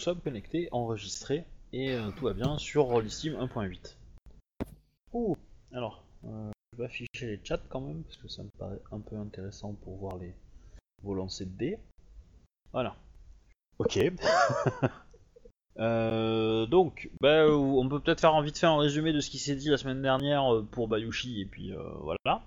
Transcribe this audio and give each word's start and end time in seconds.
sommes 0.00 0.20
connectés, 0.20 0.68
enregistrés, 0.72 1.44
et 1.72 1.92
euh, 1.92 2.10
tout 2.16 2.24
va 2.24 2.32
bien 2.32 2.58
sur 2.58 2.84
Rollistim 2.84 3.34
1.8. 3.34 3.96
Ouh, 5.12 5.36
alors, 5.72 6.02
euh, 6.24 6.50
je 6.72 6.78
vais 6.78 6.84
afficher 6.86 7.08
les 7.26 7.40
chats 7.44 7.60
quand 7.68 7.80
même, 7.80 8.02
parce 8.04 8.16
que 8.16 8.28
ça 8.28 8.42
me 8.42 8.50
paraît 8.58 8.80
un 8.92 9.00
peu 9.00 9.16
intéressant 9.16 9.74
pour 9.74 9.96
voir 9.96 10.16
les 10.18 10.34
vos 11.02 11.14
lancers 11.14 11.46
de 11.46 11.52
dés. 11.52 11.78
Voilà. 12.72 12.96
Ok. 13.78 13.98
Euh, 15.78 16.66
donc, 16.66 17.08
bah, 17.22 17.46
on 17.48 17.88
peut 17.88 18.00
peut-être 18.00 18.20
faire 18.20 18.38
vite 18.42 18.58
fait 18.58 18.66
un 18.66 18.76
résumé 18.76 19.14
de 19.14 19.20
ce 19.20 19.30
qui 19.30 19.38
s'est 19.38 19.54
dit 19.56 19.68
la 19.70 19.78
semaine 19.78 20.02
dernière 20.02 20.62
pour 20.72 20.88
Bayushi, 20.88 21.40
et 21.40 21.46
puis 21.46 21.72
euh, 21.72 21.82
voilà. 22.00 22.42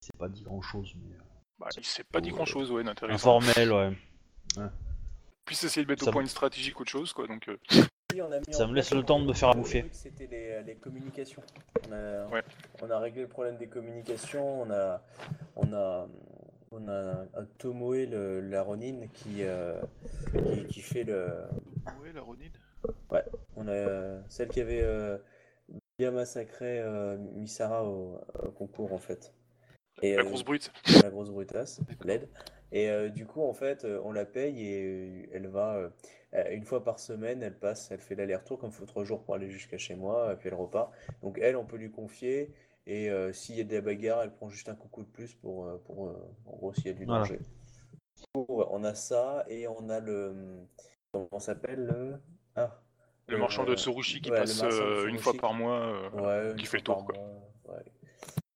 C'est 0.00 0.16
pas 0.16 0.28
dit 0.28 0.42
grand 0.42 0.62
chose, 0.62 0.94
mais 1.02 1.16
Bah, 1.58 1.66
il 1.76 1.84
s'est 1.84 2.04
pas 2.04 2.20
dit 2.20 2.30
grand 2.30 2.44
chose, 2.44 2.70
ouais, 2.70 2.84
d'intéressant. 2.84 3.38
informel, 3.40 3.72
ouais. 3.72 3.96
Puis 5.44 5.56
essayer 5.64 5.84
de 5.84 5.90
mettre 5.90 6.04
Ça 6.04 6.10
au 6.10 6.12
point 6.12 6.22
une 6.22 6.28
stratégie 6.28 6.72
qu'autre 6.72 6.90
chose, 6.90 7.12
quoi. 7.12 7.26
Donc, 7.26 7.48
euh, 7.48 7.56
Oui, 8.12 8.22
on 8.22 8.30
a 8.30 8.38
mis 8.38 8.44
Ça 8.52 8.66
me 8.66 8.74
laisse 8.74 8.92
le 8.92 9.02
temps 9.02 9.20
de 9.20 9.26
me 9.26 9.32
faire 9.32 9.48
à 9.50 9.54
bouffer. 9.54 9.84
C'était 9.92 10.26
les, 10.26 10.62
les 10.62 10.74
communications. 10.76 11.42
On 11.88 11.92
a, 11.92 12.26
Ouais. 12.28 12.42
on 12.82 12.90
a 12.90 12.98
réglé 12.98 13.22
le 13.22 13.28
problème 13.28 13.56
des 13.56 13.66
communications. 13.68 14.62
On 14.62 14.70
a, 14.70 15.02
on 15.56 15.72
a, 15.72 16.08
on 16.70 16.88
a 16.88 17.26
un 17.34 17.44
Tomoe, 17.58 18.06
le, 18.06 18.40
la 18.40 18.62
Ronin, 18.62 19.06
qui, 19.12 19.42
euh, 19.42 19.80
qui, 20.54 20.66
qui 20.66 20.80
fait 20.80 21.04
le. 21.04 21.26
ouais, 22.02 22.12
la 22.14 22.22
Ronin? 22.22 22.48
On 23.56 23.68
a 23.68 23.70
euh, 23.72 24.20
celle 24.28 24.48
qui 24.48 24.60
avait 24.60 24.82
euh, 24.82 25.16
bien 25.98 26.10
massacré 26.10 26.80
euh, 26.80 27.16
Misara 27.16 27.84
au, 27.84 28.18
au 28.42 28.50
concours 28.50 28.92
en 28.92 28.98
fait. 28.98 29.32
Et, 30.02 30.16
La 30.16 30.22
euh, 30.22 30.24
grosse 30.24 30.44
brute. 30.44 30.72
la 31.02 31.10
grosse 31.10 31.30
brutasse, 31.30 31.80
LED. 32.04 32.28
Et 32.72 32.88
euh, 32.90 33.08
du 33.10 33.26
coup, 33.26 33.42
en 33.42 33.52
fait, 33.52 33.84
euh, 33.84 34.00
on 34.04 34.12
la 34.12 34.24
paye 34.24 34.66
et 34.66 34.82
euh, 34.84 35.26
elle 35.32 35.46
va 35.48 35.90
une 36.50 36.64
fois 36.64 36.82
par 36.82 36.98
semaine, 36.98 37.42
elle 37.42 37.58
passe, 37.58 37.90
elle 37.90 38.00
fait 38.00 38.14
l'aller-retour 38.14 38.58
comme 38.58 38.70
il 38.70 38.74
faut 38.74 38.86
trois 38.86 39.04
jours 39.04 39.22
pour 39.22 39.34
aller 39.34 39.50
jusqu'à 39.50 39.76
chez 39.76 39.94
moi, 39.94 40.32
et 40.32 40.36
puis 40.36 40.48
elle 40.48 40.54
repart. 40.54 40.90
Donc 41.22 41.38
elle, 41.40 41.56
on 41.56 41.66
peut 41.66 41.76
lui 41.76 41.90
confier. 41.90 42.54
Et 42.86 43.10
euh, 43.10 43.32
s'il 43.34 43.56
y 43.56 43.60
a 43.60 43.64
des 43.64 43.80
bagarres, 43.82 44.22
elle 44.22 44.32
prend 44.32 44.48
juste 44.48 44.68
un 44.70 44.74
coucou 44.74 45.02
de 45.02 45.08
plus 45.08 45.34
pour, 45.34 45.68
pour 45.84 46.08
euh, 46.08 46.16
en 46.46 46.56
gros, 46.56 46.72
s'il 46.72 46.86
y 46.86 46.90
a 46.90 46.94
du 46.94 47.04
Voilà. 47.04 47.20
danger. 47.20 47.38
Ouais, 48.34 48.64
on 48.70 48.82
a 48.84 48.94
ça 48.94 49.44
et 49.48 49.68
on 49.68 49.88
a 49.90 50.00
le. 50.00 50.34
Comment 51.12 51.38
s'appelle 51.38 51.84
le. 51.84 52.14
Ah. 52.56 52.80
Le 53.28 53.36
Euh, 53.36 53.38
marchand 53.38 53.64
de 53.64 53.76
Tsurushi 53.76 54.20
qui 54.22 54.30
ouais, 54.30 54.38
le 54.40 54.42
passe 54.46 54.62
euh, 54.64 55.06
une 55.08 55.18
fois 55.18 55.34
par 55.34 55.52
mois. 55.52 55.80
euh, 56.14 56.50
Ouais, 56.52 56.56
qui 56.56 56.64
fait 56.66 56.78
le 56.78 56.82
tour, 56.82 57.04
quoi. 57.04 57.14
mois. 57.14 57.51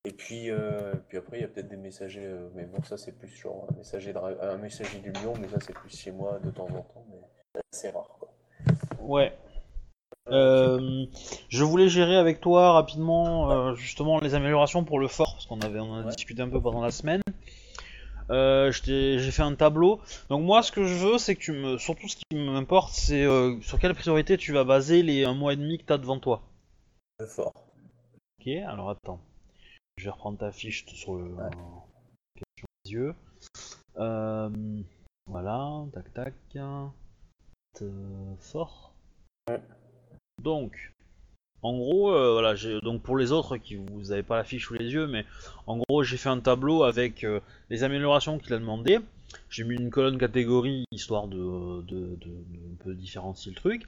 Et 0.06 0.12
puis, 0.12 0.52
euh, 0.52 0.92
puis 1.08 1.18
après, 1.18 1.38
il 1.38 1.40
y 1.40 1.44
a 1.44 1.48
peut-être 1.48 1.68
des 1.68 1.76
messagers, 1.76 2.24
euh, 2.24 2.48
mais 2.54 2.62
bon, 2.64 2.80
ça 2.84 2.96
c'est 2.96 3.10
plus 3.10 3.26
genre 3.26 3.66
un 3.68 3.76
messager, 3.76 4.12
de, 4.12 4.18
un 4.18 4.56
messager 4.56 5.00
du 5.00 5.10
lion, 5.10 5.34
mais 5.40 5.48
ça 5.48 5.56
c'est 5.60 5.72
plus 5.72 5.90
chez 5.90 6.12
moi 6.12 6.38
de 6.44 6.50
temps 6.50 6.66
en 6.66 6.82
temps, 6.82 7.04
mais 7.10 7.60
c'est 7.72 7.90
rare 7.90 8.16
quoi. 8.20 8.32
Ouais. 9.00 9.36
Euh, 10.28 11.06
je 11.48 11.64
voulais 11.64 11.88
gérer 11.88 12.14
avec 12.14 12.40
toi 12.40 12.70
rapidement 12.70 13.74
justement 13.74 14.20
les 14.20 14.36
améliorations 14.36 14.84
pour 14.84 15.00
le 15.00 15.08
fort, 15.08 15.32
parce 15.32 15.46
qu'on 15.46 15.60
avait 15.60 15.80
on 15.80 15.90
en 15.90 15.96
a 16.02 16.04
Ouais. 16.04 16.14
discuté 16.14 16.40
un 16.40 16.48
peu 16.50 16.60
pendant 16.62 16.82
la 16.82 16.92
semaine. 16.92 17.22
J'ai 18.30 19.30
fait 19.32 19.42
un 19.42 19.56
tableau. 19.56 20.00
Donc 20.28 20.44
moi 20.44 20.62
ce 20.62 20.70
que 20.70 20.84
je 20.84 20.94
veux 20.94 21.18
c'est 21.18 21.34
que 21.34 21.40
tu 21.40 21.50
me... 21.52 21.78
Surtout 21.78 22.06
ce 22.08 22.14
qui 22.14 22.36
m'importe 22.36 22.92
c'est 22.92 23.26
sur 23.60 23.80
quelle 23.80 23.94
priorité 23.94 24.36
tu 24.36 24.52
vas 24.52 24.62
baser 24.62 25.02
les 25.02 25.24
un 25.24 25.34
mois 25.34 25.52
et 25.52 25.56
demi 25.56 25.78
que 25.78 25.84
t'as 25.84 25.98
devant 25.98 26.20
toi. 26.20 26.42
Le 27.18 27.26
fort. 27.26 27.52
Ok, 28.40 28.46
alors 28.68 28.90
attends. 28.90 29.20
Je 29.98 30.04
vais 30.04 30.10
reprendre 30.10 30.38
ta 30.38 30.52
fiche 30.52 30.84
sur 30.86 31.16
le... 31.16 31.24
Ouais. 31.24 31.50
question 32.34 32.66
des 32.84 32.90
yeux. 32.92 33.14
Euh, 33.96 34.50
voilà, 35.26 35.84
tac 35.94 36.12
tac. 36.12 36.34
Euh, 36.56 38.34
fort. 38.40 38.92
Ouais. 39.48 39.60
Donc, 40.42 40.92
en 41.62 41.76
gros, 41.76 42.10
euh, 42.12 42.32
voilà, 42.32 42.54
donc 42.82 43.02
pour 43.02 43.16
les 43.16 43.32
autres 43.32 43.56
qui 43.56 43.76
vous 43.76 44.12
avez 44.12 44.22
pas 44.22 44.36
la 44.36 44.44
fiche 44.44 44.66
sous 44.66 44.74
les 44.74 44.84
yeux, 44.92 45.06
mais 45.06 45.24
en 45.66 45.78
gros 45.78 46.02
j'ai 46.02 46.16
fait 46.18 46.28
un 46.28 46.40
tableau 46.40 46.82
avec 46.82 47.24
euh, 47.24 47.40
les 47.70 47.82
améliorations 47.82 48.38
qu'il 48.38 48.52
a 48.52 48.58
demandé. 48.58 48.98
J'ai 49.48 49.64
mis 49.64 49.74
une 49.76 49.90
colonne 49.90 50.18
catégorie 50.18 50.84
histoire 50.92 51.26
de, 51.26 51.82
de, 51.82 52.16
de- 52.16 52.16
de 52.16 52.72
un 52.72 52.76
peu 52.84 52.94
différencier 52.94 53.50
le 53.50 53.56
truc. 53.56 53.86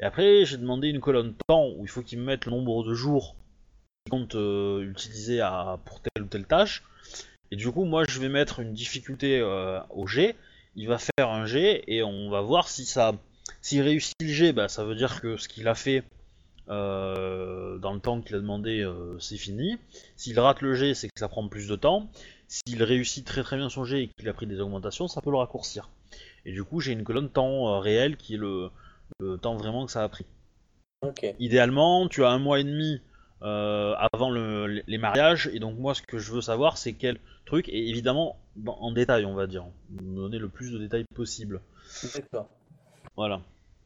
Et 0.00 0.02
après 0.02 0.44
j'ai 0.46 0.56
demandé 0.56 0.88
une 0.88 1.00
colonne 1.00 1.34
temps 1.46 1.68
où 1.76 1.84
il 1.84 1.88
faut 1.88 2.02
qu'il 2.02 2.18
me 2.18 2.24
mette 2.24 2.46
le 2.46 2.52
nombre 2.52 2.84
de 2.84 2.94
jours 2.94 3.36
compte 4.10 4.34
euh, 4.34 4.82
utiliser 4.90 5.40
à, 5.40 5.78
pour 5.84 6.00
telle 6.00 6.24
ou 6.24 6.26
telle 6.26 6.46
tâche. 6.46 6.82
Et 7.50 7.56
du 7.56 7.70
coup 7.70 7.84
moi 7.84 8.04
je 8.08 8.18
vais 8.20 8.28
mettre 8.28 8.60
une 8.60 8.72
difficulté 8.72 9.40
euh, 9.40 9.80
au 9.90 10.06
G. 10.06 10.34
Il 10.74 10.88
va 10.88 10.98
faire 10.98 11.28
un 11.28 11.44
G 11.44 11.84
et 11.86 12.02
on 12.02 12.30
va 12.30 12.40
voir 12.40 12.68
si 12.68 12.86
ça, 12.86 13.12
s'il 13.60 13.82
réussit 13.82 14.14
le 14.20 14.28
G, 14.28 14.52
bah, 14.52 14.68
ça 14.68 14.84
veut 14.84 14.94
dire 14.94 15.20
que 15.20 15.36
ce 15.36 15.48
qu'il 15.48 15.68
a 15.68 15.74
fait 15.74 16.02
euh, 16.68 17.76
dans 17.78 17.92
le 17.92 18.00
temps 18.00 18.22
qu'il 18.22 18.36
a 18.36 18.38
demandé, 18.38 18.90
c'est 19.18 19.36
fini. 19.36 19.78
S'il 20.16 20.38
rate 20.40 20.62
le 20.62 20.74
G, 20.74 20.94
c'est 20.94 21.08
que 21.08 21.18
ça 21.18 21.28
prend 21.28 21.46
plus 21.48 21.68
de 21.68 21.76
temps. 21.76 22.10
S'il 22.48 22.82
réussit 22.82 23.26
très 23.26 23.42
très 23.42 23.56
bien 23.56 23.68
son 23.68 23.84
G 23.84 24.02
et 24.02 24.08
qu'il 24.08 24.28
a 24.28 24.32
pris 24.32 24.46
des 24.46 24.60
augmentations, 24.60 25.08
ça 25.08 25.20
peut 25.20 25.30
le 25.30 25.36
raccourcir. 25.36 25.90
Et 26.46 26.52
du 26.52 26.64
coup, 26.64 26.80
j'ai 26.80 26.92
une 26.92 27.04
colonne 27.04 27.28
temps 27.28 27.78
réel 27.80 28.16
qui 28.16 28.34
est 28.34 28.38
le, 28.38 28.70
le 29.20 29.36
temps 29.36 29.56
vraiment 29.56 29.84
que 29.84 29.92
ça 29.92 30.02
a 30.02 30.08
pris. 30.08 30.24
Idéalement, 31.38 32.08
tu 32.08 32.24
as 32.24 32.30
un 32.30 32.38
mois 32.38 32.60
et 32.60 32.64
demi 32.64 33.00
euh, 33.42 33.94
avant 34.12 34.30
le- 34.30 34.82
les 34.86 34.98
mariages, 34.98 35.50
et 35.52 35.58
donc 35.58 35.78
moi, 35.78 35.94
ce 35.94 36.02
que 36.02 36.18
je 36.18 36.32
veux 36.32 36.40
savoir, 36.40 36.78
c'est 36.78 36.92
quel 36.92 37.18
truc, 37.44 37.68
et 37.68 37.88
évidemment, 37.88 38.36
dans- 38.56 38.76
en 38.78 38.92
détail, 38.92 39.24
on 39.24 39.34
va 39.34 39.46
dire, 39.46 39.64
me 39.90 40.16
donner 40.16 40.38
le 40.38 40.48
plus 40.48 40.72
de 40.72 40.78
détails 40.78 41.04
possible. 41.14 41.60
D'accord. 42.14 42.48
Voilà. 43.16 43.40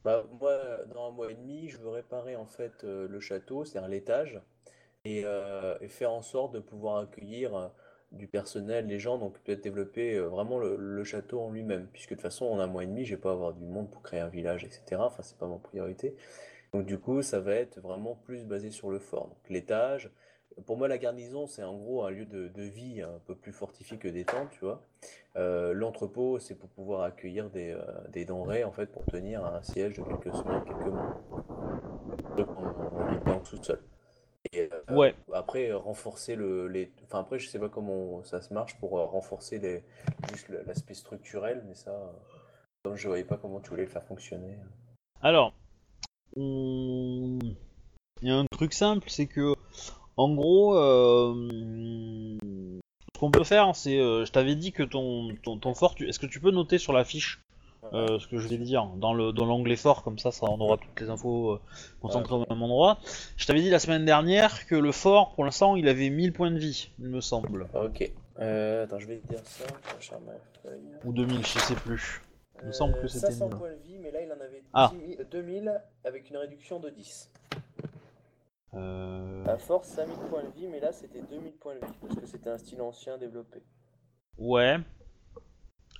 Bah, 0.05 0.25
moi, 0.41 0.53
dans 0.95 1.09
un 1.09 1.11
mois 1.11 1.31
et 1.31 1.35
demi, 1.35 1.69
je 1.69 1.79
veux 1.79 1.89
réparer 1.89 2.37
en 2.37 2.47
fait 2.47 2.85
euh, 2.85 3.09
le 3.09 3.19
château, 3.21 3.65
c'est-à-dire 3.65 3.89
l'étage, 3.89 4.41
et, 5.05 5.23
euh, 5.25 5.77
et 5.81 5.89
faire 5.89 6.13
en 6.13 6.23
sorte 6.23 6.53
de 6.55 6.61
pouvoir 6.61 6.99
accueillir 6.99 7.71
du 8.13 8.29
personnel, 8.29 8.87
les 8.87 9.01
gens, 9.01 9.19
donc 9.19 9.37
peut-être 9.41 9.63
développer 9.63 10.19
vraiment 10.21 10.59
le, 10.59 10.77
le 10.77 11.05
château 11.05 11.41
en 11.41 11.51
lui-même, 11.51 11.89
puisque 11.93 12.11
de 12.11 12.15
toute 12.15 12.23
façon, 12.23 12.47
en 12.47 12.61
un 12.61 12.67
mois 12.69 12.85
et 12.85 12.87
demi, 12.87 13.05
je 13.05 13.15
vais 13.17 13.21
pas 13.21 13.33
avoir 13.33 13.53
du 13.53 13.65
monde 13.65 13.91
pour 13.91 14.03
créer 14.03 14.21
un 14.21 14.29
village, 14.29 14.63
etc. 14.65 14.97
Enfin, 15.01 15.23
c'est 15.23 15.37
pas 15.39 15.47
ma 15.49 15.57
priorité. 15.57 16.15
Donc 16.73 16.87
du 16.87 16.99
coup, 16.99 17.23
ça 17.23 17.41
va 17.41 17.55
être 17.55 17.81
vraiment 17.81 18.15
plus 18.15 18.45
basé 18.45 18.71
sur 18.71 18.91
le 18.91 18.99
fort. 18.99 19.29
Donc 19.29 19.49
l'étage, 19.49 20.11
pour 20.65 20.77
moi, 20.77 20.89
la 20.89 20.99
garnison, 20.99 21.47
c'est 21.47 21.63
en 21.63 21.77
gros 21.77 22.05
un 22.05 22.11
lieu 22.11 22.25
de, 22.25 22.49
de 22.49 22.63
vie 22.63 23.03
un 23.03 23.21
peu 23.27 23.35
plus 23.35 23.53
fortifié 23.53 23.99
que 23.99 24.09
des 24.09 24.25
tentes, 24.25 24.51
tu 24.51 24.61
vois. 24.61 24.83
Euh, 25.37 25.75
l'entrepôt, 25.75 26.39
c'est 26.39 26.55
pour 26.55 26.71
pouvoir 26.71 27.03
accueillir 27.03 27.51
des, 27.51 27.73
euh, 27.73 28.09
des 28.09 28.25
denrées, 28.25 28.65
en 28.65 28.73
fait, 28.73 28.87
pour 28.87 29.05
tenir 29.05 29.45
un 29.45 29.63
siège 29.63 29.99
de 29.99 30.03
quelques 30.03 30.35
semaines, 30.35 30.65
quelques 30.65 30.87
mois. 30.87 31.21
Donc, 32.37 32.49
on, 32.59 32.99
on 32.99 33.07
vit 33.07 33.31
en 33.31 33.45
sous-sol. 33.45 33.81
Et 34.53 34.71
euh, 34.73 34.95
Ouais. 34.95 35.15
après, 35.33 35.73
renforcer 35.73 36.37
le, 36.37 36.69
les... 36.69 36.91
Enfin, 37.05 37.21
après, 37.21 37.39
je 37.39 37.49
sais 37.49 37.59
pas 37.59 37.69
comment 37.69 38.25
ça 38.25 38.41
se 38.41 38.55
marche 38.55 38.79
pour 38.79 38.93
renforcer 38.93 39.59
les... 39.59 39.85
juste 40.31 40.49
le- 40.49 40.63
l'aspect 40.63 40.95
structurel, 40.95 41.65
mais 41.67 41.75
ça, 41.75 42.15
comme 42.83 42.97
je 42.97 43.09
voyais 43.09 43.25
pas 43.25 43.37
comment 43.37 43.61
tu 43.61 43.71
voulais 43.71 43.85
le 43.85 43.91
faire 43.91 44.05
fonctionner. 44.05 44.57
Alors, 45.21 45.53
on- 46.37 47.39
il 48.23 48.29
y 48.29 48.31
a 48.31 48.37
un 48.37 48.47
truc 48.51 48.73
simple, 48.73 49.09
c'est 49.11 49.27
que, 49.27 49.55
en 50.17 50.35
gros, 50.35 50.77
euh, 50.77 51.35
ce 53.15 53.19
qu'on 53.21 53.31
peut 53.31 53.45
faire, 53.45 53.75
c'est, 53.75 53.99
euh, 53.99 54.25
je 54.25 54.33
t'avais 54.33 54.55
dit 54.55 54.73
que 54.73 54.83
ton, 54.83 55.35
ton, 55.43 55.59
ton 55.59 55.75
fort, 55.75 55.95
tu- 55.95 56.09
est-ce 56.09 56.19
que 56.19 56.27
tu 56.27 56.41
peux 56.41 56.51
noter 56.51 56.79
sur 56.79 56.93
la 56.93 57.05
fiche 57.05 57.41
euh, 57.93 58.19
ce 58.19 58.27
que 58.27 58.39
je 58.39 58.49
vais 58.49 58.57
dire 58.59 58.85
dans 58.97 59.15
le 59.15 59.31
dans 59.33 59.45
l'onglet 59.45 59.77
fort, 59.77 60.03
comme 60.03 60.19
ça, 60.19 60.33
ça 60.33 60.47
on 60.51 60.59
aura 60.61 60.77
toutes 60.77 61.01
les 61.01 61.09
infos 61.09 61.61
concentrées 62.01 62.35
au 62.35 62.45
même 62.51 62.61
endroit. 62.63 62.99
Je 63.37 63.47
t'avais 63.47 63.61
dit 63.61 63.71
la 63.71 63.79
semaine 63.79 64.05
dernière 64.05 64.67
que 64.67 64.75
le 64.75 64.91
fort, 64.91 65.35
pour 65.35 65.45
l'instant, 65.45 65.77
il 65.77 65.87
avait 65.87 66.11
1000 66.11 66.33
points 66.33 66.51
de 66.51 66.59
vie, 66.59 66.91
il 66.99 67.07
me 67.11 67.21
semble, 67.21 67.69
Ok. 67.75 68.11
Attends, 68.39 68.99
je 68.99 69.07
vais 69.07 69.19
te 69.19 69.29
dire 69.29 69.39
ça. 69.45 69.65
Ou 71.05 71.13
2000, 71.13 71.47
je 71.47 71.59
sais 71.61 71.75
plus. 71.77 72.23
Il 72.63 72.69
me 72.69 72.73
semble 72.73 72.95
que 72.95 73.05
Euh, 73.05 73.09
c'était 73.09 73.27
500 73.33 73.49
1000. 73.49 73.57
points 73.59 73.71
de 73.71 73.77
vie, 73.83 73.99
mais 73.99 74.11
là 74.11 74.21
il 74.23 74.33
en 74.33 74.41
avait 74.41 74.63
Ah. 74.73 74.91
10 74.93 75.17
000 75.17 75.25
2000 75.31 75.81
avec 76.05 76.31
une 76.31 76.37
réduction 76.39 76.81
de 76.81 76.91
10. 76.91 77.31
Euh, 78.75 79.45
À 79.47 79.57
force 79.59 79.89
5000 79.89 80.17
points 80.29 80.43
de 80.43 80.51
vie, 80.51 80.67
mais 80.67 80.81
là 80.81 80.93
c'était 80.93 81.21
2000 81.23 81.53
points 81.53 81.75
de 81.77 81.81
vie 81.87 81.93
parce 82.01 82.17
que 82.17 82.27
c'était 82.27 82.51
un 82.51 82.59
style 82.59 82.81
ancien 82.83 83.19
développé. 83.19 83.63
ouais. 84.39 84.77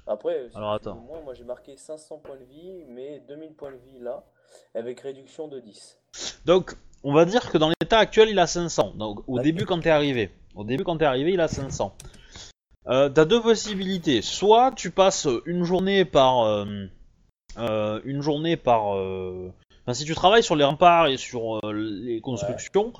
Après, 0.09 0.49
si 0.51 0.57
Alors, 0.57 0.73
attends. 0.75 0.95
moins, 0.95 1.21
moi 1.23 1.35
j'ai 1.35 1.43
marqué 1.43 1.77
500 1.77 2.19
points 2.19 2.37
de 2.37 2.45
vie, 2.45 2.85
mais 2.89 3.19
2000 3.27 3.55
points 3.55 3.73
de 3.73 3.77
vie 3.77 3.99
là, 3.99 4.25
avec 4.75 5.01
réduction 5.01 5.49
de 5.49 5.59
10. 5.59 5.99
Donc, 6.45 6.77
on 7.03 7.13
va 7.13 7.25
dire 7.25 7.51
que 7.51 7.59
dans 7.59 7.71
l'état 7.71 7.99
actuel, 7.99 8.29
il 8.29 8.39
a 8.39 8.47
500. 8.47 8.93
Donc, 8.95 9.29
au 9.29 9.39
Ok. 9.39 9.43
début, 9.43 9.67
quand 9.67 9.81
t'es 9.81 9.91
arrivé, 9.91 10.31
au 10.55 10.63
début, 10.63 10.85
quand 10.85 10.97
t'es 10.97 11.05
arrivé, 11.07 11.33
il 11.33 11.41
a 11.41 11.49
500. 11.49 11.93
Euh, 12.89 13.09
T'as 13.09 13.25
deux 13.25 13.41
possibilités. 13.41 14.23
Soit 14.23 14.73
tu 14.73 14.91
passes 14.91 15.29
une 15.45 15.65
journée 15.65 16.05
par, 16.05 16.43
euh, 16.43 16.87
euh, 17.59 18.01
une 18.05 18.23
journée 18.23 18.57
par. 18.57 18.87
Enfin, 18.89 19.95
si 19.95 20.05
tu 20.05 20.15
travailles 20.15 20.43
sur 20.43 20.57
les 20.57 20.65
remparts 20.65 21.07
et 21.07 21.17
sur 21.17 21.61
les 21.73 22.21
constructions, 22.21 22.93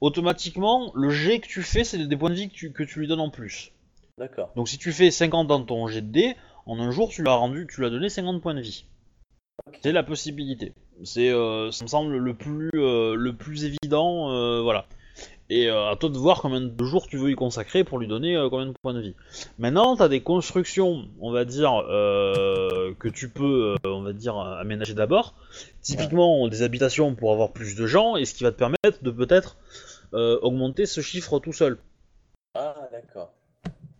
automatiquement, 0.00 0.90
le 0.94 1.10
jet 1.10 1.38
que 1.40 1.46
tu 1.46 1.62
fais, 1.62 1.84
c'est 1.84 1.98
des 1.98 2.16
points 2.16 2.30
de 2.30 2.34
vie 2.34 2.48
que 2.48 2.54
tu, 2.54 2.72
que 2.72 2.82
tu 2.82 3.00
lui 3.00 3.06
donnes 3.06 3.20
en 3.20 3.30
plus. 3.30 3.72
D'accord. 4.18 4.50
Donc, 4.56 4.68
si 4.68 4.78
tu 4.78 4.92
fais 4.92 5.10
50 5.10 5.46
dans 5.46 5.62
ton 5.62 5.86
jet 5.86 6.02
de 6.02 6.10
dés, 6.10 6.36
en 6.66 6.78
un 6.78 6.90
jour, 6.90 7.08
tu 7.08 7.22
l'as 7.22 7.34
rendu, 7.34 7.66
tu 7.68 7.80
lui 7.80 7.86
as 7.86 7.90
donné 7.90 8.08
50 8.08 8.42
points 8.42 8.54
de 8.54 8.60
vie. 8.60 8.84
C'est 9.82 9.92
la 9.92 10.02
possibilité. 10.02 10.74
C'est, 11.04 11.30
euh, 11.30 11.70
ça 11.70 11.84
me 11.84 11.88
semble 11.88 12.16
le 12.16 12.34
plus, 12.34 12.70
euh, 12.74 13.14
le 13.14 13.32
plus 13.34 13.64
évident, 13.64 14.62
voilà. 14.62 14.86
Et 15.54 15.68
euh, 15.68 15.90
à 15.90 15.96
toi 15.96 16.08
de 16.08 16.16
voir 16.16 16.40
combien 16.40 16.62
de 16.62 16.84
jours 16.84 17.06
tu 17.06 17.18
veux 17.18 17.30
y 17.30 17.34
consacrer 17.34 17.84
pour 17.84 17.98
lui 17.98 18.06
donner 18.06 18.34
euh, 18.36 18.48
combien 18.48 18.64
de 18.64 18.72
points 18.80 18.94
de 18.94 19.02
vie. 19.02 19.14
Maintenant, 19.58 19.96
tu 19.96 20.02
as 20.02 20.08
des 20.08 20.22
constructions, 20.22 21.04
on 21.20 21.30
va 21.30 21.44
dire, 21.44 21.74
euh, 21.90 22.94
que 22.98 23.08
tu 23.08 23.28
peux, 23.28 23.76
on 23.84 24.00
va 24.00 24.14
dire, 24.14 24.38
aménager 24.38 24.94
d'abord. 24.94 25.34
Typiquement, 25.82 26.48
des 26.48 26.62
habitations 26.62 27.14
pour 27.14 27.32
avoir 27.32 27.52
plus 27.52 27.74
de 27.74 27.86
gens, 27.86 28.16
et 28.16 28.24
ce 28.24 28.32
qui 28.32 28.44
va 28.44 28.50
te 28.50 28.56
permettre 28.56 29.02
de 29.02 29.10
peut-être 29.10 29.58
augmenter 30.14 30.86
ce 30.86 31.02
chiffre 31.02 31.38
tout 31.38 31.52
seul. 31.52 31.76
Ah, 32.54 32.74
d'accord. 32.90 33.32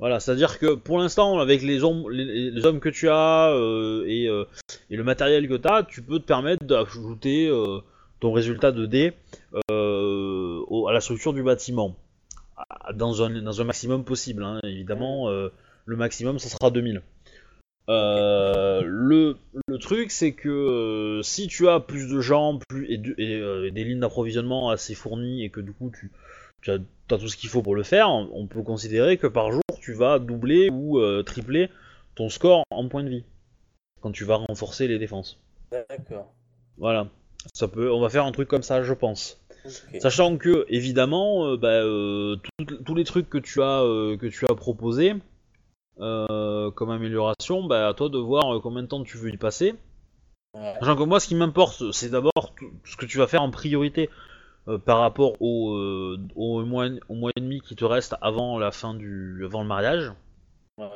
Voilà, 0.03 0.19
c'est-à-dire 0.19 0.59
que 0.59 0.75
pour 0.75 0.99
l'instant, 0.99 1.39
avec 1.39 1.63
les 1.63 1.85
hommes, 1.85 2.11
les, 2.11 2.51
les 2.51 2.67
hommes 2.67 2.81
que 2.81 2.89
tu 2.89 3.09
as 3.09 3.53
euh, 3.53 4.05
et, 4.09 4.27
euh, 4.27 4.45
et 4.91 4.97
le 4.97 5.05
matériel 5.05 5.49
que 5.49 5.55
tu 5.55 5.69
as, 5.69 5.85
tu 5.85 6.03
peux 6.03 6.19
te 6.19 6.25
permettre 6.25 6.65
d'ajouter 6.65 7.47
euh, 7.47 7.79
ton 8.19 8.33
résultat 8.33 8.73
de 8.73 8.85
dés 8.85 9.13
euh, 9.71 10.52
au- 10.73 10.89
à 10.89 10.93
la 10.93 11.01
structure 11.01 11.33
du 11.33 11.43
bâtiment. 11.43 11.97
Dans 12.95 13.23
un, 13.23 13.43
dans 13.43 13.61
un 13.61 13.65
maximum 13.65 14.05
possible, 14.05 14.43
hein. 14.45 14.61
évidemment, 14.65 15.29
euh, 15.31 15.49
le 15.87 15.97
maximum, 15.97 16.39
ça 16.39 16.49
sera 16.49 16.71
2000. 16.71 17.03
Euh, 17.89 18.83
le, 18.85 19.37
le 19.67 19.79
truc, 19.79 20.11
c'est 20.13 20.33
que 20.33 20.49
euh, 20.49 21.23
si 21.23 21.49
tu 21.49 21.69
as 21.69 21.81
plus 21.81 22.09
de 22.09 22.21
gens 22.21 22.59
plus, 22.69 22.91
et, 22.91 22.99
de- 22.99 23.15
et, 23.19 23.35
euh, 23.37 23.67
et 23.67 23.71
des 23.73 23.85
lignes 23.85 24.01
d'approvisionnement 24.01 24.71
assez 24.71 24.95
fournies 24.95 25.43
et 25.45 25.51
que 25.51 25.61
du 25.61 25.73
coup 25.73 25.91
tu, 25.91 26.13
tu 26.61 26.71
as, 26.71 26.79
tout 27.09 27.29
ce 27.29 27.37
qu'il 27.37 27.51
faut 27.51 27.63
pour 27.63 27.75
le 27.75 27.83
faire, 27.83 28.09
on 28.11 28.47
peut 28.47 28.63
considérer 28.63 29.17
que 29.19 29.27
par 29.27 29.51
jour 29.51 29.63
tu 29.81 29.93
vas 29.93 30.19
doubler 30.21 30.71
ou 30.71 31.01
tripler 31.25 31.69
ton 32.15 32.29
score 32.31 32.63
en 32.71 32.89
points 32.89 33.03
de 33.05 33.09
vie 33.11 33.25
quand 34.01 34.13
tu 34.13 34.25
vas 34.25 34.37
renforcer 34.37 34.87
les 34.89 34.99
défenses. 34.99 35.39
D'accord. 35.73 36.33
Voilà, 36.79 37.09
ça 37.53 37.69
peut, 37.69 37.91
on 37.93 38.01
va 38.01 38.09
faire 38.09 38.25
un 38.25 38.33
truc 38.33 38.49
comme 38.49 38.63
ça, 38.63 38.83
je 38.83 38.93
pense. 38.95 39.42
Sachant 40.01 40.37
que 40.39 40.65
évidemment, 40.69 41.47
euh, 41.47 41.57
bah, 41.57 41.69
euh, 41.69 42.37
tout- 42.59 42.77
tous 42.85 42.95
les 42.95 43.05
trucs 43.05 43.29
que 43.31 43.39
tu 43.39 43.63
as 43.63 43.83
euh, 43.83 44.17
que 44.17 44.27
tu 44.27 44.45
as 44.47 44.55
proposés 44.55 45.15
comme 45.99 46.91
amélioration, 46.91 47.65
bah, 47.65 47.89
à 47.89 47.95
toi 47.95 48.09
de 48.09 48.19
voir 48.19 48.61
combien 48.61 48.83
de 48.83 48.89
temps 48.89 49.05
tu 49.05 49.17
veux 49.19 49.31
y 49.33 49.37
passer. 49.37 49.75
Ouais. 50.55 50.75
Sachant 50.81 50.97
que 50.97 51.05
moi, 51.05 51.21
ce 51.21 51.29
qui 51.29 51.35
m'importe, 51.35 51.93
c'est 51.93 52.11
d'abord 52.11 52.55
ce 52.85 52.97
que 52.97 53.07
tu 53.07 53.19
vas 53.19 53.27
faire 53.27 53.43
en 53.43 53.51
priorité 53.51 54.11
euh, 54.69 54.79
par 54.79 54.99
rapport 54.99 55.41
au, 55.41 55.75
euh, 55.77 56.19
au, 56.35 56.65
mois, 56.65 56.87
au 57.09 57.15
mois 57.15 57.31
et 57.37 57.41
demi 57.41 57.61
qui 57.61 57.75
te 57.77 57.85
reste 57.85 58.17
avant 58.21 58.59
la 58.59 58.71
fin 58.71 58.95
du, 58.95 59.43
avant 59.45 59.63
le 59.63 59.69
mariage. 59.69 60.13
Ouais. 60.79 60.87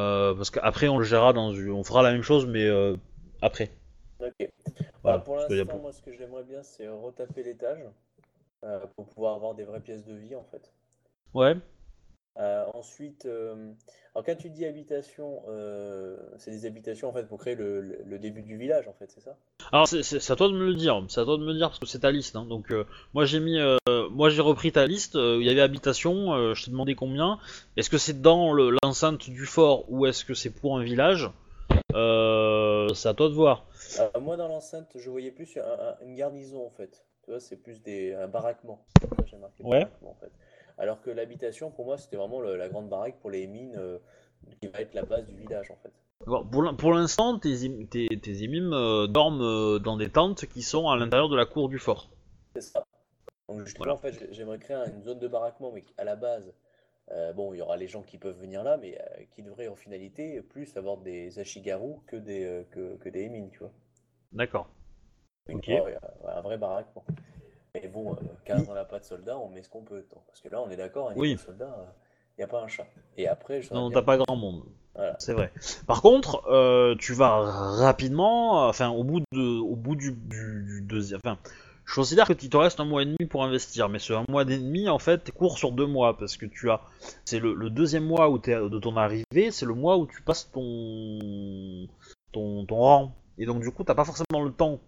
Euh, 0.00 0.34
parce 0.34 0.50
qu'après, 0.50 0.88
on 0.88 0.98
le 0.98 1.04
gérera 1.04 1.32
dans, 1.32 1.50
on 1.52 1.84
fera 1.84 2.02
la 2.02 2.12
même 2.12 2.22
chose, 2.22 2.46
mais 2.46 2.68
après. 3.42 3.70
Ok. 4.20 4.48
Voilà, 5.06 5.18
Bah, 5.18 5.24
pour 5.24 5.36
l'instant, 5.36 5.78
moi, 5.78 5.92
ce 5.92 6.02
que 6.02 6.12
j'aimerais 6.12 6.44
bien, 6.44 6.62
c'est 6.62 6.88
retaper 6.88 7.42
l'étage 7.42 7.84
euh, 8.64 8.86
pour 8.96 9.06
pouvoir 9.08 9.34
avoir 9.36 9.54
des 9.54 9.64
vraies 9.64 9.80
pièces 9.80 10.04
de 10.04 10.14
vie, 10.14 10.34
en 10.34 10.44
fait. 10.44 10.72
Ouais. 11.34 11.56
Euh, 12.38 12.66
ensuite, 12.74 13.24
euh, 13.24 13.72
alors 14.14 14.24
quand 14.26 14.36
tu 14.36 14.50
dis 14.50 14.66
habitation, 14.66 15.42
c'est 16.38 16.50
des 16.50 16.66
habitations 16.66 17.08
en 17.08 17.12
fait 17.12 17.24
pour 17.26 17.38
créer 17.38 17.54
le, 17.54 17.80
le- 17.80 18.02
le 18.04 18.18
début 18.18 18.42
du 18.42 18.56
village, 18.58 18.88
en 18.88 18.92
fait, 18.92 19.10
c'est 19.10 19.20
ça? 19.22 19.36
Alors 19.72 19.88
c'est 19.88 20.30
à 20.30 20.36
toi 20.36 20.48
de 20.48 20.52
me 20.54 20.66
le 20.66 20.74
dire, 20.74 21.02
c'est 21.08 21.20
à 21.20 21.24
toi 21.24 21.36
de 21.38 21.42
me 21.42 21.48
le 21.52 21.54
dire 21.58 21.68
parce 21.68 21.78
que 21.78 21.86
c'est 21.86 22.00
ta 22.00 22.10
liste. 22.10 22.36
hein. 22.36 22.44
Donc 22.44 22.72
moi 23.14 23.24
j'ai 23.24 23.40
mis, 23.40 23.58
euh, 23.58 23.76
moi 24.10 24.28
j'ai 24.28 24.42
repris 24.42 24.70
ta 24.70 24.86
liste. 24.86 25.14
Il 25.14 25.42
y 25.42 25.48
avait 25.48 25.60
habitation. 25.62 26.54
je 26.54 26.64
t'ai 26.64 26.70
demandé 26.70 26.94
combien. 26.94 27.38
Est-ce 27.76 27.88
que 27.90 27.98
c'est 27.98 28.20
dans 28.20 28.52
le- 28.52 28.76
l'enceinte 28.82 29.30
du 29.30 29.46
fort 29.46 29.84
ou 29.90 30.06
est-ce 30.06 30.24
que 30.24 30.34
c'est 30.34 30.50
pour 30.50 30.78
un 30.78 30.82
village? 30.84 31.30
C'est 32.94 33.08
à 33.08 33.14
toi 33.14 33.28
de 33.28 33.34
voir. 33.34 33.66
Euh, 34.00 34.20
moi, 34.20 34.36
dans 34.36 34.48
l'enceinte, 34.48 34.90
je 34.96 35.10
voyais 35.10 35.30
plus 35.30 35.56
un- 35.56 35.62
un- 35.62 35.96
une 36.04 36.14
garnison, 36.14 36.64
en 36.66 36.70
fait. 36.70 37.04
Tu 37.24 37.30
vois, 37.30 37.40
c'est 37.40 37.56
plus 37.56 37.82
des, 37.82 38.14
un 38.14 38.28
baraquement. 38.28 38.84
J'ai 39.26 39.36
marqué 39.36 39.62
Ouais. 39.64 39.80
baraquement, 39.80 40.10
en 40.10 40.14
fait. 40.14 40.32
Alors 40.78 41.00
que 41.00 41.10
l'habitation, 41.10 41.70
pour 41.70 41.86
moi, 41.86 41.96
c'était 41.98 42.16
vraiment 42.16 42.40
le- 42.40 42.56
la 42.56 42.68
grande 42.68 42.88
baraque 42.88 43.18
pour 43.20 43.30
les 43.30 43.46
mines, 43.46 43.74
euh, 43.76 43.98
qui 44.60 44.68
va 44.68 44.80
être 44.80 44.94
la 44.94 45.02
base 45.04 45.26
du 45.26 45.34
village, 45.36 45.70
en 45.70 45.76
fait. 45.76 45.92
Bon, 46.26 46.44
Pour 46.44 46.62
l'in- 46.62 46.74
pour 46.74 46.92
l'instant, 46.92 47.38
tes, 47.38 47.66
im- 47.66 47.86
tes, 47.86 48.08
tes 48.08 48.42
émimes 48.42 48.72
euh, 48.72 49.06
dorment 49.06 49.42
euh, 49.42 49.78
dans 49.78 49.96
des 49.96 50.10
tentes 50.10 50.46
qui 50.46 50.62
sont 50.62 50.88
à 50.88 50.96
l'intérieur 50.96 51.28
de 51.28 51.36
la 51.36 51.46
cour 51.46 51.68
du 51.68 51.78
fort. 51.78 52.10
C'est 52.54 52.62
ça. 52.62 52.84
Donc 53.48 53.60
justement, 53.64 53.84
Voilà. 53.84 53.94
en 53.94 53.98
fait, 53.98 54.12
j'ai- 54.18 54.32
j'aimerais 54.32 54.58
créer 54.58 54.76
une 54.88 55.02
zone 55.02 55.18
de 55.18 55.28
baraquement, 55.28 55.70
mais 55.72 55.84
à 55.98 56.04
la 56.04 56.16
base, 56.16 56.52
euh, 57.12 57.32
bon, 57.32 57.54
il 57.54 57.58
y 57.58 57.62
aura 57.62 57.76
les 57.76 57.88
gens 57.88 58.02
qui 58.02 58.18
peuvent 58.18 58.38
venir 58.38 58.62
là, 58.64 58.76
mais 58.76 58.98
euh, 58.98 59.22
qui 59.30 59.42
devraient 59.42 59.68
en 59.68 59.76
finalité 59.76 60.40
plus 60.42 60.76
avoir 60.76 60.96
des 60.98 61.38
ashigaru 61.38 61.94
que 62.06 62.16
des, 62.16 62.44
euh, 62.44 62.64
que, 62.70 62.96
que 62.96 63.08
des 63.08 63.22
émines, 63.22 63.50
tu 63.50 63.58
vois. 63.60 63.72
D'accord. 64.32 64.68
Ok. 65.48 65.68
ouais, 65.68 65.96
un 66.26 66.40
vrai 66.40 66.58
baraquement. 66.58 67.04
Mais 67.74 67.88
bon, 67.88 68.12
euh, 68.12 68.16
quand 68.46 68.62
on 68.68 68.74
n'a 68.74 68.84
pas 68.84 68.98
de 68.98 69.04
soldats, 69.04 69.38
on 69.38 69.48
met 69.48 69.62
ce 69.62 69.68
qu'on 69.68 69.82
peut. 69.82 70.02
tant. 70.10 70.22
Parce 70.26 70.40
que 70.40 70.48
là, 70.48 70.60
on 70.60 70.70
est 70.70 70.76
d'accord, 70.76 71.08
un 71.08 71.14
niveau 71.14 71.22
Oui. 71.22 71.38
soldat, 71.38 71.94
il 72.36 72.40
n'y 72.40 72.44
a 72.44 72.48
pas 72.48 72.60
un 72.62 72.68
chat. 72.68 72.86
Et 73.16 73.28
après, 73.28 73.62
je 73.62 73.72
Non, 73.72 73.90
t'as 73.90 74.02
pas 74.02 74.16
grand 74.16 74.36
monde. 74.36 74.64
Voilà. 74.94 75.14
C'est 75.18 75.34
vrai. 75.34 75.52
Par 75.86 76.00
contre, 76.00 76.42
euh, 76.48 76.96
tu 76.98 77.12
vas 77.12 77.36
rapidement, 77.76 78.64
euh, 78.64 78.68
enfin, 78.70 78.88
au 78.88 79.04
bout 79.04 79.20
de, 79.32 79.60
au 79.60 79.76
bout 79.76 79.94
du, 79.94 80.12
du, 80.12 80.64
du 80.64 80.82
deuxième, 80.82 81.20
enfin, 81.22 81.38
je 81.86 81.94
considère 81.94 82.26
que 82.26 82.32
il 82.32 82.50
te 82.50 82.56
reste 82.56 82.80
un 82.80 82.84
mois 82.84 83.02
et 83.02 83.06
demi 83.06 83.28
pour 83.30 83.44
investir, 83.44 83.88
mais 83.88 84.00
ce 84.00 84.12
un 84.12 84.24
mois 84.28 84.42
et 84.42 84.58
demi, 84.58 84.88
en 84.88 84.98
fait, 84.98 85.30
court 85.30 85.56
sur 85.56 85.70
deux 85.72 85.86
mois 85.86 86.18
parce 86.18 86.36
que 86.36 86.44
tu 86.44 86.68
as, 86.70 86.80
c'est 87.24 87.38
le, 87.38 87.54
le 87.54 87.70
deuxième 87.70 88.04
mois 88.04 88.28
où 88.28 88.38
de 88.38 88.78
ton 88.78 88.96
arrivée, 88.96 89.50
c'est 89.50 89.66
le 89.66 89.74
mois 89.74 89.96
où 89.96 90.06
tu 90.06 90.20
passes 90.22 90.50
ton, 90.50 91.88
ton, 92.32 92.66
ton 92.66 92.76
rang, 92.76 93.16
et 93.38 93.46
donc 93.46 93.62
du 93.62 93.70
coup, 93.70 93.84
t'as 93.84 93.94
pas 93.94 94.04
forcément 94.04 94.42
le 94.42 94.50
temps 94.50 94.80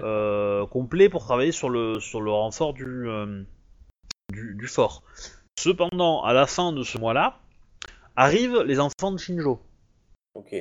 euh, 0.00 0.64
complet 0.66 1.08
pour 1.08 1.24
travailler 1.24 1.52
sur 1.52 1.68
le, 1.68 1.98
sur 2.00 2.20
le 2.20 2.30
renfort 2.30 2.72
du, 2.72 3.08
euh, 3.08 3.42
du, 4.32 4.54
du 4.54 4.66
fort. 4.68 5.02
Cependant, 5.58 6.22
à 6.22 6.32
la 6.32 6.46
fin 6.46 6.72
de 6.72 6.82
ce 6.82 6.98
mois-là, 6.98 7.40
arrivent 8.16 8.62
les 8.62 8.78
enfants 8.78 9.12
de 9.12 9.18
Shinjo. 9.18 9.60
Ok. 10.34 10.54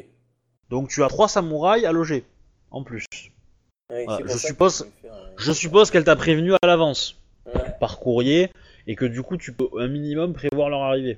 Donc 0.69 0.89
tu 0.89 1.03
as 1.03 1.07
trois 1.07 1.27
samouraïs 1.27 1.85
à 1.85 1.91
loger, 1.91 2.25
en 2.71 2.83
plus. 2.83 3.05
Ouais, 3.89 4.05
Voilà, 4.05 4.25
je 4.27 4.37
suppose- 4.37 4.87
faire 5.01 5.13
un- 5.13 5.17
Je 5.37 5.51
suppose 5.51 5.91
qu'elle 5.91 6.03
t'a 6.03 6.15
prévenu 6.15 6.53
à 6.53 6.67
l'avance, 6.67 7.19
Ouais, 7.45 7.75
par 7.79 7.99
courrier, 7.99 8.49
et 8.87 8.95
que 8.95 9.05
du 9.05 9.21
coup 9.21 9.37
tu 9.37 9.53
peux 9.53 9.67
un 9.79 9.87
minimum 9.87 10.33
prévoir 10.33 10.69
leur 10.69 10.81
arrivée. 10.81 11.17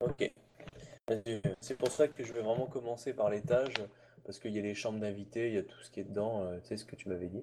ok. 0.00 0.32
C'est 1.60 1.76
pour 1.76 1.88
ça 1.88 2.08
que 2.08 2.24
je 2.24 2.32
vais 2.32 2.40
vraiment 2.40 2.66
commencer 2.66 3.12
par 3.12 3.28
l'étage, 3.28 3.74
parce 4.24 4.38
qu'il 4.38 4.52
y 4.52 4.58
a 4.58 4.62
les 4.62 4.74
chambres 4.74 5.00
d'invités, 5.00 5.48
il 5.48 5.54
y 5.54 5.58
a 5.58 5.62
tout 5.62 5.80
ce 5.82 5.90
qui 5.90 6.00
est 6.00 6.04
dedans, 6.04 6.44
euh, 6.44 6.56
tu 6.62 6.68
sais 6.68 6.76
ce 6.76 6.84
que 6.84 6.96
tu 6.96 7.08
m'avais 7.08 7.26
dit. 7.26 7.42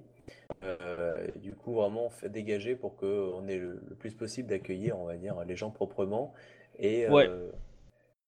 Euh, 0.64 1.26
et 1.34 1.38
du 1.38 1.52
coup, 1.52 1.74
vraiment, 1.74 2.08
fait 2.08 2.28
dégager 2.30 2.74
pour 2.74 2.96
qu'on 2.96 3.46
ait 3.48 3.58
le, 3.58 3.80
le 3.88 3.94
plus 3.94 4.12
possible 4.12 4.48
d'accueillir, 4.48 4.98
on 4.98 5.04
va 5.04 5.16
dire, 5.16 5.36
les 5.46 5.56
gens 5.56 5.70
proprement. 5.70 6.32
Et 6.78 7.06
euh, 7.06 7.10
Ouais. 7.10 7.30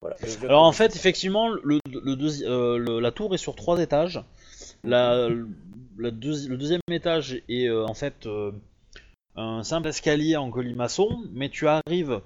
voilà. 0.03 0.17
Alors 0.45 0.65
en 0.65 0.73
fait, 0.73 0.95
effectivement, 0.95 1.49
le, 1.49 1.81
le 1.87 2.15
deuxi- 2.15 2.45
euh, 2.45 2.77
le- 2.77 3.01
la 3.01 3.11
tour 3.11 3.35
est 3.35 3.39
sur 3.39 3.57
trois 3.57 3.81
étages. 3.81 4.23
La, 4.85 5.29
la 5.99 6.11
deuxi- 6.11 6.49
le 6.49 6.57
deuxième 6.57 6.81
étage 6.91 7.43
est 7.49 7.67
euh, 7.69 7.85
en 7.87 7.95
fait 7.95 8.27
euh, 8.27 8.53
un 9.37 9.63
simple 9.63 9.89
escalier 9.89 10.37
en 10.37 10.51
colimaçon, 10.51 11.23
mais 11.33 11.49
tu 11.49 11.67
arrives 11.69 12.21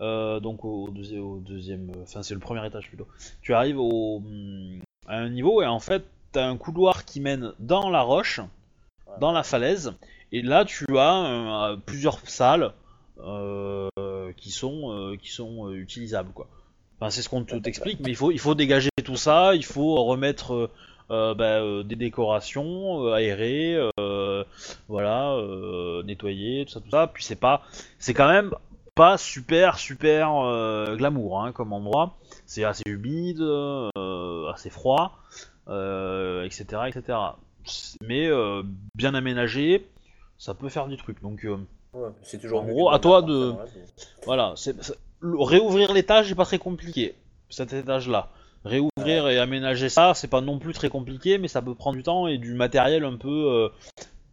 euh, 0.00 0.40
donc 0.40 0.64
au, 0.64 0.88
deuxi- 0.90 1.18
au 1.18 1.38
deuxième, 1.40 1.90
enfin 2.02 2.22
c'est 2.22 2.34
le 2.34 2.40
premier 2.40 2.66
étage 2.66 2.88
plutôt. 2.88 3.06
Tu 3.42 3.52
arrives 3.54 3.78
au, 3.78 4.22
à 5.06 5.16
un 5.16 5.28
niveau 5.28 5.62
et 5.62 5.66
en 5.66 5.80
fait 5.80 6.04
t'as 6.32 6.46
un 6.46 6.56
couloir 6.56 7.04
qui 7.04 7.20
mène 7.20 7.52
dans 7.58 7.90
la 7.90 8.02
roche, 8.02 8.40
dans 9.20 9.32
la 9.32 9.42
falaise, 9.42 9.92
et 10.32 10.42
là 10.42 10.64
tu 10.64 10.86
as 10.96 11.76
plusieurs 11.86 12.20
salles 12.28 12.72
qui 14.36 14.50
sont 14.50 15.16
qui 15.20 15.30
sont 15.30 15.70
utilisables 15.72 16.32
quoi. 16.32 16.48
Enfin, 16.98 17.10
c'est 17.10 17.22
ce 17.22 17.28
qu'on 17.30 17.44
te- 17.44 17.56
t'explique, 17.56 18.00
mais 18.00 18.10
il 18.10 18.14
faut, 18.16 18.30
il 18.30 18.38
faut 18.38 18.54
dégager 18.54 18.90
tout 19.04 19.16
ça, 19.16 19.54
il 19.54 19.64
faut 19.64 20.04
remettre 20.04 20.70
bah, 21.34 21.60
euh, 21.60 21.82
des 21.82 21.96
décorations, 21.96 23.04
euh, 23.06 23.12
aérer, 23.14 23.76
euh, 23.98 24.44
voilà, 24.88 25.32
euh, 25.34 26.02
nettoyer, 26.04 26.64
tout 26.66 26.72
ça, 26.72 26.80
tout 26.80 26.90
ça. 26.90 27.06
Puis 27.12 27.24
c'est 27.24 27.36
pas, 27.40 27.62
c'est 27.98 28.14
quand 28.14 28.28
même 28.28 28.52
pas 28.94 29.16
super, 29.18 29.78
super 29.78 30.34
euh, 30.44 30.96
glamour 30.96 31.42
hein, 31.42 31.52
comme 31.52 31.72
endroit. 31.72 32.16
C'est 32.46 32.64
assez 32.64 32.82
humide, 32.86 33.40
euh, 33.40 33.88
assez 34.52 34.70
froid, 34.70 35.18
euh, 35.68 36.44
etc., 36.44 36.64
etc. 36.88 37.18
Mais 38.02 38.26
euh, 38.28 38.62
bien 38.94 39.14
aménagé, 39.14 39.86
ça 40.38 40.54
peut 40.54 40.68
faire 40.68 40.86
du 40.88 40.96
truc. 40.96 41.20
Donc 41.22 41.44
euh, 41.44 41.56
Ouais, 41.92 42.08
c'est 42.22 42.40
toujours 42.40 42.60
En 42.62 42.66
gros, 42.66 42.90
à 42.90 43.00
toi 43.00 43.20
de- 43.20 43.52
voilà, 44.24 44.52
c'est, 44.56 44.76
réouvrir 45.22 45.92
l'étage 45.92 46.30
est 46.30 46.36
pas 46.36 46.44
très 46.44 46.58
compliqué, 46.58 47.14
cet 47.48 47.72
étage-là. 47.72 48.28
Réouvrir 48.64 48.89
et 49.08 49.38
aménager 49.38 49.88
ça, 49.88 50.12
c'est 50.14 50.28
pas 50.28 50.40
non 50.40 50.58
plus 50.58 50.72
très 50.72 50.88
compliqué, 50.88 51.38
mais 51.38 51.48
ça 51.48 51.62
peut 51.62 51.74
prendre 51.74 51.96
du 51.96 52.02
temps 52.02 52.26
et 52.26 52.38
du 52.38 52.54
matériel 52.54 53.04
un 53.04 53.16
peu 53.16 53.28
euh, 53.28 53.68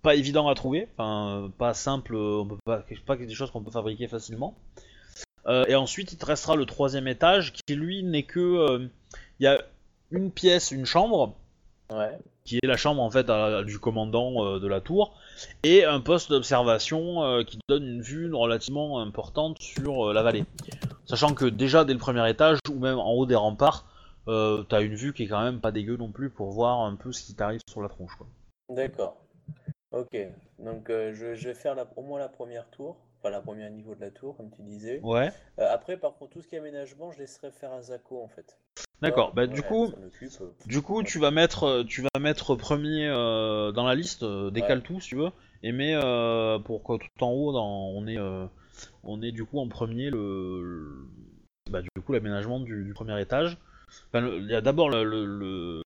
pas 0.02 0.16
évident 0.16 0.48
à 0.48 0.56
trouver, 0.56 0.88
enfin 0.98 1.50
pas 1.58 1.74
simple, 1.74 2.16
euh, 2.16 2.42
on 2.42 2.46
peut 2.46 2.58
pas, 2.66 2.84
pas 3.06 3.16
des 3.16 3.34
choses 3.34 3.52
qu'on 3.52 3.62
peut 3.64 3.72
fabriquer 3.72 4.08
facilement. 4.08 4.56
Euh, 5.48 5.66
et 5.68 5.76
ensuite, 5.76 6.12
il 6.12 6.18
te 6.18 6.26
restera 6.26 6.56
le 6.56 6.66
troisième 6.66 7.08
étage 7.08 7.54
qui 7.54 7.76
lui 7.76 8.04
n'est 8.04 8.24
que, 8.24 8.40
euh, 8.40 8.88
il 9.40 9.44
y 9.44 9.48
a 9.48 9.62
une 10.12 10.32
pièce, 10.32 10.72
une 10.72 10.86
chambre 10.86 11.36
Ouais. 11.90 12.18
qui 12.44 12.58
est 12.58 12.68
la 12.68 12.76
chambre 12.76 13.02
en 13.02 13.10
fait 13.10 13.30
à- 13.30 13.64
du 13.64 13.80
commandant 13.80 14.44
euh, 14.46 14.60
de 14.60 14.68
la 14.68 14.82
tour, 14.82 15.14
et 15.64 15.86
un 15.86 16.02
poste 16.02 16.30
d'observation 16.30 17.24
euh, 17.24 17.44
qui 17.44 17.60
donne 17.70 17.86
une 17.88 18.02
vue 18.02 18.34
relativement 18.34 19.00
importante 19.00 19.62
sur 19.62 20.10
euh, 20.10 20.14
la 20.14 20.22
vallée. 20.22 20.44
Sachant 21.06 21.34
que 21.34 21.46
déjà 21.46 21.86
dès 21.86 21.94
le 21.94 22.00
premier 22.00 22.30
étage, 22.30 22.60
ou 22.70 22.78
même 22.78 23.00
en 23.00 23.14
haut 23.14 23.26
des 23.26 23.36
remparts, 23.36 23.86
euh, 24.28 24.64
t'as 24.64 24.82
une 24.82 24.96
vue 24.96 25.14
qui 25.14 25.24
est 25.24 25.28
quand 25.28 25.44
même 25.44 25.60
pas 25.62 25.72
dégueu 25.72 25.98
non 25.98 26.12
plus 26.12 26.30
pour 26.30 26.52
voir 26.52 26.82
un 26.82 26.96
peu 26.96 27.12
ce 27.12 27.24
qui 27.24 27.36
t'arrive 27.36 27.62
sur 27.70 27.82
la 27.82 27.90
tronche. 27.90 28.16
Quoi. 28.18 28.28
D'accord. 28.70 29.18
Ok. 29.92 30.18
Donc 30.60 30.90
euh, 30.90 31.14
je, 31.14 31.36
je 31.36 31.48
vais 31.50 31.54
faire 31.54 31.76
la- 31.76 31.88
au 31.96 32.02
moins 32.02 32.20
la 32.20 32.30
première 32.30 32.70
tour. 32.70 32.98
Enfin, 33.20 33.32
la 33.32 33.42
première 33.42 33.72
niveau 33.72 33.96
de 33.96 34.02
la 34.02 34.12
tour, 34.12 34.38
comme 34.38 34.52
tu 34.52 34.62
disais. 34.62 35.00
Ouais. 35.02 35.32
Euh, 35.60 35.66
après, 35.72 35.98
par 35.98 36.14
contre, 36.16 36.34
tout 36.34 36.42
ce 36.44 36.48
qui 36.48 36.56
est 36.56 36.60
aménagement, 36.60 37.12
je 37.12 37.18
laisserai 37.18 37.52
faire 37.52 37.72
à 37.72 37.82
Zako, 37.82 38.22
en 38.22 38.28
fait. 38.28 38.60
D'accord. 39.02 39.34
Bah 39.34 39.44
Ouais, 39.44 39.48
du 39.48 39.64
coup, 39.64 39.92
du 40.68 40.82
coup, 40.84 41.02
tu 41.04 41.18
vas 41.18 41.32
mettre, 41.32 41.84
tu 41.88 42.04
vas 42.04 42.20
mettre 42.20 42.54
premier 42.56 43.08
dans 43.08 43.86
la 43.86 43.96
liste, 43.96 44.24
décale 44.52 44.80
Ouais. 44.80 44.84
tout 44.84 45.00
si 45.00 45.10
tu 45.10 45.16
veux, 45.16 45.30
et 45.64 45.72
mets 45.72 45.96
pour 46.64 46.84
que 46.84 46.98
tout 46.98 47.24
en 47.24 47.32
haut, 47.32 47.52
dans, 47.54 47.88
on 47.90 48.06
est, 48.08 48.18
on 49.04 49.22
est 49.24 49.32
du 49.32 49.46
coup 49.46 49.60
en 49.60 49.68
premier 49.68 50.10
le, 50.12 50.62
le- 50.62 51.08
bah, 51.72 51.82
du 51.82 51.90
coup 52.06 52.14
l'aménagement 52.14 52.60
du, 52.60 52.84
du 52.86 52.94
premier 52.94 53.20
étage. 53.20 53.58
Enfin, 54.10 54.22
le- 54.22 54.40
il 54.40 54.48
y 54.50 54.56
a 54.56 54.62
d'abord 54.62 54.90
le, 54.90 55.04
le, 55.04 55.26
le, 55.26 55.82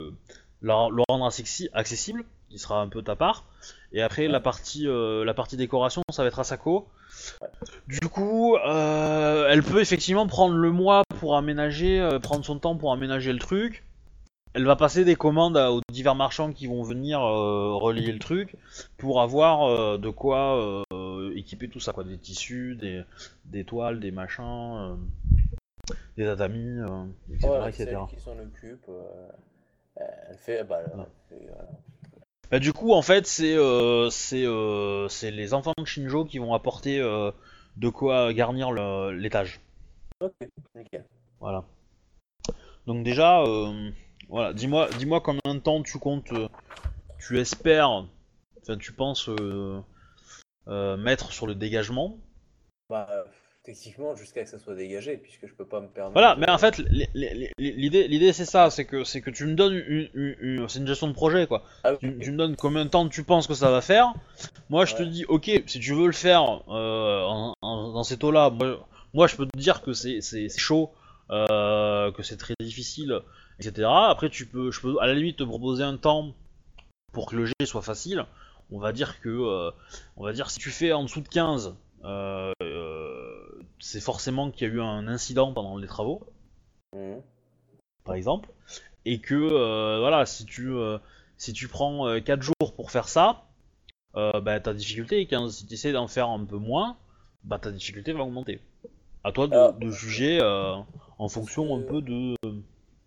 rendre 1.09 1.27
accessi- 1.27 1.69
accessible, 1.73 2.23
qui 2.49 2.59
sera 2.59 2.81
un 2.81 2.87
peu 2.87 3.01
ta 3.01 3.15
part, 3.15 3.45
et 3.93 4.01
après 4.01 4.27
la 4.27 4.39
partie, 4.39 4.87
euh, 4.87 5.23
la 5.25 5.33
partie 5.33 5.57
décoration, 5.57 6.01
ça 6.11 6.23
va 6.23 6.27
être 6.27 6.39
à 6.39 6.43
Sako. 6.43 6.87
Du 7.87 7.99
coup, 8.09 8.55
euh, 8.57 9.47
elle 9.49 9.63
peut 9.63 9.81
effectivement 9.81 10.27
prendre 10.27 10.55
le 10.55 10.71
mois 10.71 11.03
pour 11.19 11.35
aménager, 11.37 11.99
euh, 11.99 12.19
prendre 12.19 12.43
son 12.45 12.57
temps 12.59 12.75
pour 12.75 12.91
aménager 12.93 13.31
le 13.33 13.39
truc. 13.39 13.83
Elle 14.53 14.65
va 14.65 14.75
passer 14.75 15.05
des 15.05 15.15
commandes 15.15 15.55
à- 15.55 15.71
aux 15.71 15.79
divers 15.91 16.15
marchands 16.15 16.51
qui 16.51 16.67
vont 16.67 16.83
venir 16.83 17.21
relier 17.21 18.11
le 18.11 18.19
truc 18.19 18.55
pour 18.97 19.21
avoir 19.21 19.97
de 19.97 20.09
quoi 20.09 20.83
équiper 21.35 21.69
tout 21.69 21.79
ça, 21.79 21.93
quoi, 21.93 22.03
des 22.03 22.17
tissus, 22.17 22.75
des, 22.75 23.01
des 23.45 23.63
toiles, 23.63 23.99
des 24.01 24.11
machins, 24.11 24.97
des 26.17 26.25
tatamis, 26.25 26.79
euh, 26.79 27.05
etc. 27.33 27.97
qui 28.09 28.19
s'en 28.19 28.37
occupe. 28.39 28.85
euh, 28.89 29.29
elle 29.97 30.37
fait. 30.37 30.63
Bah, 30.63 30.79
elle 30.85 30.99
Ouais. 30.99 31.05
fait, 31.29 31.47
voilà. 31.47 31.69
Bah, 32.49 32.59
du 32.59 32.73
coup, 32.73 32.91
en 32.93 33.01
fait, 33.01 33.25
c'est 33.27 33.55
euh, 33.55 34.09
c'est 34.09 34.45
euh, 34.45 35.07
c'est 35.07 35.31
les 35.31 35.53
enfants 35.53 35.73
de 35.77 35.85
Shinjo 35.85 36.25
qui 36.25 36.37
vont 36.39 36.53
apporter 36.53 36.99
euh, 36.99 37.31
de 37.77 37.89
quoi 37.89 38.33
garnir 38.33 38.71
l'étage. 39.11 39.61
Ok, 40.19 40.33
nickel. 40.75 41.05
Voilà. 41.39 41.63
Donc 42.87 43.03
déjà, 43.03 43.43
voilà, 44.27 44.53
dis-moi, 44.53 44.89
dis-moi 44.97 45.21
combien 45.21 45.55
de 45.55 45.59
temps 45.59 45.81
tu 45.83 45.97
comptes, 45.97 46.33
tu 47.19 47.39
espères, 47.39 47.89
enfin 48.61 48.77
tu 48.77 48.91
penses 48.91 49.29
mettre 50.67 51.31
sur 51.31 51.47
le 51.47 51.55
dégagement. 51.55 52.17
Bah, 52.89 53.07
techniquement, 53.73 54.15
jusqu'à 54.15 54.43
que 54.43 54.49
ça 54.49 54.59
soit 54.59 54.75
dégagé, 54.75 55.17
puisque 55.17 55.47
je 55.47 55.53
peux 55.53 55.65
pas 55.65 55.79
me 55.79 55.87
permettre. 55.87 56.13
Voilà, 56.13 56.35
de- 56.35 56.39
mais 56.41 56.49
en 56.49 56.57
fait, 56.57 56.77
l'idée, 57.57 58.07
l'idée 58.07 58.33
c'est 58.33 58.45
ça, 58.45 58.69
c'est 58.69 58.85
que 58.85 59.03
c'est 59.03 59.21
que 59.21 59.29
tu 59.29 59.45
me 59.45 59.55
donnes 59.55 59.73
une, 59.87 60.09
une- 60.13 60.35
une- 60.39 60.69
c'est 60.69 60.79
une 60.79 60.87
gestion 60.87 61.07
de 61.07 61.13
projet 61.13 61.47
quoi. 61.47 61.63
Ah. 61.83 61.93
Tu, 61.99 62.17
tu 62.19 62.31
me 62.31 62.37
donnes 62.37 62.55
combien 62.55 62.85
de 62.85 62.89
temps 62.89 63.07
tu 63.07 63.23
penses 63.23 63.47
que 63.47 63.53
ça 63.53 63.71
va 63.71 63.81
faire. 63.81 64.13
Moi, 64.69 64.85
je 64.85 64.95
te 64.95 65.03
dis, 65.03 65.25
ok, 65.25 65.49
si 65.67 65.79
tu 65.79 65.93
veux 65.93 66.07
le 66.07 66.11
faire 66.13 66.43
euh, 66.69 67.23
en- 67.23 67.53
en- 67.61 67.91
dans 67.93 68.03
ces 68.03 68.17
eaux-là, 68.23 68.49
moi, 68.49 68.87
moi, 69.13 69.27
je 69.27 69.35
peux 69.35 69.45
te 69.45 69.57
dire 69.57 69.81
que 69.81 69.93
c'est 69.93 70.49
chaud, 70.57 70.91
euh, 71.29 72.11
que 72.11 72.23
c'est 72.23 72.37
très 72.37 72.53
difficile, 72.61 73.19
etc. 73.59 73.87
Après, 74.09 74.29
tu 74.29 74.45
peux, 74.45 74.71
je 74.71 74.81
peux 74.81 74.95
à 75.01 75.07
la 75.07 75.13
limite 75.13 75.37
te 75.37 75.43
proposer 75.43 75.83
un 75.83 75.97
temps 75.97 76.33
pour 77.13 77.25
que 77.29 77.35
le 77.35 77.45
jet 77.45 77.53
soit 77.65 77.81
facile. 77.81 78.25
On 78.73 78.79
va 78.79 78.93
dire 78.93 79.19
que, 79.19 79.27
euh, 79.29 79.69
on 80.15 80.23
va 80.23 80.31
dire 80.31 80.49
si 80.49 80.59
tu 80.59 80.69
fais 80.69 80.93
en 80.93 81.03
dessous 81.03 81.19
de 81.19 81.27
15, 81.27 81.75
euh, 82.05 82.53
euh, 82.63 83.20
c'est 83.81 83.99
forcément 83.99 84.51
qu'il 84.51 84.67
y 84.67 84.71
a 84.71 84.73
eu 84.73 84.81
un 84.81 85.07
incident 85.07 85.53
pendant 85.53 85.77
les 85.77 85.87
travaux 85.87 86.21
Mhm. 86.93 87.21
par 88.03 88.15
exemple, 88.15 88.49
et 89.05 89.19
que 89.21 89.35
euh, 89.35 89.99
voilà, 89.99 90.25
si 90.25 90.45
tu 90.45 90.69
euh, 90.71 90.97
si 91.37 91.53
tu 91.53 91.67
prends 91.67 92.19
4 92.21 92.41
jours 92.41 92.75
pour 92.75 92.91
faire 92.91 93.07
ça, 93.09 93.45
euh, 94.15 94.41
bah 94.41 94.59
ta 94.59 94.73
difficulté 94.73 95.21
est 95.21 95.25
15. 95.27 95.55
Si 95.55 95.65
tu 95.67 95.73
essaies 95.73 95.91
d'en 95.93 96.07
faire 96.07 96.29
un 96.29 96.43
peu 96.45 96.57
moins, 96.57 96.97
bah 97.43 97.59
ta 97.59 97.71
difficulté 97.71 98.11
va 98.13 98.23
augmenter. 98.23 98.59
À 99.23 99.31
toi 99.31 99.47
de, 99.47 99.55
Ah. 99.55 99.71
de 99.71 99.89
juger 99.89 100.39
euh, 100.41 100.75
en 101.17 101.29
fonction 101.29 101.75
un 101.75 101.81
peu 101.81 102.01
de. 102.01 102.35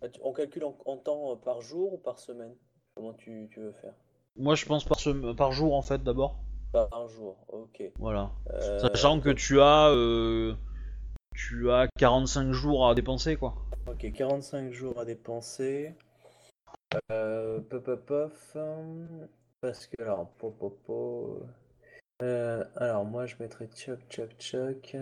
Ah, 0.02 0.07
On 0.23 0.33
calcule 0.33 0.64
en, 0.64 0.76
en 0.87 0.97
temps 0.97 1.33
euh, 1.33 1.37
par 1.37 1.61
jour 1.61 1.93
ou 1.95 1.99
par 1.99 2.19
semaine? 2.19 2.54
Comment 2.97 3.12
tu, 3.14 3.49
tu 3.52 3.61
veux 3.61 3.73
faire? 3.73 3.95
Moi 4.37 4.54
je 4.54 4.64
pense 4.64 4.85
par, 4.85 4.99
par 5.37 5.52
jour 5.52 5.75
en 5.75 5.83
fait 5.83 6.02
d'abord. 6.02 6.37
Par 6.75 7.09
jour, 7.09 7.37
ok. 7.49 7.83
Voilà. 8.00 8.33
Euh, 8.52 8.81
Sachant 8.81 9.21
que 9.21 9.31
tu 9.31 9.61
as 9.61 9.90
euh, 9.90 10.54
tu 11.35 11.71
as 11.71 11.87
45 11.99 12.50
jours 12.50 12.88
à 12.88 12.97
dépenser 12.97 13.37
quoi. 13.37 13.54
Ok, 13.87 14.11
45 14.12 14.73
jours 14.73 14.99
à 14.99 15.04
dépenser. 15.04 15.95
Euh, 17.12 17.61
pop, 17.61 17.85
pop, 17.85 18.33
Parce 19.61 19.87
que, 19.87 20.02
alors, 20.02 20.28
pop, 20.38 20.57
pop, 20.59 20.76
pop, 20.85 21.47
euh, 22.23 22.64
alors, 22.76 23.04
moi, 23.04 23.26
je 23.26 23.37
mettrais 23.40 23.69
choc, 23.76 23.99
choc, 24.11 24.31
choc. 24.38 24.97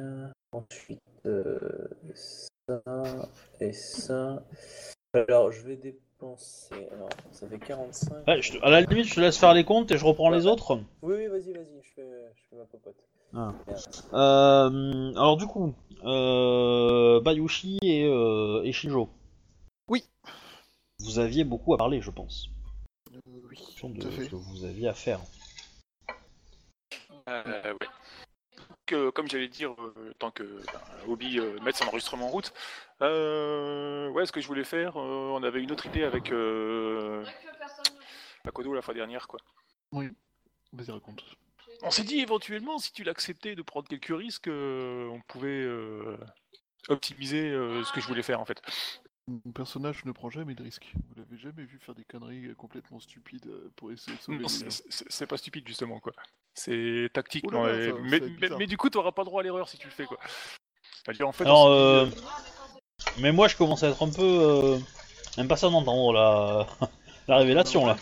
Ensuite, 0.53 1.01
ça 2.67 2.83
et 3.61 3.73
ça. 3.73 4.43
Alors, 5.15 5.51
je 5.53 5.63
vais 5.63 5.77
dépenser. 5.77 6.12
Alors, 6.23 7.09
ça 7.33 7.49
fait 7.49 7.59
45. 7.59 8.27
Ouais, 8.29 8.41
je 8.41 8.53
te- 8.53 8.65
à 8.65 8.71
la 8.71 8.81
limite 8.83 9.07
je 9.07 9.15
te 9.17 9.21
laisse 9.21 9.37
faire 9.37 9.53
les 9.55 9.65
comptes 9.65 9.91
et 9.91 9.99
je 9.99 10.05
reprends 10.05 10.31
les 10.31 10.47
autres. 10.47 10.79
Oui, 11.03 11.15
oui, 11.17 11.27
vas-y, 11.27 11.53
vas-y, 11.53 11.83
je 11.83 11.89
fais, 11.95 12.31
je 12.37 12.43
fais 12.51 12.57
ma 12.57 12.65
popote. 12.65 12.95
Ah. 13.35 13.53
Euh, 14.15 15.13
alors 15.15 15.37
du 15.37 15.47
coup, 15.47 15.75
euh, 16.05 17.21
Bayushi 17.21 17.79
et, 17.83 18.05
euh, 18.05 18.63
et 18.63 18.73
Shinjo. 18.73 19.09
Oui. 19.89 20.05
Vous 21.01 21.19
aviez 21.19 21.43
beaucoup 21.45 21.75
à 21.75 21.79
parler, 21.79 22.01
je 22.01 22.11
pense. 22.11 22.49
Euh, 23.13 23.19
oui, 23.51 23.57
Question 23.57 23.89
de 23.91 24.01
tout 24.01 24.07
à 24.09 24.11
ce 24.13 24.21
fait. 24.21 24.29
que 24.29 24.37
vous 24.37 24.65
aviez 24.65 24.87
à 24.89 24.95
faire. 24.95 25.19
Euh, 27.29 27.73
ouais. 27.73 29.11
Comme 29.15 29.27
j'allais 29.29 29.49
dire, 29.49 29.75
euh, 29.81 30.13
tant 30.19 30.31
que 30.31 30.43
ben, 30.43 30.81
Obi 31.09 31.39
euh, 31.39 31.59
mette 31.63 31.77
son 31.77 31.87
enregistrement 31.87 32.27
en 32.27 32.31
route, 32.31 32.53
euh, 33.03 34.09
ouais, 34.11 34.27
ce 34.27 34.33
que 34.33 34.41
je 34.41 34.47
voulais 34.47 34.65
faire, 34.65 34.97
euh, 34.97 35.31
on 35.35 35.43
avait 35.43 35.63
une 35.63 35.73
autre 35.73 35.87
idée 35.87 36.05
avec 36.05 36.31
euh, 36.33 37.25
Akodo 38.45 38.73
la 38.75 38.83
fois 38.83 38.95
dernière, 38.95 39.29
quoi. 39.29 39.41
Vas-y, 39.93 40.91
raconte. 40.91 41.25
On 41.83 41.91
s'est 41.91 42.05
dit 42.05 42.21
éventuellement, 42.21 42.79
si 42.79 42.93
tu 42.93 43.03
l'acceptais 43.03 43.55
de 43.55 43.63
prendre 43.63 43.89
quelques 43.89 44.17
risques, 44.17 44.49
euh, 44.49 45.09
on 45.09 45.21
pouvait 45.21 45.49
euh, 45.49 46.17
optimiser 46.89 47.51
euh, 47.51 47.83
ce 47.85 47.93
que 47.93 48.01
je 48.01 48.07
voulais 48.07 48.23
faire 48.23 48.41
en 48.41 48.45
fait. 48.45 48.63
Mon 49.29 49.53
personnage 49.53 50.05
ne 50.05 50.13
prend 50.13 50.31
jamais 50.31 50.55
de 50.55 50.63
risques. 50.63 50.93
Vous 51.09 51.15
l'avez 51.17 51.39
jamais 51.39 51.65
vu 51.65 51.79
faire 51.81 51.95
des 51.95 52.05
conneries 52.05 52.55
complètement 52.57 53.01
stupides 53.01 53.51
pour 53.77 53.93
essayer 53.93 54.17
de 54.17 54.23
sauver 54.23 54.49
c'est- 54.49 54.65
gens. 54.71 54.83
C'est 54.91 55.13
c'est 55.13 55.27
pas 55.27 55.37
stupide 55.37 55.67
justement 55.67 56.01
quoi. 56.01 56.13
C'est 56.55 57.09
tactique, 57.13 57.47
Ouh 57.47 57.51
là 57.51 57.59
non, 57.59 57.65
là, 57.67 57.79
et- 57.79 57.91
ça- 58.49 58.57
mais, 58.59 58.67
du 58.67 58.77
coup 58.77 58.91
t'auras 58.91 59.13
pas 59.13 59.25
droit 59.25 59.41
à 59.41 59.45
l'erreur 59.45 59.69
si 59.69 59.79
tu 59.79 59.87
le 59.87 59.93
fais 59.93 60.07
quoi. 60.07 60.19
C'est-à-dire 61.05 61.29
en 61.29 61.33
fait. 61.33 61.45
Alors, 61.45 61.69
mais 63.19 63.33
moi 63.33 63.49
je 63.49 63.57
commence 63.57 63.83
à 63.83 63.89
être 63.89 64.03
un 64.03 64.11
peu 64.11 64.23
euh, 64.23 64.79
impatient 65.39 65.71
d'entendre 65.71 66.13
la... 66.13 66.67
la 67.29 67.37
révélation 67.39 67.87
là. 67.87 67.97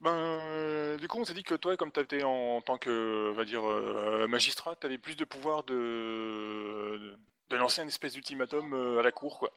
Ben, 0.00 0.12
euh, 0.12 0.96
du 0.96 1.08
coup, 1.08 1.18
on 1.18 1.24
s'est 1.24 1.34
dit 1.34 1.42
que 1.42 1.54
toi, 1.54 1.76
comme 1.76 1.92
tu 1.92 2.00
étais 2.00 2.22
en 2.22 2.62
tant 2.62 2.78
que, 2.78 3.30
on 3.30 3.34
va 3.34 3.44
dire, 3.44 3.68
euh, 3.68 4.26
magistrat, 4.28 4.74
tu 4.76 4.86
avais 4.86 4.96
plus 4.96 5.14
de 5.14 5.24
pouvoir 5.24 5.62
de, 5.64 7.18
de 7.50 7.56
lancer 7.56 7.82
une 7.82 7.88
espèce 7.88 8.14
d'ultimatum 8.14 8.72
euh, 8.72 9.00
à 9.00 9.02
la 9.02 9.12
cour, 9.12 9.38
quoi. 9.38 9.50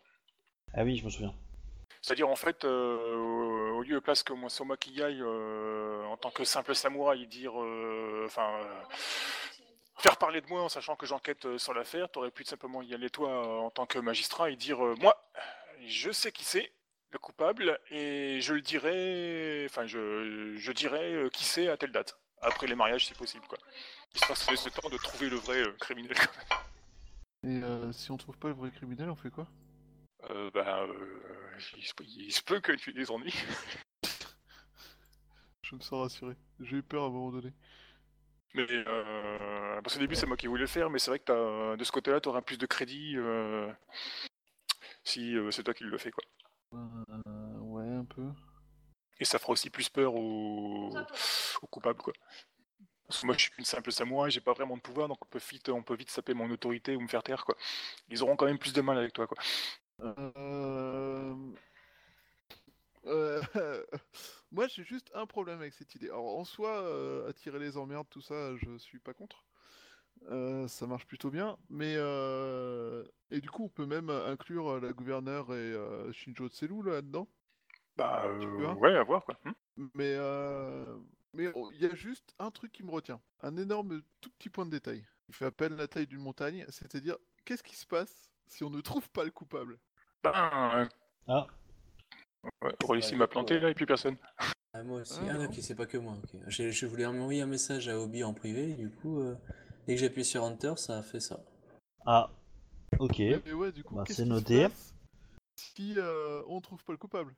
Ah 0.73 0.83
oui, 0.83 0.97
je 0.97 1.05
me 1.05 1.09
souviens. 1.09 1.33
C'est-à-dire, 2.01 2.27
en 2.27 2.35
fait, 2.35 2.65
euh, 2.65 3.71
au 3.71 3.81
lieu 3.83 3.95
de 3.95 4.00
place 4.00 4.23
que 4.23 4.33
moi, 4.33 4.50
Soma 4.50 4.75
Kigai, 4.75 5.21
en 5.23 6.17
tant 6.17 6.31
que 6.31 6.43
simple 6.43 6.75
samouraï, 6.75 7.25
dire, 7.27 7.53
enfin, 8.25 8.50
faire 10.03 10.17
parler 10.17 10.41
de 10.41 10.48
moi 10.48 10.62
en 10.62 10.69
sachant 10.69 10.95
que 10.95 11.05
j'enquête 11.05 11.45
euh, 11.45 11.57
sur 11.57 11.74
l'affaire, 11.74 12.12
tu 12.12 12.19
aurais 12.19 12.31
pu 12.31 12.43
simplement 12.43 12.81
y 12.81 12.93
aller, 12.93 13.10
toi, 13.10 13.63
en 13.63 13.69
tant 13.69 13.86
que 13.86 13.98
magistrat, 14.00 14.50
et 14.51 14.55
dire, 14.55 14.86
euh, 14.86 14.95
moi, 15.00 15.17
je 15.88 16.12
sais 16.12 16.31
qui 16.31 16.43
c'est, 16.43 16.72
le 17.12 17.19
coupable, 17.19 17.79
et 17.89 18.41
je 18.41 18.53
le 18.53 18.62
dirai, 18.62 19.65
enfin, 19.69 19.88
je, 19.88 20.55
je 20.57 20.72
dirai 20.72 21.13
euh, 21.13 21.29
qui 21.29 21.45
c'est 21.45 21.69
à 21.69 21.77
telle 21.77 21.91
date, 21.91 22.17
après 22.41 22.67
les 22.67 22.75
mariages, 22.75 23.07
si 23.07 23.13
possible, 23.13 23.45
quoi. 23.48 23.57
Histoire 24.13 24.38
laisse 24.51 24.65
le 24.65 24.72
temps 24.72 24.89
de 24.89 24.98
trouver 24.98 25.29
le 25.29 25.38
vrai 25.38 25.63
criminel, 25.79 26.15
quand 26.15 26.38
même. 26.38 26.63
Et 27.43 27.62
euh, 27.62 27.91
si 27.91 28.10
on 28.12 28.17
trouve 28.17 28.38
pas 28.38 28.48
le 28.48 28.53
vrai 28.53 28.72
criminel, 28.72 29.10
on 29.10 29.15
fait 29.15 29.29
quoi? 29.29 29.48
Euh, 30.29 30.50
bah, 30.53 30.83
euh, 30.83 31.57
il, 31.77 31.83
se 31.86 31.93
peut, 31.93 32.05
il 32.05 32.31
se 32.31 32.41
peut 32.41 32.62
que 32.62 32.72
tu 32.72 32.91
aies 32.91 32.93
des 32.93 33.12
ennuis. 33.12 33.36
Je 35.63 35.75
me 35.75 35.81
sens 35.81 36.01
rassuré. 36.01 36.36
J'ai 36.62 36.77
eu 36.77 36.83
peur 36.83 37.03
à 37.03 37.07
un 37.07 37.10
moment 37.10 37.31
donné. 37.31 37.51
Mais 38.55 38.65
euh, 38.69 39.81
parce 39.81 39.95
qu'au 39.95 40.00
début 40.00 40.15
c'est 40.15 40.27
moi 40.27 40.38
qui 40.38 40.48
voulais 40.48 40.62
le 40.62 40.67
faire, 40.67 40.89
mais 40.89 41.00
c'est 41.00 41.10
vrai 41.12 41.19
que 41.19 41.25
t'as- 41.25 41.75
de 41.75 41.83
ce 41.83 41.91
côté-là 41.91 42.22
tu 42.22 42.29
auras 42.29 42.41
plus 42.41 42.57
de 42.57 42.65
crédit 42.67 43.15
euh, 43.17 43.72
si 45.03 45.36
euh, 45.36 45.51
c'est 45.51 45.63
toi 45.63 45.74
qui 45.74 45.83
le 45.83 45.98
fais 45.98 46.12
quoi. 46.12 46.24
Euh, 46.74 47.60
ouais, 47.60 47.88
un 47.88 48.05
peu. 48.05 48.24
Et 49.19 49.25
ça 49.25 49.39
fera 49.39 49.53
aussi 49.53 49.69
plus 49.69 49.89
peur 49.89 50.15
aux, 50.15 50.91
aux 51.62 51.67
coupables, 51.67 52.01
quoi. 52.01 52.13
Parce 53.07 53.22
que 53.22 53.25
moi, 53.27 53.36
je 53.38 53.43
suis 53.43 53.51
qu'une 53.51 53.65
simple 53.65 53.91
samouraï, 53.91 54.31
j'ai 54.31 54.41
pas 54.41 54.53
vraiment 54.53 54.77
de 54.77 54.81
pouvoir, 54.81 55.07
donc 55.07 55.19
on 55.24 55.29
peut 55.29 55.39
vite, 55.51 55.69
on 55.69 55.83
peut 55.83 55.95
vite 55.95 56.10
saper 56.12 56.33
mon 56.33 56.50
autorité 56.51 56.95
ou 56.95 57.01
me 57.01 57.07
faire 57.07 57.24
taire, 57.24 57.45
quoi. 57.45 57.55
Ils 58.10 58.24
auront 58.24 58.36
quand 58.36 58.45
même 58.48 58.60
plus 58.60 58.74
de 58.74 58.81
mal 58.81 58.98
avec 58.98 59.13
toi, 59.13 59.27
quoi. 59.27 59.38
Euh... 60.03 61.36
Moi, 64.53 64.67
j'ai 64.67 64.83
juste 64.83 65.10
un 65.15 65.25
problème 65.25 65.60
avec 65.60 65.74
cette 65.74 65.95
idée. 65.95 66.10
Alors, 66.10 66.38
en 66.38 66.45
soi, 66.45 66.69
euh, 66.83 67.27
attirer 67.27 67.57
les 67.57 67.75
emmerdes, 67.75 68.07
tout 68.10 68.22
ça, 68.22 68.55
je 68.55 68.77
suis 68.77 69.00
pas 69.00 69.13
contre. 69.13 69.43
Euh, 70.29 70.67
ça 70.67 70.86
marche 70.86 71.07
plutôt 71.07 71.31
bien, 71.31 71.57
mais 71.69 71.95
euh, 71.98 73.03
et 73.31 73.41
du 73.41 73.50
coup, 73.50 73.65
on 73.65 73.69
peut 73.69 73.88
même 73.88 74.12
inclure 74.12 74.79
la 74.79 74.93
gouverneure 74.93 75.53
et 75.53 75.74
euh, 75.74 76.12
Shinjo 76.13 76.50
Tselu 76.50 76.83
là-dedans. 76.83 77.27
Bah, 77.98 78.25
Tu 78.39 78.45
euh, 78.45 78.50
vois 78.50 78.74
ouais, 78.75 78.95
à 78.95 79.03
voir, 79.03 79.25
quoi. 79.25 79.38
Hmm. 79.43 79.88
Mais 79.95 80.13
euh, 80.15 80.86
mais 81.33 81.51
oh, 81.55 81.72
il 81.74 81.81
y 81.81 81.86
a 81.86 81.95
juste 81.95 82.36
un 82.38 82.51
truc 82.51 82.72
qui 82.72 82.83
me 82.83 82.91
retient, 82.91 83.19
un 83.41 83.57
énorme 83.57 84.03
tout 84.22 84.29
petit 84.38 84.50
point 84.50 84.67
de 84.67 84.72
détail. 84.72 85.03
Il 85.29 85.36
fait 85.36 85.45
appel 85.45 85.74
à 85.74 85.77
la 85.77 85.88
taille 85.88 86.07
d'une 86.07 86.22
montagne, 86.22 86.63
c'est-à-dire 86.69 87.17
qu'est-ce 87.43 87.63
qui 87.63 87.75
se 87.75 87.88
passe 87.88 88.29
si 88.45 88.63
on 88.63 88.69
ne 88.69 88.81
trouve 88.81 89.10
pas 89.10 89.24
le 89.24 89.31
coupable? 89.31 89.79
Ben, 90.24 90.88
Ah, 91.27 91.48
ouais, 92.63 93.00
il 93.12 93.17
m'a 93.17 93.27
planté, 93.27 93.55
ouais. 93.55 93.59
là, 93.62 93.69
et 93.69 93.73
puis 93.73 93.85
personne. 93.85 94.17
Ah, 94.73 94.83
moi 94.83 95.01
aussi. 95.01 95.19
Ah, 95.21 95.27
Ah, 95.29 95.33
non. 95.33 95.45
ok, 95.45 95.55
c'est 95.62 95.75
pas 95.75 95.85
que 95.85 95.97
moi. 95.97 96.15
ok. 96.23 96.39
Je, 96.47 96.69
je 96.71 96.85
voulais 96.85 97.05
envoyer 97.05 97.41
un 97.41 97.45
message 97.47 97.88
à 97.89 98.00
Obi 98.00 98.23
en 98.23 98.33
privé, 98.33 98.71
et 98.71 98.73
du 98.73 98.89
coup, 98.89 99.19
euh, 99.21 99.35
dès 99.88 99.95
que 99.95 100.00
j'ai 100.00 100.07
appuyé 100.07 100.23
sur 100.23 100.43
Enter, 100.43 100.73
ça 100.77 100.97
a 101.00 101.03
fait 101.03 101.19
ça. 101.19 101.39
ah, 102.05 102.29
ok. 103.00 103.19
Et 103.19 103.53
ouais, 103.53 103.71
du 103.71 103.83
coup, 103.83 103.95
Bah, 103.95 104.03
c'est 104.07 104.25
noté. 104.25 104.67
si 105.55 105.93
euh, 105.97 106.41
on 106.47 106.59
trouve 106.62 106.83
pas 106.83 106.93
le 106.93 106.97
coupable? 106.97 107.33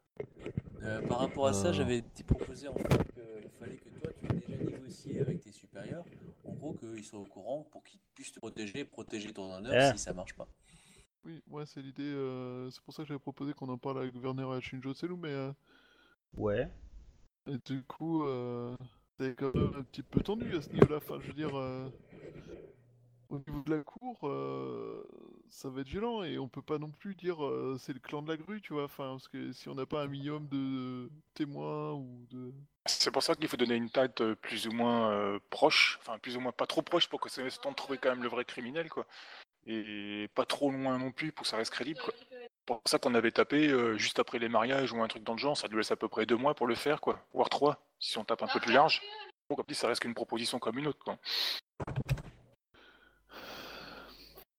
Euh, 0.83 1.01
par 1.07 1.19
rapport 1.19 1.47
à 1.47 1.53
ça, 1.53 1.67
Euh. 1.69 1.73
j'avais 1.73 2.01
proposé 2.25 2.67
en 2.67 2.73
fait 2.75 2.87
qu'il 2.87 3.49
fallait 3.59 3.75
que 3.77 3.89
toi 3.99 4.11
tu 4.19 4.25
aies 4.25 4.39
déjà 4.47 4.63
négocié 4.63 5.19
avec 5.19 5.41
tes 5.41 5.51
supérieurs, 5.51 6.05
en 6.45 6.53
gros 6.53 6.73
qu'ils 6.73 7.03
soient 7.03 7.19
au 7.19 7.25
courant 7.25 7.67
pour 7.71 7.83
qu'ils 7.83 7.99
puissent 8.13 8.31
te 8.31 8.39
protéger 8.39 8.85
protéger 8.85 9.33
ton 9.33 9.51
honneur 9.53 9.73
Eh. 9.93 9.97
si 9.97 10.03
ça 10.03 10.13
marche 10.13 10.33
pas. 10.35 10.47
Oui, 11.25 11.41
ouais, 11.49 11.65
c'est 11.65 11.81
l'idée. 11.81 12.03
euh, 12.03 12.69
c'est 12.69 12.81
pour 12.83 12.93
ça 12.93 13.03
que 13.03 13.07
j'avais 13.07 13.19
proposé 13.19 13.53
qu'on 13.53 13.69
en 13.69 13.77
parle 13.77 13.99
à 13.99 14.03
la 14.05 14.09
gouverneure 14.11 14.53
et 14.53 14.57
à 14.57 14.61
Shinjo 14.61 14.93
Tselu, 14.93 15.15
mais 15.17 15.29
euh, 15.29 15.51
Ouais. 16.37 16.69
et 17.47 17.57
du 17.65 17.83
coup, 17.83 18.23
euh, 18.25 18.75
c'est 19.19 19.35
quand 19.35 19.53
même 19.55 19.73
un 19.75 19.83
petit 19.83 20.03
peu 20.03 20.21
tendu 20.21 20.55
à 20.55 20.61
ce 20.61 20.69
niveau-là. 20.71 20.97
Enfin, 20.97 21.19
je 21.21 21.27
veux 21.27 21.33
dire, 21.33 21.55
euh, 21.57 21.89
au 23.29 23.39
niveau 23.39 23.63
de 23.63 23.75
la 23.75 23.83
cour, 23.83 24.19
euh, 24.23 25.03
ça 25.49 25.69
va 25.69 25.81
être 25.81 25.87
gênant 25.87 26.23
et 26.23 26.37
on 26.37 26.47
peut 26.47 26.61
pas 26.61 26.77
non 26.77 26.91
plus 26.91 27.15
dire 27.15 27.43
euh, 27.43 27.75
c'est 27.79 27.93
le 27.93 27.99
clan 27.99 28.21
de 28.21 28.29
la 28.29 28.37
grue, 28.37 28.61
tu 28.61 28.73
vois. 28.73 28.83
Enfin, 28.85 29.09
parce 29.11 29.27
que 29.27 29.51
si 29.51 29.67
on 29.69 29.75
n'a 29.75 29.85
pas 29.85 30.03
un 30.03 30.07
minimum 30.07 30.47
de 30.47 31.09
témoins 31.33 31.93
ou 31.93 32.25
de. 32.29 32.53
C'est 32.87 33.09
pour 33.11 33.23
ça 33.23 33.33
qu'il 33.33 33.47
faut 33.47 33.57
donner 33.57 33.75
une 33.75 33.89
taille 33.89 34.11
euh, 34.21 34.35
plus 34.35 34.67
ou 34.67 34.71
moins 34.71 35.09
euh, 35.11 35.39
proche, 35.49 35.97
enfin 36.01 36.19
plus 36.19 36.37
ou 36.37 36.39
moins 36.39 36.51
pas 36.51 36.67
trop 36.67 36.83
proche 36.83 37.09
pour 37.09 37.19
que 37.19 37.29
ça 37.29 37.41
laisse 37.41 37.57
le 37.57 37.63
temps 37.63 37.71
de 37.71 37.75
trouver 37.75 37.97
quand 37.97 38.09
même 38.09 38.21
le 38.21 38.29
vrai 38.29 38.45
criminel, 38.45 38.89
quoi. 38.89 39.07
Et 39.67 40.29
pas 40.35 40.45
trop 40.45 40.71
loin 40.71 40.97
non 40.97 41.11
plus 41.11 41.31
pour 41.31 41.43
que 41.43 41.49
ça 41.49 41.57
reste 41.57 41.71
crédible, 41.71 41.99
quoi. 41.99 42.13
Pour 42.65 42.81
ça 42.85 42.97
qu'on 42.97 43.13
avait 43.13 43.31
tapé 43.31 43.67
euh, 43.67 43.97
juste 43.97 44.19
après 44.19 44.39
les 44.39 44.49
mariages 44.49 44.91
ou 44.91 45.01
un 45.01 45.07
truc 45.07 45.23
dans 45.23 45.33
le 45.33 45.39
genre, 45.39 45.57
ça 45.57 45.67
nous 45.67 45.77
laisse 45.77 45.91
à 45.91 45.95
peu 45.95 46.07
près 46.07 46.25
deux 46.25 46.35
mois 46.35 46.55
pour 46.55 46.67
le 46.67 46.75
faire, 46.75 46.99
quoi. 47.01 47.19
Voire 47.33 47.49
trois, 47.49 47.79
si 47.99 48.17
on 48.17 48.23
tape 48.23 48.43
un 48.43 48.47
peu 48.47 48.59
plus 48.59 48.73
large. 48.73 49.01
Bon, 49.49 49.55
comme 49.55 49.65
dit, 49.67 49.75
ça 49.75 49.87
reste 49.87 50.01
qu'une 50.01 50.15
proposition 50.15 50.57
comme 50.57 50.77
une 50.79 50.87
autre, 50.87 51.03
quoi. 51.03 51.17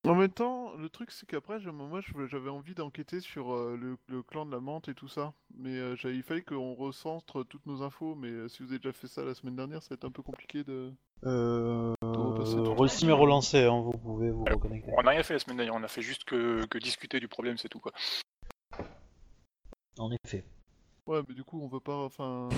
En 0.07 0.14
même 0.14 0.31
temps, 0.31 0.75
le 0.77 0.88
truc 0.88 1.11
c'est 1.11 1.27
qu'après, 1.27 1.59
moi 1.61 2.01
je- 2.01 2.27
j'avais 2.27 2.51
envie 2.51 2.75
d'enquêter 2.75 3.21
sur 3.21 3.53
euh, 3.53 3.77
le, 3.77 3.97
le 4.09 4.23
clan 4.23 4.47
de 4.47 4.53
la 4.53 4.61
menthe 4.61 4.88
et 4.88 4.95
tout 4.95 5.09
ça. 5.09 5.33
Mais 5.57 5.77
euh, 5.77 5.97
j'avais- 5.97 6.14
il 6.14 6.23
fallait 6.23 6.42
qu'on 6.42 6.75
recentre 6.75 7.45
toutes 7.45 7.66
nos 7.66 7.83
infos. 7.83 8.14
Mais 8.14 8.29
euh, 8.29 8.49
si 8.49 8.62
vous 8.62 8.71
avez 8.71 8.79
déjà 8.79 8.92
fait 8.92 9.09
ça 9.09 9.25
la 9.25 9.35
semaine 9.35 9.57
dernière, 9.57 9.83
ça 9.83 9.88
va 9.90 9.95
être 9.95 10.05
un 10.05 10.11
peu 10.11 10.23
compliqué 10.23 10.64
de. 10.64 10.92
Euh... 11.25 11.95
est 12.03 13.12
relancé, 13.12 13.64
hein, 13.64 13.81
vous 13.81 13.92
pouvez 13.99 14.31
vous 14.31 14.45
reconnecter. 14.45 14.92
On 14.97 15.03
n'a 15.03 15.11
rien 15.11 15.23
fait 15.23 15.35
la 15.35 15.40
semaine 15.40 15.57
dernière, 15.57 15.75
on 15.75 15.83
a 15.83 15.88
fait 15.88 16.03
juste 16.03 16.25
que, 16.25 16.66
que 16.66 16.79
discuter 16.79 17.19
du 17.21 17.29
problème, 17.29 17.57
c'est 17.57 17.69
tout, 17.69 17.81
quoi. 17.81 17.92
En 19.99 20.11
effet. 20.12 20.45
Ouais, 21.07 21.23
mais 21.29 21.35
du 21.35 21.42
coup, 21.42 21.61
on 21.61 21.69
veut 21.69 21.81
pas. 21.81 21.97
Enfin. 21.97 22.49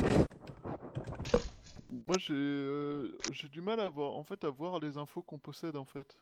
Moi 2.06 2.18
j'ai 2.18 2.34
euh, 2.34 3.16
j'ai 3.32 3.48
du 3.48 3.62
mal 3.62 3.80
à 3.80 3.88
voir, 3.88 4.14
en 4.16 4.22
fait, 4.22 4.44
à 4.44 4.50
voir 4.50 4.78
les 4.78 4.98
infos 4.98 5.22
qu'on 5.22 5.38
possède 5.38 5.76
en 5.76 5.87
fait. 5.87 6.18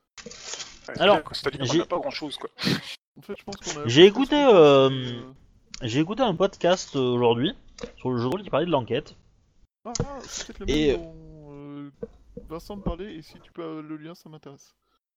Alors, 0.99 1.19
c'est-à-dire 1.33 1.61
qu'on 1.61 1.67
j'ai- 1.67 1.79
n'a 1.79 1.87
pas 1.87 1.99
grand 1.99 2.11
chose, 2.11 2.37
quoi. 2.39 2.51
En 3.19 3.23
fait, 3.23 3.35
je 3.39 3.45
pense 3.45 3.57
qu'on 3.57 3.81
a. 3.81 3.87
J'ai 3.87 4.03
fait 4.03 4.09
écouté, 4.09 4.37
euh, 4.37 5.21
J'ai 5.83 6.01
écouté 6.01 6.23
un 6.23 6.35
podcast 6.35 6.97
euh, 6.97 7.01
aujourd'hui 7.01 7.53
sur 7.99 8.11
le 8.11 8.17
jeu 8.19 8.25
de 8.25 8.29
rôle 8.31 8.43
qui 8.43 8.51
parlait 8.51 8.67
de 8.67 8.71
l'enquête. 8.71 9.15
Ah, 9.85 9.93
ah, 10.01 10.05
c'est 10.23 10.47
peut-être 10.57 10.61
le 10.69 10.75
Et- 10.75 10.93
même 10.97 11.03
dont 11.03 11.53
euh, 11.53 11.91
Vincent 12.49 12.77
me 12.77 12.83
parlait, 12.83 13.15
et 13.15 13.23
si 13.23 13.35
tu 13.41 13.53
peux 13.53 13.81
le 13.83 13.97
lien, 13.97 14.15
ça 14.15 14.29
m'intéresse. 14.29 14.75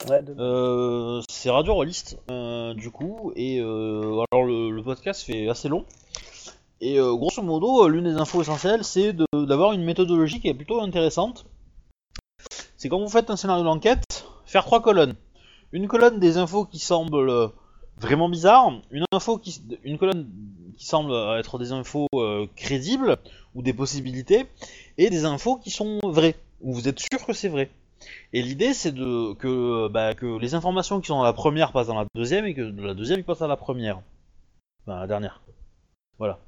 Ouais, 0.09 0.21
de- 0.23 0.35
Euh, 0.39 1.21
c'est 1.29 1.49
Radio 1.49 1.73
Rolliste, 1.73 2.17
euh, 2.31 2.73
du 2.73 2.89
coup, 2.91 3.31
et 3.35 3.59
euh, 3.61 4.23
alors 4.31 4.45
le, 4.45 4.69
le 4.71 4.83
podcast 4.83 5.23
fait 5.23 5.47
assez 5.49 5.67
long. 5.69 5.85
Et 6.81 6.97
euh, 6.99 7.13
grosso 7.15 7.41
modo, 7.41 7.85
euh, 7.85 7.89
l'une 7.89 8.05
des 8.05 8.15
infos 8.15 8.41
essentielles, 8.41 8.83
c'est 8.85 9.11
de- 9.13 9.25
d'avoir 9.45 9.73
une 9.73 9.83
méthodologie 9.83 10.39
qui 10.39 10.47
est 10.47 10.53
plutôt 10.53 10.79
intéressante. 10.81 11.45
C'est 12.77 12.87
quand 12.89 12.99
vous 12.99 13.09
faites 13.09 13.29
un 13.29 13.35
scénario 13.35 13.63
d'enquête, 13.65 14.25
faire 14.45 14.63
trois 14.65 14.81
colonnes. 14.81 15.15
Une 15.71 15.87
colonne 15.87 16.19
des 16.19 16.37
infos 16.37 16.65
qui 16.65 16.79
semblent 16.79 17.29
euh, 17.29 17.47
vraiment 17.97 18.29
bizarres, 18.29 18.81
une 18.91 19.05
info 19.11 19.37
qui, 19.37 19.61
une 19.83 19.97
colonne 19.97 20.27
qui 20.77 20.85
semble 20.85 21.13
être 21.37 21.59
des 21.59 21.71
infos 21.71 22.07
euh, 22.15 22.47
crédibles 22.55 23.17
ou 23.53 23.61
des 23.61 23.73
possibilités, 23.73 24.47
et 24.97 25.09
des 25.09 25.25
infos 25.25 25.57
qui 25.57 25.69
sont 25.69 25.99
vraies, 26.03 26.35
où 26.61 26.73
vous 26.73 26.87
êtes 26.87 26.99
sûr 26.99 27.25
que 27.25 27.33
c'est 27.33 27.49
vrai. 27.49 27.69
Et 28.31 28.41
l'idée, 28.41 28.73
c'est 28.73 28.93
de 28.93 29.33
que, 29.33 29.89
bah, 29.89 30.15
que 30.15 30.39
les 30.39 30.55
informations 30.55 31.01
qui 31.01 31.07
sont 31.07 31.17
dans 31.17 31.23
la 31.23 31.33
première 31.33 31.71
passent 31.71 31.87
dans 31.87 31.99
la 31.99 32.05
deuxième 32.15 32.45
et 32.45 32.53
que 32.53 32.61
de 32.61 32.81
la 32.81 32.93
deuxième 32.93 33.23
passent 33.23 33.41
à 33.41 33.47
la 33.47 33.57
première. 33.57 34.01
Enfin, 34.85 35.01
la 35.01 35.07
dernière. 35.07 35.41
Voilà. 36.17 36.39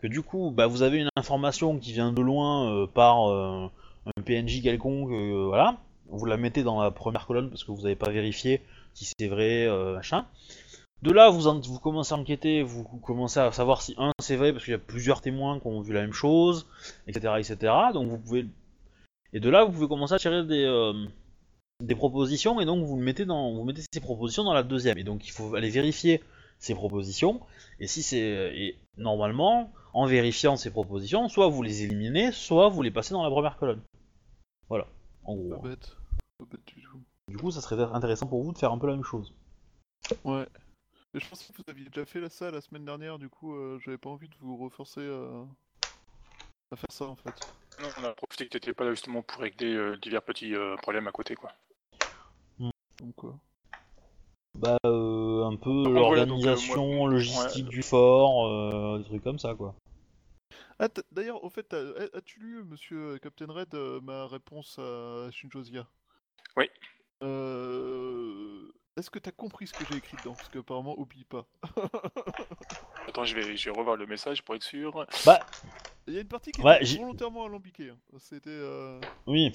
Que 0.00 0.08
du 0.08 0.22
coup, 0.22 0.50
bah, 0.50 0.66
vous 0.66 0.82
avez 0.82 0.98
une 0.98 1.08
information 1.16 1.78
qui 1.78 1.92
vient 1.92 2.12
de 2.12 2.20
loin 2.20 2.72
euh, 2.72 2.86
par 2.86 3.28
un 3.28 3.70
PNJ 4.24 4.62
quelconque, 4.62 5.10
voilà. 5.10 5.76
Vous 6.08 6.24
la 6.26 6.36
mettez 6.36 6.62
dans 6.62 6.80
la 6.80 6.90
première 6.90 7.26
colonne 7.26 7.50
parce 7.50 7.64
que 7.64 7.72
vous 7.72 7.82
n'avez 7.82 7.96
pas 7.96 8.10
vérifié 8.10 8.62
si 8.94 9.06
c'est 9.18 9.28
vrai, 9.28 9.66
euh, 9.66 9.94
machin. 9.94 10.26
De 11.02 11.12
là, 11.12 11.28
vous, 11.30 11.46
en- 11.46 11.60
vous 11.60 11.78
commencez 11.78 12.14
à 12.14 12.16
enquêter, 12.16 12.62
vous 12.62 12.82
commencez 12.84 13.38
à 13.40 13.52
savoir 13.52 13.82
si 13.82 13.94
un 13.98 14.12
c'est 14.20 14.36
vrai 14.36 14.52
parce 14.52 14.64
qu'il 14.64 14.72
y 14.72 14.74
a 14.76 14.78
plusieurs 14.78 15.20
témoins 15.20 15.60
qui 15.60 15.66
ont 15.66 15.80
vu 15.82 15.92
la 15.92 16.00
même 16.00 16.12
chose, 16.14 16.66
etc., 17.06 17.34
etc. 17.38 17.72
Donc 17.92 18.08
vous 18.08 18.18
pouvez 18.18 18.46
et 19.32 19.40
de 19.40 19.50
là, 19.50 19.64
vous 19.64 19.72
pouvez 19.72 19.88
commencer 19.88 20.14
à 20.14 20.18
tirer 20.18 20.44
des, 20.46 20.64
euh, 20.64 20.94
propositions, 21.96 22.60
et 22.60 22.64
donc 22.64 22.84
vous 22.84 22.96
mettez 22.96 23.24
vous 23.24 23.64
mettez 23.64 23.82
ces 23.92 24.00
propositions 24.00 24.44
dans 24.44 24.54
la 24.54 24.62
deuxième. 24.62 24.96
Et 24.98 25.04
donc 25.04 25.26
il 25.26 25.30
faut 25.32 25.54
aller 25.54 25.68
vérifier 25.68 26.22
ces 26.58 26.74
propositions. 26.74 27.40
Et 27.80 27.86
si 27.86 28.02
c'est, 28.02 28.76
normalement, 28.96 29.70
en 29.92 30.06
vérifiant 30.06 30.56
ces 30.56 30.70
propositions, 30.70 31.28
soit 31.28 31.48
vous 31.48 31.62
les 31.62 31.82
éliminez, 31.82 32.32
soit 32.32 32.68
vous 32.70 32.80
les 32.82 32.90
passez 32.90 33.12
dans 33.12 33.22
la 33.22 33.30
première 33.30 33.58
colonne. 33.58 33.82
Voilà, 34.70 34.86
en 35.26 35.36
Pas 35.36 35.56
gros. 35.56 35.62
bête. 35.68 35.96
Pas 36.38 36.44
bête 36.50 36.64
du 36.66 36.82
tout. 36.82 37.00
Du 37.28 37.36
coup, 37.36 37.50
ça 37.50 37.60
serait 37.60 37.82
intéressant 37.82 38.26
pour 38.26 38.42
vous 38.42 38.52
de 38.52 38.58
faire 38.58 38.72
un 38.72 38.78
peu 38.78 38.86
la 38.86 38.94
même 38.94 39.04
chose. 39.04 39.34
Ouais. 40.24 40.46
Mais 41.14 41.20
je 41.20 41.28
pense 41.28 41.42
que 41.42 41.52
vous 41.56 41.62
aviez 41.68 41.86
déjà 41.86 42.04
fait 42.04 42.28
ça 42.28 42.50
la 42.50 42.60
semaine 42.60 42.84
dernière, 42.84 43.18
du 43.18 43.28
coup, 43.28 43.54
euh, 43.54 43.78
j'avais 43.84 43.98
pas 43.98 44.10
envie 44.10 44.28
de 44.28 44.34
vous 44.40 44.56
reforcer 44.56 45.00
euh, 45.00 45.42
à 46.70 46.76
faire 46.76 46.90
ça 46.90 47.06
en 47.06 47.16
fait. 47.16 47.34
Non, 47.80 47.88
on 47.98 48.04
a 48.04 48.12
profité 48.12 48.44
que 48.44 48.50
t'étais 48.50 48.72
pas 48.72 48.84
là 48.84 48.90
justement 48.90 49.22
pour 49.22 49.40
régler 49.40 49.74
euh, 49.74 49.96
divers 49.96 50.22
petits 50.22 50.54
euh, 50.54 50.76
problèmes 50.76 51.06
à 51.08 51.12
côté, 51.12 51.34
quoi. 51.34 51.52
Donc 52.58 53.14
quoi. 53.14 53.38
Bah, 54.58 54.78
euh, 54.86 55.44
un 55.44 55.56
peu 55.56 55.70
euh, 55.70 55.90
l'organisation 55.90 56.86
moi- 56.94 57.10
logistique 57.10 57.64
ouais. 57.66 57.70
du 57.70 57.82
fort, 57.82 58.46
euh, 58.46 58.98
des 58.98 59.04
trucs 59.04 59.22
comme 59.24 59.38
ça, 59.38 59.54
quoi. 59.54 59.74
Ah, 60.78 60.88
d'ailleurs, 61.10 61.42
au 61.42 61.48
fait, 61.48 61.62
t'as- 61.64 61.78
as- 61.96 62.16
as-tu 62.16 62.38
lu, 62.40 62.64
monsieur 62.64 63.18
Captain 63.18 63.46
Red, 63.50 63.74
euh, 63.74 64.00
ma 64.02 64.26
réponse 64.26 64.78
à 64.78 65.28
Shinjozia 65.30 65.86
Oui. 66.56 66.68
Euh... 67.22 68.70
Est-ce 68.96 69.10
que 69.10 69.18
t'as 69.18 69.32
compris 69.32 69.66
ce 69.66 69.74
que 69.74 69.84
j'ai 69.84 69.96
écrit 69.96 70.16
dedans? 70.16 70.34
Parce 70.36 70.48
qu'apparemment, 70.48 70.98
oublie 70.98 71.24
pas. 71.24 71.46
Attends, 73.08 73.24
je 73.24 73.34
vais, 73.34 73.56
je 73.56 73.70
vais 73.70 73.76
revoir 73.76 73.96
le 73.96 74.06
message 74.06 74.42
pour 74.42 74.54
être 74.54 74.62
sûr. 74.62 75.06
Bah, 75.24 75.46
Il 76.06 76.14
y 76.14 76.18
a 76.18 76.20
une 76.20 76.28
partie 76.28 76.52
qui 76.52 76.62
Ouais, 76.62 76.76
était 76.76 76.84
j'ai- 76.84 76.98
volontairement 76.98 77.44
alambiquée. 77.44 77.90
hein. 77.90 77.98
C'était... 78.18 78.50
euh, 78.50 79.00
oui. 79.26 79.52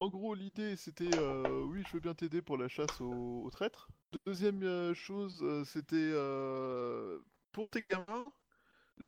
En 0.00 0.08
gros, 0.08 0.34
l'idée 0.34 0.76
c'était 0.76 1.04
euh, 1.04 1.62
oui, 1.64 1.82
je 1.86 1.92
veux 1.92 2.00
bien 2.00 2.14
t'aider 2.14 2.42
pour 2.42 2.56
la 2.56 2.68
chasse 2.68 3.00
aux, 3.00 3.42
aux 3.44 3.50
traîtres. 3.50 3.88
Deuxième 4.26 4.62
euh, 4.64 4.94
chose, 4.94 5.38
euh, 5.42 5.64
c'était 5.64 5.96
euh, 5.96 7.18
pour 7.52 7.68
tes 7.70 7.84
gamins, 7.88 8.24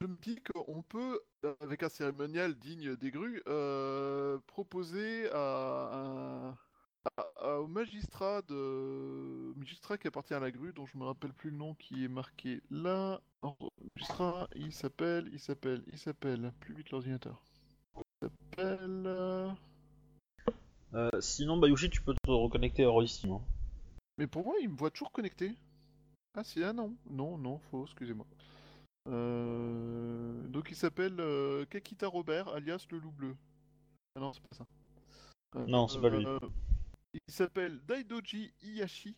je 0.01 0.07
me 0.07 0.17
dis 0.23 0.41
qu'on 0.43 0.83
peut, 0.83 1.21
avec 1.61 1.83
un 1.83 1.89
cérémonial 1.89 2.55
digne 2.55 2.97
des 2.97 3.11
grues, 3.11 3.43
euh, 3.49 4.39
proposer 4.47 5.31
à 5.33 5.91
un, 5.93 6.51
à- 7.17 7.31
à- 7.37 7.61
au 7.61 7.67
magistrat 7.67 8.43
de 8.43 9.53
magistrat 9.57 9.99
qui 9.99 10.07
appartient 10.09 10.35
à 10.35 10.41
la 10.41 10.51
grue, 10.51 10.73
dont 10.73 10.87
je 10.87 10.97
me 10.99 11.05
rappelle 11.05 11.33
plus 11.33 11.51
le 11.51 11.57
nom, 11.57 11.75
qui 11.75 12.05
est 12.05 12.09
marqué 12.09 12.63
là. 12.71 13.21
Alors, 13.43 13.57
magistrat, 13.97 14.49
il 14.57 14.73
s'appelle, 14.73 15.29
il 15.33 15.41
s'appelle, 15.41 15.83
il 15.93 15.99
s'appelle. 15.99 16.53
Plus 16.61 16.75
vite 16.75 16.91
l'ordinateur. 16.91 17.43
Il 17.97 18.29
s'appelle. 18.29 19.03
euh, 19.07 19.51
Euh, 20.95 21.11
sinon, 21.21 21.57
Bayushi, 21.57 21.91
tu 21.91 22.03
peux 22.03 22.15
te 22.15 22.31
reconnecter 22.31 22.85
à 22.85 22.89
Rollistim. 22.89 23.33
Hein. 23.33 23.41
Mais 24.19 24.27
pour 24.27 24.45
moi, 24.45 24.55
il 24.61 24.69
me 24.69 24.77
voit 24.77 24.91
toujours 24.91 25.11
connecté. 25.11 25.57
Ah 26.35 26.45
si, 26.45 26.63
ah 26.63 26.73
non, 26.73 26.95
non, 27.11 27.37
non, 27.39 27.59
faux, 27.59 27.85
excusez-moi. 27.85 28.27
Euh, 29.09 30.43
Donc 30.49 30.71
il 30.71 30.77
s'appelle 30.77 31.17
euh, 31.21 31.65
Kakita 31.67 32.09
Robert, 32.09 32.49
alias 32.49 32.87
le 32.91 32.99
loup 32.99 33.13
bleu. 33.13 33.37
Ah 34.17 34.21
non, 34.21 34.33
c'est 34.33 34.43
pas 34.43 34.57
ça. 34.57 34.67
Euh, 35.57 35.67
Non, 35.67 35.89
c'est 35.89 36.01
pas 36.01 36.09
lui. 36.09 36.27
Il 37.13 37.33
s'appelle 37.33 37.81
Daidoji 37.87 38.53
Iyashi. 38.63 39.17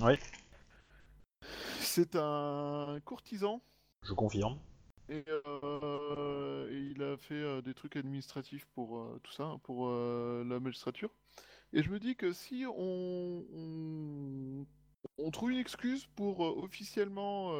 Ouais. 0.00 0.18
C'est 1.80 2.14
un 2.16 3.00
courtisan 3.04 3.60
Je 4.02 4.12
confirme. 4.12 4.58
et, 5.08 5.18
et 5.18 6.78
il 6.92 7.02
a 7.02 7.16
fait 7.18 7.62
des 7.62 7.74
trucs 7.74 7.96
administratifs 7.96 8.66
pour 8.74 9.18
tout 9.22 9.32
ça, 9.32 9.56
pour 9.64 9.88
euh, 9.88 10.44
la 10.44 10.60
magistrature. 10.60 11.10
Et 11.72 11.82
je 11.82 11.90
me 11.90 11.98
dis 11.98 12.14
que 12.16 12.32
si 12.32 12.64
on, 12.66 13.44
on, 13.52 14.66
on 15.18 15.30
trouve 15.30 15.50
une 15.52 15.58
excuse 15.58 16.06
pour 16.14 16.40
officiellement 16.40 17.52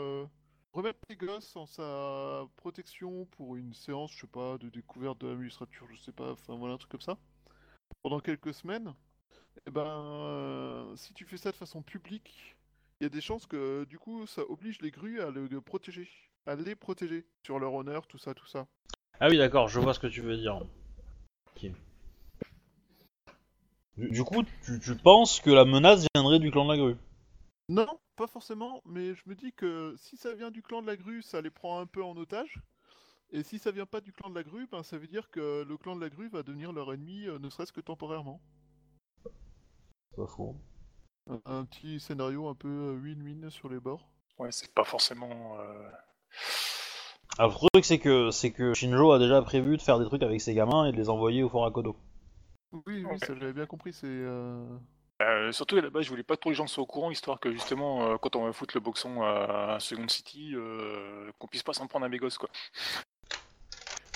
remettre 0.73 1.01
les 1.09 1.17
gosses 1.17 1.57
en 1.57 1.67
sa 1.67 2.47
protection 2.57 3.27
pour 3.27 3.57
une 3.57 3.75
séance, 3.75 4.13
je 4.13 4.21
sais 4.21 4.27
pas, 4.27 4.59
de 4.59 4.69
découverte 4.69 5.21
de 5.21 5.29
la 5.29 5.35
magistrature, 5.35 5.87
je 5.91 5.97
sais 5.97 6.13
pas, 6.13 6.33
enfin 6.33 6.57
voilà, 6.57 6.75
un 6.75 6.79
truc 6.79 6.91
comme 6.91 7.01
ça, 7.01 7.19
pendant 8.03 8.21
quelques 8.21 8.55
semaines, 8.55 8.95
et 9.67 9.71
ben, 9.71 9.87
euh, 9.87 10.97
si 10.97 11.13
tu 11.13 11.25
fais 11.25 11.37
ça 11.37 11.51
de 11.51 11.57
façon 11.57 11.83
publique, 11.83 12.57
il 13.01 13.05
y 13.05 13.07
a 13.07 13.11
des 13.11 13.21
chances 13.21 13.47
que 13.47 13.85
du 13.85 13.99
coup 13.99 14.27
ça 14.27 14.43
oblige 14.49 14.81
les 14.81 14.91
grues 14.91 15.21
à 15.21 15.31
le, 15.31 15.47
le 15.47 15.61
protéger, 15.61 16.09
à 16.47 16.55
les 16.55 16.77
protéger 16.77 17.27
sur 17.45 17.59
leur 17.59 17.75
honneur, 17.75 18.07
tout 18.07 18.19
ça, 18.19 18.35
tout 18.35 18.47
ça. 18.47 18.67
Ah 19.19 19.29
oui, 19.29 19.39
d'accord, 19.39 19.69
je 19.69 19.81
vois 19.81 19.93
ce 19.93 20.01
que 20.01 20.07
tu 20.07 20.23
veux 20.23 20.37
dire. 20.37 20.63
Ok. 21.57 21.71
Du, 23.97 24.11
du 24.11 24.25
coup, 24.25 24.45
tu, 24.65 24.81
tu 24.81 24.95
penses 24.97 25.41
que 25.41 25.51
la 25.51 25.65
menace 25.65 26.07
viendrait 26.15 26.39
du 26.39 26.51
clan 26.51 26.65
de 26.65 26.71
la 26.71 26.79
grue? 26.79 26.97
Non, 27.69 27.87
pas 28.21 28.27
forcément, 28.27 28.83
mais 28.85 29.15
je 29.15 29.23
me 29.25 29.35
dis 29.35 29.51
que 29.55 29.95
si 29.97 30.19
ça 30.19 30.35
vient 30.35 30.51
du 30.51 30.61
clan 30.61 30.83
de 30.83 30.87
la 30.87 30.97
grue, 30.97 31.23
ça 31.23 31.41
les 31.41 31.49
prend 31.49 31.81
un 31.81 31.87
peu 31.87 32.05
en 32.05 32.15
otage. 32.19 32.61
Et 33.31 33.43
si 33.43 33.59
ça 33.59 33.71
vient 33.71 33.87
pas 33.87 34.03
du 34.03 34.13
clan 34.13 34.29
de 34.29 34.35
la 34.35 34.43
grue, 34.43 34.67
ben 34.67 34.83
ça 34.83 34.99
veut 34.99 35.07
dire 35.07 35.31
que 35.31 35.65
le 35.67 35.77
clan 35.79 35.97
de 35.97 36.03
la 36.03 36.11
grue 36.11 36.29
va 36.29 36.43
devenir 36.43 36.71
leur 36.71 36.93
ennemi, 36.93 37.27
euh, 37.27 37.39
ne 37.39 37.49
serait-ce 37.49 37.73
que 37.73 37.81
temporairement. 37.81 38.43
Pas 40.15 40.27
faux. 40.27 40.55
Un, 41.31 41.41
un 41.47 41.65
petit 41.65 41.99
scénario 41.99 42.47
un 42.47 42.55
peu 42.55 42.69
euh, 42.69 43.01
win-win 43.01 43.49
sur 43.49 43.71
les 43.71 43.81
bords. 43.81 44.07
Ouais, 44.39 44.53
c'est 44.53 44.75
pas 44.75 44.85
forcément. 44.85 45.59
euh, 45.59 45.91
Alors, 47.39 47.53
le 47.63 47.69
truc, 47.73 47.87
c'est 47.87 48.01
que, 48.01 48.31
c'est 48.31 48.53
que 48.53 48.75
Shinjo 48.75 49.13
a 49.13 49.19
déjà 49.19 49.41
prévu 49.41 49.79
de 49.79 49.83
faire 49.83 49.99
des 49.99 50.05
trucs 50.05 50.23
avec 50.23 50.43
ses 50.43 50.53
gamins 50.53 50.85
et 50.85 50.93
de 50.93 50.99
les 50.99 51.09
envoyer 51.09 51.43
au 51.43 51.49
Fort 51.49 51.65
Akodo. 51.65 51.97
Oui, 52.73 52.83
oui, 52.87 53.05
Ok. 53.05 53.25
ça 53.25 53.35
j'avais 53.35 53.55
bien 53.55 53.67
compris, 53.67 53.95
c'est... 53.95 54.07
euh, 54.07 54.77
euh, 55.21 55.53
surtout 55.53 55.77
à 55.77 55.83
la 55.83 55.91
base, 55.91 56.05
je 56.05 56.11
voulais 56.11 56.23
pas 56.23 56.37
que 56.37 56.41
tous 56.41 56.49
les 56.51 56.55
gens 56.55 56.67
soient 56.67 56.83
au 56.83 56.87
courant, 56.87 57.11
histoire 57.11 57.41
que 57.41 57.53
justement, 57.53 58.13
euh, 58.13 58.17
quand 58.17 58.37
on 58.37 58.45
va 58.45 58.53
foutre 58.53 58.77
le 58.77 58.81
boxon 58.81 59.23
à, 59.23 59.75
à 59.75 59.81
Second 59.81 60.09
City, 60.09 60.53
euh, 60.55 61.31
qu'on 61.39 61.47
puisse 61.47 61.63
pas 61.63 61.75
s'en 61.75 61.87
prendre 61.87 62.07
à 62.07 62.09
mes 62.09 62.19
gosses, 62.19 62.39
quoi. 62.39 62.49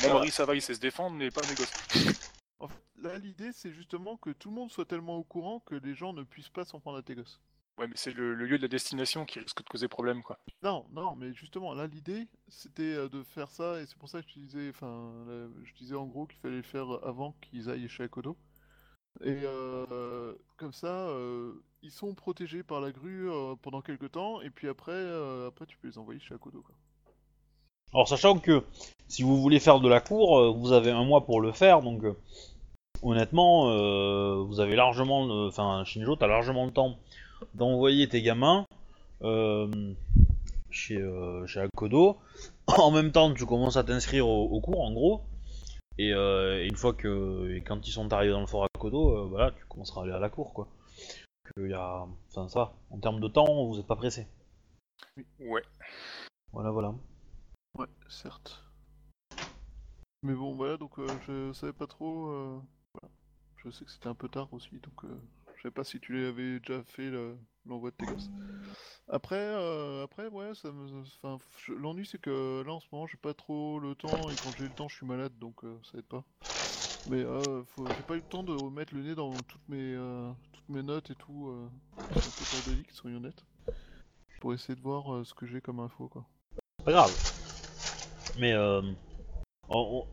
Mon 0.03 0.15
mari, 0.15 0.31
ça 0.31 0.45
va, 0.45 0.55
il 0.55 0.63
sait 0.63 0.75
se 0.75 0.81
défendre, 0.81 1.17
mais 1.17 1.31
pas 1.31 1.43
mes 1.49 1.55
gosses. 1.55 1.73
En 2.61 2.69
fait, 2.69 2.83
là, 3.03 3.19
l'idée, 3.19 3.51
c'est 3.53 3.73
justement 3.73 4.17
que 4.17 4.31
tout 4.31 4.49
le 4.49 4.55
monde 4.55 4.71
soit 4.71 4.87
tellement 4.87 5.17
au 5.17 5.25
courant 5.25 5.61
que 5.61 5.75
les 5.75 5.95
gens 5.95 6.15
ne 6.15 6.23
puissent 6.23 6.49
pas 6.49 6.65
s'en 6.65 6.81
prendre 6.81 6.97
à 6.97 7.03
tes 7.03 7.15
gosses. 7.15 7.41
Ouais, 7.77 7.89
mais 7.89 7.97
c'est 7.97 8.13
le, 8.13 8.33
le 8.35 8.47
lieu 8.47 8.57
de 8.57 8.63
la 8.63 8.69
destination 8.69 9.27
qui 9.27 9.41
risque 9.41 9.63
de 9.63 9.69
causer 9.69 9.89
problème, 9.89 10.23
quoi. 10.23 10.39
Non, 10.63 10.87
non, 10.93 11.15
mais 11.17 11.35
justement, 11.35 11.75
là, 11.75 11.89
l'idée, 11.89 12.27
c'était 12.49 13.09
de 13.09 13.23
faire 13.23 13.51
ça, 13.51 13.81
et 13.81 13.87
c'est 13.87 13.99
pour 13.99 14.09
ça 14.09 14.23
que 14.23 14.29
je 14.29 14.39
disais, 14.39 14.71
enfin, 14.71 15.13
je 15.65 15.75
disais 15.75 15.97
en 15.97 16.07
gros 16.07 16.27
qu'il 16.27 16.39
fallait 16.39 16.57
le 16.57 16.63
faire 16.63 16.87
avant 17.03 17.33
qu'ils 17.43 17.69
aillent 17.69 17.89
chez 17.89 18.05
Akodo. 18.05 18.39
Et 19.23 19.43
euh, 19.45 20.33
comme 20.57 20.73
ça, 20.73 21.09
euh, 21.09 21.53
ils 21.83 21.91
sont 21.91 22.15
protégés 22.15 22.63
par 22.63 22.81
la 22.81 22.91
grue 22.91 23.31
euh, 23.31 23.55
pendant 23.63 23.81
quelques 23.81 24.13
temps, 24.13 24.41
et 24.41 24.51
puis 24.51 24.69
après, 24.69 25.03
après, 25.47 25.67
tu 25.67 25.77
peux 25.79 25.89
les 25.89 25.99
envoyer 25.99 26.21
chez 26.21 26.35
Akodo, 26.35 26.61
quoi. 26.63 26.75
Alors, 27.93 28.09
sachant 28.09 28.39
que 28.39 28.65
si 29.07 29.23
vous 29.23 29.41
voulez 29.41 29.61
faire 29.61 29.79
de 29.79 29.89
la 29.89 30.01
cour, 30.01 30.53
vous 30.53 30.73
avez 30.73 30.91
un 30.91 31.05
mois 31.05 31.25
pour 31.25 31.41
le 31.41 31.53
faire, 31.53 31.81
donc 31.81 32.03
honnêtement, 33.03 33.67
vous 34.45 34.59
avez 34.59 34.75
largement, 34.75 35.47
enfin 35.47 35.85
Shinjo, 35.85 36.17
t'as 36.17 36.27
largement 36.27 36.65
le 36.67 36.73
temps 36.73 36.97
d'envoyer 37.55 38.09
tes 38.09 38.21
gamins 38.21 38.67
chez, 40.71 41.01
chez 41.47 41.61
Akodo. 41.61 42.19
En 42.67 42.91
même 42.91 43.13
temps, 43.13 43.33
tu 43.33 43.47
commences 43.47 43.77
à 43.77 43.85
t'inscrire 43.85 44.27
au, 44.27 44.61
cours, 44.61 44.81
en 44.81 44.93
gros. 44.93 45.21
Et, 45.99 46.09
et 46.09 46.67
une 46.67 46.77
fois 46.77 46.95
que, 46.95 47.55
et 47.55 47.61
quand 47.61 47.87
ils 47.87 47.93
sont 47.93 48.13
arrivés 48.13 48.33
dans 48.33 48.41
le 48.41 48.49
fort 48.49 48.65
Euh, 48.93 49.27
voilà, 49.29 49.53
tu 49.53 49.65
commenceras 49.67 50.03
à 50.03 50.05
aller 50.05 50.13
à 50.13 50.19
la 50.19 50.29
cour, 50.31 50.53
quoi. 50.53 50.69
Que 51.57 51.69
y 51.69 51.73
a, 51.75 52.07
enfin 52.29 52.49
ça, 52.49 52.59
va. 52.61 52.75
en 52.91 52.99
termes 52.99 53.21
de 53.21 53.29
temps, 53.29 53.67
vous 53.67 53.79
êtes 53.79 53.87
pas 53.87 53.97
pressé. 53.97 54.27
Ouais. 55.41 55.63
Voilà, 56.53 56.71
voilà. 56.71 56.95
Ouais, 57.79 57.87
certes. 58.09 58.63
Mais 60.23 60.35
bon, 60.35 60.55
voilà, 60.55 60.77
donc 60.77 60.99
euh, 60.99 61.19
je 61.21 61.53
savais 61.53 61.73
pas 61.73 61.87
trop. 61.87 62.29
euh, 62.31 62.61
voilà. 62.95 63.13
Je 63.57 63.71
sais 63.71 63.85
que 63.85 63.91
c'était 63.91 64.09
un 64.09 64.15
peu 64.15 64.29
tard 64.29 64.53
aussi, 64.53 64.79
donc 64.79 65.05
je 65.57 65.63
savais 65.63 65.73
pas 65.73 65.85
si 65.85 66.01
tu 66.01 66.27
avais 66.27 66.61
déjà 66.61 66.83
fait 66.85 67.11
le- 67.11 67.37
l'envoi 67.67 67.91
de 67.91 67.97
tes 67.97 68.07
gosses. 68.07 68.31
Après, 69.09 69.37
euh, 69.37 70.05
après, 70.05 70.29
ouais, 70.29 70.55
ça 70.55 70.71
me. 70.73 71.03
Enfin, 71.23 71.39
je- 71.59 71.73
l'ennui 71.73 72.07
c'est 72.07 72.21
que 72.21 72.63
là 72.67 72.73
en 72.73 72.81
ce 72.81 72.87
moment 72.93 73.07
j'ai 73.07 73.19
pas 73.19 73.35
trop 73.35 73.79
le 73.81 73.95
temps 73.95 74.31
et 74.31 74.37
quand 74.39 74.53
j'ai 74.55 74.65
le 74.65 74.75
temps 74.75 74.89
je 74.89 74.97
suis 74.97 75.07
malade 75.07 75.33
donc 75.39 75.63
euh, 75.65 75.79
ça 75.83 75.99
aide 75.99 76.07
pas. 76.07 76.25
Mais 77.07 77.23
euh, 77.23 77.63
j'ai 77.97 78.03
pas 78.03 78.15
eu 78.15 78.19
le 78.19 78.23
temps 78.23 78.43
de 78.43 78.53
remettre 78.53 78.95
le 78.95 79.03
nez 79.03 79.15
dans 79.15 79.31
toutes 79.43 79.69
mes, 79.69 79.95
euh, 79.95 80.31
toutes 80.53 80.69
mes 80.69 80.83
notes 80.83 81.11
et 81.11 81.15
tout. 81.15 81.49
Euh, 81.49 81.69
un 82.11 82.15
peu 82.15 82.85
soyons 82.93 83.19
honnêtes. 83.19 83.45
Pour 84.41 84.53
essayer 84.55 84.75
de 84.75 84.81
voir 84.81 85.13
euh, 85.15 85.25
ce 85.25 85.35
que 85.35 85.47
j'ai 85.47 85.61
comme 85.61 85.81
info 85.81 86.09
quoi. 86.09 86.25
Pas 86.85 86.93
grave. 86.93 87.13
Mais 88.39 88.53
euh, 88.53 88.83
on- 89.69 90.07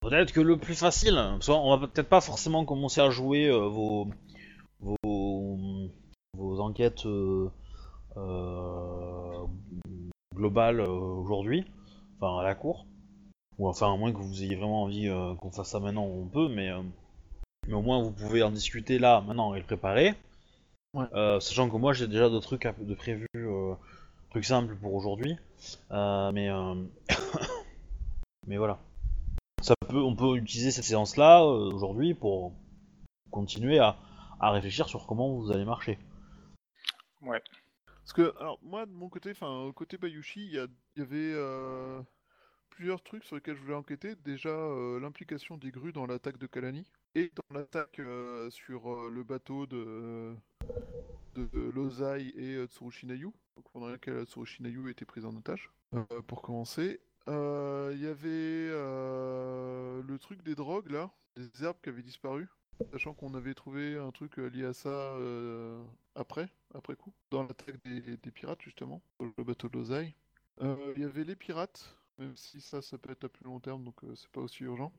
peut-être 0.00 0.32
que 0.32 0.40
le 0.40 0.56
plus 0.56 0.74
facile, 0.74 1.18
soit 1.40 1.58
on 1.58 1.76
va 1.76 1.86
peut-être 1.86 2.08
pas 2.08 2.20
forcément 2.20 2.64
commencer 2.64 3.00
à 3.00 3.10
jouer 3.10 3.48
euh, 3.48 3.66
vos, 3.68 4.08
vos 4.80 5.58
vos 6.36 6.60
enquêtes 6.60 7.06
globales 10.34 10.80
aujourd'hui, 10.80 11.64
enfin 12.16 12.38
à 12.38 12.42
la 12.42 12.54
cour, 12.54 12.86
ou 13.60 13.68
enfin 13.68 13.92
à 13.92 13.96
moins 13.96 14.10
que 14.10 14.16
vous 14.18 14.42
ayez 14.42 14.56
vraiment 14.56 14.84
envie 14.84 15.06
euh, 15.08 15.34
qu'on 15.34 15.50
fasse 15.50 15.68
ça 15.68 15.80
maintenant, 15.80 16.04
on 16.04 16.26
peut, 16.26 16.48
mais 16.48 16.70
euh, 16.70 16.82
mais 17.68 17.74
au 17.74 17.82
moins 17.82 18.02
vous 18.02 18.10
pouvez 18.10 18.42
en 18.42 18.50
discuter 18.50 18.98
là 18.98 19.20
maintenant 19.20 19.54
et 19.54 19.58
le 19.58 19.66
préparer. 19.66 20.14
Ouais. 20.94 21.04
Euh, 21.12 21.38
sachant 21.40 21.68
que 21.68 21.76
moi 21.76 21.92
j'ai 21.92 22.08
déjà 22.08 22.30
d'autres 22.30 22.46
trucs 22.46 22.64
à- 22.64 22.72
de 22.72 22.94
prévus, 22.94 23.28
euh, 23.34 23.74
trucs 24.30 24.46
simples 24.46 24.74
pour 24.76 24.94
aujourd'hui. 24.94 25.36
Euh, 25.90 26.32
mais 26.32 26.48
euh, 26.48 26.74
mais 28.46 28.56
voilà. 28.56 28.78
Ça 29.60 29.74
peut, 29.86 30.02
on 30.02 30.16
peut 30.16 30.36
utiliser 30.36 30.70
cette 30.70 30.84
séance-là 30.84 31.42
euh, 31.42 31.70
aujourd'hui 31.70 32.14
pour 32.14 32.54
continuer 33.30 33.78
à, 33.78 33.98
à 34.40 34.50
réfléchir 34.52 34.88
sur 34.88 35.06
comment 35.06 35.34
vous 35.34 35.52
allez 35.52 35.66
marcher. 35.66 35.98
Ouais. 37.20 37.42
Parce 37.86 38.14
que, 38.14 38.34
alors, 38.40 38.58
moi, 38.62 38.86
de 38.86 38.92
mon 38.92 39.10
côté, 39.10 39.30
enfin, 39.32 39.70
côté 39.74 39.98
Bayushi, 39.98 40.46
il 40.46 40.54
y, 40.96 41.00
avait 41.02 41.32
euh, 41.34 42.00
plusieurs 42.80 43.02
trucs 43.02 43.24
sur 43.24 43.36
lesquels 43.36 43.56
je 43.56 43.60
voulais 43.60 43.74
enquêter. 43.74 44.14
Déjà, 44.24 44.48
euh, 44.48 44.98
l'implication 45.00 45.58
des 45.58 45.70
grues 45.70 45.92
dans 45.92 46.06
l'attaque 46.06 46.38
de 46.38 46.46
Kalani 46.46 46.86
et 47.14 47.30
dans 47.36 47.54
l'attaque 47.54 47.98
euh, 47.98 48.48
sur 48.48 48.90
euh, 48.90 49.10
le 49.12 49.22
bateau 49.22 49.66
de, 49.66 50.34
de, 51.34 51.70
Lozai 51.74 52.32
et 52.34 52.54
euh, 52.54 52.66
Tsurushinayu, 52.66 53.26
donc 53.26 53.70
pendant 53.74 53.88
laquelle 53.88 54.24
Tsurushinayu 54.24 54.88
était 54.88 55.04
prise 55.04 55.26
en 55.26 55.36
otage. 55.36 55.70
Pour 56.26 56.40
commencer, 56.40 57.02
il 57.26 58.00
y 58.00 58.06
avait 58.06 58.70
le 58.70 60.16
truc 60.18 60.42
des 60.42 60.54
drogues, 60.54 60.90
là, 60.90 61.10
des 61.36 61.62
herbes 61.62 61.76
qui 61.82 61.90
avaient 61.90 62.00
disparu. 62.00 62.48
Sachant 62.92 63.12
qu'on 63.12 63.34
avait 63.34 63.52
trouvé 63.52 63.98
un 63.98 64.10
truc 64.10 64.38
lié 64.38 64.64
à 64.64 64.72
ça 64.72 65.14
après, 66.14 66.48
après 66.74 66.96
coup, 66.96 67.12
dans 67.30 67.42
l'attaque 67.42 67.76
des, 67.84 68.30
pirates 68.30 68.62
justement, 68.62 69.02
sur 69.18 69.30
le 69.36 69.44
bateau 69.44 69.68
de 69.68 69.76
Lozai. 69.76 70.14
Il 70.62 71.02
y 71.02 71.04
avait 71.04 71.24
les 71.24 71.36
pirates, 71.36 71.99
même 72.20 72.36
si 72.36 72.60
ça, 72.60 72.82
ça 72.82 72.98
peut 72.98 73.10
être 73.12 73.24
à 73.24 73.28
plus 73.28 73.44
long 73.44 73.60
terme, 73.60 73.84
donc 73.84 74.04
euh, 74.04 74.14
c'est 74.14 74.30
pas 74.30 74.40
aussi 74.42 74.64
urgent. 74.64 74.92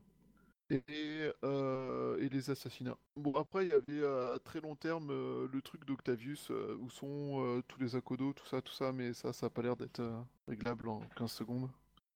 Et, 0.72 1.30
euh, 1.44 2.18
et 2.20 2.30
les 2.30 2.50
assassinats. 2.50 2.98
Bon, 3.18 3.34
après, 3.34 3.66
il 3.66 3.72
y 3.72 3.74
avait 3.74 4.02
euh, 4.02 4.36
à 4.36 4.40
très 4.40 4.62
long 4.62 4.76
terme 4.76 5.10
euh, 5.12 5.50
le 5.52 5.62
truc 5.62 5.84
d'Octavius, 5.86 6.50
où 6.50 6.90
sont 6.90 7.62
tous 7.68 7.80
les 7.82 7.96
Akodo, 7.98 8.32
tout 8.34 8.46
ça, 8.46 8.62
tout 8.62 8.72
ça, 8.74 8.94
mais 8.94 9.14
ça, 9.14 9.34
ça 9.34 9.48
a 9.48 9.50
pas 9.50 9.62
l'air 9.62 9.76
d'être 9.76 10.02
réglable 10.48 10.88
en 10.88 11.02
15 11.18 11.32
secondes. 11.32 11.70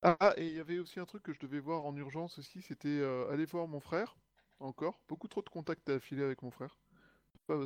Ah, 0.04 0.34
et 0.38 0.48
il 0.48 0.54
y 0.56 0.60
avait 0.60 0.80
aussi 0.80 1.00
un 1.02 1.06
truc 1.06 1.24
que 1.24 1.34
je 1.34 1.40
devais 1.40 1.60
voir 1.60 1.86
en 1.86 1.96
urgence 1.98 2.40
aussi, 2.40 2.62
c'était 2.62 3.04
aller 3.30 3.46
voir 3.46 3.68
mon 3.68 3.82
frère, 3.82 4.16
encore. 4.60 5.02
Beaucoup 5.10 5.28
trop 5.28 5.42
de 5.42 5.50
contacts 5.50 5.90
à 5.90 5.96
affiler 5.96 6.24
avec 6.24 6.42
mon 6.42 6.52
frère. 6.52 6.78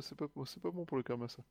C'est 0.02 0.16
pas, 0.16 0.28
pas 0.28 0.70
bon 0.70 0.84
pour 0.86 0.96
le 0.96 1.02
karma, 1.02 1.28
ça. 1.28 1.42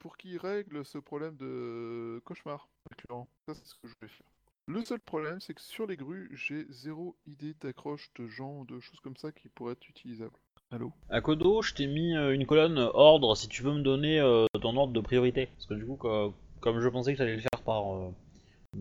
Pour 0.00 0.16
qu'il 0.18 0.38
règle 0.38 0.84
ce 0.84 0.98
problème 0.98 1.36
de 1.36 2.20
cauchemar 2.24 2.68
récurrent. 2.90 3.28
Ça, 3.46 3.54
c'est 3.54 3.66
ce 3.66 3.74
que 3.76 3.88
je 3.88 3.94
vais 4.00 4.08
faire. 4.08 4.35
Le 4.68 4.84
seul 4.84 4.98
problème, 4.98 5.40
c'est 5.40 5.54
que 5.54 5.60
sur 5.60 5.86
les 5.86 5.96
grues, 5.96 6.28
j'ai 6.32 6.66
zéro 6.70 7.16
idée 7.26 7.54
d'accroche 7.60 8.10
de 8.18 8.26
gens, 8.26 8.64
de 8.64 8.80
choses 8.80 8.98
comme 9.00 9.16
ça 9.16 9.30
qui 9.30 9.48
pourraient 9.48 9.74
être 9.74 9.88
utilisables. 9.88 10.34
Allô? 10.72 10.92
À 11.08 11.20
Kodo, 11.20 11.62
je 11.62 11.72
t'ai 11.72 11.86
mis 11.86 12.16
euh, 12.16 12.34
une 12.34 12.46
colonne 12.46 12.78
ordre 12.94 13.36
si 13.36 13.48
tu 13.48 13.62
veux 13.62 13.72
me 13.72 13.82
donner 13.82 14.18
euh, 14.18 14.46
ton 14.60 14.76
ordre 14.76 14.92
de 14.92 15.00
priorité. 15.00 15.46
Parce 15.46 15.66
que 15.66 15.74
du 15.74 15.86
coup, 15.86 15.94
co- 15.96 16.34
comme 16.60 16.80
je 16.80 16.88
pensais 16.88 17.12
que 17.12 17.18
t'allais 17.18 17.36
le 17.36 17.42
faire 17.42 17.62
par 17.64 17.94
euh, 17.94 18.10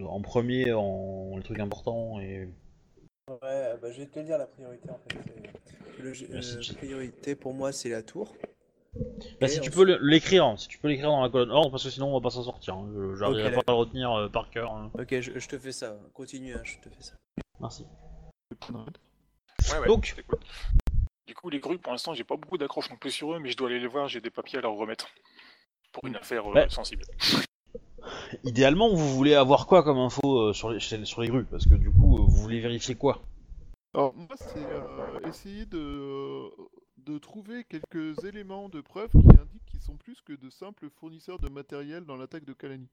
en 0.04 0.22
premier, 0.22 0.74
en 0.74 1.38
les 1.38 1.44
trucs 1.44 1.60
importants 1.60 2.20
et. 2.20 2.50
Ouais, 3.30 3.78
bah, 3.80 3.92
je 3.92 4.00
vais 4.00 4.08
te 4.08 4.18
le 4.20 4.26
dire 4.26 4.40
la 4.40 4.48
priorité 4.48 4.90
en 4.90 4.98
fait. 4.98 5.20
c'est- 5.24 6.02
Le, 6.02 6.14
euh, 6.36 6.76
priorité 6.78 7.36
pour 7.36 7.54
moi 7.54 7.72
c'est 7.72 7.90
la 7.90 8.02
tour. 8.02 8.36
Bah, 9.42 9.48
si 9.48 9.60
tu 9.60 9.70
peux 9.72 9.98
l'écrire, 10.02 10.46
hein, 10.46 10.58
si 10.58 10.68
tu 10.68 10.78
peux 10.80 10.88
l'écrire 10.88 11.10
dans 11.10 11.22
la 11.22 11.30
colonne 11.30 11.52
ordre, 11.52 11.72
parce 11.72 11.84
que 11.84 11.90
sinon 11.90 12.08
on 12.08 12.14
va 12.14 12.22
pas 12.22 12.30
s'en 12.30 12.44
sortir. 12.44 12.76
hein. 12.76 12.88
Je- 12.96 13.16
J'arriverai 13.16 13.50
Ok, 13.50 13.54
pas 13.56 13.62
à 13.68 13.72
le 13.74 13.78
retenir 13.78 14.12
euh, 14.12 14.30
par 14.30 14.50
cœur. 14.50 14.72
hein. 14.74 14.92
Ok, 14.98 15.20
je, 15.20 15.38
je 15.40 15.48
te 15.48 15.58
fais 15.58 15.72
ça. 15.72 15.98
Continue, 16.14 16.54
hein, 16.56 16.62
je 16.64 16.78
te 16.78 16.90
fais 16.94 17.04
ça. 17.04 17.14
Merci. 17.60 17.86
Ouais, 19.72 19.80
ouais, 19.80 19.88
Donc-. 19.88 20.16
Du 21.28 21.34
coup, 21.36 21.50
les 21.50 21.60
grues, 21.60 21.80
pour 21.80 21.92
l'instant, 21.92 22.14
j'ai 22.14 22.24
pas 22.24 22.38
beaucoup 22.38 22.58
d'accroches 22.58 22.90
non 22.90 22.98
plus 22.98 23.12
sur 23.12 23.34
eux, 23.34 23.40
mais 23.40 23.50
je 23.50 23.58
dois 23.58 23.68
aller 23.68 23.80
les 23.80 23.88
voir, 23.88 24.08
j'ai 24.08 24.22
des 24.22 24.30
papiers 24.30 24.60
à 24.60 24.62
leur 24.62 24.74
remettre. 24.74 25.08
Pour 25.92 26.06
une 26.08 26.16
affaire 26.16 26.50
euh, 26.50 26.54
Ouais. 26.54 26.70
sensible. 26.70 27.04
Idéalement, 28.44 28.90
vous 28.94 29.16
voulez 29.16 29.34
avoir 29.34 29.66
quoi 29.68 29.84
comme 29.84 29.98
info 29.98 30.40
euh, 30.50 30.54
sur, 30.54 30.70
les, 30.70 30.80
sur 30.80 31.22
les 31.22 31.28
grues? 31.30 31.46
Parce 31.46 31.66
que 31.66 31.76
du 31.76 31.90
coup, 31.90 32.18
euh, 32.18 32.22
vous 32.22 32.42
voulez 32.42 32.60
vérifier 32.60 32.96
quoi? 32.96 33.22
Alors, 33.94 34.14
moi, 34.14 34.28
c'est 34.38 34.60
euh, 34.60 35.30
essayer 35.30 35.66
de, 35.66 36.50
de 37.06 37.18
trouver 37.18 37.64
quelques 37.64 38.24
éléments 38.24 38.70
de 38.70 38.82
preuve 38.82 39.12
qui 39.12 39.40
indiquent 39.40 39.66
qu'ils 39.66 39.82
sont 39.82 39.98
plus 39.98 40.22
que 40.22 40.34
de 40.34 40.50
simples 40.50 40.90
fournisseurs 40.90 41.40
de 41.40 41.50
matériel 41.50 42.06
dans 42.06 42.18
l'attaque 42.18 42.46
de 42.46 42.54
Kalani. 42.54 42.90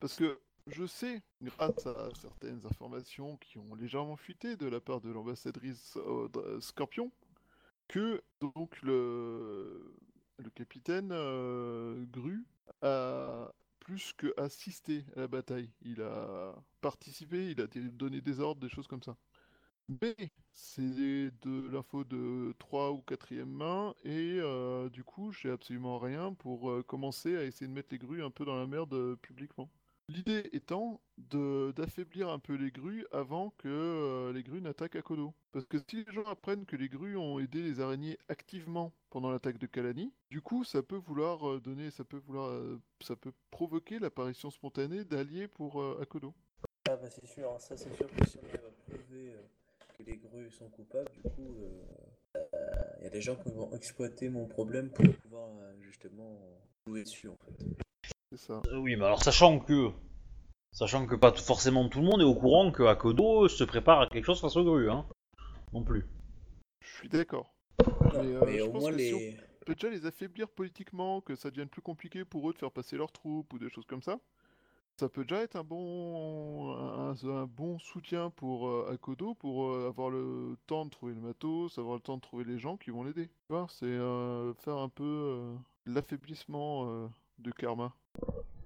Parce 0.00 0.16
que 0.16 0.38
je 0.68 0.86
sais, 0.86 1.22
grâce 1.42 1.86
à 1.86 2.10
certaines 2.14 2.64
informations 2.66 3.36
qui 3.38 3.58
ont 3.58 3.74
légèrement 3.74 4.16
fuité 4.16 4.56
de 4.56 4.66
la 4.66 4.80
part 4.80 5.00
de 5.00 5.10
l'ambassadrice 5.10 5.96
euh, 5.96 6.60
Scorpion, 6.60 7.10
que 7.88 8.22
donc 8.40 8.80
le, 8.82 9.94
le 10.38 10.50
capitaine 10.50 11.10
euh, 11.12 12.04
Gru 12.12 12.44
a 12.82 13.50
plus 13.80 14.12
que 14.12 14.38
assisté 14.38 15.04
à 15.16 15.20
la 15.20 15.28
bataille. 15.28 15.70
Il 15.82 16.02
a 16.02 16.54
participé, 16.80 17.50
il 17.50 17.60
a 17.60 17.66
donné 17.66 18.20
des 18.20 18.40
ordres, 18.40 18.60
des 18.60 18.68
choses 18.68 18.86
comme 18.86 19.02
ça. 19.02 19.16
Mais 19.88 20.14
c'est 20.52 20.82
de 20.82 21.68
l'info 21.70 22.04
de 22.04 22.54
3 22.58 22.90
ou 22.92 23.02
4ème 23.08 23.44
main 23.44 23.94
et 24.04 24.38
euh, 24.38 24.90
du 24.90 25.02
coup 25.02 25.32
j'ai 25.32 25.50
absolument 25.50 25.98
rien 25.98 26.34
pour 26.34 26.70
euh, 26.70 26.82
commencer 26.82 27.36
à 27.38 27.44
essayer 27.44 27.66
de 27.66 27.72
mettre 27.72 27.88
les 27.92 27.98
grues 27.98 28.22
un 28.22 28.30
peu 28.30 28.44
dans 28.44 28.56
la 28.56 28.66
merde 28.66 28.92
euh, 28.92 29.16
publiquement. 29.16 29.70
L'idée 30.10 30.48
étant 30.52 31.00
d'affaiblir 31.16 32.28
un 32.28 32.38
peu 32.38 32.54
les 32.54 32.70
grues 32.70 33.06
avant 33.12 33.50
que 33.58 34.32
les 34.32 34.42
grues 34.42 34.62
n'attaquent 34.62 34.96
Akodo. 34.96 35.34
Parce 35.52 35.66
que 35.66 35.76
si 35.78 36.02
les 36.02 36.12
gens 36.12 36.24
apprennent 36.24 36.64
que 36.64 36.76
les 36.76 36.88
grues 36.88 37.18
ont 37.18 37.38
aidé 37.38 37.60
les 37.60 37.80
araignées 37.80 38.18
activement 38.30 38.94
pendant 39.10 39.30
l'attaque 39.30 39.58
de 39.58 39.66
Kalani, 39.66 40.14
du 40.30 40.40
coup 40.40 40.64
ça 40.64 40.82
peut 40.82 40.96
vouloir 40.96 41.60
donner, 41.60 41.90
ça 41.90 42.04
peut 42.04 42.16
vouloir, 42.16 42.58
ça 43.02 43.16
peut 43.16 43.34
provoquer 43.50 43.98
l'apparition 43.98 44.50
spontanée 44.50 45.04
d'alliés 45.04 45.46
pour 45.46 45.84
Akodo. 46.00 46.32
Ah 46.88 46.96
bah 46.96 47.10
c'est 47.10 47.26
sûr, 47.26 47.52
hein, 47.52 47.58
ça 47.58 47.76
c'est 47.76 47.94
sûr 47.94 48.06
que 48.06 48.26
si 48.26 48.38
prouver 48.38 49.34
les 50.06 50.16
grues 50.16 50.50
sont 50.50 50.68
coupables, 50.70 51.10
du 51.12 51.22
coup, 51.22 51.54
il 52.98 53.04
y 53.04 53.06
a 53.06 53.10
des 53.10 53.20
gens 53.20 53.36
qui 53.36 53.50
vont 53.50 53.72
exploiter 53.74 54.28
mon 54.28 54.46
problème 54.46 54.90
pour 54.90 55.04
pouvoir 55.22 55.48
euh, 55.58 55.74
justement 55.80 56.38
jouer 56.86 57.02
dessus 57.02 57.28
en 57.28 57.36
fait. 57.36 57.66
C'est 58.32 58.38
ça. 58.38 58.62
Euh, 58.72 58.78
Oui, 58.78 58.96
mais 58.96 59.04
alors 59.04 59.22
sachant 59.22 59.58
que. 59.58 59.90
Sachant 60.70 61.06
que 61.06 61.14
pas 61.16 61.32
forcément 61.32 61.88
tout 61.88 62.00
le 62.00 62.04
monde 62.04 62.20
est 62.20 62.24
au 62.24 62.34
courant 62.34 62.70
que 62.70 62.82
Akodo 62.82 63.48
se 63.48 63.64
prépare 63.64 64.02
à 64.02 64.06
quelque 64.06 64.26
chose 64.26 64.40
face 64.40 64.54
aux 64.56 64.64
grues, 64.64 64.90
hein. 64.90 65.06
Non 65.72 65.82
plus. 65.82 66.04
Je 66.82 66.94
suis 66.98 67.08
d'accord. 67.08 67.54
Non, 67.80 67.94
Mais, 68.12 68.18
mais, 68.22 68.34
euh, 68.34 68.58
je 68.58 68.62
au 68.64 68.70
pense 68.72 68.82
moins 68.82 68.92
que 68.92 68.98
si 68.98 69.14
on- 69.14 69.18
les... 69.18 69.36
peut 69.64 69.74
déjà 69.74 69.88
les 69.88 70.04
affaiblir 70.06 70.48
politiquement, 70.50 71.20
que 71.22 71.34
ça 71.36 71.50
devienne 71.50 71.68
plus 71.68 71.80
compliqué 71.82 72.24
pour 72.24 72.48
eux 72.48 72.52
de 72.52 72.58
faire 72.58 72.70
passer 72.70 72.96
leurs 72.96 73.10
troupes 73.12 73.50
ou 73.54 73.58
des 73.58 73.70
choses 73.70 73.86
comme 73.86 74.02
ça. 74.02 74.20
Ça 74.98 75.08
peut 75.08 75.22
déjà 75.22 75.42
être 75.42 75.54
un 75.54 75.62
bon, 75.62 76.72
un, 76.76 77.14
un 77.24 77.46
bon 77.46 77.78
soutien 77.78 78.30
pour 78.30 78.66
euh, 78.66 78.90
Akodo 78.92 79.34
pour 79.34 79.68
euh, 79.68 79.86
avoir 79.86 80.10
le 80.10 80.56
temps 80.66 80.86
de 80.86 80.90
trouver 80.90 81.14
le 81.14 81.20
matos, 81.20 81.78
avoir 81.78 81.94
le 81.94 82.00
temps 82.00 82.16
de 82.16 82.20
trouver 82.20 82.42
les 82.42 82.58
gens 82.58 82.76
qui 82.76 82.90
vont 82.90 83.04
l'aider. 83.04 83.30
C'est 83.68 83.84
euh, 83.86 84.52
faire 84.54 84.78
un 84.78 84.88
peu 84.88 85.04
euh, 85.04 85.54
l'affaiblissement 85.86 87.08
de 87.38 87.50
Karma. 87.52 87.94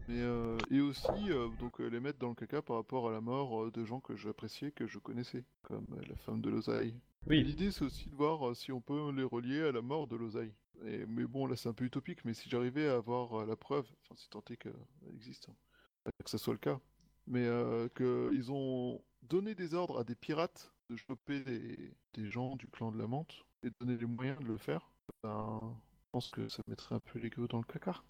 Mais, 0.08 0.22
et 0.70 0.80
aussi 0.80 1.28
donc 1.60 1.78
les 1.78 2.00
mettre 2.00 2.18
dans 2.18 2.30
le 2.30 2.34
caca 2.34 2.62
par 2.62 2.76
rapport 2.76 3.10
à 3.10 3.12
la 3.12 3.20
mort 3.20 3.70
de 3.70 3.84
gens 3.84 4.00
que 4.00 4.16
j'appréciais, 4.16 4.72
que 4.72 4.86
je 4.86 4.98
connaissais, 4.98 5.44
comme 5.62 5.86
la 6.08 6.16
femme 6.16 6.40
de 6.40 6.48
Losaï. 6.48 6.94
Oui. 7.28 7.44
L'idée, 7.44 7.70
c'est 7.70 7.84
aussi 7.84 8.08
de 8.08 8.16
voir 8.16 8.56
si 8.56 8.72
on 8.72 8.80
peut 8.80 9.12
les 9.12 9.22
relier 9.22 9.62
à 9.64 9.72
la 9.72 9.82
mort 9.82 10.08
de 10.08 10.16
Losaï. 10.16 10.50
Et, 10.86 11.04
mais 11.06 11.24
bon, 11.24 11.46
là, 11.46 11.56
c'est 11.56 11.68
un 11.68 11.74
peu 11.74 11.84
utopique, 11.84 12.24
mais 12.24 12.34
si 12.34 12.48
j'arrivais 12.48 12.88
à 12.88 12.96
avoir 12.96 13.46
la 13.46 13.54
preuve, 13.54 13.86
enfin, 14.02 14.14
si 14.16 14.28
tant 14.28 14.42
est 14.50 14.56
qu'elle 14.56 14.72
existe, 15.14 15.48
hein, 15.48 15.54
pas 16.04 16.10
que 16.24 16.30
ça 16.30 16.38
soit 16.38 16.54
le 16.54 16.58
cas, 16.58 16.80
mais 17.26 17.44
euh, 17.44 17.88
qu'ils 17.88 18.52
ont 18.52 19.00
donné 19.22 19.54
des 19.54 19.74
ordres 19.74 20.00
à 20.00 20.04
des 20.04 20.14
pirates 20.14 20.72
de 20.90 20.96
choper 20.96 21.40
des, 21.40 21.94
des 22.14 22.30
gens 22.30 22.56
du 22.56 22.66
clan 22.66 22.92
de 22.92 22.98
la 22.98 23.06
menthe 23.06 23.44
et 23.62 23.70
donner 23.80 23.96
les 23.96 24.06
moyens 24.06 24.38
de 24.40 24.44
le 24.44 24.56
faire, 24.56 24.90
ben, 25.22 25.60
je 25.62 26.08
pense 26.12 26.30
que 26.30 26.48
ça 26.48 26.62
mettrait 26.66 26.94
un 26.94 27.00
peu 27.00 27.18
les 27.18 27.30
gueux 27.30 27.48
dans 27.48 27.58
le 27.58 27.64
caca. 27.64 28.02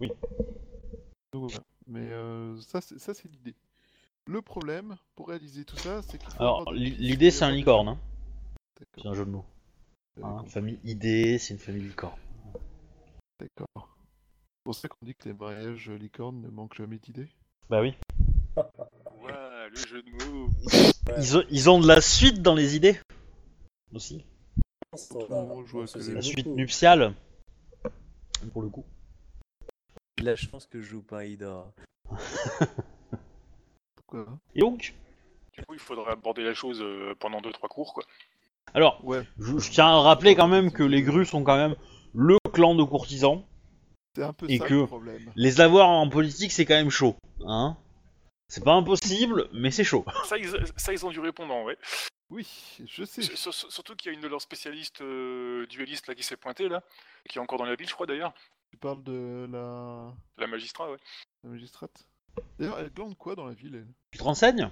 Oui. 0.00 0.10
Donc 1.32 1.50
voilà. 1.50 1.64
Mais 1.86 2.10
euh, 2.10 2.56
ça, 2.60 2.80
c'est 2.80 2.98
ça, 2.98 3.14
c'est 3.14 3.28
l'idée. 3.28 3.54
Le 4.26 4.42
problème, 4.42 4.96
pour 5.14 5.28
réaliser 5.28 5.64
tout 5.64 5.76
ça, 5.76 6.02
c'est 6.02 6.18
qu'il 6.18 6.30
faut 6.30 6.42
Alors, 6.42 6.72
l'idée 6.72 7.30
c'est 7.30 7.44
un 7.44 7.50
licorne, 7.50 7.88
hein. 7.88 7.98
D'accord. 8.78 9.02
C'est 9.02 9.08
un 9.08 9.14
jeu 9.14 9.24
de 9.24 9.30
mots. 9.30 9.46
Hein, 10.22 10.44
famille 10.46 10.78
ID, 10.84 11.38
c'est 11.38 11.54
une 11.54 11.60
famille 11.60 11.82
licorne. 11.82 12.18
D'accord. 13.38 13.96
C'est 14.72 14.82
pour 14.82 14.82
ça 14.82 14.88
qu'on 14.88 15.04
dit 15.06 15.14
que 15.16 15.28
les 15.28 15.34
mariages 15.34 15.90
licornes 15.90 16.42
ne 16.42 16.48
manquent 16.48 16.76
jamais 16.76 16.98
d'idées? 16.98 17.26
Bah 17.68 17.80
oui. 17.80 17.96
Ouais, 18.56 19.68
le 19.68 19.76
jeu 19.76 20.00
de 20.00 20.10
mots. 20.10 20.48
Ils 21.18 21.38
ont, 21.38 21.42
ils 21.50 21.70
ont 21.70 21.80
de 21.80 21.88
la 21.88 22.00
suite 22.00 22.40
dans 22.40 22.54
les 22.54 22.76
idées 22.76 22.96
Aussi. 23.92 24.24
La 24.92 26.22
suite 26.22 26.46
nuptiale. 26.46 27.14
Pour 28.52 28.62
le 28.62 28.68
coup. 28.68 28.84
La 30.22 30.36
chance 30.36 30.66
que 30.66 30.80
je 30.80 30.86
joue 30.86 31.02
pas 31.02 31.24
Ida. 31.24 31.66
Pourquoi? 33.96 34.38
Et 34.54 34.60
donc? 34.60 34.94
Du 35.52 35.64
coup, 35.64 35.74
il 35.74 35.80
faudrait 35.80 36.12
aborder 36.12 36.44
la 36.44 36.54
chose 36.54 36.80
euh, 36.80 37.16
pendant 37.18 37.40
2-3 37.40 37.66
cours, 37.66 37.92
quoi. 37.92 38.04
Alors, 38.72 39.04
Ouais, 39.04 39.26
je, 39.40 39.58
je 39.58 39.70
tiens 39.72 39.88
à 39.88 40.00
rappeler 40.00 40.36
quand 40.36 40.46
même 40.46 40.70
que 40.70 40.84
les 40.84 41.02
grues 41.02 41.26
sont 41.26 41.42
quand 41.42 41.56
même 41.56 41.74
le 42.14 42.38
clan 42.52 42.76
de 42.76 42.84
courtisans. 42.84 43.44
C'est 44.16 44.22
un 44.22 44.32
peu 44.32 44.46
Et 44.50 44.58
ça 44.58 44.66
que- 44.66 44.74
le 44.74 44.86
problème. 44.86 45.32
Les 45.36 45.60
avoir 45.60 45.88
en 45.88 46.08
politique, 46.08 46.52
c'est 46.52 46.64
quand 46.64 46.74
même 46.74 46.90
chaud. 46.90 47.16
Hein 47.46 47.76
c'est 48.48 48.64
pas 48.64 48.72
impossible, 48.74 49.48
mais 49.52 49.70
c'est 49.70 49.84
chaud. 49.84 50.04
Ça 50.24 50.36
ils, 50.36 50.50
ça, 50.76 50.92
ils 50.92 51.06
ont 51.06 51.10
dû 51.10 51.20
répondre, 51.20 51.54
ouais. 51.62 51.78
Oui, 52.30 52.48
je 52.86 53.04
sais. 53.04 53.22
Surtout 53.22 53.94
qu'il 53.96 54.10
y 54.10 54.14
a 54.14 54.16
une 54.16 54.22
de 54.22 54.28
leurs 54.28 54.42
spécialistes 54.42 55.00
euh, 55.02 55.66
duellistes 55.66 56.06
là 56.08 56.14
qui 56.14 56.22
s'est 56.24 56.36
pointée, 56.36 56.68
là, 56.68 56.82
qui 57.28 57.38
est 57.38 57.40
encore 57.40 57.58
dans 57.58 57.64
la 57.64 57.74
ville, 57.76 57.88
je 57.88 57.94
crois 57.94 58.06
d'ailleurs. 58.06 58.32
Tu 58.70 58.76
parles 58.76 59.02
de 59.02 59.48
la, 59.50 60.12
La 60.38 60.46
magistrat, 60.46 60.90
ouais. 60.90 60.98
la 61.44 61.50
magistrate. 61.50 62.06
D'ailleurs, 62.58 62.78
elle 62.78 62.90
glande 62.92 63.16
quoi 63.16 63.34
dans 63.34 63.46
la 63.46 63.54
ville, 63.54 63.74
elle? 63.74 63.88
Tu 64.12 64.18
te 64.18 64.24
renseignes? 64.24 64.70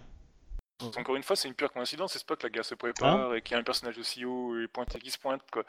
Encore 0.80 1.16
une 1.16 1.24
fois, 1.24 1.34
c'est 1.34 1.48
une 1.48 1.54
pure 1.54 1.72
coïncidence, 1.72 2.12
c'est 2.12 2.24
pas 2.24 2.36
que 2.36 2.44
la 2.44 2.50
guerre 2.50 2.64
se 2.64 2.76
prépare 2.76 3.34
et 3.34 3.42
qu'il 3.42 3.52
y 3.52 3.56
a 3.56 3.58
un 3.58 3.64
personnage 3.64 3.98
aussi 3.98 4.24
haut 4.24 4.56
et 4.60 4.68
pointé 4.68 5.00
qui 5.00 5.10
se 5.10 5.18
pointe, 5.18 5.42
quoi. 5.50 5.64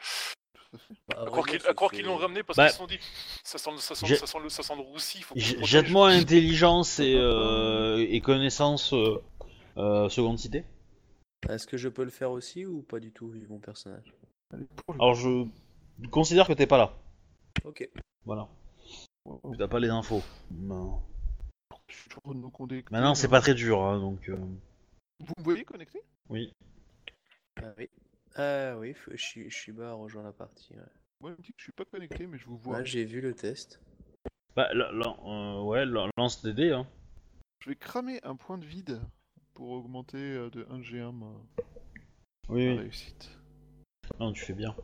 Bah, 1.08 1.24
à 1.68 1.74
croire 1.74 1.90
qu'ils 1.90 2.04
l'ont 2.04 2.16
ramené 2.16 2.42
parce 2.42 2.56
Bah, 2.56 2.66
qu'ils 2.66 2.72
se 2.72 2.78
sont 2.78 2.86
dit 2.86 2.98
ça 3.42 3.58
sent, 3.58 3.70
ça 3.78 3.94
sent, 3.94 4.06
j'ai- 4.06 4.16
ça 4.16 4.26
sent 4.26 4.38
le, 4.42 4.48
ça 4.48 4.62
sent 4.62 4.74
le 4.76 4.82
roussi. 4.82 5.24
Jette-moi 5.34 6.10
intelligence 6.10 7.00
et, 7.00 7.14
euh, 7.16 8.06
et 8.08 8.20
connaissance 8.20 8.92
euh, 8.92 9.20
euh, 9.76 10.08
seconde 10.08 10.38
cité. 10.38 10.64
Est-ce 11.48 11.66
que 11.66 11.76
je 11.76 11.88
peux 11.88 12.04
le 12.04 12.10
faire 12.10 12.30
aussi 12.30 12.66
ou 12.66 12.82
pas 12.82 13.00
du 13.00 13.10
tout, 13.10 13.28
vu 13.28 13.46
mon 13.48 13.58
personnage? 13.58 14.14
Alors 14.94 15.14
je 15.14 15.46
considère 16.10 16.46
que 16.46 16.52
t'es 16.52 16.66
pas 16.66 16.78
là. 16.78 16.94
Ok. 17.64 17.88
Voilà. 18.24 18.48
Tu 19.50 19.56
t'as 19.58 19.68
pas 19.68 19.80
les 19.80 19.88
infos. 19.88 20.22
Non. 20.50 21.00
Maintenant 22.90 23.14
c'est 23.14 23.28
pas 23.28 23.40
très 23.40 23.54
dur, 23.54 23.82
hein, 23.82 23.98
donc. 23.98 24.28
euh, 24.28 24.36
Vous 25.20 25.34
me 25.38 25.42
voyez 25.44 25.64
connecté? 25.64 26.02
Oui. 26.28 26.52
Ah 27.62 27.72
oui. 27.76 27.88
Ah 28.42 28.78
oui, 28.78 28.94
je 29.10 29.16
suis, 29.16 29.50
je 29.50 29.54
suis 29.56 29.72
bas 29.72 29.90
à 29.90 29.92
rejoindre 29.94 30.28
la 30.28 30.32
partie. 30.32 30.72
Ouais. 30.74 30.80
Moi, 31.20 31.30
il 31.32 31.36
me 31.36 31.42
dit 31.42 31.52
que 31.52 31.58
je 31.58 31.64
suis 31.64 31.72
pas 31.72 31.84
connecté, 31.84 32.26
mais 32.26 32.38
je 32.38 32.46
vous 32.46 32.56
vois. 32.56 32.78
Ouais, 32.78 32.86
j'ai 32.86 33.04
vu 33.04 33.20
le 33.20 33.34
test. 33.34 33.80
Bah, 34.56 34.72
là, 34.72 34.90
là, 34.92 35.14
euh, 35.26 35.62
ouais, 35.62 35.84
lance 36.16 36.42
des 36.42 36.54
dés. 36.54 36.72
Hein. 36.72 36.86
Je 37.60 37.68
vais 37.68 37.76
cramer 37.76 38.18
un 38.24 38.36
point 38.36 38.56
de 38.56 38.64
vide 38.64 39.00
pour 39.52 39.70
augmenter 39.70 40.16
euh, 40.16 40.48
de 40.48 40.66
1 40.70 40.80
G1 40.80 41.12
ma, 41.12 41.26
Oui, 42.48 42.66
ma 42.66 42.72
oui. 42.72 42.78
réussite. 42.78 43.30
Non, 44.18 44.32
tu 44.32 44.42
fais 44.42 44.54
bien. 44.54 44.74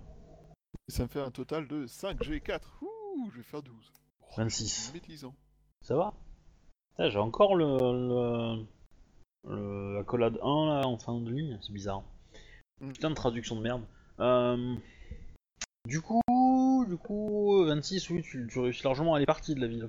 Et 0.88 0.92
ça 0.92 1.04
me 1.04 1.08
fait 1.08 1.20
un 1.22 1.30
total 1.30 1.66
de 1.66 1.86
5 1.86 2.20
G4. 2.20 2.60
Ouh, 2.82 3.30
je 3.32 3.38
vais 3.38 3.42
faire 3.42 3.62
12. 3.62 3.92
Oh, 4.20 4.24
26. 4.36 4.92
Métisant. 4.92 5.34
Ça 5.80 5.96
va? 5.96 6.12
J'ai 6.98 7.18
encore 7.18 7.54
le, 7.56 7.64
le, 7.66 8.66
le- 9.54 9.98
accolade 9.98 10.38
1 10.42 10.66
là 10.66 10.86
en 10.86 10.98
fin 10.98 11.18
de 11.20 11.30
ligne, 11.30 11.58
c'est 11.62 11.72
bizarre. 11.72 12.02
Putain 12.80 13.10
de 13.10 13.14
traduction 13.14 13.56
de 13.56 13.62
merde. 13.62 13.82
Euh, 14.20 14.74
du 15.86 16.00
coup, 16.00 16.20
du 16.88 16.96
coup, 16.96 17.64
26, 17.66 18.10
oui, 18.10 18.22
tu, 18.22 18.46
tu 18.50 18.58
réussis 18.58 18.84
largement, 18.84 19.16
elle 19.16 19.22
est 19.22 19.26
partie 19.26 19.54
de 19.54 19.60
la 19.60 19.66
ville. 19.66 19.88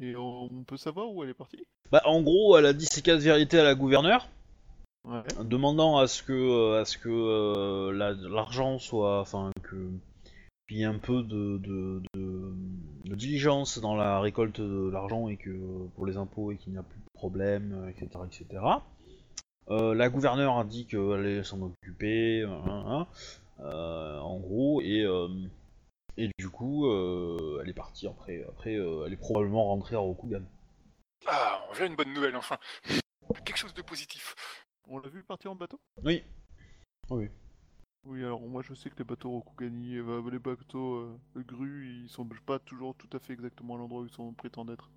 Et 0.00 0.16
on 0.16 0.64
peut 0.66 0.76
savoir 0.76 1.10
où 1.12 1.22
elle 1.22 1.30
est 1.30 1.34
partie? 1.34 1.62
Bah, 1.90 2.02
en 2.06 2.22
gros, 2.22 2.56
elle 2.56 2.66
a 2.66 2.72
dit 2.72 2.86
ses 2.86 3.02
quatre 3.02 3.20
vérités 3.20 3.58
à 3.58 3.64
la 3.64 3.74
gouverneure, 3.74 4.28
Ouais. 5.04 5.22
demandant 5.44 5.98
à 5.98 6.06
ce 6.06 6.22
que, 6.22 6.32
euh, 6.32 6.80
à 6.80 6.84
ce 6.84 6.96
que 6.96 7.08
euh, 7.10 7.92
la- 7.92 8.12
l'argent 8.12 8.78
soit, 8.78 9.20
enfin, 9.20 9.50
que 9.62 9.90
qu'il 10.68 10.78
y 10.78 10.82
ait 10.82 10.86
un 10.86 10.98
peu 10.98 11.22
de, 11.24 11.58
de, 11.58 12.00
de- 12.14 12.52
de 13.04 13.14
diligence 13.16 13.78
dans 13.80 13.96
la 13.96 14.20
récolte 14.20 14.60
de 14.60 14.88
l'argent 14.90 15.28
et 15.28 15.36
que 15.36 15.50
pour 15.96 16.06
les 16.06 16.16
impôts 16.16 16.52
et 16.52 16.56
qu'il 16.56 16.72
n'y 16.72 16.78
a 16.78 16.82
plus 16.84 17.00
de 17.00 17.10
problème, 17.14 17.88
etc., 17.90 18.08
etc. 18.26 18.64
Euh, 19.68 19.94
la 19.94 20.08
gouverneure 20.08 20.58
a 20.58 20.64
dit 20.64 20.86
qu'elle 20.86 21.12
allait 21.12 21.44
s'en 21.44 21.60
occuper, 21.62 22.42
euh, 22.42 22.48
hein, 22.48 22.84
hein, 22.86 23.06
euh, 23.60 24.18
en 24.18 24.38
gros, 24.38 24.80
et 24.82 25.02
euh, 25.02 25.28
et 26.16 26.30
du 26.38 26.50
coup, 26.50 26.86
euh, 26.86 27.60
elle 27.62 27.70
est 27.70 27.74
partie 27.74 28.06
après. 28.06 28.44
Après, 28.48 28.74
euh, 28.74 29.04
elle 29.06 29.12
est 29.12 29.16
probablement 29.16 29.64
rentrée 29.64 29.96
à 29.96 30.00
Rokugan. 30.00 30.42
Ah, 31.26 31.64
on 31.70 31.72
vient 31.74 31.86
une 31.86 31.96
bonne 31.96 32.12
nouvelle 32.12 32.36
enfin. 32.36 32.58
Quelque 33.44 33.56
chose 33.56 33.74
de 33.74 33.82
positif. 33.82 34.34
On 34.88 34.98
l'a 34.98 35.08
vu 35.08 35.22
partir 35.22 35.52
en 35.52 35.54
bateau? 35.54 35.80
Oui. 36.02 36.22
Oui. 37.08 37.30
Oui, 38.04 38.24
alors 38.24 38.40
moi 38.40 38.62
je 38.62 38.74
sais 38.74 38.90
que 38.90 38.96
les 38.98 39.04
bateaux 39.04 39.30
Rokugani, 39.30 39.96
euh, 39.98 40.28
les 40.28 40.40
bateaux 40.40 40.96
euh, 40.96 41.20
grues, 41.36 42.02
ils 42.02 42.10
sont 42.10 42.28
pas 42.44 42.58
toujours 42.58 42.96
tout 42.96 43.08
à 43.12 43.20
fait 43.20 43.32
exactement 43.32 43.76
à 43.76 43.78
l'endroit 43.78 44.02
où 44.02 44.06
ils 44.06 44.12
sont 44.12 44.32
prétendent 44.32 44.70
être. 44.70 44.90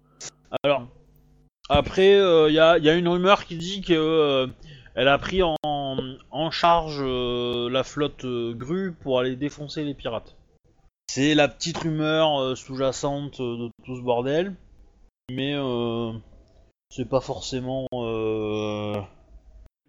Alors, 0.64 0.88
après, 1.70 2.14
il 2.50 2.54
y, 2.54 2.60
a, 2.60 2.78
y 2.78 2.90
a 2.90 2.94
une 2.96 3.08
rumeur 3.08 3.46
qui 3.46 3.58
dit 3.58 3.82
que 3.82 3.94
euh, 3.94 4.48
elle 4.96 5.08
a 5.08 5.18
pris 5.18 5.42
en, 5.44 5.56
en 5.64 6.52
charge 6.52 7.00
euh, 7.02 7.70
la 7.70 7.84
flotte 7.84 8.26
euh, 8.26 8.54
grue 8.54 8.94
pour 8.94 9.20
aller 9.20 9.36
défoncer 9.36 9.84
les 9.84 9.94
pirates. 9.94 10.36
C'est 11.10 11.36
la 11.36 11.48
petite 11.48 11.78
rumeur 11.78 12.40
euh, 12.42 12.56
sous-jacente 12.56 13.42
de 13.42 13.70
tout 13.84 13.96
ce 13.96 14.02
bordel, 14.02 14.56
mais 15.32 15.54
euh, 15.56 16.12
c'est 16.90 17.08
pas 17.10 17.22
forcément. 17.22 17.88
euh, 17.94 18.96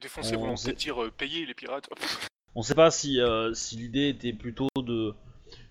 Défoncer 0.01 0.37
On 0.37 0.57
sait- 0.57 0.73
dire 0.75 1.03
euh, 1.03 1.11
payer 1.11 1.47
les 1.47 1.55
pirates. 1.55 1.89
on 2.55 2.63
sait 2.63 2.75
pas 2.75 2.91
si, 2.91 3.21
euh, 3.21 3.53
si 3.55 3.77
l'idée 3.77 4.09
était 4.09 4.33
plutôt 4.33 4.69
de 4.77 5.15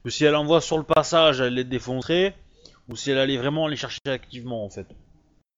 que 0.03 0.09
si 0.09 0.23
elle 0.25 0.35
envoie 0.35 0.61
sur 0.61 0.77
le 0.77 0.83
passage, 0.83 1.41
elle 1.41 1.53
les 1.55 1.63
défoncerait, 1.63 2.35
ou 2.89 2.95
si 2.95 3.11
elle 3.11 3.17
allait 3.17 3.37
vraiment 3.37 3.67
les 3.67 3.75
chercher 3.75 3.99
activement 4.07 4.63
en 4.65 4.69
fait. 4.69 4.87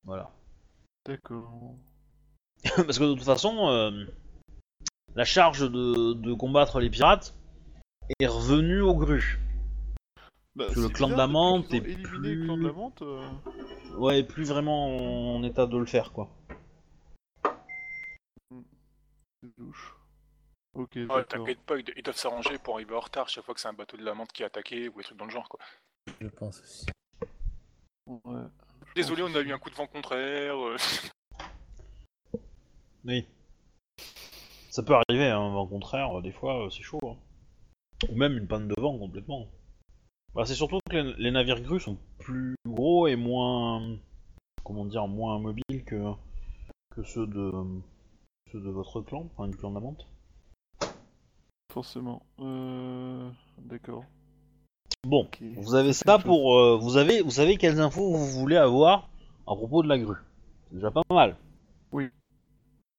Voilà. 0.05 0.31
D'accord. 1.07 1.75
Parce 2.75 2.97
que 2.99 3.03
de 3.03 3.13
toute 3.13 3.23
façon, 3.23 3.69
euh, 3.69 4.05
la 5.15 5.25
charge 5.25 5.61
de, 5.61 6.13
de 6.13 6.33
combattre 6.33 6.79
les 6.79 6.89
pirates 6.89 7.35
est 8.19 8.27
revenue 8.27 8.81
aux 8.81 8.95
grues. 8.95 9.39
Bah, 10.55 10.65
Que 10.73 10.79
le 10.79 10.89
clan 10.89 11.09
de 11.09 11.15
la 11.15 11.27
menthe 11.27 11.71
est 11.73 11.79
le 11.81 12.03
clan 12.03 12.19
de 12.57 12.61
plus- 12.61 12.67
la 12.67 12.73
menthe. 12.73 13.01
euh, 13.03 13.29
Ouais, 13.97 14.23
plus 14.23 14.49
vraiment 14.49 15.35
en 15.35 15.43
état 15.43 15.65
de 15.67 15.77
le 15.77 15.85
faire, 15.85 16.11
quoi. 16.11 16.29
c'est 17.43 19.49
louche. 19.57 19.93
Ok, 20.73 20.91
Ouais, 20.95 21.23
t'inquiète 21.25 21.59
pas, 21.61 21.77
ils, 21.77 21.85
ils 21.95 22.03
doivent 22.03 22.17
s'arranger 22.17 22.57
pour 22.59 22.75
arriver 22.75 22.95
en 22.95 22.99
retard 22.99 23.29
chaque 23.29 23.43
fois 23.45 23.53
que 23.55 23.59
c'est 23.61 23.67
un 23.67 23.73
bateau 23.73 23.97
de 23.97 24.03
la 24.03 24.13
menthe 24.13 24.31
qui 24.31 24.43
est 24.43 24.45
attaqué 24.45 24.89
ou 24.89 24.97
des 24.97 25.03
trucs 25.03 25.17
dans 25.17 25.25
le 25.25 25.31
genre 25.31 25.47
quoi. 25.49 25.59
Je 26.21 26.27
pense 26.27 26.59
aussi. 26.61 26.85
Ouais. 28.07 28.41
Désolé, 28.97 29.21
on 29.21 29.35
a 29.35 29.41
eu 29.41 29.53
un 29.53 29.59
coup 29.59 29.69
de 29.69 29.75
vent 29.75 29.85
contraire. 29.85 30.55
euh. 30.57 30.75
Oui. 33.05 33.27
Ça 34.71 34.81
peut 34.81 34.95
arriver, 34.95 35.29
hein, 35.29 35.53
au 35.53 35.67
contraire, 35.67 36.19
des 36.23 36.31
fois, 36.31 36.65
euh, 36.65 36.69
c'est 36.71 36.81
chaud. 36.81 36.99
hein. 37.03 37.15
Ou 38.09 38.15
même 38.15 38.35
une 38.35 38.47
panne 38.47 38.67
de 38.67 38.73
vent, 38.81 38.97
complètement. 38.97 39.45
Bah, 40.33 40.47
c'est 40.47 40.55
surtout 40.55 40.79
que 40.89 40.95
les, 40.97 41.13
les 41.13 41.29
navires 41.29 41.61
grues 41.61 41.79
sont 41.79 41.99
plus 42.17 42.55
gros 42.67 43.05
et 43.05 43.15
moins... 43.15 43.97
Comment 44.63 44.83
dire, 44.85 45.07
moins 45.07 45.37
mobiles 45.37 45.85
que, 45.85 46.11
que 46.95 47.03
ceux 47.03 47.27
de... 47.27 47.51
Ceux 48.51 48.61
de 48.61 48.69
votre 48.71 49.01
clan, 49.01 49.29
enfin 49.31 49.47
du 49.47 49.55
clan 49.57 49.69
de 49.69 49.75
la 49.75 49.81
menthe. 49.81 50.07
Forcément. 51.71 52.23
Euh... 52.39 53.29
D'accord. 53.59 54.05
Bon, 55.03 55.27
vous 55.55 55.75
avez 55.75 55.93
ça 55.93 56.19
pour... 56.19 56.57
euh, 56.57 56.77
vous, 56.77 56.97
avez, 56.97 57.21
vous 57.21 57.31
savez 57.31 57.57
quelles 57.57 57.79
infos 57.79 58.11
vous 58.13 58.25
voulez 58.27 58.57
avoir 58.57 59.09
à 59.45 59.55
propos 59.55 59.83
de 59.83 59.87
la 59.87 59.97
grue? 59.97 60.17
C'est 60.67 60.75
déjà 60.75 60.91
pas 60.91 61.01
mal. 61.09 61.37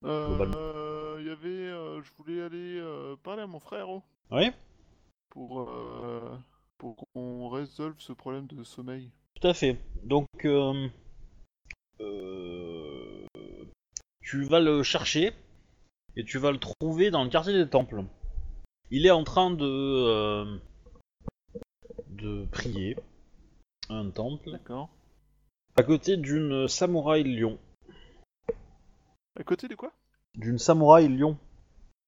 Globalement. 0.02 0.56
Euh... 0.56 1.16
Il 1.20 1.26
y 1.26 1.30
avait... 1.30 1.48
euh, 1.48 2.02
Je 2.02 2.10
voulais 2.16 2.42
aller 2.42 2.78
euh, 2.78 3.16
parler 3.22 3.42
à 3.42 3.46
mon 3.46 3.58
frère 3.58 3.88
oh, 3.90 4.02
Oui 4.30 4.50
pour, 5.30 5.68
euh, 5.68 6.36
pour 6.78 6.96
qu'on 6.96 7.48
résolve 7.48 7.96
ce 7.98 8.12
problème 8.12 8.46
de 8.46 8.64
sommeil. 8.64 9.10
Tout 9.40 9.46
à 9.48 9.54
fait. 9.54 9.76
Donc, 10.04 10.26
euh, 10.44 10.88
euh, 12.00 13.26
tu 14.22 14.44
vas 14.44 14.60
le 14.60 14.82
chercher 14.82 15.32
et 16.16 16.24
tu 16.24 16.38
vas 16.38 16.50
le 16.50 16.58
trouver 16.58 17.10
dans 17.10 17.24
le 17.24 17.30
quartier 17.30 17.52
des 17.52 17.68
temples. 17.68 18.04
Il 18.90 19.04
est 19.04 19.10
en 19.10 19.24
train 19.24 19.50
de 19.50 19.64
euh, 19.64 20.56
de 22.20 22.44
prier 22.50 22.96
à 23.88 23.94
un 23.94 24.10
temple 24.10 24.50
D'accord. 24.50 24.88
à 25.76 25.82
côté 25.82 26.16
d'une 26.16 26.68
samouraï 26.68 27.24
lion. 27.24 27.58
À 29.38 29.44
côté 29.44 29.68
de 29.68 29.74
quoi? 29.74 29.92
D'une 30.36 30.58
samouraï 30.58 31.08
lion. 31.08 31.36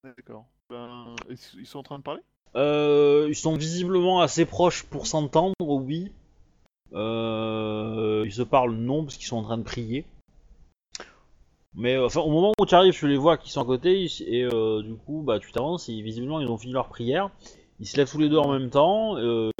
D'accord. 0.05 0.46
Ben, 0.68 1.14
ils 1.29 1.66
sont 1.66 1.79
en 1.79 1.83
train 1.83 1.99
de 1.99 2.03
parler? 2.05 2.23
Euh, 2.57 3.27
ils 3.29 3.37
sont 3.37 3.57
visiblement 3.57 4.20
assez 4.20 4.44
proches 4.44 4.83
pour 4.85 5.07
s'entendre, 5.07 5.55
oui. 5.61 6.12
Euh, 6.92 8.25
ils 8.27 8.33
se 8.33 8.42
parlent 8.42 8.75
non 8.75 9.05
parce 9.05 9.16
qu'ils 9.16 9.27
sont 9.27 9.37
en 9.37 9.42
train 9.42 9.59
de 9.59 9.62
prier. 9.62 10.05
Mais 11.75 11.94
euh, 11.94 12.07
enfin, 12.07 12.20
au 12.20 12.31
moment 12.31 12.53
où 12.59 12.66
tu 12.66 12.75
arrives, 12.75 12.94
tu 12.94 13.07
les 13.07 13.16
vois 13.16 13.37
qui 13.38 13.53
sont 13.53 13.62
à 13.62 13.64
côté 13.64 14.07
et 14.27 14.42
euh, 14.44 14.83
du 14.83 14.94
coup, 14.96 15.23
bah 15.23 15.38
tu 15.38 15.53
t'avances 15.53 15.88
et 15.88 16.03
visiblement 16.03 16.40
ils 16.40 16.49
ont 16.49 16.59
fini 16.59 16.73
leur 16.73 16.88
prière. 16.88 17.31
Ils 17.79 17.87
se 17.87 17.96
lèvent 17.96 18.11
tous 18.11 18.18
les 18.18 18.29
deux 18.29 18.38
en 18.38 18.53
même 18.53 18.70
temps. 18.70 19.16
euh, 19.16 19.51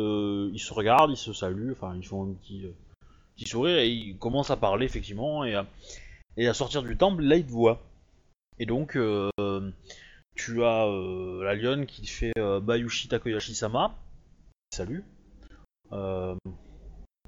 ils 0.52 0.58
se 0.58 0.72
regardent, 0.72 1.10
ils 1.10 1.16
se 1.16 1.32
saluent, 1.32 1.72
enfin 1.72 1.94
ils 1.96 2.06
font 2.06 2.30
un 2.30 2.34
petit, 2.34 2.66
euh, 2.66 2.72
sourire 3.46 3.78
et 3.78 3.88
ils 3.88 4.18
commencent 4.18 4.50
à 4.50 4.56
parler 4.56 4.84
effectivement 4.84 5.44
et 5.44 5.54
à, 5.54 6.54
sortir 6.54 6.82
du 6.82 6.96
temple. 6.96 7.22
Là 7.22 7.36
ils 7.36 7.46
te 7.46 7.50
voient. 7.50 7.80
Et 8.58 8.66
donc 8.66 8.96
euh, 8.96 9.30
tu 10.34 10.62
as 10.64 10.86
euh, 10.86 11.42
la 11.42 11.54
lionne 11.54 11.86
qui 11.86 12.06
fait 12.06 12.32
Bayushi 12.62 13.08
Takoyashi-sama. 13.08 13.94
Salut. 14.72 15.04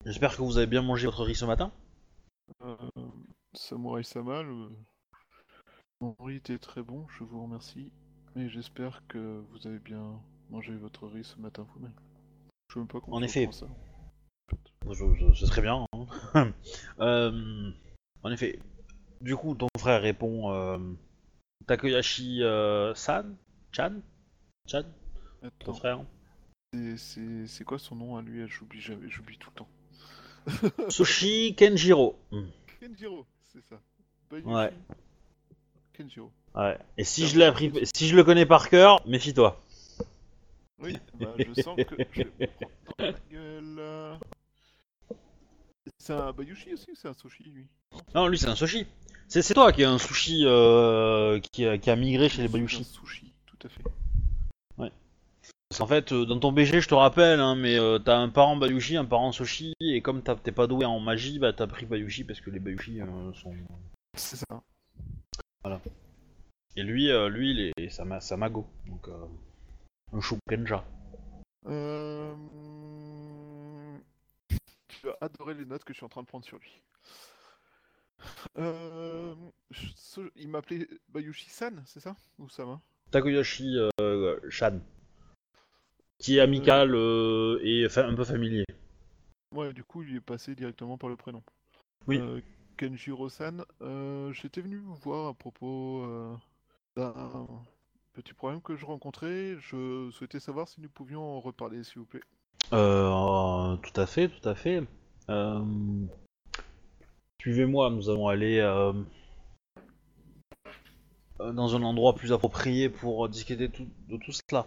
J'espère 0.05 0.37
que 0.37 0.43
vous 0.43 0.59
avez 0.59 0.67
bien 0.67 0.83
mangé 0.83 1.07
votre 1.07 1.25
riz 1.25 1.35
ce 1.35 1.45
matin. 1.45 1.73
Samurai 3.55 4.03
Sama, 4.03 4.43
le... 4.43 4.71
mon 6.01 6.17
riz 6.21 6.37
était 6.37 6.59
très 6.59 6.83
bon, 6.83 7.07
je 7.09 7.25
vous 7.25 7.43
remercie. 7.43 7.91
Et 8.35 8.49
j'espère 8.49 9.07
que 9.09 9.43
vous 9.51 9.67
avez 9.67 9.79
bien 9.79 10.21
mangé 10.49 10.75
votre 10.75 11.07
riz 11.07 11.25
ce 11.25 11.39
matin 11.39 11.67
vous-même. 11.75 11.93
Je 12.73 12.77
sais 12.77 12.81
même 12.81 12.89
pas 12.89 13.01
comment 13.01 13.19
En 13.19 13.23
effet. 13.23 13.47
ça. 13.53 13.67
Je, 14.91 14.95
je- 15.15 15.35
c'est 15.35 15.47
très 15.47 15.61
bien. 15.61 15.85
hein. 16.35 16.53
Euh, 17.01 17.71
en 18.23 18.31
effet. 18.33 18.59
Du 19.21 19.37
coup, 19.37 19.55
ton 19.55 19.67
frère 19.79 20.01
répond 20.01 20.51
euh, 20.53 20.79
Takoyashi-san 21.67 23.37
Chan? 23.73 23.93
Chan? 24.67 24.85
Ton 25.59 25.75
frère? 25.75 26.01
C'est- 26.97 27.65
quoi 27.65 27.79
son 27.79 27.95
nom 27.97 28.17
à 28.17 28.23
lui? 28.23 28.49
J'oublie 28.49 28.81
jamais, 28.81 29.11
j'oublie 29.11 29.37
tout 29.37 29.51
le 29.51 29.59
temps. 29.59 30.89
Sushi 30.91 31.55
Kenjiro. 31.55 32.19
Hmm. 32.31 32.47
Kenjiro, 32.81 33.27
c'est 33.53 33.63
ça. 33.69 33.79
Bayushi 34.31 34.49
Ouais. 34.49 34.73
Kenjiro. 35.93 36.33
Ouais. 36.55 36.79
Et 36.97 37.05
si 37.05 37.27
je 37.29 37.39
appris, 37.43 37.71
si 37.95 38.09
je 38.09 38.17
le 38.17 38.25
connais 38.25 38.47
par 38.47 38.71
cœur, 38.71 39.07
méfie-toi. 39.07 39.61
Oui, 40.83 40.97
bah, 41.21 41.35
je 41.39 41.61
sens 41.63 41.77
que 41.77 41.97
je 42.13 42.23
vais 42.23 42.25
me 42.39 42.47
prendre 42.47 42.71
dans 42.99 43.05
la 43.07 43.13
gueule. 43.31 44.19
C'est 45.99 46.13
un 46.13 46.33
Bayushi 46.33 46.73
aussi 46.75 46.91
ou 46.91 46.95
c'est 46.95 47.09
un 47.09 47.15
sushi 47.15 47.45
lui? 47.45 47.67
Non, 48.15 48.27
lui 48.29 48.39
c'est 48.39 48.49
un 48.49 48.55
sushi. 48.57 48.87
C'est 49.29 49.43
c'est 49.43 49.55
toi 49.55 49.73
qui 49.73 49.83
es 49.83 49.87
un 49.87 49.99
sushi 49.99 50.43
euh, 50.45 51.39
qui, 51.53 51.65
a, 51.67 51.79
qui 51.79 51.91
a 51.91 51.97
migré 51.97 52.29
chez 52.29 52.43
les 52.43 52.49
C'est 52.49 52.53
Bayushi. 52.53 52.81
un 52.81 52.85
sushi, 52.85 53.33
tout 53.47 53.59
à 53.65 53.69
fait. 53.69 53.83
Parce 55.69 55.79
qu'en 55.79 55.87
fait, 55.87 56.13
euh, 56.13 56.27
dans 56.27 56.39
ton 56.39 56.53
BG, 56.53 56.83
je 56.83 56.89
te 56.89 56.93
rappelle, 56.95 57.41
hein, 57.41 57.55
mais 57.55 57.79
euh, 57.79 57.99
t'as 57.99 58.19
un 58.19 58.29
parent 58.29 58.57
Bayushi, 58.59 58.99
un 58.99 59.07
parent 59.07 59.33
Sushi, 59.33 59.73
et 59.81 60.03
comme 60.03 60.23
t'as- 60.23 60.37
t'es 60.37 60.53
pas 60.53 60.67
doué 60.67 60.85
en 60.85 61.01
magie, 61.01 61.39
bah 61.39 61.55
t'as 61.55 61.67
pris 61.67 61.87
Bayushi 61.87 62.25
parce 62.25 62.43
que 62.43 62.51
les 62.51 62.61
Bayushi 62.61 63.01
euh, 63.01 63.33
sont. 63.33 63.55
C'est 64.15 64.37
ça. 64.37 64.63
Et 66.77 66.83
lui, 66.83 67.11
euh, 67.11 67.31
lui, 67.31 67.53
il 67.53 67.73
est 67.79 67.89
Sama- 67.89 68.21
Samago. 68.21 68.67
Donc, 68.87 69.09
euh, 70.13 70.17
Un 70.17 70.21
Shukenja. 70.21 70.85
Euh... 71.67 72.35
Tu 74.89 75.07
vas 75.07 75.17
adorer 75.21 75.55
les 75.55 75.65
notes 75.65 75.85
que 75.85 75.93
je 75.93 75.99
suis 75.99 76.05
en 76.07 76.09
train 76.09 76.23
de 76.23 76.27
prendre 76.27 76.45
sur 76.45 76.59
lui. 76.59 76.83
Euh... 78.59 79.35
ce- 79.97 80.31
Il 80.37 80.49
m'appelait 80.49 80.87
Bayushi-san, 81.09 81.83
c'est 81.87 82.01
ça? 82.01 82.17
Ou 82.39 82.49
Sama? 82.49 82.81
Takoyoshi 83.11 83.77
euh, 84.01 84.39
Shan. 84.49 84.81
Qui 86.19 86.37
est 86.39 86.41
amical 86.41 86.95
euh, 86.95 87.59
et 87.63 87.89
fa- 87.89 88.07
un 88.07 88.15
peu 88.15 88.25
familier. 88.25 88.65
Ouais, 89.53 89.73
du 89.73 89.83
coup, 89.85 90.03
il 90.03 90.17
est 90.17 90.21
passé 90.21 90.55
directement 90.55 90.97
par 90.97 91.11
le 91.11 91.17
prénom. 91.17 91.43
Oui. 92.07 92.19
Euh, 92.19 92.41
Kenjiro-san, 92.77 93.65
euh, 93.83 94.33
j'étais 94.33 94.61
venu 94.61 94.79
vous 94.79 94.95
voir 94.95 95.29
à 95.29 95.35
propos 95.35 96.05
euh, 96.05 96.35
d'un 96.97 97.47
petit 98.13 98.33
problème 98.35 98.61
que 98.61 98.77
je 98.77 98.85
rencontrais. 98.87 99.57
Je 99.61 100.11
souhaitais 100.13 100.41
savoir 100.41 100.69
si 100.69 100.81
nous 100.81 100.89
pouvions 100.89 101.23
en 101.23 101.41
reparler, 101.41 101.83
s'il 101.85 101.99
vous 102.01 102.07
plaît. 102.07 102.23
Euh, 102.73 103.77
tout 103.77 104.01
à 104.01 104.07
fait, 104.07 104.29
tout 104.29 104.49
à 104.49 104.55
fait. 104.55 104.83
Euh, 105.29 105.65
Suivez-moi, 107.41 107.91
nous 107.91 108.09
allons 108.09 108.29
aller 108.29 108.59
euh, 108.61 108.93
dans 111.39 111.75
un 111.75 111.83
endroit 111.83 112.15
plus 112.15 112.33
approprié 112.33 112.89
pour 112.89 113.29
discuter 113.29 113.69
tout- 113.69 113.89
de 114.09 114.17
tout 114.17 114.33
cela. 114.33 114.67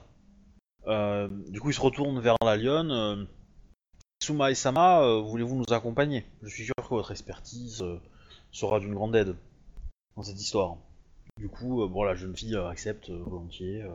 Du 1.50 1.60
coup, 1.62 1.70
il 1.70 1.74
se 1.74 1.82
retourne 1.82 2.20
vers 2.20 2.36
la 2.44 2.58
lionne. 2.58 3.28
Suma 4.22 4.52
et 4.52 4.56
Sama, 4.56 5.20
voulez-vous 5.22 5.56
nous 5.56 5.74
accompagner? 5.74 6.26
Je 6.42 6.50
suis 6.50 6.66
sûr 6.66 6.74
que 6.78 6.90
votre 6.90 7.12
expertise 7.12 7.84
sera 8.52 8.80
d'une 8.80 8.94
grande 8.94 9.16
aide 9.16 9.36
dans 10.16 10.24
cette 10.24 10.40
histoire. 10.40 10.78
Du 11.38 11.50
coup, 11.50 11.84
euh, 11.84 11.88
bon, 11.88 12.04
la 12.04 12.16
jeune 12.16 12.36
fille 12.36 12.56
euh, 12.56 12.70
accepte 12.70 13.10
euh, 13.10 13.22
volontiers. 13.22 13.86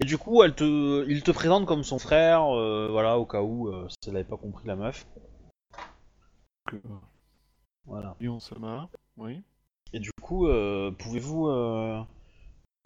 Et 0.00 0.04
du 0.04 0.18
coup, 0.18 0.42
elle 0.42 0.54
te, 0.54 1.08
il 1.08 1.22
te 1.22 1.30
présente 1.30 1.66
comme 1.66 1.82
son 1.84 1.98
frère, 1.98 2.44
voilà, 2.90 3.18
au 3.18 3.26
cas 3.26 3.42
où, 3.42 3.72
si 3.88 3.96
elle 4.06 4.12
n'avait 4.12 4.28
pas 4.28 4.36
compris 4.36 4.66
la 4.66 4.76
meuf. 4.76 5.06
Voilà. 7.84 8.14
Lyon 8.20 8.38
Sama, 8.38 8.88
oui. 9.16 9.42
Et 9.92 9.98
du 9.98 10.10
coup, 10.22 10.46
euh, 10.46 10.92
pouvez-vous 10.92 11.48
euh, 11.48 12.00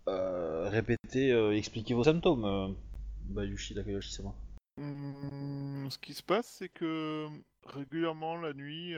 euh, 0.09 0.68
répéter, 0.70 1.33
expliquer 1.55 1.93
vos 1.95 2.05
symptômes, 2.05 2.76
Bayushi 3.24 3.74
Takayoshi-sama 3.74 4.33
Hum, 4.78 5.89
ce 5.91 5.99
qui 5.99 6.14
se 6.14 6.22
passe, 6.22 6.47
c'est 6.47 6.70
que 6.70 7.28
régulièrement 7.66 8.37
la 8.37 8.55
nuit, 8.55 8.95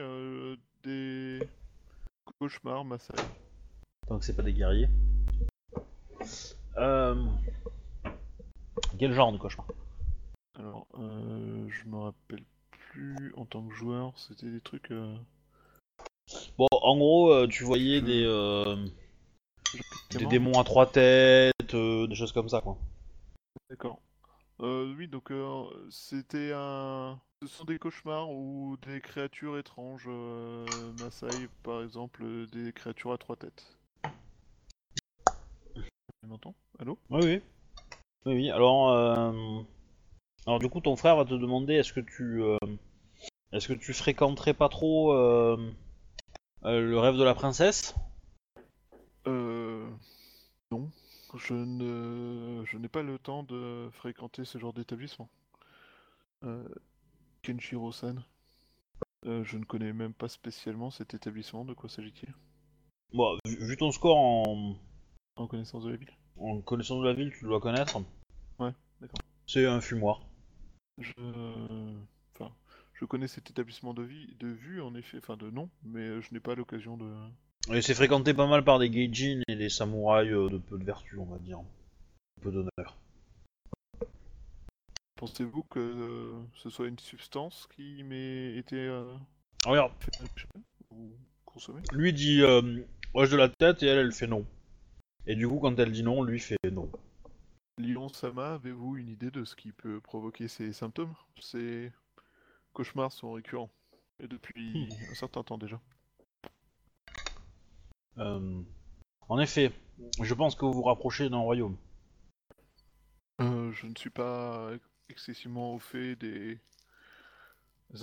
des 0.83 1.39
cauchemars 2.39 2.85
m'assaillent. 2.85 3.44
Tant 4.07 4.19
que 4.19 4.25
c'est 4.25 4.35
pas 4.35 4.43
des 4.43 4.53
guerriers. 4.53 4.89
Euh... 6.77 7.25
Quel 8.99 9.13
genre 9.13 9.31
de 9.31 9.37
cauchemar? 9.37 9.67
Alors, 10.57 10.87
euh, 10.99 11.67
je 11.67 11.85
me 11.89 11.97
rappelle 11.97 12.43
plus 12.69 13.33
en 13.35 13.45
tant 13.45 13.63
que 13.67 13.73
joueur, 13.73 14.17
c'était 14.17 14.49
des 14.51 14.61
trucs. 14.61 14.91
euh, 14.91 15.15
Bon, 16.57 16.67
en 16.71 16.97
gros, 16.97 17.31
euh, 17.33 17.47
tu 17.47 17.63
voyais 17.63 18.01
des, 18.01 18.23
euh, 18.25 18.85
des 20.11 20.25
démons 20.27 20.59
à 20.59 20.63
trois 20.63 20.85
têtes, 20.85 21.75
des 21.75 22.15
choses 22.15 22.31
comme 22.31 22.49
ça, 22.49 22.61
quoi. 22.61 22.77
D'accord. 23.69 23.99
Euh, 24.61 24.93
oui, 24.97 25.07
donc 25.07 25.31
euh, 25.31 25.65
c'était 25.89 26.51
un. 26.55 27.19
Ce 27.41 27.47
sont 27.47 27.65
des 27.65 27.77
cauchemars 27.77 28.31
où 28.31 28.77
des 28.87 29.01
créatures 29.01 29.57
étranges 29.57 30.07
m'assaillent, 30.99 31.49
par 31.63 31.83
exemple 31.83 32.47
des 32.51 32.71
créatures 32.71 33.11
à 33.11 33.17
trois 33.17 33.35
têtes. 33.35 33.77
Tu 36.25 36.31
m'entends? 36.31 36.55
Allô? 36.79 36.97
Oui, 37.11 37.21
oui. 37.23 37.41
Oui, 38.25 38.33
oui. 38.33 38.49
Alors, 38.49 38.89
euh, 38.89 39.61
alors 40.47 40.57
du 40.57 40.67
coup, 40.69 40.81
ton 40.81 40.95
frère 40.95 41.17
va 41.17 41.23
te 41.23 41.35
demander 41.35 41.75
est-ce 41.75 41.93
que 41.93 41.99
tu, 41.99 42.41
euh, 42.41 42.57
est-ce 43.51 43.67
que 43.67 43.73
tu 43.73 43.93
fréquenterais 43.93 44.55
pas 44.55 44.67
trop 44.67 45.13
euh, 45.13 45.71
euh, 46.63 46.81
le 46.81 46.97
rêve 46.97 47.15
de 47.15 47.23
la 47.23 47.35
princesse? 47.35 47.93
Euh. 49.27 49.87
Non. 50.71 50.89
Je 51.35 51.53
ne. 51.53 52.65
Je 52.65 52.79
n'ai 52.79 52.87
pas 52.89 53.03
le 53.03 53.19
temps 53.19 53.43
de 53.43 53.87
fréquenter 53.91 54.45
ce 54.45 54.57
genre 54.57 54.73
d'établissement. 54.73 55.29
Euh, 56.43 56.67
Kenshiro-san. 57.43 58.23
Euh, 59.27 59.43
je 59.43 59.59
ne 59.59 59.63
connais 59.63 59.93
même 59.93 60.15
pas 60.15 60.27
spécialement 60.27 60.89
cet 60.89 61.13
établissement, 61.13 61.65
de 61.65 61.75
quoi 61.75 61.87
s'agit-il? 61.87 62.33
Bon, 63.13 63.37
vu, 63.45 63.67
vu 63.67 63.77
ton 63.77 63.91
score 63.91 64.17
en, 64.17 64.75
En 65.37 65.47
connaissance 65.47 65.83
de 65.83 65.91
la 65.91 65.97
ville 65.97 66.13
en 66.37 66.61
connaissance 66.61 67.01
de 67.01 67.07
la 67.07 67.13
ville, 67.13 67.31
tu 67.37 67.45
dois 67.45 67.59
connaître. 67.59 67.97
Ouais, 68.59 68.71
d'accord. 69.01 69.19
C'est 69.47 69.65
un 69.65 69.81
fumoir. 69.81 70.21
Je. 70.99 71.13
Enfin, 72.33 72.51
je 72.93 73.05
connais 73.05 73.27
cet 73.27 73.49
établissement 73.49 73.93
de, 73.93 74.03
vie, 74.03 74.35
de 74.39 74.47
vue, 74.47 74.81
en 74.81 74.95
effet, 74.95 75.17
enfin 75.17 75.37
de 75.37 75.49
nom, 75.49 75.69
mais 75.83 76.21
je 76.21 76.33
n'ai 76.33 76.39
pas 76.39 76.55
l'occasion 76.55 76.97
de. 76.97 77.05
Et 77.73 77.81
c'est 77.81 77.93
fréquenté 77.93 78.33
pas 78.33 78.47
mal 78.47 78.63
par 78.63 78.79
des 78.79 78.91
geijin 78.91 79.41
et 79.47 79.55
des 79.55 79.69
samouraïs 79.69 80.31
euh, 80.31 80.49
de 80.49 80.57
peu 80.57 80.77
de 80.77 80.83
vertu, 80.83 81.17
on 81.17 81.25
va 81.25 81.39
dire. 81.39 81.59
Peu 82.41 82.51
d'honneur. 82.51 82.97
Pensez-vous 85.15 85.63
que 85.63 85.79
euh, 85.79 86.33
ce 86.55 86.69
soit 86.69 86.87
une 86.87 86.99
substance 86.99 87.67
qui 87.75 88.03
m'ait 88.03 88.57
été 88.57 88.75
euh, 88.75 89.05
Regarde, 89.65 89.93
ou 90.91 91.11
consommée? 91.45 91.81
Lui 91.93 92.11
dit 92.11 92.41
euh, 92.41 92.61
de 92.61 93.35
la 93.35 93.49
tête 93.49 93.81
et 93.81 93.87
elle, 93.87 93.99
elle 93.99 94.11
fait 94.11 94.27
non. 94.27 94.45
Et 95.27 95.35
du 95.35 95.47
coup, 95.47 95.59
quand 95.59 95.77
elle 95.79 95.91
dit 95.91 96.03
non, 96.03 96.23
lui 96.23 96.39
fait 96.39 96.57
non. 96.71 96.91
Lyon 97.77 98.09
Sama, 98.09 98.53
avez-vous 98.53 98.97
une 98.97 99.09
idée 99.09 99.31
de 99.31 99.43
ce 99.43 99.55
qui 99.55 99.71
peut 99.71 99.99
provoquer 99.99 100.47
ces 100.47 100.71
symptômes? 100.71 101.13
Ces 101.39 101.91
cauchemars 102.73 103.11
sont 103.11 103.33
récurrents, 103.33 103.71
et 104.19 104.27
depuis 104.27 104.87
un 105.09 105.15
certain 105.15 105.43
temps 105.43 105.57
déjà. 105.57 105.81
Euh, 108.17 108.61
en 109.27 109.39
effet, 109.39 109.71
je 110.21 110.33
pense 110.33 110.55
que 110.55 110.63
vous 110.63 110.73
vous 110.73 110.83
rapprochez 110.83 111.29
d'un 111.29 111.39
royaume. 111.39 111.77
Euh, 113.41 113.71
je 113.73 113.87
ne 113.87 113.95
suis 113.97 114.09
pas 114.09 114.71
excessivement 115.09 115.73
au 115.73 115.79
fait 115.79 116.15
des 116.15 116.59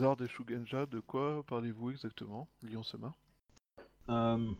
arts 0.00 0.16
des 0.16 0.28
Shugenja. 0.28 0.86
De 0.86 1.00
quoi 1.00 1.44
parlez-vous 1.46 1.92
exactement, 1.92 2.48
Lyon 2.62 2.82
Sama? 2.82 3.14
Euh, 4.08 4.52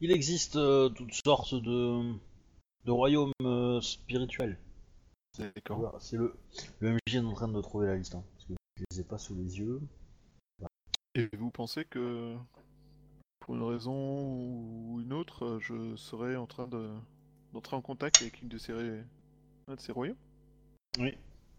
il 0.00 0.10
existe 0.12 0.56
euh, 0.56 0.88
toutes 0.88 1.14
sortes 1.14 1.54
de, 1.54 2.12
de 2.84 2.90
royaumes 2.90 3.32
euh, 3.42 3.80
spirituels. 3.80 4.58
D'accord. 5.38 5.78
Voilà, 5.78 5.98
c'est 6.00 6.16
le, 6.16 6.34
le 6.80 6.92
MJ 6.92 7.16
est 7.16 7.18
en 7.18 7.32
train 7.34 7.48
de 7.48 7.60
trouver 7.60 7.86
la 7.86 7.96
liste, 7.96 8.14
hein, 8.14 8.24
parce 8.34 8.46
que 8.46 8.54
je 8.76 8.84
les 8.90 9.00
ai 9.00 9.04
pas 9.04 9.18
sous 9.18 9.34
les 9.34 9.58
yeux. 9.58 9.80
Et 11.14 11.28
vous 11.36 11.50
pensez 11.50 11.84
que, 11.84 12.36
pour 13.40 13.54
une 13.54 13.62
raison 13.62 13.94
ou 13.94 15.00
une 15.00 15.12
autre, 15.12 15.58
je 15.60 15.96
serais 15.96 16.36
en 16.36 16.46
train 16.46 16.66
de 16.66 16.90
d'entrer 17.52 17.76
en 17.76 17.80
contact 17.80 18.20
avec 18.20 18.42
une 18.42 18.48
de 18.48 18.58
ces, 18.58 18.72
un 18.72 19.74
de 19.74 19.80
ces 19.80 19.92
royaumes? 19.92 20.16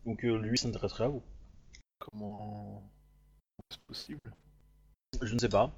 Donc 0.05 0.23
euh, 0.23 0.37
lui 0.37 0.57
s'intéresserait 0.57 1.05
à 1.05 1.07
vous. 1.09 1.23
Comment 1.99 2.83
est-ce 3.69 3.79
possible? 3.87 4.19
Je 5.21 5.33
ne 5.33 5.39
sais 5.39 5.49
pas. 5.49 5.73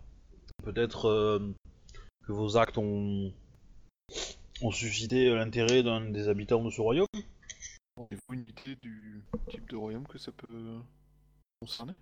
Peut-être 0.63 1.05
euh, 1.05 1.53
que 2.29 2.33
vos 2.33 2.57
actes 2.57 2.77
ont, 2.77 3.33
ont 4.61 4.71
suscité 4.71 5.33
l'intérêt 5.33 5.81
d'un 5.81 6.11
des 6.11 6.27
habitants 6.27 6.63
de 6.63 6.69
ce 6.69 6.79
royaume. 6.79 7.07
Avez-vous 7.97 8.33
une 8.33 8.41
idée 8.41 8.75
du 8.83 9.23
type 9.47 9.67
de 9.67 9.75
royaume 9.75 10.05
que 10.05 10.19
ça 10.19 10.31
peut 10.31 10.79
concerner 11.59 11.93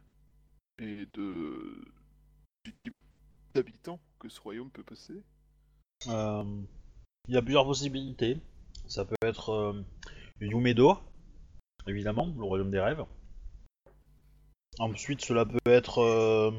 Et 0.80 1.08
de 1.14 1.82
du 2.66 2.76
type 2.84 2.94
d'habitants 3.54 4.02
que 4.20 4.28
ce 4.28 4.42
royaume 4.42 4.70
peut 4.70 4.84
posséder 4.84 5.24
Euh, 6.08 6.62
il 7.30 7.34
y 7.34 7.38
a 7.38 7.42
plusieurs 7.42 7.66
possibilités. 7.66 8.38
Ça 8.86 9.06
peut 9.06 9.16
être 9.22 9.52
euh, 9.52 9.82
Yumedo, 10.42 10.98
évidemment, 11.88 12.34
le 12.38 12.44
royaume 12.44 12.70
des 12.70 12.82
rêves. 12.82 13.06
Ensuite, 14.78 15.24
cela 15.24 15.46
peut 15.46 15.72
être 15.72 16.00
euh, 16.00 16.52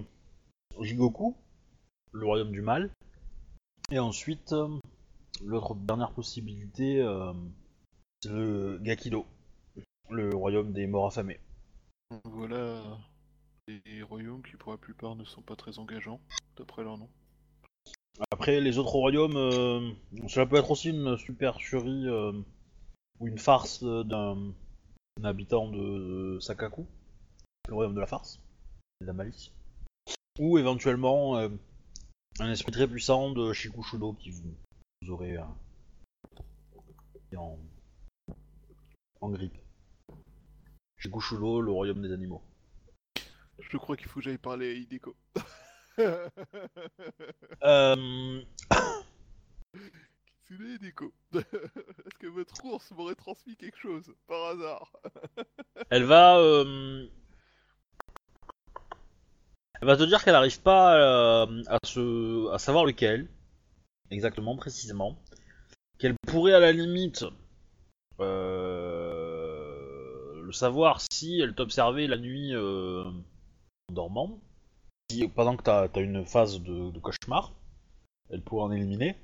Jigoku, 0.80 1.36
le 2.12 2.24
royaume 2.24 2.50
du 2.50 2.62
mal. 2.62 2.90
Et 3.90 3.98
ensuite, 3.98 4.54
l'autre 5.42 5.74
dernière 5.74 6.12
possibilité, 6.12 7.00
euh, 7.00 7.32
c'est 8.20 8.28
le 8.28 8.78
Gakido, 8.82 9.24
le 10.10 10.34
royaume 10.34 10.72
des 10.72 10.86
morts 10.86 11.06
affamés. 11.06 11.40
Voilà 12.24 12.82
des 13.66 14.02
royaumes 14.02 14.42
qui 14.42 14.56
pour 14.56 14.72
la 14.72 14.78
plupart 14.78 15.14
ne 15.14 15.24
sont 15.24 15.42
pas 15.42 15.56
très 15.56 15.78
engageants, 15.78 16.20
d'après 16.56 16.82
leur 16.82 16.98
nom. 16.98 17.08
Après, 18.30 18.60
les 18.60 18.78
autres 18.78 18.92
royaumes, 18.92 19.36
euh, 19.36 19.90
cela 20.26 20.44
peut 20.44 20.56
être 20.56 20.70
aussi 20.70 20.90
une 20.90 21.16
supercherie 21.16 22.08
euh, 22.08 22.32
ou 23.20 23.26
une 23.26 23.38
farce 23.38 23.82
d'un 23.82 24.52
habitant 25.22 25.70
de 25.70 26.38
Sakaku, 26.40 26.86
le 27.68 27.74
royaume 27.74 27.94
de 27.94 28.00
la 28.00 28.06
farce, 28.06 28.40
de 29.00 29.06
la 29.06 29.12
malice. 29.14 29.50
Ou 30.38 30.58
éventuellement 30.58 31.48
un 32.40 32.50
esprit 32.50 32.72
très 32.72 32.86
puissant 32.86 33.32
de 33.32 33.52
Shikushudo 33.52 34.12
qui 34.14 34.30
vous, 34.30 34.54
vous 35.02 35.10
aurait 35.10 35.36
euh, 35.36 37.36
en, 37.36 37.58
en 39.20 39.30
grippe. 39.30 39.56
Chez 40.98 41.08
Gushulo, 41.08 41.60
le 41.60 41.70
royaume 41.70 42.02
des 42.02 42.12
animaux. 42.12 42.42
Je 43.58 43.76
crois 43.76 43.96
qu'il 43.96 44.08
faut 44.08 44.20
que 44.20 44.24
j'aille 44.24 44.38
parler 44.38 44.70
à 44.70 44.74
Hideko. 44.74 45.16
Euh, 47.64 48.40
Kitsune 50.26 50.74
Hideko? 50.74 51.12
Est-ce 51.34 52.18
que 52.20 52.28
votre 52.28 52.64
ours 52.64 52.88
m'aurait 52.92 53.16
transmis 53.16 53.56
quelque 53.56 53.78
chose, 53.78 54.14
par 54.28 54.50
hasard? 54.50 54.92
Elle 55.90 56.04
va, 56.04 56.38
euh, 56.38 57.08
elle 59.80 59.86
va 59.86 59.96
te 59.96 60.02
dire 60.02 60.22
qu'elle 60.24 60.34
n'arrive 60.34 60.60
pas 60.60 60.96
euh, 60.96 61.62
à 62.52 62.58
savoir 62.58 62.84
lequel, 62.84 63.28
exactement, 64.10 64.56
précisément, 64.56 65.16
qu'elle 65.98 66.14
pourrait 66.26 66.54
à 66.54 66.60
la 66.60 66.72
limite 66.72 67.24
euh, 68.20 69.62
le 70.42 70.52
savoir 70.52 71.00
si 71.12 71.40
elle 71.40 71.54
t'observait 71.54 72.06
la 72.06 72.18
nuit 72.18 72.54
euh, 72.54 73.04
en 73.88 73.92
dormant, 73.92 74.40
pendant 75.34 75.56
que 75.56 75.62
t'as 75.62 75.88
as 75.88 76.00
une 76.00 76.24
phase 76.24 76.60
de, 76.60 76.98
cauchemar, 76.98 77.52
elle 78.30 78.42
pourrait 78.42 78.64
en 78.64 78.72
éliminer. 78.72 79.16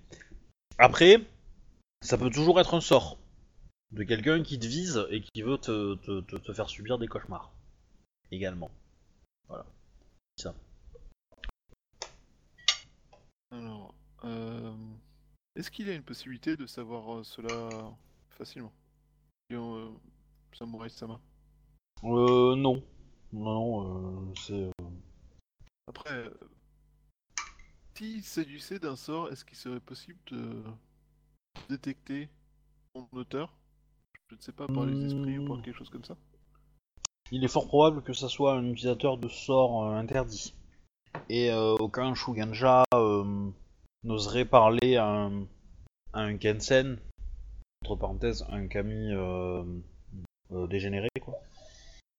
Après, 0.79 1.21
ça 2.01 2.17
peut 2.17 2.31
toujours 2.31 2.61
être 2.61 2.75
un 2.75 2.81
sort 2.81 3.19
de 3.93 4.03
quelqu'un 4.03 4.43
qui 4.43 4.59
te 4.59 4.67
vise 4.67 5.07
et 5.11 5.21
qui 5.21 5.43
veut 5.43 5.59
te- 5.59 5.95
te 6.21 6.53
faire 6.53 6.69
subir 6.69 6.99
des 6.99 7.07
cauchemars. 7.07 7.53
Également. 8.31 8.71
Voilà. 9.49 9.67
Ça. 10.37 10.55
Alors, 13.51 13.95
euh, 14.25 14.75
est-ce 15.57 15.71
qu'il 15.71 15.87
y 15.87 15.91
a 15.91 15.95
une 15.95 16.03
possibilité 16.03 16.57
de 16.57 16.67
savoir 16.67 17.19
euh, 17.19 17.25
cela 17.25 17.91
facilement? 18.31 18.73
Euh, 19.53 19.91
Samurai 20.53 20.89
Sama. 20.91 21.21
Euh, 22.05 22.55
non. 22.57 22.83
Non, 23.33 23.55
non, 23.83 24.31
euh, 24.31 24.35
c'est... 24.37 24.53
euh, 24.53 24.71
Après, 25.87 26.11
euh, 26.13 26.31
s'il 27.95 28.23
s'agissait 28.23 28.79
d'un 28.79 28.97
sort, 28.97 29.31
est-ce 29.33 29.45
qu'il 29.45 29.57
serait 29.57 29.81
possible 29.81 30.19
de 30.27 30.63
détecter 31.69 32.29
son 32.95 33.09
auteur? 33.13 33.53
Je 34.31 34.37
ne 34.37 34.41
sais 34.41 34.53
pas, 34.53 34.69
par 34.69 34.87
les 34.87 35.05
esprits 35.05 35.39
ou 35.39 35.43
par 35.43 35.59
Hmm. 35.59 35.63
quelque 35.63 35.77
chose 35.77 35.91
comme 35.91 36.05
ça 36.05 36.17
Il 37.31 37.43
est 37.43 37.49
fort 37.49 37.67
probable 37.67 38.03
que 38.03 38.13
ça 38.13 38.29
soit 38.29 38.55
un 38.55 38.65
utilisateur 38.65 39.17
de 39.17 39.29
sorts 39.29 39.85
euh, 39.85 39.97
interdits. 39.97 40.55
Et 41.29 41.51
euh, 41.51 41.75
aucun 41.79 42.15
Shuganja 42.15 42.85
euh, 42.95 43.51
n'oserait 44.03 44.45
parler 44.45 44.97
à 44.97 45.31
un, 46.13 46.37
Kensen, 46.37 46.99
entre 47.83 47.97
parenthèses, 47.97 48.45
un 48.51 48.67
Kami 48.67 49.11
dégénéré, 50.69 51.09
quoi. 51.21 51.35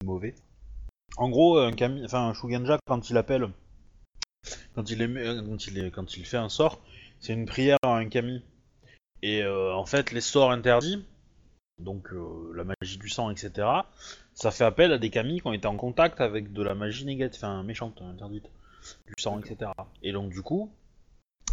Mauvais. 0.04 0.36
En 1.18 1.30
gros, 1.30 1.60
un 1.60 1.72
Kami, 1.72 2.04
enfin 2.04 2.34
un 2.34 2.78
quand 2.86 3.10
il 3.10 3.18
appelle, 3.18 3.50
quand 4.74 4.90
il, 4.90 5.92
quand 5.94 6.18
il, 6.18 6.26
fait 6.26 6.38
un 6.38 6.50
sort, 6.50 6.82
c'est 7.20 7.34
une 7.34 7.46
prière 7.46 7.78
à 7.84 7.96
un 7.96 8.10
Kami. 8.10 8.44
Et 9.22 9.46
en 9.46 9.86
fait, 9.86 10.12
les 10.12 10.22
sorts 10.22 10.52
interdits, 10.52 11.06
donc 11.80 12.10
la 12.54 12.64
magie 12.64 12.98
du 12.98 13.10
sang, 13.10 13.30
etc., 13.30 13.68
ça 14.36 14.52
fait 14.52 14.66
appel 14.66 14.92
à 14.92 14.98
des 14.98 15.10
Kami 15.10 15.42
qui 15.42 15.48
ont 15.48 15.54
été 15.54 15.68
en 15.68 15.78
contact 15.78 16.22
avec 16.22 16.54
de 16.54 16.62
la 16.62 16.76
magie 16.76 17.06
négative, 17.06 17.40
enfin 17.44 17.64
méchante, 17.64 18.02
interdite, 18.02 18.46
du 19.08 19.14
sang, 19.18 19.40
etc. 19.40 19.72
Et 20.04 20.12
donc 20.12 20.30
du 20.30 20.42
coup, 20.42 20.72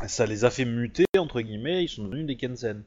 ça 0.07 0.26
les 0.26 0.45
a 0.45 0.51
fait 0.51 0.64
muter, 0.64 1.07
entre 1.16 1.41
guillemets, 1.41 1.85
ils 1.85 1.89
sont 1.89 2.05
devenus 2.05 2.26
des 2.26 2.37
Kensen. 2.37 2.83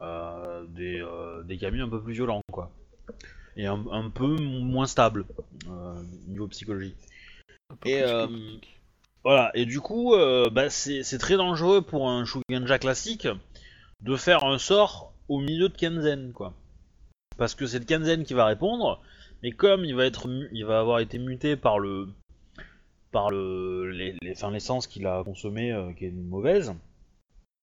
Euh, 0.00 0.64
des, 0.68 1.00
euh, 1.00 1.42
des 1.42 1.58
Kami 1.58 1.80
un 1.80 1.88
peu 1.88 2.00
plus 2.00 2.14
violents, 2.14 2.40
quoi. 2.52 2.70
Et 3.56 3.66
un, 3.66 3.84
un 3.90 4.08
peu 4.10 4.36
moins 4.36 4.86
stables, 4.86 5.24
euh, 5.68 6.00
niveau 6.28 6.46
psychologie. 6.46 6.94
Un 7.70 7.76
peu 7.76 7.88
Et, 7.88 8.02
euh. 8.02 8.28
Voilà, 9.24 9.50
et 9.54 9.66
du 9.66 9.80
coup, 9.80 10.14
euh, 10.14 10.48
bah, 10.48 10.70
c'est 10.70 11.02
c'est 11.02 11.18
très 11.18 11.36
dangereux 11.36 11.82
pour 11.82 12.08
un 12.08 12.24
Shuganja 12.24 12.78
classique 12.78 13.26
de 14.00 14.16
faire 14.16 14.44
un 14.44 14.58
sort 14.58 15.12
au 15.28 15.40
milieu 15.40 15.68
de 15.68 15.76
Kenzen, 15.76 16.32
quoi. 16.32 16.54
Parce 17.38 17.54
que 17.54 17.66
c'est 17.66 17.78
le 17.78 17.84
Kenzen 17.86 18.24
qui 18.24 18.34
va 18.34 18.44
répondre, 18.44 19.00
mais 19.42 19.52
comme 19.52 19.84
il 19.84 19.94
va 19.94 20.04
être, 20.04 20.28
il 20.52 20.64
va 20.66 20.80
avoir 20.80 20.98
été 21.00 21.18
muté 21.18 21.56
par 21.56 21.78
le, 21.78 22.08
par 23.12 23.30
le, 23.30 23.90
l'essence 24.20 24.86
qu'il 24.86 25.06
a 25.06 25.22
consommée, 25.24 25.72
euh, 25.72 25.92
qui 25.94 26.06
est 26.06 26.10
mauvaise, 26.10 26.74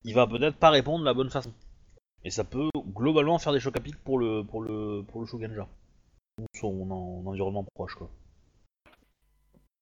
il 0.03 0.15
va 0.15 0.25
peut-être 0.27 0.57
pas 0.57 0.69
répondre 0.71 1.01
de 1.01 1.05
la 1.05 1.13
bonne 1.13 1.29
façon. 1.29 1.53
Et 2.23 2.31
ça 2.31 2.43
peut 2.43 2.69
globalement 2.93 3.37
faire 3.37 3.53
des 3.53 3.59
chocs 3.59 3.77
à 3.77 3.81
pic 3.81 3.95
pour 3.97 4.17
le, 4.17 4.43
pour 4.43 4.63
le, 4.63 5.03
pour 5.07 5.21
le 5.21 5.27
Shuganja. 5.27 5.67
Ou 6.41 6.45
son 6.55 6.89
en- 6.89 7.23
environnement 7.27 7.65
proche, 7.75 7.95
quoi. 7.95 8.09
C'est 8.85 8.91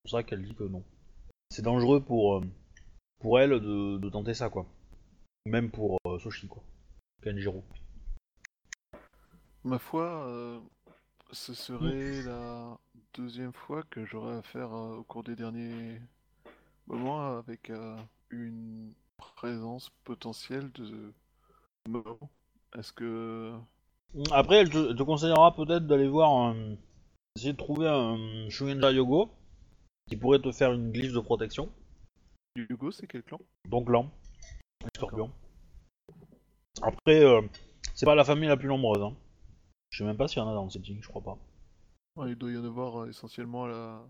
pour 0.04 0.12
ça 0.12 0.24
qu'elle 0.24 0.44
dit 0.44 0.54
que 0.56 0.66
non 0.66 0.84
c'est 1.50 1.62
dangereux 1.62 2.02
pour, 2.02 2.38
euh, 2.38 2.42
pour 3.20 3.40
elle 3.40 3.52
de, 3.52 3.98
de 4.00 4.10
tenter 4.10 4.34
ça, 4.34 4.50
quoi. 4.50 4.66
Même 5.46 5.70
pour 5.70 6.00
euh, 6.08 6.18
Soshi, 6.18 6.48
quoi. 6.48 6.64
Kanjiro. 7.24 7.64
Ma 9.66 9.80
foi, 9.80 10.28
euh, 10.28 10.60
ce 11.32 11.54
serait 11.54 12.22
la 12.24 12.78
deuxième 13.14 13.54
fois 13.54 13.84
que 13.90 14.04
j'aurai 14.04 14.36
affaire 14.36 14.74
euh, 14.74 14.98
au 14.98 15.04
cours 15.04 15.24
des 15.24 15.38
derniers 15.38 16.02
moments 16.88 17.38
avec 17.38 17.70
euh, 17.70 17.96
une 18.30 18.94
présence 19.16 19.90
potentielle 20.04 20.70
de. 20.74 21.14
Est-ce 22.78 22.92
que 22.92 23.54
Après, 24.32 24.58
elle 24.58 24.70
te, 24.70 25.04
conseillera 25.04 25.56
peut-être 25.56 25.88
d'aller 25.88 26.10
voir 26.10 26.32
un... 26.32 26.76
essayer 27.38 27.54
de 27.54 27.58
trouver 27.58 27.88
un 27.88 28.50
Shugenja 28.50 28.92
Yogo 28.92 29.32
qui 30.10 30.18
pourrait 30.18 30.40
te 30.40 30.52
faire 30.52 30.74
une 30.74 30.92
glyphe 30.92 31.14
de 31.14 31.20
protection. 31.22 31.72
Hugo, 32.58 32.92
c'est 32.92 33.08
quel 33.08 33.24
clan? 33.24 33.40
Donc 33.70 33.90
là, 33.90 34.04
les 34.82 34.90
scorpions. 34.94 35.32
Après, 36.82 37.24
c'est 37.96 38.06
pas 38.06 38.16
la 38.16 38.26
famille 38.26 38.50
la 38.50 38.58
plus 38.58 38.68
nombreuse. 38.68 39.04
Hein. 39.04 39.16
Je 39.94 40.00
sais 40.00 40.04
même 40.06 40.18
pas 40.18 40.28
s'il 40.28 40.40
y 40.40 40.42
en 40.42 40.50
a 40.50 40.56
dans 40.56 40.64
le 40.64 40.72
setting, 40.72 40.98
je 41.04 41.08
crois 41.08 41.22
pas. 41.22 41.38
Ouais, 42.16 42.32
Il 42.32 42.36
doit 42.36 42.52
y 42.52 42.58
en 42.58 42.66
avoir 42.66 43.04
euh, 43.04 43.10
essentiellement 43.10 43.66
à 43.66 43.68
la... 43.68 44.02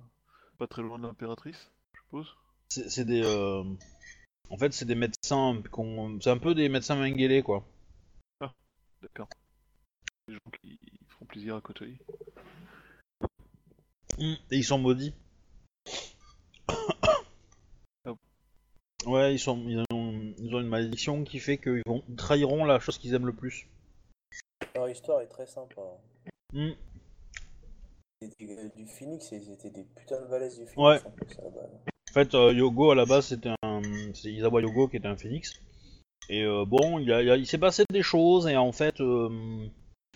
pas 0.58 0.66
très 0.66 0.82
loin 0.82 0.98
de 0.98 1.04
l'impératrice, 1.06 1.70
je 1.94 2.00
suppose. 2.00 2.38
C'est 2.70 3.04
des... 3.04 3.22
euh, 3.22 3.66
En 4.50 4.58
fait, 4.58 4.72
c'est 4.72 4.86
des 4.86 4.96
médecins... 4.96 5.62
C'est 6.22 6.30
un 6.30 6.38
peu 6.38 6.56
des 6.56 6.70
médecins 6.70 6.96
Mengele, 6.96 7.44
quoi. 7.44 7.66
D'accord. 9.02 9.28
Des 10.30 10.36
gens 10.36 10.52
qui 10.62 10.80
font 11.10 11.26
plaisir 11.26 11.58
à 11.58 11.62
côtoyer. 11.62 11.98
Mm, 14.18 14.36
Et 14.52 14.58
ils 14.58 14.64
sont 14.64 14.80
maudits. 14.80 15.14
Ah. 16.70 18.14
Ouais, 19.06 19.36
ils, 19.36 19.40
sont, 19.40 19.62
ils, 19.68 19.84
ont, 19.92 20.34
ils 20.38 20.56
ont 20.56 20.62
une 20.62 20.70
malédiction 20.70 21.26
qui 21.26 21.40
fait 21.40 21.58
qu'ils 21.58 21.84
vont 21.86 22.06
trahiront 22.16 22.64
la 22.64 22.80
chose 22.80 22.98
qu'ils 22.98 23.14
aiment 23.14 23.26
le 23.26 23.34
plus. 23.36 23.68
Leur 24.94 24.98
histoire 25.00 25.22
est 25.22 25.28
très 25.28 25.48
sympa. 25.48 25.82
Mm. 26.54 26.70
C'était, 28.22 28.60
euh, 28.60 28.70
du 28.76 28.86
Phoenix, 28.86 29.32
ils 29.32 29.52
étaient 29.52 29.72
des 29.72 29.86
putains 29.86 30.22
de 30.22 30.28
balaises 30.28 30.60
du 30.60 30.68
Phoenix 30.68 30.78
Ouais. 30.78 31.08
en 31.08 31.10
plus 31.10 31.40
à 31.40 31.42
la 31.42 31.50
base. 31.50 31.72
En 32.12 32.14
fait, 32.14 32.36
euh, 32.36 32.54
Yogo 32.54 32.92
à 32.92 32.96
la 32.96 33.06
base 33.06 33.26
c'était 33.26 33.50
un, 33.64 33.82
c'est 34.14 34.32
Isawa 34.32 34.62
Yogo 34.62 34.88
qui 34.88 34.98
était 34.98 35.08
un 35.08 35.18
phénix. 35.18 35.60
Et 36.30 36.44
euh, 36.44 36.64
bon, 36.64 37.00
il, 37.00 37.48
s'est 37.48 37.58
passé 37.58 37.86
des 37.90 38.04
choses 38.04 38.46
et 38.48 38.56
en 38.56 38.72
fait, 38.72 39.02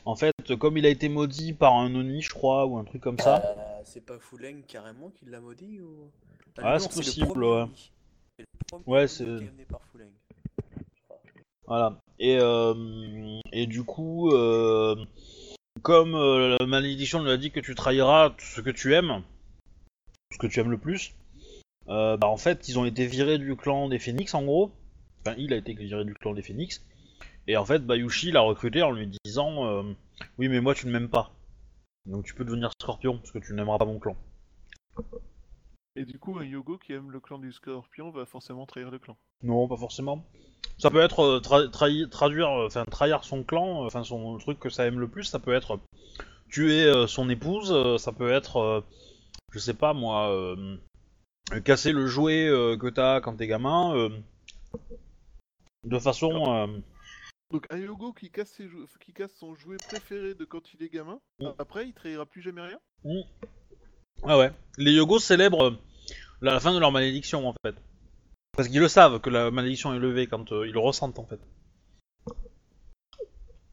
en 0.06 0.16
fait, 0.16 0.56
comme 0.60 0.78
il 0.78 0.86
a 0.86 0.90
été 0.90 1.10
maudit 1.10 1.54
par 1.54 1.74
un 1.74 1.96
Oni, 1.96 2.22
je 2.22 2.30
crois, 2.30 2.68
ou 2.68 2.78
un 2.78 2.84
truc 2.84 3.02
comme 3.02 3.18
ça. 3.18 3.44
Euh, 3.44 3.82
c'est 3.84 4.06
pas 4.06 4.20
Fuleng 4.20 4.62
carrément 4.68 5.10
qui 5.10 5.26
l'a 5.26 5.42
maudit 5.42 5.82
ou? 5.82 6.12
Ah, 6.60 6.74
non, 6.74 6.80
c'est 6.80 6.90
le 6.90 6.96
possible, 6.98 7.44
ouais. 7.44 7.66
Ouais, 8.86 9.08
c'est-. 9.08 9.26
Voilà. 11.66 11.98
Et, 12.20 12.38
euh, 12.40 13.40
et 13.52 13.68
du 13.68 13.84
coup, 13.84 14.32
euh, 14.32 14.96
comme 15.82 16.16
euh, 16.16 16.58
la 16.60 16.66
malédiction 16.66 17.24
lui 17.24 17.32
a 17.32 17.38
dit 17.38 17.52
que 17.52 17.60
tu 17.60 17.76
trahiras 17.76 18.36
ce 18.40 18.62
que 18.62 18.70
tu 18.70 18.96
aimes, 18.96 19.24
ce 20.32 20.38
que 20.38 20.48
tu 20.48 20.60
aimes 20.60 20.72
le 20.72 20.78
plus, 20.78 21.14
bah 21.88 22.18
en 22.24 22.38
fait, 22.38 22.68
ils 22.68 22.80
ont 22.80 22.86
été 22.86 23.06
virés 23.06 23.38
du 23.38 23.56
clan 23.56 23.88
des 23.88 24.00
Phénix 24.00 24.34
en 24.34 24.44
gros. 24.44 24.72
Enfin, 25.22 25.36
il 25.38 25.54
a 25.54 25.58
été 25.58 25.74
viré 25.74 26.06
du 26.06 26.14
clan 26.14 26.34
des 26.34 26.42
Phénix. 26.42 26.84
Et 27.48 27.56
en 27.56 27.66
fait, 27.66 27.86
Bayushi 27.86 28.32
l'a 28.32 28.42
recruté 28.42 28.82
en 28.82 28.92
lui 28.92 29.10
disant 29.24 29.84
Oui, 30.38 30.50
mais 30.50 30.60
moi 30.60 30.74
tu 30.74 30.88
ne 30.88 30.92
m'aimes 30.92 31.10
pas. 31.10 31.32
Donc 32.06 32.26
tu 32.26 32.34
peux 32.34 32.44
devenir 32.44 32.72
scorpion 32.82 33.18
parce 33.18 33.32
que 33.32 33.40
tu 33.40 33.54
n'aimeras 33.54 33.78
pas 33.78 33.86
mon 33.86 34.00
clan. 34.00 34.18
Et 35.96 36.06
du 36.06 36.20
coup, 36.20 36.38
un 36.38 36.44
Yogo 36.46 36.78
qui 36.78 36.94
aime 36.94 37.10
le 37.10 37.20
clan 37.20 37.40
du 37.40 37.52
Scorpion 37.52 38.12
va 38.12 38.28
forcément 38.28 38.68
trahir 38.68 38.92
le 38.92 39.00
clan. 39.00 39.18
Non, 39.44 39.68
pas 39.68 39.78
forcément. 39.78 40.26
Ça 40.80 40.90
peut 40.92 41.02
être 41.02 41.20
euh, 41.22 41.40
tra- 41.40 41.70
trahi- 41.70 42.08
traduire, 42.10 42.50
euh, 42.50 42.68
enfin 42.68 42.86
trahir 42.86 43.24
son 43.24 43.44
clan, 43.44 43.84
euh, 43.84 43.88
enfin 43.88 44.04
son 44.04 44.36
le 44.36 44.40
truc 44.42 44.60
que 44.60 44.70
ça 44.70 44.86
aime 44.86 45.00
le 45.00 45.08
plus. 45.08 45.24
Ça 45.24 45.40
peut 45.40 45.54
être 45.54 45.80
tuer 46.50 46.84
euh, 46.86 47.08
son 47.08 47.30
épouse. 47.30 47.72
euh, 47.72 47.98
ça 47.98 48.12
peut 48.12 48.32
être, 48.32 48.58
euh, 48.58 48.82
je 49.52 49.60
sais 49.60 49.74
pas 49.74 49.94
moi, 49.94 50.56
casser 51.64 51.92
le 51.94 52.08
jouet 52.08 52.48
euh, 52.48 52.78
que 52.78 52.88
t'as 52.88 53.22
quand 53.22 53.36
t'es 53.38 53.48
gamin. 53.48 53.96
euh, 53.96 54.10
de 55.84 56.00
façon, 56.00 56.54
euh, 56.54 56.68
Donc 57.52 57.66
un 57.70 57.78
Yogo 57.78 58.12
qui 58.12 58.30
casse, 58.30 58.52
ses 58.52 58.68
jou- 58.68 58.86
qui 59.00 59.14
casse 59.14 59.34
son 59.40 59.56
jouet 59.56 59.78
préféré 59.78 60.34
de 60.34 60.44
quand 60.44 60.74
il 60.74 60.84
est 60.84 60.90
gamin, 60.90 61.20
Mm. 61.40 61.48
après 61.60 61.88
il 61.88 61.94
trahira 61.94 62.26
plus 62.26 62.42
jamais 62.42 62.62
rien? 62.62 62.80
Mm. 63.06 63.22
Ah 64.24 64.38
ouais. 64.38 64.52
Les 64.78 64.92
Yogos 64.92 65.20
célèbrent 65.20 65.78
la, 66.42 66.54
la 66.54 66.60
fin 66.60 66.74
de 66.74 66.80
leur 66.80 66.92
malédiction 66.92 67.48
en 67.48 67.54
fait. 67.64 67.76
Parce 68.58 68.68
qu'ils 68.68 68.80
le 68.82 68.88
savent 68.90 69.22
que 69.22 69.30
la 69.30 69.52
malédiction 69.52 69.94
est 69.94 70.00
levée 70.00 70.28
quand 70.28 70.52
euh, 70.52 70.68
ils 70.68 70.74
le 70.74 70.80
ressentent 70.80 71.20
en 71.20 71.26
fait. 71.26 71.40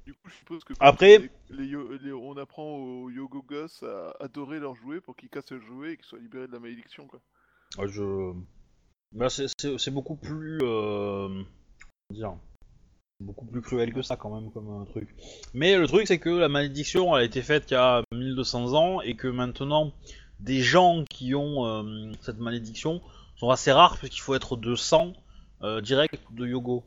Du 0.05 0.12
coup, 0.12 0.28
je 0.28 0.35
suppose 0.35 0.62
que 0.62 0.74
Après- 0.78 1.18
les- 1.18 1.30
les 1.57 1.66
yo- 1.66 1.91
les- 1.97 2.12
on 2.12 2.37
apprend 2.37 2.76
aux 2.76 3.09
Yogo 3.11 3.43
à 3.82 4.14
adorer 4.22 4.61
leur 4.61 4.74
jouet 4.76 5.01
pour 5.01 5.16
qu'ils 5.16 5.30
cassent 5.30 5.51
le 5.51 5.61
jouet 5.61 5.93
et 5.93 5.97
qu'ils 5.97 6.05
soient 6.05 6.18
libérés 6.18 6.47
de 6.47 6.53
la 6.53 6.61
malédiction 6.61 7.07
quoi. 7.07 7.20
Ouais, 7.78 7.89
je... 7.89 8.32
Là, 9.16 9.30
c'est- 9.30 9.91
beaucoup 9.91 10.16
plus... 10.16 10.59
euh, 10.62 11.28
comment 11.28 11.45
dire 12.11 12.37
beaucoup 13.20 13.47
plus 13.47 13.62
cruel 13.62 13.95
que 13.95 14.03
ça 14.03 14.16
quand 14.16 14.35
même 14.39 14.51
comme 14.53 14.68
un 14.68 14.85
truc. 14.85 15.09
Mais 15.55 15.78
le 15.78 15.87
truc 15.87 16.07
c'est 16.07 16.18
que 16.18 16.28
la 16.28 16.49
malédiction 16.49 17.16
elle 17.16 17.22
a 17.22 17.24
été 17.24 17.41
faite 17.43 17.70
il 17.70 17.74
y 17.74 17.76
a 17.76 18.03
1200 18.12 18.74
ans 18.74 19.01
et 19.01 19.14
que 19.16 19.28
maintenant 19.28 19.95
des 20.41 20.61
gens 20.61 21.05
qui 21.09 21.35
ont 21.35 21.64
euh, 21.64 22.12
cette 22.20 22.39
malédiction 22.39 23.01
sont 23.37 23.51
assez 23.51 23.72
rares 23.72 23.97
puisqu'il 23.99 24.20
faut 24.20 24.35
être 24.35 24.57
de 24.57 24.74
sang 24.74 25.12
euh, 25.62 25.80
direct 25.80 26.20
de 26.32 26.47
Yogo. 26.47 26.85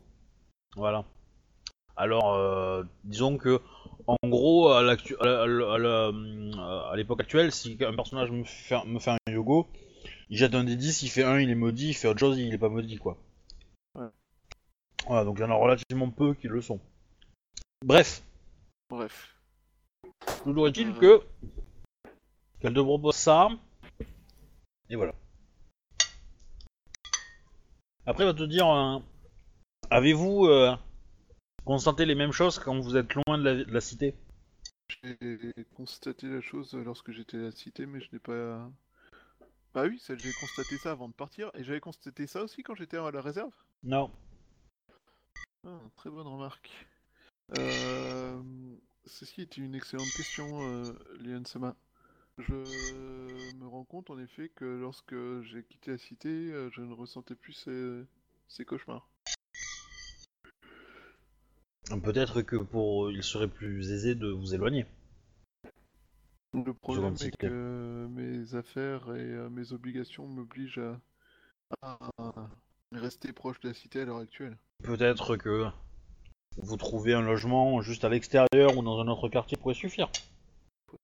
Voilà. 0.76 1.04
Alors 1.96 2.34
euh, 2.34 2.84
disons 3.04 3.36
que 3.38 3.60
en 4.06 4.16
gros 4.28 4.68
à 4.70 4.82
l'actu- 4.82 5.16
à 5.20 6.92
l'époque 6.96 7.20
actuelle 7.20 7.52
si 7.52 7.76
un 7.80 7.94
personnage 7.94 8.30
me 8.30 8.44
fait, 8.44 8.84
me 8.86 8.98
fait 8.98 9.10
un 9.10 9.32
Yogo 9.32 9.66
il 10.30 10.36
jette 10.36 10.54
un 10.54 10.62
des 10.64 10.76
10, 10.76 11.02
il 11.02 11.08
fait 11.08 11.24
un, 11.24 11.40
il 11.40 11.48
est 11.50 11.54
maudit, 11.54 11.88
il 11.88 11.94
fait 11.94 12.06
autre 12.06 12.20
chose, 12.20 12.38
il 12.38 12.52
est 12.52 12.58
pas 12.58 12.68
maudit 12.68 12.98
quoi. 12.98 13.16
Ouais. 13.94 14.06
Voilà, 15.06 15.24
donc 15.24 15.38
il 15.38 15.40
y 15.40 15.44
en 15.44 15.50
a 15.50 15.54
relativement 15.54 16.10
peu 16.10 16.34
qui 16.34 16.48
le 16.48 16.60
sont. 16.60 16.78
Bref, 17.84 18.22
Bref. 18.90 19.34
toujours 20.44 20.68
est-il 20.68 20.88
Euh. 20.90 20.92
que 20.92 21.22
qu'elle 22.60 22.74
te 22.74 22.80
propose 22.80 23.14
ça, 23.14 23.48
et 24.90 24.96
voilà. 24.96 25.14
Après, 28.08 28.24
elle 28.24 28.30
va 28.30 28.38
te 28.38 28.42
dire, 28.44 28.66
euh, 28.66 28.98
avez-vous 29.90 30.46
euh, 30.46 30.74
constaté 31.66 32.06
les 32.06 32.14
mêmes 32.14 32.32
choses 32.32 32.58
quand 32.58 32.80
vous 32.80 32.96
êtes 32.96 33.12
loin 33.12 33.36
de 33.36 33.44
la, 33.44 33.64
de 33.64 33.70
la 33.70 33.80
cité? 33.82 34.14
J'ai 35.02 35.52
constaté 35.76 36.26
la 36.26 36.40
chose 36.40 36.72
lorsque 36.72 37.10
j'étais 37.12 37.36
à 37.36 37.40
la 37.42 37.50
cité, 37.50 37.84
mais 37.84 38.00
je 38.00 38.08
n'ai 38.10 38.18
pas. 38.18 38.66
Bah 39.74 39.82
oui, 39.84 40.02
j'ai 40.08 40.32
constaté 40.40 40.78
ça 40.78 40.92
avant 40.92 41.08
de 41.08 41.12
partir, 41.12 41.50
et 41.52 41.62
j'avais 41.62 41.80
constaté 41.80 42.26
ça 42.26 42.42
aussi 42.42 42.62
quand 42.62 42.74
j'étais 42.74 42.96
à 42.96 43.10
la 43.10 43.20
réserve. 43.20 43.52
Non. 43.82 44.10
Ah, 45.66 45.78
très 45.96 46.08
bonne 46.08 46.28
remarque. 46.28 46.70
Euh, 47.58 48.40
Ceci 49.04 49.42
est 49.42 49.58
une 49.58 49.74
excellente 49.74 50.10
question, 50.16 50.62
euh, 50.62 50.94
Lian 51.20 51.44
Sama. 51.44 51.76
Je 52.38 52.54
me 53.56 53.66
rends 53.66 53.84
compte 53.84 54.10
en 54.10 54.18
effet 54.18 54.50
que 54.54 54.64
lorsque 54.64 55.14
j'ai 55.42 55.64
quitté 55.64 55.90
la 55.92 55.98
cité, 55.98 56.28
euh, 56.28 56.70
je 56.70 56.82
ne 56.82 56.94
ressentais 56.94 57.34
plus 57.34 57.52
ces, 57.52 58.04
ces 58.46 58.64
cauchemars. 58.64 59.08
Peut-être 62.02 62.42
que 62.42 62.56
pour 62.56 63.10
il 63.10 63.22
serait 63.22 63.48
plus 63.48 63.90
aisé 63.90 64.14
de 64.14 64.28
vous 64.28 64.54
éloigner. 64.54 64.86
Le 66.54 66.72
problème 66.74 67.14
est 67.20 67.36
que 67.36 68.06
mes 68.10 68.54
affaires 68.54 69.14
et 69.14 69.32
euh, 69.32 69.48
mes 69.48 69.72
obligations 69.72 70.26
m'obligent 70.26 70.80
à, 71.82 71.98
à 72.18 72.48
rester 72.92 73.32
proche 73.32 73.58
de 73.60 73.68
la 73.68 73.74
cité 73.74 74.02
à 74.02 74.04
l'heure 74.04 74.18
actuelle. 74.18 74.56
Peut-être 74.82 75.36
que 75.36 75.66
vous 76.56 76.76
trouvez 76.76 77.14
un 77.14 77.22
logement 77.22 77.80
juste 77.80 78.04
à 78.04 78.08
l'extérieur 78.08 78.76
ou 78.76 78.82
dans 78.82 79.00
un 79.00 79.08
autre 79.08 79.28
quartier 79.28 79.56
pourrait 79.56 79.74
suffire. 79.74 80.10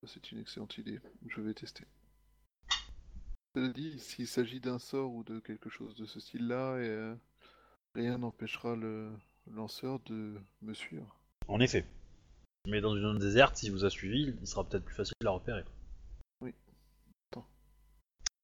C'est 0.04 0.32
une 0.32 0.40
excellente 0.40 0.78
idée, 0.78 1.00
je 1.26 1.40
vais 1.40 1.54
tester. 1.54 1.84
Cela 3.54 3.68
dit, 3.68 3.98
s'il 3.98 4.26
s'agit 4.26 4.60
d'un 4.60 4.78
sort 4.78 5.12
ou 5.12 5.22
de 5.24 5.38
quelque 5.38 5.70
chose 5.70 5.94
de 5.94 6.06
ce 6.06 6.20
style-là, 6.20 6.78
et, 6.78 6.88
euh, 6.88 7.14
rien 7.94 8.18
n'empêchera 8.18 8.74
le 8.74 9.12
lanceur 9.46 10.00
de 10.00 10.40
me 10.62 10.74
suivre. 10.74 11.18
En 11.48 11.60
effet. 11.60 11.86
Mais 12.66 12.80
dans 12.80 12.96
une 12.96 13.02
zone 13.02 13.18
déserte, 13.18 13.56
s'il 13.56 13.72
vous 13.72 13.84
a 13.84 13.90
suivi, 13.90 14.34
il 14.40 14.46
sera 14.46 14.64
peut-être 14.66 14.84
plus 14.84 14.94
facile 14.94 15.14
à 15.24 15.30
repérer. 15.30 15.64
Oui. 16.40 16.54
Attends. 17.30 17.46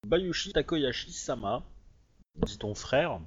Bayushi 0.07 0.53
Takoyashi 0.53 1.13
Sama, 1.13 1.65
dit 2.47 2.59
ton 2.59 2.75
frère, 2.75 3.21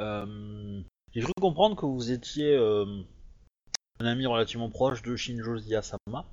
euh, 0.00 0.82
j'ai 1.12 1.20
cru 1.20 1.32
comprendre 1.40 1.76
que 1.76 1.86
vous 1.86 2.10
étiez 2.10 2.54
euh, 2.56 3.02
un 4.00 4.06
ami 4.06 4.26
relativement 4.26 4.70
proche 4.70 5.02
de 5.02 5.14
Shinjo 5.16 5.58
Sama. 5.58 6.26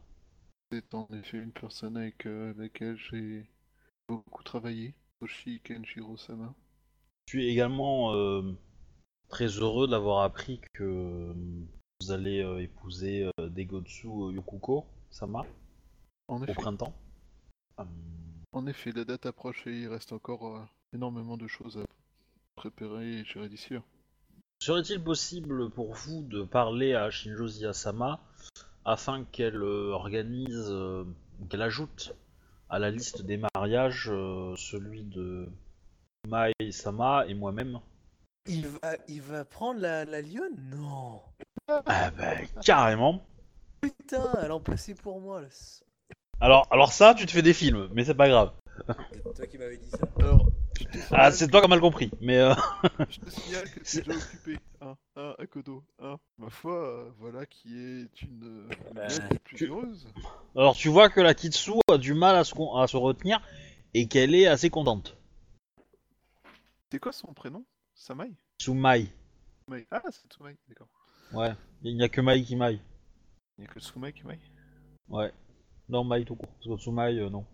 C'est 0.72 0.94
en 0.94 1.08
effet 1.14 1.38
une 1.38 1.54
personne 1.54 1.96
avec 1.96 2.26
euh, 2.26 2.54
laquelle 2.58 2.98
j'ai 2.98 3.46
beaucoup 4.10 4.44
travaillé, 4.44 4.94
Toshi 5.20 5.62
Kenshiro-sama. 5.62 6.54
Je 7.28 7.38
suis 7.38 7.48
également 7.48 8.14
euh, 8.14 8.42
très 9.30 9.48
heureux 9.48 9.88
d'avoir 9.88 10.24
appris 10.24 10.60
que 10.74 11.34
vous 12.02 12.12
allez 12.12 12.44
euh, 12.44 12.62
épouser 12.62 13.30
euh, 13.40 13.50
Degotsu 13.50 14.08
Yokuko 14.34 14.86
Sama 15.10 15.46
En 16.28 16.42
au 16.42 16.44
effet, 16.44 16.54
printemps. 16.54 16.94
Euh, 17.80 17.86
en 18.52 18.68
effet, 18.68 18.92
la 18.92 19.06
date 19.06 19.26
approche 19.26 19.66
et 19.68 19.84
il 19.84 19.88
reste 19.88 20.12
encore 20.12 20.58
euh, 20.58 20.62
énormément 20.94 21.38
de 21.38 21.48
choses 21.48 21.78
à 21.78 21.86
préparer 22.56 23.20
et 23.20 23.26
gérer 23.26 23.48
d'ici 23.48 23.74
là. 23.74 23.84
Serait-il 24.60 25.02
possible 25.02 25.70
pour 25.70 25.94
vous 25.94 26.24
de 26.24 26.44
parler 26.44 26.94
à 26.94 27.10
Shinjo 27.10 27.48
Sama 27.48 28.20
afin 28.88 29.26
qu'elle 29.26 29.62
euh, 29.62 29.92
organise, 29.92 30.70
euh, 30.70 31.04
qu'elle 31.50 31.62
ajoute 31.62 32.16
à 32.70 32.80
la 32.80 32.90
liste 32.90 33.22
des 33.22 33.38
mariages 33.54 34.10
euh, 34.10 34.56
celui 34.56 35.04
de 35.04 35.50
Mai 36.28 36.54
Sama 36.72 37.26
et 37.28 37.34
moi-même 37.34 37.80
Il 38.48 38.66
va, 38.66 38.96
il 39.10 39.22
va 39.22 39.44
prendre 39.44 39.82
la, 39.82 40.06
la 40.06 40.22
lionne? 40.22 40.56
Non 40.72 41.22
Ah 41.68 42.12
bah 42.12 42.36
carrément 42.64 43.26
Putain, 43.82 44.24
elle 44.42 44.54
en 44.54 44.62
plaçait 44.62 44.96
pour 44.96 45.20
moi. 45.20 45.42
Là. 45.42 45.48
alors, 46.40 46.66
alors 46.72 46.94
ça, 46.94 47.14
tu 47.14 47.26
te 47.26 47.32
fais 47.32 47.42
des 47.42 47.54
films, 47.54 47.90
mais 47.94 48.06
c'est 48.06 48.16
pas 48.16 48.30
grave. 48.30 48.54
C'est 49.12 49.34
toi 49.36 49.46
qui 49.48 49.58
m'avais 49.58 49.78
dit 49.78 49.90
ça? 49.90 50.00
Alors, 50.20 50.48
Ah, 51.12 51.32
c'est 51.32 51.48
toi 51.50 51.60
qui 51.62 51.66
as 51.66 51.70
mal 51.70 51.80
compris, 51.82 52.12
mais 52.22 52.38
euh, 52.38 52.54
Je 53.10 53.20
te 53.20 53.30
signale 53.30 53.70
que 53.70 53.80
es 53.80 54.02
déjà 54.02 54.18
occupé, 54.18 54.58
hein, 54.82 54.96
hein, 55.16 55.36
Akodo, 55.40 55.84
hein. 56.00 56.18
Ma 56.38 56.50
foi, 56.50 56.74
euh, 56.88 57.10
voilà 57.20 57.46
qui 57.46 57.78
est 57.78 58.22
une 58.22 58.44
euh, 58.44 58.70
Bah, 58.94 59.08
plus 59.44 59.56
tu- 59.58 59.66
heureuse. 59.68 60.08
alors 60.56 60.76
tu 60.76 60.90
vois 60.90 61.10
que 61.10 61.20
la 61.22 61.34
Kitsu 61.34 61.74
a 61.92 61.98
du 61.98 62.14
mal 62.14 62.36
à 62.36 62.44
se, 62.44 62.54
con- 62.54 62.76
à 62.76 62.88
se 62.88 62.98
retenir 62.98 63.42
et 63.94 64.08
qu'elle 64.08 64.36
est 64.36 64.48
assez 64.48 64.70
contente. 64.70 65.18
C'est 66.92 67.00
quoi 67.00 67.12
son 67.12 67.34
prénom? 67.34 67.66
Samai? 67.96 68.32
Tsumai. 68.60 69.08
Mai. 69.68 69.86
Ah, 69.92 70.02
c'est 70.12 70.28
Tsumai, 70.32 70.56
d'accord. 70.70 70.88
Ouais, 71.34 71.54
il 71.84 71.96
n'y 71.98 72.04
a 72.04 72.10
que 72.10 72.22
Mai 72.22 72.42
qui 72.44 72.56
Mai. 72.56 72.80
Il 73.58 73.62
n'y 73.62 73.66
a 73.66 73.68
que 73.74 73.80
Tsumai 73.80 74.14
qui 74.14 74.26
Mai. 74.26 74.40
Ouais. 75.10 75.32
Non, 75.90 76.04
Mai 76.04 76.24
tout 76.26 76.36
court. 76.36 76.50
Parce 76.50 76.68
que 76.68 76.82
Tsumai, 76.84 77.18
euh, 77.20 77.30
non. 77.30 77.46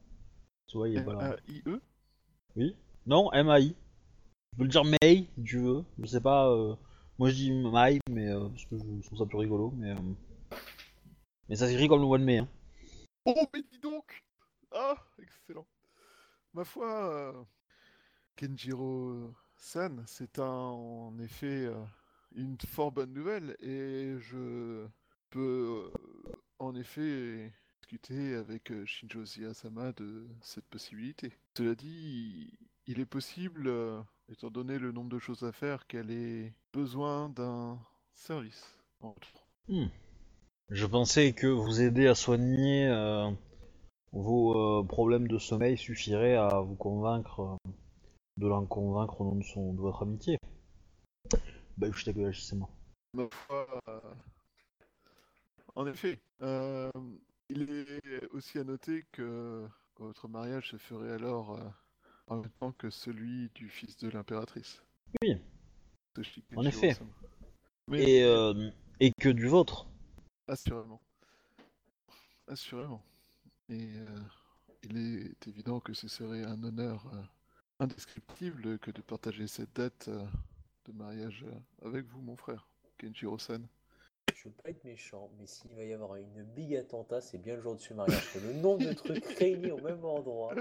Tsumai 0.67 0.93
est 0.95 1.03
pas 1.03 1.13
là. 1.13 1.19
M-A-I-E 1.47 1.81
Oui 2.55 2.75
Non, 3.05 3.31
M-A-I. 3.33 3.69
Tu 3.73 4.57
peux 4.57 4.63
le 4.63 4.69
dire 4.69 4.83
May, 4.85 5.27
si 5.35 5.43
tu 5.43 5.59
veux. 5.59 5.83
Je 5.99 6.05
sais 6.05 6.21
pas. 6.21 6.49
euh, 6.49 6.75
Moi 7.17 7.29
je 7.29 7.35
dis 7.35 7.51
Mai, 7.51 7.99
mais 8.09 8.29
euh, 8.29 8.47
parce 8.49 8.65
que 8.65 8.77
je 8.77 9.05
trouve 9.05 9.17
ça 9.19 9.25
plus 9.25 9.37
rigolo. 9.37 9.71
Mais, 9.75 9.91
euh, 9.91 11.55
ça 11.55 11.67
s'écrit 11.67 11.87
comme 11.87 12.01
le 12.01 12.07
mois 12.07 12.17
de 12.19 12.23
mai. 12.23 12.39
Hein. 12.39 12.47
Oh, 13.25 13.35
mais 13.53 13.61
dis 13.71 13.79
donc 13.79 14.23
Ah, 14.71 14.95
excellent. 15.19 15.67
Ma 16.53 16.63
foi, 16.63 17.09
euh, 17.13 17.43
Kenjiro-san, 18.35 20.03
c'est 20.07 20.39
un, 20.39 20.43
en 20.45 21.17
effet 21.19 21.67
une 22.35 22.57
fort 22.67 22.91
bonne 22.91 23.13
nouvelle 23.13 23.55
et 23.59 24.15
je 24.19 24.85
peux 25.29 25.91
en 26.59 26.75
effet 26.75 27.51
discuter 27.81 28.35
avec 28.35 28.71
Shinjo 28.85 29.25
Sama 29.53 29.91
de 29.93 30.27
cette 30.41 30.65
possibilité. 30.65 31.31
Cela 31.57 31.75
dit, 31.75 32.51
il 32.87 32.99
est 32.99 33.05
possible, 33.05 33.67
euh, 33.67 34.01
étant 34.29 34.49
donné 34.49 34.77
le 34.77 34.91
nombre 34.91 35.09
de 35.09 35.19
choses 35.19 35.43
à 35.43 35.51
faire, 35.51 35.87
qu'elle 35.87 36.11
ait 36.11 36.53
besoin 36.73 37.29
d'un 37.29 37.79
service. 38.13 38.77
autres. 39.01 39.47
Je 40.69 40.85
pensais 40.85 41.33
que 41.33 41.47
vous 41.47 41.81
aider 41.81 42.07
à 42.07 42.15
soigner 42.15 42.87
euh, 42.87 43.29
vos 44.11 44.79
euh, 44.79 44.83
problèmes 44.83 45.27
de 45.27 45.37
sommeil 45.37 45.77
suffirait 45.77 46.35
à 46.35 46.59
vous 46.59 46.75
convaincre, 46.75 47.57
de 48.37 48.47
l'en 48.47 48.65
convaincre 48.65 49.21
au 49.21 49.25
nom 49.25 49.35
de, 49.35 49.43
son, 49.43 49.73
de 49.73 49.79
votre 49.79 50.03
amitié. 50.03 50.37
Bah, 51.77 51.87
je 51.91 52.05
t'ai 52.05 52.33
c'est 52.33 52.55
moi. 52.55 52.69
Ma 53.13 53.27
foi, 53.29 53.67
En 55.75 55.87
effet, 55.87 56.19
il 57.49 57.61
est 57.69 58.27
aussi 58.31 58.59
à 58.59 58.63
noter 58.63 59.05
que 59.11 59.67
votre 59.97 60.27
mariage 60.27 60.71
se 60.71 60.77
ferait 60.77 61.11
alors 61.11 61.59
en 62.27 62.37
même 62.37 62.51
temps 62.59 62.71
que 62.71 62.89
celui 62.89 63.49
du 63.55 63.69
fils 63.69 63.97
de 63.97 64.09
l'impératrice. 64.09 64.81
Oui. 65.21 65.37
En 66.55 66.63
effet. 66.63 66.89
Kenshiro-sama. 66.89 67.11
Mais 67.87 68.03
Et 68.03 68.23
euh, 68.23 68.69
et 68.99 69.11
que 69.11 69.29
du 69.29 69.47
vôtre. 69.47 69.87
Assurément. 70.47 71.01
Assurément. 72.47 73.03
Et 73.69 73.97
euh, 73.97 74.19
il 74.83 74.97
est 74.97 75.47
évident 75.47 75.79
que 75.79 75.93
ce 75.93 76.07
serait 76.07 76.43
un 76.43 76.63
honneur 76.63 77.05
euh, 77.13 77.21
indescriptible 77.79 78.79
que 78.79 78.91
de 78.91 79.01
partager 79.01 79.47
cette 79.47 79.75
date 79.75 80.09
de 80.09 80.91
mariage 80.93 81.45
avec 81.83 82.05
vous, 82.05 82.21
mon 82.21 82.37
frère, 82.37 82.67
Kenjiro-san. 82.97 83.67
Je 84.35 84.49
veux 84.49 84.55
pas 84.63 84.69
être 84.71 84.83
méchant, 84.83 85.29
mais 85.39 85.45
s'il 85.47 85.71
va 85.73 85.83
y 85.83 85.93
avoir 85.93 86.15
une 86.15 86.43
big 86.43 86.75
attentat, 86.75 87.21
c'est 87.21 87.37
bien 87.37 87.55
le 87.55 87.61
jour 87.61 87.75
de 87.75 87.79
ce 87.81 87.93
mariage. 87.93 88.35
Le 88.35 88.53
nombre 88.53 88.85
de 88.85 88.93
trucs 88.93 89.23
réunis 89.39 89.71
au 89.71 89.79
même 89.79 90.03
endroit. 90.03 90.53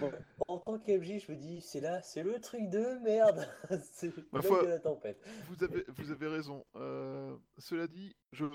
Bon, 0.00 0.10
en 0.48 0.58
tant 0.58 0.78
qu'MJ, 0.78 1.20
je 1.24 1.30
me 1.32 1.36
dis, 1.36 1.60
c'est 1.60 1.80
là, 1.80 2.02
c'est 2.02 2.22
le 2.24 2.40
truc 2.40 2.68
de 2.70 2.98
merde. 3.04 3.46
c'est 3.92 4.12
Ma 4.32 4.40
le 4.40 4.42
foi- 4.42 4.56
mec 4.58 4.66
de 4.66 4.70
la 4.72 4.78
tempête. 4.80 5.20
Vous 5.48 5.62
avez, 5.62 5.84
vous 5.88 6.10
avez 6.10 6.26
raison. 6.28 6.64
Euh, 6.76 7.36
cela 7.58 7.86
dit, 7.86 8.14
je, 8.32 8.46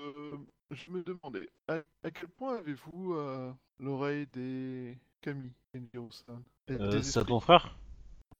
je 0.70 0.90
me 0.90 1.02
demandais, 1.02 1.48
à, 1.68 1.80
à 2.02 2.10
quel 2.10 2.28
point 2.28 2.58
avez-vous 2.58 3.14
euh, 3.14 3.50
l'oreille 3.78 4.26
des 4.32 4.98
Camille, 5.22 5.52
Euh, 6.70 7.02
c'est 7.02 7.24
ton 7.24 7.40
frère? 7.40 7.78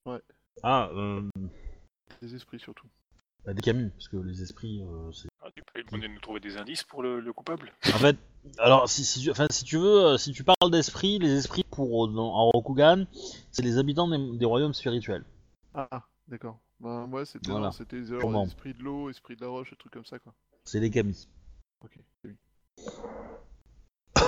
Ouais. 0.06 0.20
Ah, 0.62 0.90
euh, 0.92 1.22
des 2.20 2.34
esprits 2.34 2.58
surtout. 2.60 2.88
bah, 3.44 3.54
des 3.54 3.62
Camus, 3.62 3.90
parce 3.90 4.08
que 4.08 4.16
les 4.18 4.42
esprits, 4.42 4.82
euh, 4.82 5.10
c'est. 5.12 5.29
Ah, 5.50 5.52
tu 5.56 5.62
peux 5.74 5.82
demander 5.82 6.08
de 6.08 6.14
nous 6.14 6.20
trouver 6.20 6.40
des 6.40 6.56
indices 6.56 6.84
pour 6.84 7.02
le, 7.02 7.20
le 7.20 7.32
coupable 7.32 7.72
En 7.94 7.98
fait, 7.98 8.16
alors 8.58 8.88
si, 8.88 9.04
si, 9.04 9.20
tu, 9.20 9.30
enfin, 9.30 9.46
si 9.50 9.64
tu 9.64 9.76
veux, 9.78 10.04
euh, 10.06 10.16
si 10.18 10.32
tu 10.32 10.44
parles 10.44 10.70
d'esprits, 10.70 11.18
les 11.18 11.32
esprits 11.36 11.64
pour 11.70 12.06
euh, 12.06 12.08
dans, 12.08 12.32
en 12.34 12.50
Rokugan, 12.50 13.04
c'est 13.50 13.62
les 13.62 13.78
habitants 13.78 14.08
des, 14.08 14.38
des 14.38 14.44
royaumes 14.44 14.74
spirituels. 14.74 15.24
Ah, 15.74 16.02
d'accord. 16.28 16.58
Ben, 16.80 17.06
moi, 17.06 17.24
c'était 17.26 17.50
Voilà. 17.50 17.66
non, 17.66 17.72
c'était 17.72 18.04
genre 18.04 18.20
Sûrement. 18.20 18.44
esprit 18.44 18.74
de 18.74 18.82
l'eau, 18.82 19.10
esprit 19.10 19.36
de 19.36 19.42
la 19.42 19.48
roche, 19.48 19.70
des 19.70 19.76
trucs 19.76 19.92
comme 19.92 20.04
ça, 20.06 20.18
quoi. 20.18 20.32
C'est 20.64 20.80
les 20.80 20.90
Kami. 20.90 21.26
Ok, 21.84 21.92
oui. 22.24 22.36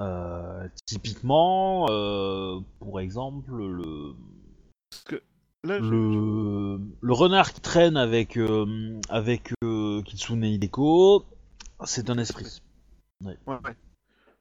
Euh, 0.00 0.68
typiquement, 0.86 1.86
euh, 1.88 2.58
pour 2.80 2.98
exemple, 2.98 3.52
le, 3.54 4.16
là, 5.62 5.78
je- 5.78 5.84
le, 5.84 6.80
le 7.00 7.12
renard 7.12 7.52
qui 7.52 7.60
traîne 7.60 7.96
avec, 7.96 8.36
euh, 8.36 8.98
avec 9.08 9.52
euh, 9.62 9.83
Kitsune 10.02 10.44
Hideko, 10.44 11.24
c'est 11.84 12.10
un 12.10 12.18
esprit. 12.18 12.60
Ouais, 13.24 13.36
ouais. 13.46 13.76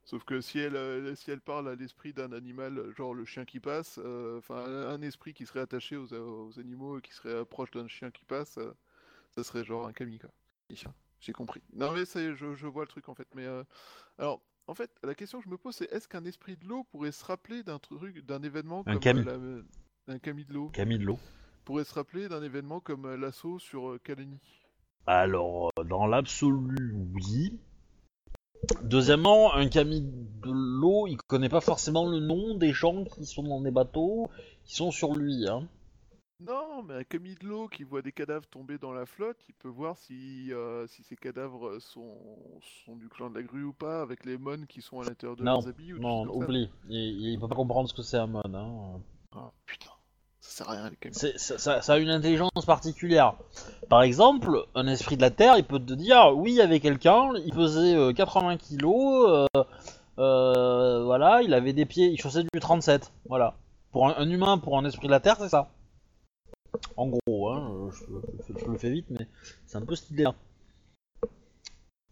Sauf 0.05 0.23
que 0.25 0.41
si 0.41 0.59
elle, 0.59 0.75
euh, 0.75 1.15
si 1.15 1.31
elle 1.31 1.41
parle 1.41 1.69
à 1.69 1.75
l'esprit 1.75 2.13
d'un 2.13 2.31
animal, 2.33 2.91
genre 2.97 3.13
le 3.13 3.25
chien 3.25 3.45
qui 3.45 3.59
passe, 3.59 3.99
euh, 4.03 4.37
enfin 4.39 4.57
un 4.65 4.89
un 4.89 5.01
esprit 5.01 5.33
qui 5.33 5.45
serait 5.45 5.61
attaché 5.61 5.95
aux, 5.97 6.13
aux 6.13 6.59
animaux 6.59 6.99
et 6.99 7.01
qui 7.01 7.13
serait 7.13 7.45
proche 7.45 7.71
d'un 7.71 7.87
chien 7.87 8.11
qui 8.11 8.25
passe, 8.25 8.57
euh, 8.57 8.73
ça 9.35 9.43
serait 9.43 9.63
genre 9.63 9.87
un 9.87 9.93
kami 9.93 10.19
quoi. 10.19 10.29
J'ai 11.19 11.33
compris. 11.33 11.61
Non 11.73 11.91
mais 11.93 12.05
je, 12.05 12.53
je 12.55 12.67
vois 12.67 12.83
le 12.83 12.87
truc 12.89 13.07
en 13.09 13.15
fait. 13.15 13.27
Mais 13.35 13.45
euh, 13.45 13.63
alors, 14.17 14.41
en 14.67 14.73
fait, 14.73 14.91
la 15.03 15.15
question 15.15 15.39
que 15.39 15.45
je 15.45 15.49
me 15.49 15.57
pose, 15.57 15.75
c'est 15.75 15.91
est-ce 15.91 16.07
qu'un 16.07 16.25
esprit 16.25 16.57
de 16.57 16.65
l'eau 16.67 16.83
pourrait 16.85 17.11
se 17.13 17.23
rappeler 17.23 17.63
d'un 17.63 17.79
truc, 17.79 18.25
d'un 18.25 18.41
événement 18.43 18.83
Un 18.85 18.93
comme 18.93 19.01
kami. 19.01 19.23
la- 19.23 19.37
un 20.13 20.19
kami 20.19 20.43
de 20.45 20.53
l'eau? 20.53 20.69
Camille 20.69 20.99
de 20.99 21.05
l'eau. 21.05 21.19
pourrait 21.63 21.85
se 21.85 21.93
rappeler 21.93 22.27
d'un 22.27 22.43
événement 22.43 22.81
comme 22.81 23.15
l'assaut 23.15 23.57
sur 23.59 23.97
Kalani? 24.03 24.39
Alors, 25.05 25.71
euh, 25.79 25.83
dans 25.83 26.05
l'absolu, 26.07 26.95
oui. 27.13 27.59
Deuxièmement, 28.83 29.53
un 29.53 29.67
Camille 29.67 30.01
de 30.01 30.51
l'eau, 30.51 31.07
il 31.07 31.17
connaît 31.17 31.49
pas 31.49 31.59
forcément 31.59 32.07
le 32.09 32.19
nom 32.19 32.55
des 32.55 32.71
gens 32.71 33.03
qui 33.03 33.25
sont 33.25 33.43
dans 33.43 33.59
des 33.59 33.71
bateaux, 33.71 34.29
qui 34.63 34.75
sont 34.75 34.91
sur 34.91 35.13
lui. 35.13 35.47
Hein. 35.49 35.67
Non, 36.39 36.83
mais 36.83 36.95
un 36.95 37.03
Camille 37.03 37.35
de 37.35 37.47
l'eau 37.47 37.67
qui 37.67 37.83
voit 37.83 38.01
des 38.01 38.13
cadavres 38.13 38.47
tomber 38.47 38.77
dans 38.77 38.93
la 38.93 39.05
flotte, 39.05 39.37
il 39.49 39.53
peut 39.55 39.69
voir 39.69 39.97
si, 39.97 40.53
euh, 40.53 40.87
si 40.87 41.03
ces 41.03 41.17
cadavres 41.17 41.79
sont, 41.79 42.17
sont 42.85 42.95
du 42.95 43.09
clan 43.09 43.29
de 43.29 43.35
la 43.35 43.43
grue 43.43 43.63
ou 43.63 43.73
pas, 43.73 44.01
avec 44.01 44.25
les 44.25 44.37
mônes 44.37 44.65
qui 44.67 44.81
sont 44.81 45.01
à 45.01 45.05
l'intérieur 45.05 45.35
de 45.35 45.43
Non, 45.43 45.53
leurs 45.53 45.67
habits 45.67 45.93
ou 45.93 45.99
Non, 45.99 46.25
oublie. 46.33 46.69
Il, 46.89 47.33
il 47.33 47.39
peut 47.39 47.47
pas 47.49 47.55
comprendre 47.55 47.89
ce 47.89 47.93
que 47.93 48.01
c'est 48.01 48.17
un 48.17 48.27
mon. 48.27 48.41
Hein. 48.45 49.01
Ah, 49.33 49.51
putain, 49.65 49.91
ça 50.45 50.57
sert 50.65 50.69
à 50.69 50.73
rien 50.73 50.89
les 50.89 50.95
Camille. 50.97 51.17
C'est- 51.17 51.37
ça, 51.37 51.57
ça- 51.57 51.81
ça 51.81 51.93
a 51.93 51.97
une 51.97 52.09
intelligence 52.09 52.51
particulière. 52.65 53.35
Par 53.89 54.01
exemple, 54.03 54.65
un 54.75 54.85
esprit 54.87 55.15
de 55.17 55.21
la 55.21 55.31
Terre, 55.31 55.57
il 55.57 55.63
peut 55.63 55.79
te 55.79 55.93
dire, 55.93 56.31
oui, 56.35 56.51
il 56.51 56.55
y 56.57 56.61
avait 56.61 56.79
quelqu'un, 56.79 57.29
il 57.45 57.53
pesait 57.53 57.95
euh, 57.95 58.11
80 58.13 58.57
kilos, 58.57 59.47
euh, 59.55 59.63
euh, 60.19 61.03
voilà, 61.05 61.41
il 61.41 61.53
avait 61.53 61.73
des 61.73 61.85
pieds, 61.85 62.07
il 62.09 62.19
chaussait 62.19 62.43
du 62.43 62.59
37, 62.59 63.11
voilà. 63.25 63.55
Pour 63.91 64.07
un, 64.09 64.15
un 64.17 64.29
humain, 64.29 64.57
pour 64.57 64.77
un 64.77 64.85
esprit 64.85 65.07
de 65.07 65.11
la 65.11 65.19
Terre, 65.19 65.37
c'est 65.39 65.49
ça. 65.49 65.69
En 66.97 67.07
gros, 67.07 67.49
hein, 67.49 67.89
je, 67.91 68.53
je- 68.53 68.59
je 68.59 68.65
le 68.71 68.77
fais 68.77 68.89
vite, 68.91 69.05
mais 69.09 69.27
c'est 69.65 69.77
un 69.77 69.85
peu 69.85 69.95
cette 69.95 70.09
idée-là. 70.11 70.33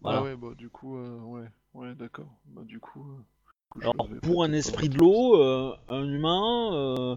Voilà. 0.00 0.18
Ah 0.18 0.22
ouais, 0.22 0.36
bah 0.36 0.48
du 0.56 0.68
coup, 0.68 0.96
euh, 0.96 1.18
ouais, 1.20 1.46
ouais, 1.74 1.94
d'accord. 1.94 2.26
Bah 2.46 2.62
du 2.64 2.80
coup... 2.80 3.00
euh, 3.08 3.16
du 3.16 3.68
coup, 3.70 3.80
je 3.80 3.88
Alors, 3.88 4.06
vais 4.08 4.20
pour 4.20 4.42
un 4.44 4.52
esprit 4.52 4.88
de 4.88 4.98
l'eau, 4.98 5.36
euh, 5.40 5.76
un 5.88 6.04
humain, 6.04 6.72
euh, 6.74 7.16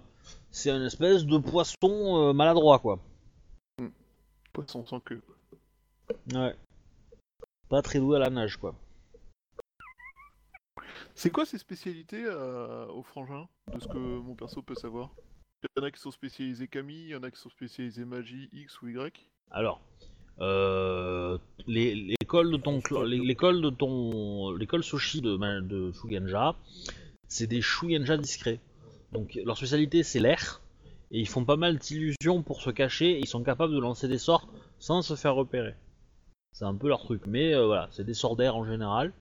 c'est 0.55 0.71
une 0.71 0.83
espèce 0.83 1.25
de 1.25 1.37
poisson 1.37 2.29
euh, 2.29 2.33
maladroit, 2.33 2.79
quoi. 2.79 2.97
Poisson 4.53 4.85
sans 4.85 5.01
queue. 5.01 5.21
Ouais. 6.33 6.55
Pas 7.67 7.81
très 7.81 7.99
doué 7.99 8.15
à 8.15 8.19
la 8.19 8.29
nage, 8.29 8.55
quoi. 8.55 8.73
C'est 11.13 11.29
quoi 11.29 11.45
ces 11.45 11.57
spécialités 11.57 12.23
euh, 12.25 12.87
au 12.87 13.03
frangin, 13.03 13.49
de 13.73 13.79
ce 13.81 13.87
que 13.89 13.97
mon 13.97 14.33
perso 14.33 14.61
peut 14.61 14.75
savoir? 14.75 15.09
Il 15.63 15.67
y 15.77 15.81
en 15.81 15.87
a 15.87 15.91
qui 15.91 15.99
sont 15.99 16.11
spécialisés 16.11 16.69
Camille, 16.69 17.03
il 17.03 17.09
y 17.09 17.15
en 17.15 17.23
a 17.23 17.31
qui 17.31 17.39
sont 17.39 17.49
spécialisés 17.49 18.05
magie 18.05 18.49
X 18.53 18.81
ou 18.81 18.87
Y? 18.87 19.27
Alors, 19.51 19.81
euh, 20.39 21.37
l'école 21.67 22.49
de 22.51 22.57
ton, 22.57 22.79
l'école 23.03 23.61
de 23.61 23.71
ton, 23.71 24.53
l'école 24.53 24.85
Soshi 24.85 25.19
de, 25.19 25.35
de 25.59 25.91
Shugenja, 25.91 26.55
c'est 27.27 27.47
des 27.47 27.61
Shugenja 27.61 28.15
discrets. 28.15 28.61
Donc 29.15 29.39
leur 29.45 29.55
spécialité 29.55 30.03
c'est 30.03 30.19
l'air 30.19 30.61
et 31.11 31.19
ils 31.19 31.27
font 31.27 31.45
pas 31.45 31.55
mal 31.55 31.77
d'illusions 31.77 32.41
pour 32.43 32.61
se 32.61 32.69
cacher. 32.69 33.11
Et 33.11 33.19
ils 33.19 33.27
sont 33.27 33.43
capables 33.43 33.73
de 33.73 33.79
lancer 33.79 34.07
des 34.07 34.17
sorts 34.17 34.47
sans 34.79 35.01
se 35.01 35.15
faire 35.15 35.35
repérer. 35.35 35.75
C'est 36.51 36.65
un 36.65 36.75
peu 36.75 36.87
leur 36.87 37.03
truc. 37.03 37.23
Mais 37.27 37.53
euh, 37.53 37.65
voilà, 37.65 37.87
c'est 37.91 38.05
des 38.05 38.13
sorts 38.13 38.35
d'air 38.35 38.55
en 38.55 38.65
général. 38.65 39.13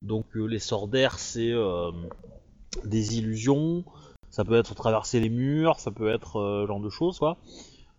Donc 0.00 0.26
euh, 0.36 0.46
les 0.46 0.58
sorts 0.58 0.88
d'air 0.88 1.18
c'est 1.18 1.52
euh, 1.52 1.92
des 2.84 3.18
illusions. 3.18 3.84
Ça 4.30 4.44
peut 4.44 4.56
être 4.56 4.74
traverser 4.74 5.20
les 5.20 5.28
murs, 5.28 5.78
ça 5.78 5.90
peut 5.90 6.08
être 6.08 6.64
genre 6.66 6.80
de 6.80 6.88
choses 6.88 7.18
quoi. 7.18 7.36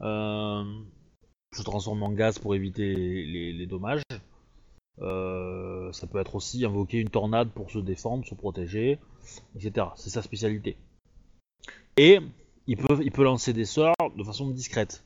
Se 0.01 1.61
transforme 1.63 2.01
en 2.01 2.11
gaz 2.11 2.39
pour 2.39 2.55
éviter 2.55 2.95
les, 2.95 3.67
dommages. 3.67 4.01
Ça 4.97 6.07
peut 6.07 6.19
être 6.19 6.33
aussi 6.33 6.65
invoquer 6.65 6.97
une 6.97 7.09
tornade 7.09 7.49
pour 7.51 7.69
se 7.69 7.77
défendre, 7.77 8.25
se 8.25 8.33
protéger, 8.33 8.97
etc. 9.55 9.87
C'est 9.95 10.09
sa 10.09 10.23
spécialité. 10.23 10.75
Et 11.97 12.19
il 12.67 12.77
peut, 12.77 12.99
il 13.03 13.11
peut 13.11 13.23
lancer 13.23 13.53
des 13.53 13.65
sorts 13.65 13.93
de 14.15 14.23
façon 14.23 14.49
discrète. 14.49 15.05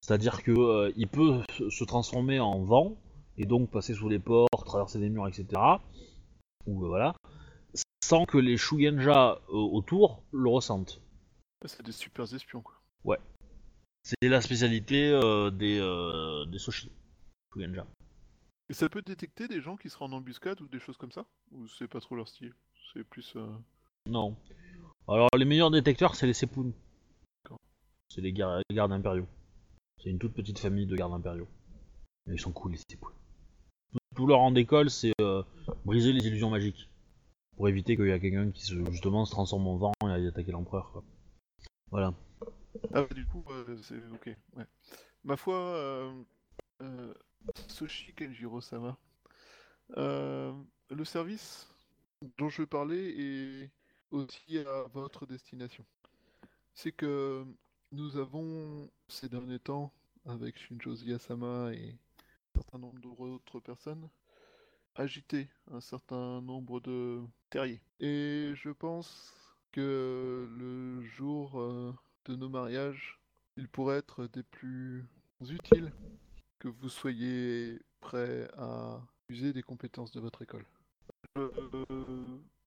C'est-à-dire 0.00 0.42
que 0.42 0.52
euh, 0.52 0.92
il 0.96 1.08
peut 1.08 1.42
se- 1.68 1.84
transformer 1.84 2.40
en 2.40 2.62
vent 2.62 2.96
et 3.36 3.46
donc 3.46 3.70
passer 3.70 3.94
sous 3.94 4.08
les 4.08 4.18
portes, 4.18 4.64
traverser 4.64 4.98
des 4.98 5.08
murs, 5.08 5.28
etc. 5.28 5.46
Ou 6.66 6.84
euh, 6.84 6.88
voilà, 6.88 7.14
sans 8.02 8.24
que 8.24 8.38
les 8.38 8.56
Shugenja 8.56 9.40
euh, 9.48 9.52
autour 9.52 10.22
le 10.32 10.48
ressentent. 10.48 11.00
C'est 11.66 11.84
des 11.84 11.92
super 11.92 12.32
espions 12.32 12.62
quoi. 12.62 12.76
C'est 14.02 14.28
la 14.28 14.40
spécialité 14.40 15.10
des, 15.52 16.44
des 16.50 16.58
Soshi. 16.58 16.90
Shugenja. 17.52 17.86
Et 18.70 18.72
ça 18.72 18.88
peut 18.88 19.02
détecter 19.02 19.46
des 19.46 19.60
gens 19.60 19.76
qui 19.76 19.90
seraient 19.90 20.06
en 20.06 20.12
embuscade 20.12 20.58
ou 20.62 20.68
des 20.68 20.78
choses 20.78 20.96
comme 20.96 21.12
ça? 21.12 21.26
Ou 21.52 21.68
c'est 21.68 21.86
pas 21.86 22.00
trop 22.00 22.16
leur 22.16 22.26
style? 22.26 22.54
C'est 22.94 23.04
plus... 23.04 23.36
Non. 24.06 24.36
Alors 25.08 25.28
les 25.36 25.44
meilleurs 25.44 25.70
détecteurs, 25.70 26.14
c'est 26.14 26.26
les. 26.26 26.32
D'accord. 27.44 27.58
C'est 28.08 28.20
les, 28.20 28.32
gar- 28.32 28.60
les 28.68 28.76
gardes 28.76 28.92
impériaux. 28.92 29.26
C'est 30.02 30.10
une 30.10 30.18
toute 30.18 30.34
petite 30.34 30.58
famille 30.58 30.86
de 30.86 30.96
gardes 30.96 31.12
impériaux. 31.12 31.48
Mais 32.26 32.34
ils 32.34 32.40
sont 32.40 32.52
cool 32.52 32.72
les 32.72 32.78
Sepun. 32.78 33.08
Tout, 33.92 33.98
tout 34.14 34.26
leur 34.26 34.38
rang 34.38 34.52
d'école, 34.52 34.90
c'est 34.90 35.12
euh, 35.20 35.42
briser 35.84 36.12
les 36.12 36.26
illusions 36.26 36.50
magiques. 36.50 36.88
Pour 37.56 37.68
éviter 37.68 37.96
qu'il 37.96 38.06
y 38.06 38.12
a 38.12 38.18
quelqu'un 38.18 38.50
qui 38.50 38.62
se, 38.64 38.74
justement 38.90 39.24
se 39.24 39.32
transforme 39.32 39.66
en 39.66 39.76
vent 39.76 39.92
et 40.04 40.10
aille 40.10 40.28
attaquer 40.28 40.52
l'empereur. 40.52 41.02
Voilà. 41.90 42.14
Ah 42.94 43.04
du 43.14 43.26
coup, 43.26 43.44
euh, 43.50 43.76
c'est... 43.82 43.96
Ok, 44.14 44.34
ouais. 44.56 44.66
Ma 45.24 45.36
foi, 45.36 45.56
euh... 45.56 46.22
euh, 46.82 47.12
Soshi 47.68 48.14
Kenjiro-sama, 48.14 48.96
euh, 49.96 50.52
le 50.90 51.04
service 51.04 51.68
dont 52.38 52.48
je 52.48 52.62
veux 52.62 52.66
parler 52.66 53.14
est 53.18 53.70
aussi 54.10 54.58
à 54.58 54.84
votre 54.92 55.26
destination. 55.26 55.84
C'est 56.74 56.92
que 56.92 57.44
nous 57.92 58.16
avons, 58.16 58.90
ces 59.08 59.28
derniers 59.28 59.58
temps, 59.58 59.92
avec 60.24 60.58
Shinjo 60.58 60.94
Ziyasama 60.94 61.72
et 61.72 61.96
un 62.54 62.60
certain 62.60 62.78
nombre 62.78 63.00
d'autres 63.00 63.60
personnes, 63.60 64.08
agité 64.94 65.48
un 65.70 65.80
certain 65.80 66.40
nombre 66.40 66.80
de 66.80 67.22
terriers. 67.48 67.80
Et 68.00 68.52
je 68.54 68.70
pense 68.70 69.34
que 69.72 70.48
le 70.58 71.02
jour 71.02 71.60
euh, 71.60 71.94
de 72.26 72.36
nos 72.36 72.48
mariages, 72.48 73.20
il 73.56 73.68
pourrait 73.68 73.98
être 73.98 74.26
des 74.26 74.42
plus 74.42 75.04
utiles 75.48 75.92
que 76.58 76.68
vous 76.68 76.88
soyez 76.88 77.80
prêt 78.00 78.48
à 78.56 79.00
user 79.28 79.52
des 79.52 79.62
compétences 79.62 80.10
de 80.10 80.20
votre 80.20 80.42
école. 80.42 80.66
Euh, 81.38 81.46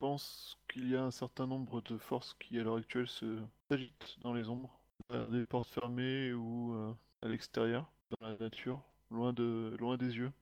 pense 0.04 0.58
qu'il 0.68 0.90
y 0.90 0.98
a 0.98 1.04
un 1.06 1.12
certain 1.12 1.48
nombre 1.48 1.80
de 1.82 1.98
forces 1.98 2.34
qui, 2.34 2.60
à 2.60 2.64
l'heure 2.64 2.76
actuelle, 2.76 3.08
se 3.08 3.40
s'agitent 3.72 4.18
dans 4.20 4.34
les 4.34 4.50
ombres, 4.50 4.82
à 5.10 5.20
des 5.28 5.46
portes 5.46 5.70
fermées 5.70 6.34
ou 6.34 6.74
euh, 6.76 6.94
à 7.22 7.30
l'extérieur, 7.30 7.90
dans 8.10 8.28
la 8.28 8.36
nature, 8.36 8.82
loin, 9.12 9.32
de, 9.32 9.74
loin 9.80 9.96
des 9.96 10.18
yeux, 10.18 10.34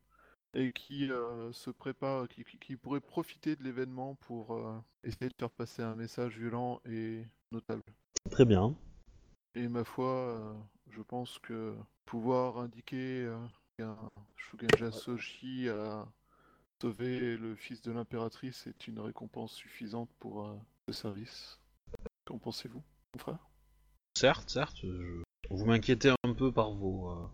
et 0.55 0.73
qui 0.73 1.11
euh, 1.11 1.51
se 1.53 1.69
préparent, 1.69 2.27
qui, 2.27 2.43
qui- 2.43 2.75
pourraient 2.75 3.01
profiter 3.01 3.55
de 3.55 3.63
l'événement 3.63 4.15
pour 4.15 4.55
euh, 4.55 4.79
essayer 5.03 5.29
de 5.29 5.35
faire 5.37 5.51
passer 5.51 5.83
un 5.83 5.95
message 5.95 6.39
violent 6.39 6.81
et 6.85 7.23
notable. 7.51 7.83
Très 8.31 8.45
bien. 8.45 8.75
Et 9.53 9.67
ma 9.67 9.83
foi, 9.83 10.05
euh, 10.07 10.53
je 10.89 11.01
pense 11.03 11.37
que 11.39 11.75
pouvoir 12.05 12.57
indiquer 12.57 13.25
euh, 13.25 13.37
qu'un 13.77 13.95
Shugenja 14.35 14.91
Soshi 14.91 15.69
a 15.69 16.07
sauvé 16.81 17.37
le 17.37 17.55
fils 17.55 17.81
de 17.83 17.91
l'impératrice 17.91 18.65
est 18.65 18.87
une 18.87 18.99
récompense 18.99 19.53
suffisante 19.53 20.09
pour 20.19 20.47
euh, 20.47 20.57
ce 20.89 20.93
service. 20.93 21.59
Qu'en 22.25 22.39
pensez-vous, 22.39 22.81
mon 23.13 23.19
frère? 23.19 23.37
Certes, 24.17 24.49
certes. 24.49 24.77
je- 24.81 25.21
Vous 25.51 25.65
m'inquiétez 25.65 26.11
un 26.23 26.33
peu 26.33 26.51
par 26.51 26.71
vos, 26.71 27.11
euh, 27.11 27.27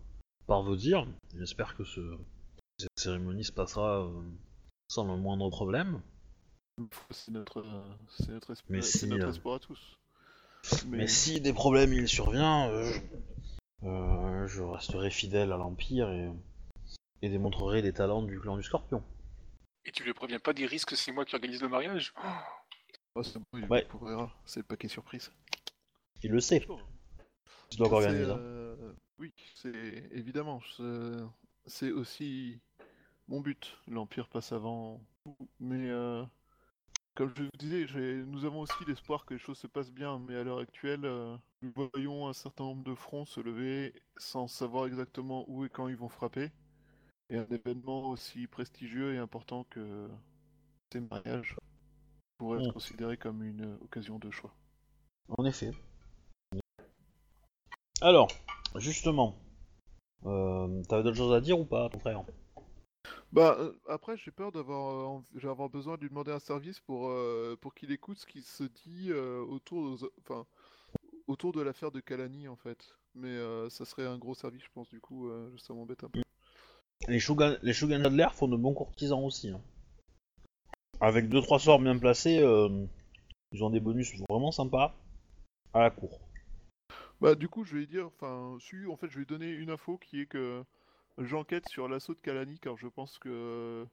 par 0.46 0.62
vos 0.62 0.76
dires. 0.76 1.06
J'espère 1.34 1.76
que 1.76 1.84
ce... 1.84 2.00
cette 2.78 2.90
cérémonie 2.96 3.44
se 3.44 3.52
passera 3.52 4.04
euh, 4.04 4.22
sans 4.88 5.04
le 5.06 5.16
moindre 5.18 5.48
problème. 5.48 6.02
C'est 7.10 7.32
notre, 7.32 7.64
c'est 8.08 8.28
notre, 8.30 8.52
espoir, 8.52 8.70
Mais 8.70 8.82
c'est 8.82 8.98
si, 8.98 9.06
notre 9.06 9.30
espoir 9.30 9.54
à 9.56 9.58
tous. 9.60 9.98
Mais 10.86 11.06
si 11.08 11.40
des 11.40 11.54
problèmes 11.54 11.92
il 11.94 12.06
survient, 12.06 12.70
je... 12.70 14.46
je 14.46 14.62
resterai 14.62 15.10
fidèle 15.10 15.52
à 15.52 15.56
l'Empire 15.56 16.10
et... 16.10 16.30
et 17.22 17.30
démontrerai 17.30 17.80
les 17.80 17.94
talents 17.94 18.22
du 18.22 18.38
clan 18.38 18.56
du 18.58 18.62
Scorpion. 18.62 19.02
Et 19.88 19.90
tu 19.90 20.04
le 20.04 20.12
préviens 20.12 20.38
pas 20.38 20.52
des 20.52 20.66
risques, 20.66 20.94
c'est 20.94 21.12
moi 21.12 21.24
qui 21.24 21.34
organise 21.34 21.62
le 21.62 21.68
mariage? 21.68 22.12
Oh, 23.14 23.22
c'est 23.22 23.38
Ouais. 23.54 23.86
le 23.88 24.62
paquet 24.62 24.86
surprise. 24.86 25.32
Il 26.22 26.30
le 26.30 26.40
sait. 26.40 26.60
Doit 26.60 26.82
C'est, 27.70 27.82
organiser. 27.84 28.30
hein. 28.30 28.36
euh, 28.38 28.92
Oui, 29.18 29.32
c'est 29.54 29.74
évidemment. 30.12 30.60
c'est- 31.66 31.90
aussi 31.90 32.60
mon 33.28 33.40
but. 33.40 33.78
L'Empire 33.86 34.28
passe 34.28 34.52
avant. 34.52 35.00
tout. 35.24 35.48
Mais 35.58 35.88
euh, 35.88 36.22
comme 37.14 37.32
je 37.34 37.44
vous 37.44 37.48
disais, 37.58 37.86
nous 38.26 38.44
avons 38.44 38.60
aussi 38.60 38.84
l'espoir 38.86 39.24
que 39.24 39.32
les 39.32 39.40
choses 39.40 39.58
se 39.58 39.66
passent 39.66 39.90
bien. 39.92 40.18
Mais 40.18 40.36
à 40.36 40.44
l'heure 40.44 40.58
actuelle, 40.58 41.06
euh, 41.06 41.34
nous 41.62 41.72
voyons 41.94 42.28
un 42.28 42.34
certain 42.34 42.64
nombre 42.64 42.84
de 42.84 42.94
fronts 42.94 43.24
se 43.24 43.40
lever 43.40 43.94
sans 44.18 44.48
savoir 44.48 44.84
exactement 44.86 45.46
où 45.48 45.64
et 45.64 45.70
quand 45.70 45.88
ils 45.88 45.96
vont 45.96 46.10
frapper. 46.10 46.50
Et 47.30 47.36
un 47.36 47.46
événement 47.50 48.10
aussi 48.10 48.46
prestigieux 48.46 49.14
et 49.14 49.18
important 49.18 49.64
que 49.70 50.08
ces 50.92 51.00
mariages 51.00 51.56
pourrait 52.38 52.60
être 52.60 52.68
Mm. 52.68 52.72
considéré 52.72 53.16
comme 53.16 53.42
une 53.42 53.78
occasion 53.82 54.18
de 54.18 54.30
choix. 54.30 54.54
En 55.36 55.44
effet. 55.44 55.72
Alors, 58.00 58.28
justement, 58.76 59.36
euh, 60.26 60.82
t'avais 60.88 61.02
d'autres 61.02 61.16
choses 61.16 61.34
à 61.34 61.40
dire 61.40 61.58
ou 61.58 61.64
pas, 61.64 61.88
ton 61.90 61.98
frère? 61.98 62.22
Bah 63.32 63.56
euh, 63.58 63.72
après 63.88 64.16
j'ai 64.16 64.30
peur 64.30 64.52
d'avoir 64.52 65.18
euh, 65.34 65.68
besoin 65.68 65.96
de 65.96 66.02
lui 66.02 66.08
demander 66.08 66.32
un 66.32 66.38
service 66.38 66.80
pour 66.80 67.08
euh, 67.08 67.56
pour 67.60 67.74
qu'il 67.74 67.92
écoute 67.92 68.18
ce 68.18 68.26
qui 68.26 68.42
se 68.42 68.64
dit 68.64 69.10
euh, 69.10 69.40
autour 69.40 69.98
de, 69.98 70.12
enfin 70.20 70.46
autour 71.28 71.52
de 71.52 71.60
l'affaire 71.62 71.92
de 71.92 72.00
Kalani 72.00 72.48
en 72.48 72.56
fait. 72.56 72.96
Mais 73.14 73.36
ça 73.70 73.84
serait 73.84 74.06
un 74.06 74.18
gros 74.18 74.34
service 74.34 74.62
je 74.62 74.70
pense 74.72 74.88
du 74.90 75.00
coup 75.00 75.30
ça 75.58 75.74
m'embête 75.74 76.04
un 76.04 76.08
peu. 76.10 76.20
Les 77.06 77.20
Shogun, 77.20 77.56
les 77.62 77.72
font 78.32 78.48
de 78.48 78.56
bons 78.56 78.74
courtisans 78.74 79.24
aussi. 79.24 79.50
hein. 79.50 79.60
Avec 81.00 81.28
2-3 81.28 81.60
sorts 81.60 81.78
bien 81.78 81.96
placés, 81.96 82.40
euh, 82.40 82.86
ils 83.52 83.62
ont 83.62 83.70
des 83.70 83.80
bonus 83.80 84.12
vraiment 84.28 84.50
sympas 84.50 84.94
à 85.72 85.80
la 85.80 85.90
cour. 85.90 86.20
Bah 87.20 87.34
du 87.34 87.48
coup 87.48 87.64
je 87.64 87.76
vais 87.76 87.86
dire 87.86 88.06
enfin 88.06 88.56
en 88.88 88.96
fait 88.96 89.08
je 89.10 89.18
vais 89.18 89.24
donner 89.24 89.50
une 89.50 89.70
info 89.70 89.98
qui 89.98 90.20
est 90.20 90.26
que 90.26 90.62
j'enquête 91.18 91.68
sur 91.68 91.88
l'assaut 91.88 92.14
de 92.14 92.20
Kalani 92.20 92.60
car 92.60 92.76
je 92.76 92.86
pense 92.86 93.18
que 93.18 93.84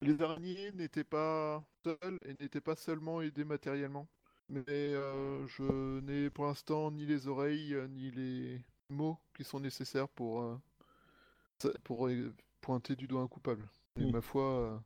les 0.00 0.20
araignées 0.22 0.72
n'étaient 0.72 1.04
pas 1.04 1.64
seuls 1.84 2.18
et 2.24 2.34
n'étaient 2.40 2.60
pas 2.60 2.76
seulement 2.76 3.20
aidés 3.20 3.44
matériellement. 3.44 4.08
Mais 4.48 4.62
euh, 4.68 5.46
je 5.46 6.00
n'ai 6.00 6.30
pour 6.30 6.46
l'instant 6.46 6.90
ni 6.90 7.06
les 7.06 7.28
oreilles 7.28 7.74
euh, 7.74 7.86
ni 7.88 8.10
les 8.10 8.60
mots 8.90 9.18
qui 9.36 9.44
sont 9.44 9.60
nécessaires 9.60 10.08
pour, 10.08 10.42
ça- 11.60 11.72
pour 11.84 12.08
pointer 12.60 12.96
du 12.96 13.06
doigt 13.06 13.22
un 13.22 13.28
coupable. 13.28 13.68
Et 13.98 14.04
Mm. 14.04 14.10
ma 14.12 14.20
foi, 14.20 14.42
euh, 14.60 14.78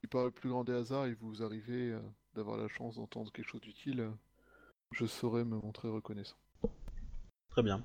si 0.00 0.06
par 0.08 0.24
le 0.24 0.30
plus 0.30 0.48
grand 0.50 0.64
des 0.64 0.72
hasards, 0.74 1.06
et 1.06 1.14
vous 1.14 1.42
arrivez 1.42 1.92
euh, 1.92 2.00
d'avoir 2.34 2.56
la 2.56 2.68
chance 2.68 2.96
d'entendre 2.96 3.32
quelque 3.32 3.48
chose 3.48 3.60
d'utile, 3.60 4.00
euh, 4.00 4.10
je 4.92 5.06
saurais 5.06 5.44
me 5.44 5.56
montrer 5.56 5.88
reconnaissant. 5.88 6.36
Très 7.50 7.62
bien. 7.62 7.84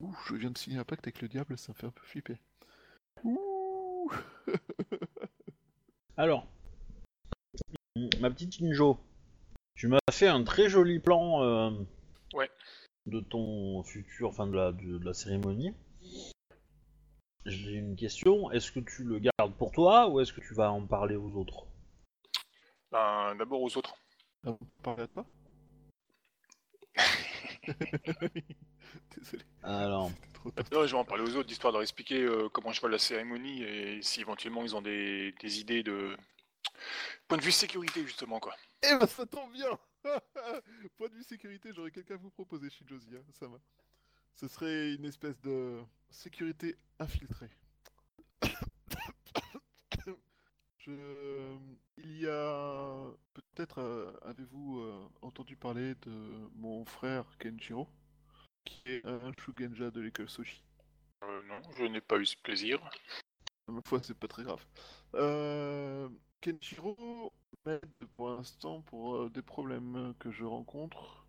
Ouh, 0.00 0.14
je 0.26 0.34
viens 0.36 0.50
de 0.50 0.58
signer 0.58 0.78
un 0.78 0.84
pacte 0.84 1.06
avec 1.06 1.20
le 1.20 1.28
diable, 1.28 1.58
ça 1.58 1.72
me 1.72 1.76
fait 1.76 1.86
un 1.86 1.90
peu 1.90 2.04
flipper. 2.04 2.38
Ouh 3.24 4.10
Alors, 6.16 6.46
ma 8.20 8.30
petite 8.30 8.60
Injo, 8.62 8.98
tu 9.74 9.88
m'as 9.88 9.98
fait 10.10 10.28
un 10.28 10.42
très 10.44 10.68
joli 10.68 10.98
plan 10.98 11.42
euh, 11.42 11.70
Ouais. 12.34 12.50
de 13.06 13.20
ton 13.20 13.82
futur, 13.82 14.28
enfin 14.28 14.46
de 14.46 14.54
la, 14.56 14.72
de, 14.72 14.98
de 14.98 15.04
la 15.04 15.14
cérémonie. 15.14 15.74
J'ai 17.46 17.72
une 17.72 17.96
question, 17.96 18.50
est-ce 18.50 18.70
que 18.70 18.80
tu 18.80 19.02
le 19.04 19.18
gardes 19.18 19.54
pour 19.56 19.72
toi 19.72 20.08
ou 20.08 20.20
est-ce 20.20 20.32
que 20.32 20.40
tu 20.40 20.54
vas 20.54 20.70
en 20.70 20.86
parler 20.86 21.16
aux 21.16 21.32
autres? 21.36 21.66
Ben, 22.92 23.34
d'abord 23.36 23.62
aux 23.62 23.76
autres. 23.76 23.94
Ah, 24.44 24.50
vous 24.50 24.66
parlez 24.82 25.06
pas 25.08 25.26
Désolé, 29.16 29.44
Alors. 29.62 30.10
Non, 30.72 30.86
je 30.86 30.92
vais 30.92 30.98
en 30.98 31.04
parler 31.04 31.22
aux 31.22 31.36
autres, 31.36 31.50
histoire 31.50 31.70
de 31.70 31.76
leur 31.76 31.82
expliquer 31.82 32.22
euh, 32.22 32.48
comment 32.48 32.72
je 32.72 32.80
vois 32.80 32.88
la 32.88 32.98
cérémonie 32.98 33.62
et 33.62 34.00
si 34.00 34.22
éventuellement 34.22 34.62
ils 34.62 34.74
ont 34.74 34.80
des, 34.80 35.32
des 35.32 35.60
idées 35.60 35.82
de 35.82 36.16
point 37.28 37.36
de 37.36 37.42
vue 37.42 37.52
sécurité 37.52 38.02
justement 38.06 38.40
quoi. 38.40 38.54
Eh 38.82 38.96
ben 38.98 39.06
ça 39.06 39.26
tombe 39.26 39.52
bien 39.52 39.78
Point 40.96 41.08
de 41.08 41.14
vue 41.14 41.24
sécurité, 41.24 41.72
j'aurais 41.74 41.90
quelqu'un 41.90 42.14
à 42.14 42.16
vous 42.16 42.30
proposer, 42.30 42.70
Shinjozi, 42.70 43.16
hein, 43.16 43.22
ça 43.38 43.48
va. 43.48 43.58
Ce 44.34 44.48
serait 44.48 44.94
une 44.94 45.04
espèce 45.04 45.40
de 45.42 45.80
sécurité 46.10 46.76
infiltrée. 46.98 47.50
Je... 50.78 51.56
Il 51.98 52.18
y 52.20 52.26
a... 52.26 53.10
Peut-être 53.34 53.78
euh, 53.78 54.12
avez-vous 54.22 54.80
euh, 54.80 55.08
entendu 55.22 55.56
parler 55.56 55.94
de 56.02 56.48
mon 56.54 56.84
frère 56.84 57.24
Kenjiro, 57.38 57.88
qui 58.64 58.82
est 58.86 59.04
un 59.04 59.32
Shugenja 59.38 59.90
de 59.90 60.00
l'école 60.00 60.30
Soshi. 60.30 60.62
Euh, 61.22 61.42
non, 61.42 61.60
je 61.76 61.84
n'ai 61.84 62.00
pas 62.00 62.18
eu 62.18 62.26
ce 62.26 62.36
plaisir. 62.36 62.80
Ma 63.68 63.80
foi, 63.84 64.00
c'est 64.02 64.18
pas 64.18 64.28
très 64.28 64.42
grave. 64.42 64.64
Euh, 65.14 66.08
Kenshiro 66.40 67.32
m'aide 67.66 67.90
pour 68.16 68.30
l'instant 68.30 68.80
pour 68.82 69.16
euh, 69.16 69.30
des 69.30 69.42
problèmes 69.42 70.14
que 70.18 70.30
je 70.30 70.44
rencontre 70.44 71.19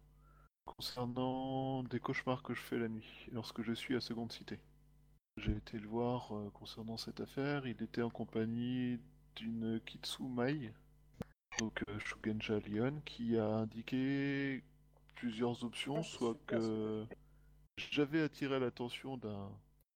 concernant 0.66 1.84
des 1.84 2.00
cauchemars 2.00 2.44
que 2.44 2.54
je 2.54 2.62
fais 2.62 2.78
la 2.78 2.88
nuit 2.88 3.28
lorsque 3.32 3.62
je 3.62 3.74
suis 3.74 3.96
à 3.96 4.02
Seconde 4.02 4.32
Cité. 4.32 4.60
J'ai 5.38 5.54
été 5.54 5.80
le 5.80 5.88
voir 5.88 6.36
euh, 6.36 6.50
concernant 6.54 6.98
cette 6.98 7.20
affaire. 7.20 7.66
Il 7.66 7.82
était 7.82 8.02
en 8.02 8.10
compagnie 8.10 9.00
d'une 9.36 9.80
Kitsu 9.86 10.24
Mai, 10.24 10.74
donc 11.60 11.84
euh, 11.88 12.00
Shugenja 12.00 12.60
Leon, 12.60 13.02
qui 13.06 13.38
a 13.38 13.48
indiqué 13.48 14.64
plusieurs 15.16 15.64
options, 15.64 16.04
soit 16.04 16.38
que 16.48 17.06
j'avais 17.78 18.22
attiré 18.22 18.60
l'attention 18.60 19.18
d'un 19.18 19.50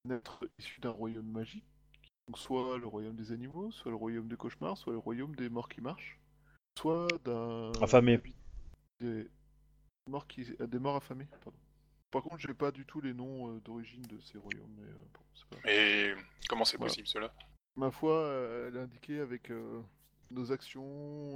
être 0.10 0.48
issu 0.60 0.80
d'un 0.80 0.92
royaume 0.92 1.30
magique 1.30 1.66
donc 2.28 2.40
soit 2.40 2.78
le 2.78 2.88
royaume 2.88 3.16
des 3.16 3.32
animaux, 3.32 3.72
soit 3.72 3.92
le 3.92 3.98
royaume 3.98 4.28
des 4.28 4.36
cauchemars, 4.36 4.78
soit 4.78 4.94
le 4.94 5.00
royaume 5.00 5.36
des 5.36 5.50
morts 5.50 5.70
qui 5.70 5.82
marchent, 5.82 6.20
soit 6.78 7.08
d'un 7.24 7.72
Affamé. 7.82 8.20
des 9.00 9.28
morts 10.08 10.28
qui 10.28 10.46
euh, 10.60 10.68
des 10.68 10.80
morts 10.80 10.96
affamés. 10.96 11.28
Pardon. 11.44 11.58
Par 12.12 12.24
contre, 12.24 12.38
j'ai 12.40 12.54
pas 12.54 12.72
du 12.72 12.86
tout 12.86 13.02
les 13.02 13.14
noms 13.14 13.50
euh, 13.56 13.60
d'origine 13.62 14.04
de 14.04 14.20
ces 14.22 14.38
royaumes, 14.38 14.74
mais 14.78 14.88
euh, 14.88 14.96
bon, 15.14 15.20
c'est 15.34 15.46
pas 15.50 15.56
grave. 15.58 15.64
Mais 15.66 16.16
comment 16.48 16.66
c'est 16.66 16.78
Voilà. 16.78 16.90
possible 16.90 17.08
cela? 17.08 17.34
Ma 17.76 17.92
foi, 17.92 18.14
euh, 18.14 18.68
elle 18.70 18.78
a 18.78 18.82
indiqué 18.84 19.20
avec 19.20 19.52
euh, 19.52 19.82
nos 20.32 20.52
actions, 20.52 20.84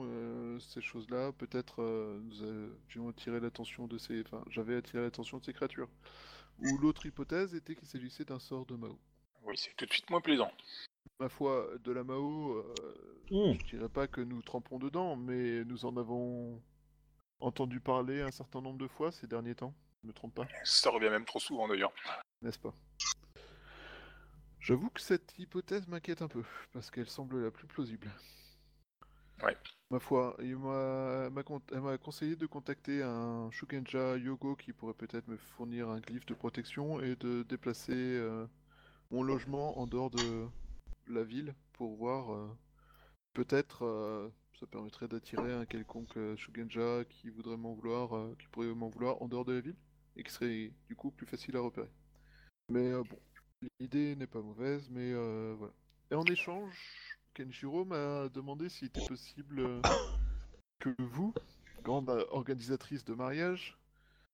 euh, 0.06 0.58
ces 0.60 0.82
choses-là, 0.82 1.32
peut-être 1.34 1.82
euh, 1.82 2.20
nous 2.24 2.44
avions 2.44 3.10
attiré 3.10 3.40
l'attention 3.40 3.88
de 3.88 3.98
ces, 3.98 4.22
enfin, 4.22 4.44
j'avais 4.50 4.76
attiré 4.78 5.02
l'attention 5.02 5.40
de 5.40 5.44
ces 5.46 5.54
créatures. 5.54 5.90
Ou 6.60 6.78
l'autre 6.78 7.06
hypothèse 7.06 7.56
était 7.56 7.76
qu'il 7.76 7.88
s'agissait 7.88 8.26
d'un 8.26 8.40
sort 8.40 8.66
de 8.66 8.76
Mao. 8.76 8.98
Oui, 9.44 9.56
c'est 9.58 9.74
tout 9.76 9.86
de 9.86 9.92
suite 9.92 10.10
moins 10.10 10.22
plaisant. 10.22 10.52
Ma 11.20 11.28
foi, 11.30 11.68
de 11.84 11.92
la 11.92 12.04
Mao, 12.04 12.54
euh, 12.54 12.74
Hmm. 13.32 13.54
Je 13.64 13.76
dirais 13.78 13.90
pas 13.90 14.08
que 14.08 14.22
nous 14.22 14.42
trempons 14.42 14.80
dedans, 14.80 15.16
mais 15.16 15.64
nous 15.66 15.86
en 15.86 15.96
avons 15.98 16.60
entendu 17.40 17.80
parler 17.80 18.22
un 18.22 18.32
certain 18.32 18.62
nombre 18.62 18.78
de 18.78 18.88
fois 18.88 19.12
ces 19.12 19.28
derniers 19.28 19.56
temps. 19.56 19.74
Je 20.04 20.08
me 20.08 20.14
trompe 20.14 20.34
pas, 20.36 20.48
Ça 20.64 20.90
revient 20.90 21.10
même 21.10 21.26
trop 21.26 21.40
souvent 21.40 21.68
d'ailleurs. 21.68 21.92
n'est-ce 22.42 22.60
pas? 22.60 22.74
J'avoue 24.60 24.90
que 24.90 25.02
cette 25.02 25.38
hypothèse 25.40 25.88
m'inquiète 25.88 26.22
un 26.22 26.28
peu, 26.28 26.44
parce 26.74 26.92
qu'elle 26.92 27.10
semble 27.10 27.44
la 27.44 27.52
plus 27.52 27.68
plausible. 27.68 28.10
Ouais. 29.42 29.56
Ma 29.90 30.00
foi, 30.00 30.36
il 30.40 30.58
m'a, 30.58 31.30
m'a 31.30 31.44
con- 31.44 31.62
elle 31.72 31.82
m'a 31.82 31.98
conseillé 31.98 32.36
de 32.36 32.46
contacter 32.46 33.02
un 33.02 33.50
Shugenja 33.52 34.18
Yogo 34.18 34.56
qui 34.56 34.74
pourrait 34.74 34.94
peut-être 34.94 35.28
me 35.28 35.38
fournir 35.38 35.90
un 35.90 36.00
glyphe 36.00 36.26
de 36.26 36.34
protection 36.34 37.00
et 37.02 37.16
de 37.16 37.44
déplacer 37.44 37.94
euh, 37.94 38.46
mon 39.12 39.24
logement 39.24 39.80
en 39.80 39.88
dehors 39.88 40.10
de 40.12 40.48
la 41.08 41.24
ville 41.24 41.56
pour 41.74 41.96
voir. 41.96 42.34
euh, 42.34 42.48
peut-être 43.34 43.86
euh, 43.86 44.30
ça 44.60 44.68
permettrait 44.68 45.08
d'attirer 45.08 45.54
un 45.54 45.66
quelconque 45.66 46.18
euh, 46.18 46.36
Shugenja 46.36 47.06
qui 47.06 47.30
voudrait 47.30 47.56
m'en 47.56 47.74
vouloir, 47.74 48.16
euh, 48.16 48.36
qui 48.38 48.48
pourrait 48.48 48.68
m'en 48.68 48.90
vouloir 48.90 49.22
en 49.22 49.30
dehors 49.30 49.46
de 49.46 49.54
la 49.54 49.62
ville 49.62 49.78
et 50.18 50.24
qui 50.24 50.32
serait 50.32 50.74
du 50.88 50.96
coup 50.96 51.12
plus 51.12 51.26
facile 51.26 51.56
à 51.56 51.62
repérer. 51.62 51.90
Mais 52.70 52.92
euh, 52.92 53.04
bon, 53.04 53.20
l'idée 53.80 54.16
n'est 54.18 54.28
pas 54.28 54.42
mauvaise, 54.42 54.90
mais 54.90 55.14
euh, 55.14 55.56
voilà. 55.58 55.74
Et 56.12 56.16
en 56.16 56.26
échange, 56.26 56.76
Kenshiro 57.34 57.86
m'a 57.86 58.28
demandé 58.30 58.68
s'il 58.68 58.90
était 58.90 59.06
possible 59.06 59.82
que 60.80 60.94
vous, 60.98 61.34
grande 61.84 62.10
organisatrice 62.32 63.06
de 63.06 63.14
mariage, 63.14 63.78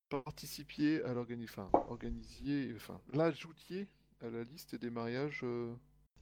participiez 0.10 1.04
à 1.04 1.14
l'organi... 1.14 1.44
Enfin, 1.44 1.70
organisiez... 1.74 2.74
Enfin, 2.76 3.00
l'ajoutiez 3.14 3.88
à 4.22 4.30
la 4.30 4.44
liste 4.44 4.76
des 4.76 4.90
mariages 4.90 5.46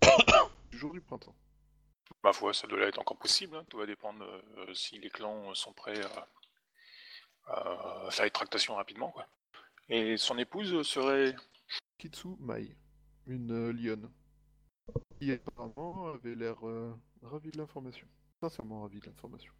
du 0.71 0.77
jour 0.77 0.91
du 0.91 0.99
printemps. 0.99 1.35
Ma 2.23 2.33
foi, 2.33 2.53
ça 2.53 2.67
doit 2.67 2.81
être 2.81 2.99
encore 2.99 3.17
possible. 3.17 3.55
hein. 3.57 3.65
Tout 3.69 3.77
va 3.77 3.85
dépendre 3.85 4.23
euh, 4.57 4.73
si 4.73 4.97
les 4.99 5.09
clans 5.09 5.53
sont 5.53 5.73
prêts 5.73 6.01
à, 7.47 8.05
à 8.07 8.11
faire 8.11 8.25
les 8.25 8.31
tractations 8.31 8.75
rapidement. 8.75 9.11
Quoi. 9.11 9.27
Et 9.89 10.15
son 10.17 10.37
épouse 10.37 10.81
serait? 10.87 11.35
Kitsu 11.97 12.29
Mai, 12.39 12.75
une 13.27 13.51
euh, 13.51 13.73
lionne, 13.73 14.11
qui 15.19 15.31
apparemment 15.31 16.07
avait 16.07 16.35
l'air 16.35 16.65
euh, 16.67 16.93
ravie 17.21 17.51
de 17.51 17.57
l'information. 17.57 18.07
Sincèrement 18.41 18.81
ravie 18.83 18.99
de 18.99 19.05
l'information. 19.07 19.53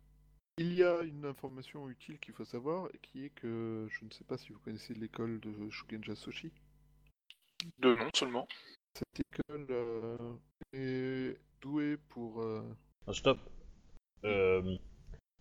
Il 0.58 0.74
y 0.74 0.84
a 0.84 1.02
une 1.02 1.26
information 1.26 1.90
utile 1.90 2.20
qu'il 2.20 2.34
faut 2.34 2.46
savoir, 2.46 2.88
et 2.94 3.00
qui 3.00 3.26
est 3.26 3.30
que 3.32 3.88
je 3.90 4.06
ne 4.06 4.12
sais 4.12 4.24
pas 4.24 4.38
si 4.38 4.54
vous 4.54 4.60
connaissez 4.60 4.94
l'école 4.94 5.40
de 5.40 5.70
Shugenja 5.70 6.16
Soshi. 6.16 6.52
de 7.80 7.96
nom 7.96 8.10
seulement. 8.14 8.48
Cette 8.94 9.20
école 9.22 9.66
euh, 9.72 10.34
est 10.74 11.38
douée 11.62 11.98
pour... 12.10 12.42
euh, 12.42 12.62
Ah, 13.08 13.14
Stop. 13.14 13.40
Euh, 14.26 14.78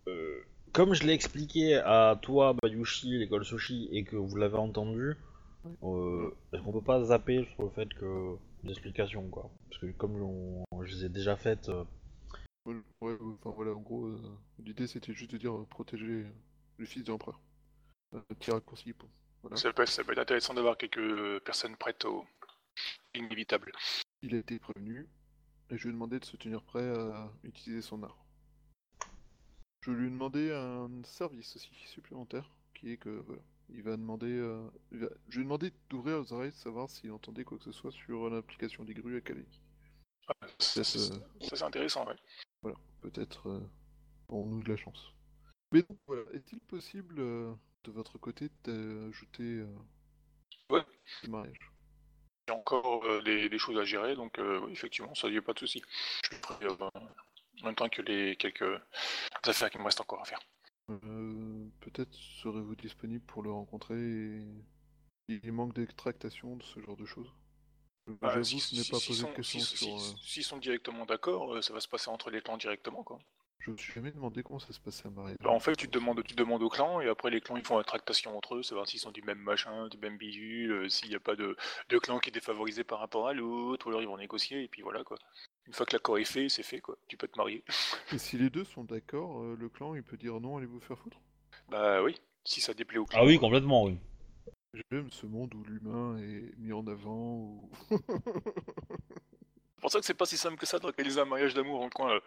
euh, 0.07 0.41
comme 0.73 0.93
je 0.93 1.03
l'ai 1.03 1.13
expliqué 1.13 1.75
à 1.75 2.17
toi, 2.21 2.53
Bayushi, 2.61 3.17
l'école 3.17 3.45
Soshi, 3.45 3.87
et 3.91 4.03
que 4.03 4.15
vous 4.15 4.35
l'avez 4.35 4.57
entendu, 4.57 5.15
euh, 5.83 6.31
est-ce 6.51 6.61
qu'on 6.61 6.73
peut 6.73 6.81
pas 6.81 7.03
zapper 7.03 7.47
sur 7.53 7.63
le 7.63 7.69
fait 7.69 7.93
que 7.93 8.35
l'explication 8.63 9.29
quoi? 9.29 9.49
Parce 9.69 9.81
que 9.81 9.91
comme 9.91 10.21
on- 10.21 10.65
je 10.83 10.95
les 10.95 11.05
ai 11.05 11.09
déjà 11.09 11.35
faites, 11.35 11.69
euh, 11.69 11.83
Ouais, 12.65 12.75
ouais, 13.01 13.11
ouais, 13.13 13.33
enfin 13.41 13.49
voilà, 13.55 13.71
en 13.71 13.81
gros, 13.81 14.05
euh, 14.05 14.17
l'idée 14.59 14.87
c'était 14.87 15.13
juste 15.13 15.31
de 15.31 15.37
dire 15.37 15.53
euh, 15.53 15.65
protéger 15.65 16.25
le 16.77 16.85
fils 16.85 17.03
de 17.03 17.11
l'empereur. 17.11 17.41
Petit 18.29 18.51
raccourci, 18.51 18.93
bon, 18.93 19.07
voilà. 19.41 19.57
Ça 19.57 19.73
peut, 19.73 19.85
ça 19.85 20.01
peut 20.03 20.13
être 20.13 20.19
intéressant 20.19 20.53
d'avoir 20.53 20.77
quelques 20.77 21.43
personnes 21.43 21.75
prêtes 21.75 22.05
au 22.05 22.25
inévitable. 23.15 23.71
Il 24.21 24.33
a 24.35 24.37
été 24.37 24.59
prévenu, 24.59 25.07
et 25.73 25.77
je 25.77 25.83
lui 25.83 25.89
ai 25.89 25.93
demandé 25.93 26.19
de 26.19 26.25
se 26.25 26.37
tenir 26.37 26.61
prêt 26.61 26.87
à 26.87 27.31
utiliser 27.43 27.81
son 27.81 28.03
art. 28.03 28.17
Je 29.81 29.91
lui 29.91 30.07
ai 30.07 30.09
demandé 30.11 30.51
un 30.51 30.89
service 31.03 31.55
aussi 31.55 31.73
supplémentaire, 31.87 32.49
qui 32.75 32.91
est 32.91 32.97
que 32.97 33.09
voilà, 33.09 33.41
il 33.69 33.81
va 33.81 33.97
demander, 33.97 34.31
euh, 34.31 34.69
il 34.91 34.99
va- 34.99 35.09
je 35.29 35.35
lui 35.37 35.41
ai 35.41 35.43
demandé 35.45 35.73
d'ouvrir 35.89 36.21
les 36.21 36.31
oreilles, 36.31 36.51
de 36.51 36.55
savoir 36.55 36.89
s'il 36.89 37.11
entendait 37.11 37.43
quoi 37.43 37.57
que 37.57 37.63
ce 37.63 37.71
soit 37.71 37.91
sur 37.91 38.29
l'implication 38.29 38.83
des 38.83 38.93
grues 38.93 39.17
à 39.17 39.21
Calais. 39.21 39.45
Ça, 40.25 40.33
Peut-être, 40.39 40.83
c'est 40.85 40.99
euh, 40.99 41.19
ça, 41.41 41.55
c'est 41.55 41.63
intéressant, 41.63 42.05
ouais. 42.07 42.15
Voilà, 42.61 42.77
peut-être 43.01 43.49
euh, 43.49 43.59
aurons-nous 44.29 44.63
de 44.63 44.69
la 44.69 44.77
chance. 44.77 45.11
Mais 45.71 45.81
donc 45.81 45.97
voilà, 46.05 46.21
est-il 46.33 46.59
possible 46.59 47.15
euh, 47.19 47.53
de 47.83 47.91
votre 47.91 48.17
côté 48.19 48.49
d'ajouter 48.63 49.43
euh, 49.59 49.75
Ouais. 50.69 50.85
le 51.23 51.29
mariage? 51.29 51.72
Il 52.47 52.51
y 52.51 52.53
a 52.53 52.57
encore 52.57 53.05
euh, 53.05 53.21
des, 53.21 53.47
des 53.47 53.57
choses 53.57 53.77
à 53.79 53.85
gérer, 53.85 54.15
donc 54.15 54.37
euh, 54.37 54.67
effectivement, 54.69 55.15
ça 55.15 55.29
n'y 55.29 55.37
a 55.37 55.41
pas 55.41 55.53
de 55.53 55.59
souci. 55.59 55.81
Je 56.29 56.35
ferai 56.45 56.65
euh, 56.65 56.89
en 57.61 57.65
même 57.65 57.75
temps 57.75 57.87
que 57.87 58.01
les 58.01 58.35
quelques 58.35 58.81
affaires 59.45 59.69
qui 59.69 59.77
me 59.77 59.83
restent 59.85 60.01
encore 60.01 60.21
à 60.21 60.25
faire. 60.25 60.39
Euh, 60.89 61.65
Peut-être 61.79 62.13
serez-vous 62.13 62.75
disponible 62.75 63.23
pour 63.25 63.43
le 63.43 63.51
rencontrer 63.51 63.95
et 63.97 64.45
il 65.29 65.51
manque 65.53 65.73
des 65.73 65.87
tractations 65.87 66.57
de 66.57 66.63
ce 66.63 66.81
genre 66.81 66.97
de 66.97 67.05
choses? 67.05 67.31
Bah, 68.21 68.43
si- 68.43 68.59
si- 68.59 68.91
pas 68.91 68.97
posé 68.99 69.21
de 69.23 69.27
sont- 69.29 69.33
questions 69.33 69.59
sur. 69.61 69.87
euh, 69.87 70.15
S'ils 70.21 70.43
sont 70.43 70.57
directement 70.57 71.05
d'accord, 71.05 71.63
ça 71.63 71.71
va 71.73 71.79
se 71.79 71.87
passer 71.87 72.09
entre 72.09 72.29
les 72.29 72.41
clans 72.41 72.57
directement, 72.57 73.03
quoi. 73.03 73.19
Je 73.65 73.71
me 73.71 73.77
suis 73.77 73.93
jamais 73.93 74.11
demandé 74.11 74.43
comment 74.43 74.59
ça 74.59 74.73
se 74.73 74.79
passait 74.81 75.07
à 75.07 75.09
mariage. 75.09 75.37
Bah, 75.41 75.49
en 75.49 75.59
fait, 75.61 75.73
tu 75.77 75.87
te 75.87 75.93
demandes, 75.97 76.21
tu 76.25 76.35
demandes 76.35 76.61
aux 76.61 76.69
clans, 76.69 76.99
et 76.99 77.07
après 77.07 77.29
les 77.29 77.39
clans 77.39 77.55
ils 77.55 77.63
font 77.65 77.77
la 77.77 77.85
tractation 77.85 78.35
entre 78.37 78.55
eux, 78.55 78.63
savoir 78.63 78.87
s'ils 78.89 78.99
sont 78.99 79.11
du 79.11 79.21
même 79.21 79.37
machin, 79.39 79.87
du 79.87 79.97
même 79.99 80.17
bidule, 80.17 80.71
euh, 80.71 80.89
s'il 80.89 81.07
n'y 81.07 81.15
a 81.15 81.19
pas 81.21 81.37
de, 81.37 81.55
de 81.87 81.97
clan 81.97 82.19
qui 82.19 82.29
est 82.29 82.33
défavorisé 82.33 82.83
par 82.83 82.99
rapport 82.99 83.25
à 83.29 83.33
l'autre, 83.33 83.85
ou 83.85 83.89
alors 83.89 84.01
ils 84.01 84.07
vont 84.07 84.17
négocier, 84.17 84.63
et 84.63 84.67
puis 84.67 84.81
voilà 84.81 85.05
quoi. 85.05 85.17
Une 85.65 85.71
fois 85.73 85.85
que 85.85 85.93
l'accord 85.93 86.17
est 86.17 86.25
fait, 86.25 86.49
c'est 86.49 86.61
fait 86.61 86.81
quoi. 86.81 86.97
Tu 87.07 87.15
peux 87.15 87.29
te 87.29 87.37
marier. 87.37 87.63
Et 88.11 88.17
si 88.17 88.37
les 88.37 88.49
deux 88.49 88.65
sont 88.65 88.83
d'accord, 88.83 89.41
euh, 89.41 89.55
le 89.57 89.69
clan 89.69 89.95
il 89.95 90.03
peut 90.03 90.17
dire 90.17 90.41
non, 90.41 90.57
allez 90.57 90.65
vous 90.65 90.81
faire 90.81 90.97
foutre? 90.99 91.21
Bah 91.69 92.03
oui, 92.03 92.19
si 92.43 92.59
ça 92.59 92.73
déplaît 92.73 92.97
au 92.97 93.05
clan. 93.05 93.19
ah 93.21 93.25
oui 93.25 93.39
complètement 93.39 93.85
oui. 93.85 93.97
J'aime 94.91 95.09
ce 95.09 95.25
monde 95.25 95.53
où 95.55 95.63
l'humain 95.63 96.17
est 96.17 96.53
mis 96.57 96.73
en 96.73 96.85
avant, 96.85 97.37
où 97.37 97.69
C'est 97.91 99.81
pour 99.81 99.91
ça 99.91 99.99
que 99.99 100.05
c'est 100.05 100.13
pas 100.13 100.25
si 100.25 100.35
simple 100.37 100.57
que 100.57 100.65
ça 100.65 100.79
d'organiser 100.79 101.21
un 101.21 101.25
mariage 101.25 101.53
d'amour 101.53 101.81
en 101.81 101.89
coin. 101.89 102.15
là. 102.15 102.19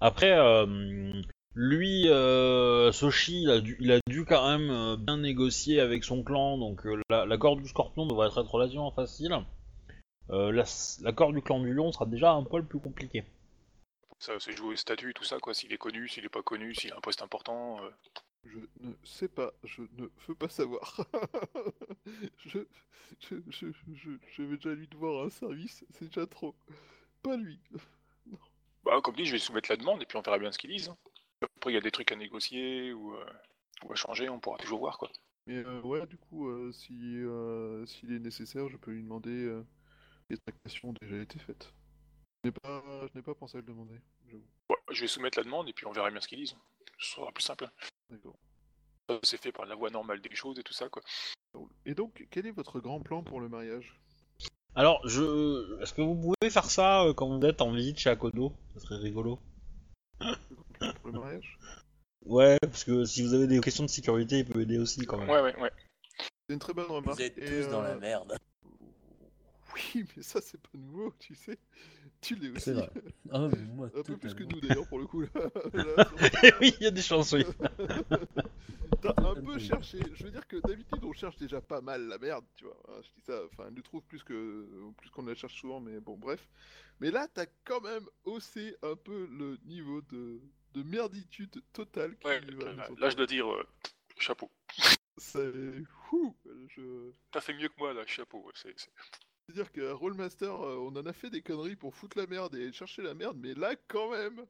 Après, 0.00 0.32
euh, 0.38 1.12
lui, 1.54 2.08
euh, 2.08 2.92
Soshi, 2.92 3.42
il 3.42 3.50
a, 3.50 3.60
dû, 3.60 3.76
il 3.80 3.90
a 3.92 3.98
dû 4.08 4.24
quand 4.24 4.46
même 4.48 4.70
euh, 4.70 4.96
bien 4.96 5.16
négocier 5.18 5.80
avec 5.80 6.04
son 6.04 6.22
clan, 6.22 6.56
donc 6.58 6.82
la- 7.10 7.26
l'accord 7.26 7.56
du 7.56 7.66
Scorpion 7.66 8.06
devrait 8.06 8.28
être, 8.28 8.38
relativement 8.42 8.90
facile. 8.92 9.36
Euh, 10.30 10.52
la- 10.52 10.64
l'accord 11.02 11.32
du 11.32 11.42
clan 11.42 11.60
du 11.60 11.72
Lion 11.72 11.90
sera 11.90 12.06
déjà 12.06 12.32
un 12.32 12.44
poil 12.44 12.64
plus 12.64 12.78
compliqué. 12.80 13.24
Ça, 14.20 14.32
c'est 14.40 14.52
jouer 14.56 14.74
au 14.74 14.76
statut, 14.76 15.14
tout 15.14 15.24
ça 15.24 15.38
quoi. 15.38 15.54
S'il 15.54 15.72
est 15.72 15.78
connu, 15.78 16.08
s'il 16.08 16.24
est 16.24 16.28
pas 16.28 16.42
connu, 16.42 16.74
s'il 16.74 16.92
a 16.92 16.96
un 16.96 17.00
poste 17.00 17.22
important. 17.22 17.82
euh, 17.84 17.90
je 18.44 18.58
ne 18.80 18.92
sais 19.04 19.28
pas, 19.28 19.52
je 19.64 19.82
ne 19.96 20.06
veux 20.26 20.34
pas 20.34 20.48
savoir. 20.48 21.00
je, 22.46 22.58
je, 23.20 23.36
je, 23.48 23.66
je, 23.94 24.10
je 24.32 24.42
vais 24.42 24.56
déjà 24.56 24.74
lui 24.74 24.86
devoir 24.88 25.26
un 25.26 25.30
service, 25.30 25.84
c'est 25.92 26.06
déjà 26.06 26.26
trop. 26.26 26.54
Pas 27.22 27.36
lui. 27.36 27.58
Bah 28.84 29.00
comme 29.02 29.16
dit, 29.16 29.26
je 29.26 29.32
vais 29.32 29.38
soumettre 29.38 29.70
la 29.70 29.76
demande, 29.76 30.02
et 30.02 30.06
puis 30.06 30.16
on 30.16 30.22
verra 30.22 30.38
bien 30.38 30.52
ce 30.52 30.58
qu'ils 30.58 30.70
disent. 30.70 30.92
Après, 31.42 31.70
il 31.70 31.74
y 31.74 31.78
a 31.78 31.80
des 31.80 31.90
trucs 31.90 32.10
à 32.12 32.16
négocier 32.16 32.92
ou, 32.92 33.14
euh, 33.14 33.24
ou 33.84 33.92
à 33.92 33.94
changer, 33.94 34.28
on 34.28 34.40
pourra 34.40 34.58
toujours 34.58 34.80
voir 34.80 34.98
quoi. 34.98 35.10
Mais 35.46 35.56
euh, 35.56 35.80
ouais, 35.82 36.06
du 36.06 36.16
coup, 36.16 36.48
euh, 36.48 36.72
si 36.72 37.18
s'il 37.86 38.12
est 38.12 38.18
nécessaire, 38.18 38.68
je 38.68 38.76
peux 38.76 38.90
lui 38.90 39.02
demander 39.02 39.62
les 40.30 40.36
tractations 40.36 40.90
ont 40.90 40.94
déjà 41.00 41.16
été 41.20 41.38
faites. 41.38 41.72
Je 42.44 42.48
n'ai 42.48 42.52
pas, 42.52 42.82
je 43.12 43.18
n'ai 43.18 43.22
pas 43.22 43.34
pensé 43.34 43.56
à 43.58 43.60
le 43.60 43.66
demander, 43.66 44.00
j'avoue. 44.26 44.44
Ouais, 44.70 44.76
je 44.90 45.00
vais 45.00 45.06
soumettre 45.06 45.38
la 45.38 45.44
demande, 45.44 45.68
et 45.68 45.72
puis 45.72 45.86
on 45.86 45.92
verra 45.92 46.10
bien 46.10 46.20
ce 46.20 46.28
qu'ils 46.28 46.38
disent. 46.38 46.56
Ce 46.98 47.14
sera 47.14 47.32
plus 47.32 47.42
simple. 47.42 47.68
D'accord. 48.10 48.36
Ça, 49.08 49.18
C'est 49.22 49.42
fait 49.42 49.52
par 49.52 49.66
la 49.66 49.74
voie 49.74 49.90
normale 49.90 50.20
des 50.20 50.34
choses 50.34 50.58
et 50.58 50.62
tout 50.62 50.74
ça 50.74 50.88
quoi. 50.88 51.02
Et 51.86 51.94
donc, 51.94 52.26
quel 52.30 52.46
est 52.46 52.50
votre 52.52 52.80
grand 52.80 53.00
plan 53.00 53.22
pour 53.22 53.40
le 53.40 53.48
mariage? 53.48 53.98
Alors, 54.74 55.00
je, 55.08 55.80
est-ce 55.82 55.92
que 55.92 56.02
vous 56.02 56.14
pouvez 56.14 56.50
faire 56.50 56.70
ça 56.70 57.04
euh, 57.04 57.12
quand 57.12 57.28
vous 57.28 57.44
êtes 57.44 57.60
en 57.60 57.72
visite 57.72 57.98
chez 57.98 58.10
Akodo? 58.10 58.52
Ça 58.74 58.80
serait 58.80 58.96
rigolo. 58.96 59.40
Le 60.20 61.12
mariage? 61.12 61.58
Ouais, 62.24 62.58
parce 62.60 62.84
que 62.84 63.04
si 63.04 63.22
vous 63.22 63.34
avez 63.34 63.46
des 63.46 63.60
questions 63.60 63.84
de 63.84 63.88
sécurité, 63.88 64.38
il 64.40 64.44
peut 64.44 64.60
aider 64.60 64.78
aussi 64.78 65.04
quand 65.06 65.18
même. 65.18 65.28
Ouais, 65.28 65.40
ouais, 65.40 65.56
ouais. 65.60 65.72
C'est 66.18 66.54
une 66.54 66.58
très 66.58 66.74
bonne 66.74 66.86
remarque. 66.86 67.18
Vous 67.18 67.24
êtes 67.24 67.38
et, 67.38 67.62
tous 67.62 67.70
dans 67.70 67.82
la 67.82 67.90
euh, 67.90 67.98
merde. 67.98 68.36
Oui, 69.94 70.04
mais 70.16 70.22
ça, 70.22 70.40
c'est 70.40 70.60
pas 70.60 70.70
nouveau, 70.76 71.12
tu 71.18 71.34
sais. 71.34 71.58
Tu 72.20 72.34
l'es 72.34 72.48
aussi. 72.50 72.60
C'est 72.62 72.72
vrai. 72.72 72.90
Ah, 73.30 73.48
mais 73.52 73.62
moi, 73.74 73.90
Un 73.94 74.02
peu 74.02 74.16
plus 74.16 74.34
que 74.34 74.42
nous 74.44 74.60
d'ailleurs 74.60 74.86
pour 74.88 74.98
le 74.98 75.06
coup 75.06 75.20
là. 75.34 75.50
Là, 75.74 76.10
oui, 76.60 76.74
il 76.80 76.84
y 76.84 76.86
a 76.86 76.90
des 76.90 77.02
chances, 77.02 77.32
oui. 77.32 77.44
T'as 79.02 79.14
un 79.18 79.34
peu 79.34 79.58
cherché. 79.58 80.00
Je 80.14 80.24
veux 80.24 80.30
dire 80.30 80.46
que 80.48 80.56
d'habitude 80.56 81.04
on 81.04 81.12
cherche 81.12 81.36
déjà 81.36 81.60
pas 81.60 81.80
mal 81.80 82.08
la 82.08 82.18
merde, 82.18 82.44
tu 82.56 82.64
vois. 82.64 82.76
Hein, 82.88 83.00
Je 83.02 83.08
dis 83.14 83.20
ça, 83.24 83.40
enfin, 83.52 83.64
elle 83.68 83.74
le 83.74 83.82
trouve 83.82 84.02
plus 84.02 84.24
que 84.24 84.66
plus 84.96 85.10
qu'on 85.10 85.24
la 85.26 85.34
cherche 85.34 85.60
souvent, 85.60 85.78
mais 85.80 86.00
bon, 86.00 86.16
bref. 86.16 86.48
Mais 87.00 87.10
là, 87.12 87.28
t'as 87.32 87.46
quand 87.64 87.80
même 87.80 88.04
haussé 88.24 88.74
un 88.82 88.96
peu 88.96 89.28
le 89.30 89.56
niveau 89.66 90.00
de, 90.02 90.40
de 90.74 90.82
merditude 90.82 91.62
totale 91.72 92.16
qui 92.18 92.26
Ouais, 92.26 92.40
va 92.40 92.46
nous 92.50 92.96
là, 92.96 93.10
je 93.10 93.16
dois 93.16 93.26
dire, 93.26 93.48
euh, 93.52 93.64
chapeau. 94.18 94.50
C'est. 95.18 95.52
Je. 96.68 97.10
T'as 97.30 97.40
fait 97.40 97.54
mieux 97.54 97.68
que 97.68 97.74
moi 97.78 97.92
là, 97.92 98.04
chapeau. 98.06 98.50
c'est- 98.54 98.74
C'est-à-dire 99.48 99.72
qu'à 99.72 99.94
Rollmaster, 99.94 100.50
euh, 100.52 100.76
on 100.78 100.94
en 100.96 101.06
a 101.06 101.12
fait 101.14 101.30
des 101.30 101.40
conneries 101.40 101.76
pour 101.76 101.94
foutre 101.94 102.18
la 102.18 102.26
merde 102.26 102.54
et 102.54 102.70
chercher 102.72 103.00
la 103.00 103.14
merde, 103.14 103.38
mais 103.40 103.54
là, 103.54 103.70
quand 103.88 104.10
même, 104.10 104.44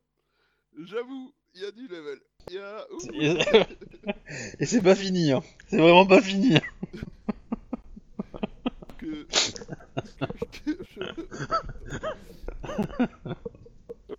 j'avoue, 0.85 1.33
il 1.55 1.63
y 1.63 1.65
a 1.65 1.71
du 1.71 1.87
level. 1.87 2.19
Il 2.51 2.57
y 2.57 2.59
a. 2.59 2.85
Et 4.59 4.67
c'est 4.67 4.83
pas 4.83 4.97
fini, 4.97 5.31
hein. 5.33 5.43
C'est 5.69 5.79
vraiment 5.79 6.05
pas 6.07 6.21
fini. 6.21 6.59
que- 8.99 9.27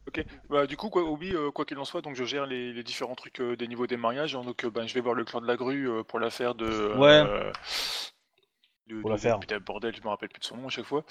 Ok. 0.08 0.26
Bah, 0.50 0.66
du 0.66 0.78
coup, 0.78 0.90
quoi, 0.90 1.04
Obi, 1.04 1.34
euh, 1.36 1.52
quoi 1.52 1.66
qu'il 1.66 1.78
en 1.78 1.86
soit, 1.86 2.02
donc 2.02 2.16
je 2.16 2.24
gère 2.24 2.46
les, 2.46 2.74
les 2.74 2.84
différents 2.84 3.16
trucs 3.16 3.40
euh, 3.42 3.56
des 3.56 3.68
niveaux 3.68 3.88
des 3.88 3.98
mariages. 3.98 4.36
hein, 4.36 4.42
donc, 4.44 4.64
euh, 4.64 4.70
ben, 4.70 4.88
je 4.88 4.94
vais 4.94 5.02
voir 5.02 5.16
le 5.16 5.24
clan 5.26 5.42
de 5.42 5.48
la 5.48 5.56
grue 5.56 5.90
euh, 5.90 6.04
pour 6.04 6.20
l'affaire 6.20 6.56
de. 6.56 6.96
Ouais. 6.98 7.52
De- 8.90 9.02
Pour 9.02 9.10
de- 9.10 9.16
l'affaire. 9.16 9.40
Putain, 9.40 9.60
bordel, 9.60 9.96
je 9.96 10.02
me 10.02 10.10
rappelle 10.10 10.30
plus 10.30 10.40
de 10.40 10.46
son 10.46 10.58
nom 10.58 10.68
à 10.68 10.70
chaque 10.70 10.86
fois. 10.86 11.04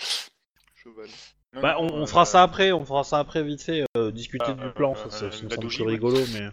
Cheval. 0.82 1.06
Non, 1.54 1.62
Bah, 1.62 1.76
on, 1.78 1.86
on 1.92 2.02
euh, 2.02 2.06
fera 2.06 2.24
ça 2.24 2.42
après, 2.42 2.72
on 2.72 2.84
fera 2.84 3.04
ça 3.04 3.18
après 3.18 3.42
vite 3.42 3.62
fait, 3.62 3.84
euh, 3.96 4.10
discuter 4.10 4.44
Ah, 4.48 4.52
du 4.52 4.70
plan, 4.72 4.92
euh, 4.92 4.94
ça, 4.96 5.10
ça, 5.10 5.24
euh, 5.26 5.30
ça 5.30 5.42
me 5.44 5.48
la 5.48 5.54
semble 5.56 5.68
plus 5.68 5.82
ouais. 5.82 5.88
rigolo, 5.92 6.18
mais 6.32 6.48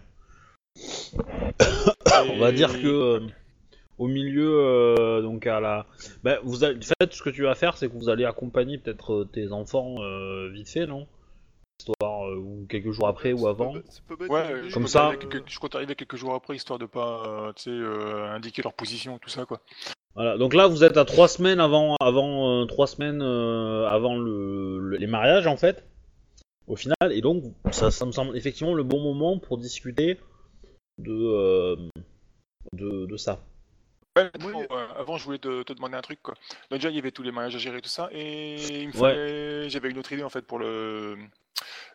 on 2.30 2.38
va 2.38 2.52
dire 2.52 2.72
que 2.80 2.86
euh, 2.86 3.20
au 3.98 4.06
milieu, 4.08 4.58
euh, 4.58 5.22
donc 5.22 5.46
à 5.46 5.60
la, 5.60 5.86
bah, 6.22 6.38
vous 6.44 6.64
allez, 6.64 6.80
faites 6.82 7.12
ce 7.12 7.22
que 7.22 7.30
tu 7.30 7.42
vas 7.42 7.54
faire, 7.54 7.76
c'est 7.76 7.88
que 7.88 7.94
vous 7.94 8.08
allez 8.08 8.24
accompagner 8.24 8.78
peut-être 8.78 9.24
tes 9.32 9.52
enfants 9.52 9.96
euh, 10.02 10.48
vite 10.50 10.68
fait, 10.70 10.86
non? 10.86 11.06
Histoire 11.78 12.26
euh, 12.28 12.36
ou 12.36 12.66
quelques 12.68 12.90
jours 12.92 13.06
après 13.08 13.32
ou 13.34 13.46
avant. 13.48 13.74
pas- 14.08 14.16
pas 14.16 14.26
Ouais, 14.28 14.70
comme 14.72 14.84
je 14.84 14.88
ça- 14.88 15.08
arriver 15.08 15.26
quelques- 15.28 15.48
je 15.50 15.58
compte 15.58 15.74
arriver 15.74 15.94
quelques 15.94 16.16
jours 16.16 16.34
après, 16.34 16.56
histoire 16.56 16.78
de 16.78 16.86
pas, 16.86 17.22
euh, 17.26 17.52
tu 17.52 17.64
sais, 17.64 17.70
euh, 17.70 18.30
indiquer 18.32 18.62
leur 18.62 18.72
position, 18.72 19.18
tout 19.18 19.28
ça, 19.28 19.44
quoi. 19.44 19.60
Voilà, 20.16 20.38
donc 20.38 20.54
là 20.54 20.66
vous 20.66 20.82
êtes 20.82 20.96
à 20.96 21.04
trois 21.04 21.28
semaines 21.28 21.60
avant, 21.60 21.94
avant 22.00 22.62
euh, 22.62 22.64
trois 22.64 22.86
semaines 22.86 23.20
euh, 23.22 23.86
avant 23.86 24.16
le, 24.16 24.78
le- 24.80 24.96
les 24.96 25.06
mariages 25.06 25.46
en 25.46 25.56
fait, 25.58 25.84
au 26.66 26.74
final, 26.74 26.96
et 27.12 27.20
donc 27.20 27.44
ça, 27.70 27.90
ça 27.90 28.06
me 28.06 28.12
semble 28.12 28.36
effectivement 28.36 28.74
le 28.74 28.82
bon 28.82 28.98
moment 29.00 29.38
pour 29.38 29.58
discuter 29.58 30.18
de 30.98 31.12
euh, 31.12 31.76
de, 32.72 33.04
de 33.06 33.16
ça. 33.16 33.44
Ouais, 34.16 34.30
euh, 34.34 34.86
avant, 34.96 35.18
je 35.18 35.24
voulais 35.24 35.38
te, 35.38 35.62
te 35.62 35.74
demander 35.74 35.96
un 35.96 36.00
truc, 36.00 36.22
quoi. 36.22 36.32
Donc, 36.70 36.78
déjà, 36.80 36.88
il 36.88 36.96
y 36.96 36.98
avait 36.98 37.10
tous 37.10 37.22
les 37.22 37.32
mariages 37.32 37.54
à 37.54 37.58
gérer, 37.58 37.82
tout 37.82 37.90
ça, 37.90 38.08
et 38.12 38.84
il 38.84 38.88
me 38.88 38.96
Ouais. 38.98 39.68
J'avais 39.68 39.90
une 39.90 39.98
autre 39.98 40.10
idée, 40.10 40.22
en 40.22 40.30
fait, 40.30 40.40
pour 40.40 40.58
le 40.58 41.18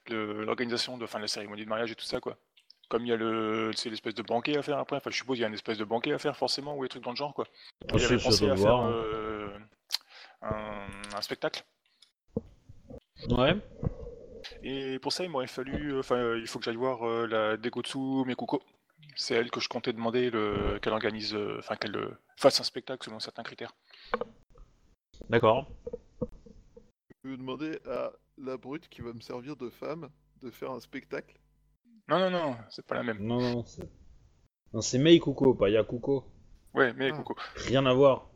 l'organisation 0.08 1.00
de, 1.00 1.04
enfin, 1.06 1.18
la 1.18 1.28
cérémonie 1.28 1.64
de 1.64 1.70
mariage 1.70 1.92
et 1.92 1.96
tout 1.96 2.06
ça, 2.06 2.20
quoi. 2.20 2.38
Comme 2.92 3.06
il 3.06 3.08
y 3.10 3.14
a 3.14 3.16
le, 3.16 3.72
c'est 3.74 3.90
l'espèce 3.90 4.16
de 4.16 4.22
banquet 4.22 4.58
à 4.58 4.62
faire 4.62 4.78
après, 4.78 4.98
enfin, 4.98 5.10
je 5.12 5.16
suppose 5.16 5.36
qu'il 5.38 5.44
y 5.44 5.46
a 5.46 5.48
une 5.48 5.54
espèce 5.54 5.78
de 5.78 5.86
banquet 5.86 6.12
à 6.12 6.18
faire, 6.18 6.36
forcément, 6.36 6.76
ou 6.78 6.84
des 6.84 6.90
trucs 6.90 7.06
dans 7.06 7.12
le 7.12 7.16
genre, 7.16 7.34
quoi. 7.34 7.46
Ah, 7.90 7.98
J'avais 7.98 8.18
pensé 8.18 8.44
à 8.44 8.48
faire 8.50 8.56
voir, 8.58 8.82
hein. 8.82 8.92
euh, 8.92 9.58
un, 10.42 10.88
un 11.16 11.22
spectacle. 11.22 11.64
Ouais. 13.30 13.56
Et 14.62 15.00
pour 15.00 15.14
ça, 15.14 15.24
il 15.24 15.30
m'aurait 15.30 15.48
fallu, 15.48 15.98
enfin, 16.00 16.36
il 16.36 16.46
faut 16.48 16.60
que 16.60 16.66
j'aille 16.66 16.76
voir 16.76 17.08
euh, 17.08 17.28
la 17.28 17.56
Degotsu 17.56 17.98
Mekuko. 18.26 18.62
C'est 19.16 19.36
elle 19.36 19.50
que 19.52 19.62
je 19.62 19.70
comptais 19.70 19.94
demander 19.94 20.30
le- 20.30 20.78
qu'elle 20.82 20.92
organise, 20.92 21.34
euh, 21.34 21.60
enfin, 21.60 21.78
qu'elle 21.78 21.96
euh, 21.96 22.12
fasse 22.36 22.60
un 22.60 22.64
spectacle 22.64 23.06
selon 23.06 23.22
certains 23.22 23.44
critères. 23.44 23.74
D'accord. 25.30 25.70
Je 27.24 27.30
vais 27.30 27.38
demander 27.38 27.80
à 27.88 28.12
la 28.38 28.58
brute 28.58 28.90
qui 28.90 29.00
va 29.02 29.14
me 29.14 29.22
servir 29.22 29.56
de 29.56 29.70
femme 29.70 30.10
de 30.42 30.52
faire 30.52 30.72
un 30.72 30.82
spectacle. 30.82 31.38
Non, 32.08 32.20
non, 32.20 32.30
non, 32.30 32.56
c'est 32.70 32.86
pas 32.86 32.96
la 32.96 33.04
même. 33.04 33.20
Non, 33.20 33.40
non, 33.42 33.64
c'est. 33.66 33.88
Non, 34.74 34.82
c'est 34.82 34.98
Mei 35.00 35.20
Kuko, 35.20 35.54
pas 35.54 35.70
Yakuko. 35.70 36.26
Ouais, 36.74 36.94
mais 36.94 37.12
Ah. 37.12 37.18
Coco. 37.18 37.36
Rien 37.68 37.86
à 37.86 37.94
voir. 37.94 38.30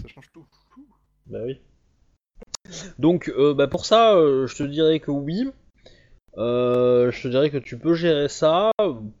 Ça 0.00 0.08
change 0.08 0.30
tout. 0.32 0.46
Bah 1.26 1.38
oui. 1.44 1.60
Donc, 2.98 3.28
euh, 3.28 3.54
bah 3.54 3.68
pour 3.68 3.86
ça, 3.86 4.14
euh, 4.16 4.46
je 4.46 4.56
te 4.56 4.62
dirais 4.64 4.98
que 5.00 5.10
oui. 5.12 5.48
Euh, 6.38 7.10
je 7.12 7.22
te 7.22 7.28
dirais 7.28 7.50
que 7.50 7.58
tu 7.58 7.78
peux 7.78 7.94
gérer 7.94 8.28
ça. 8.28 8.70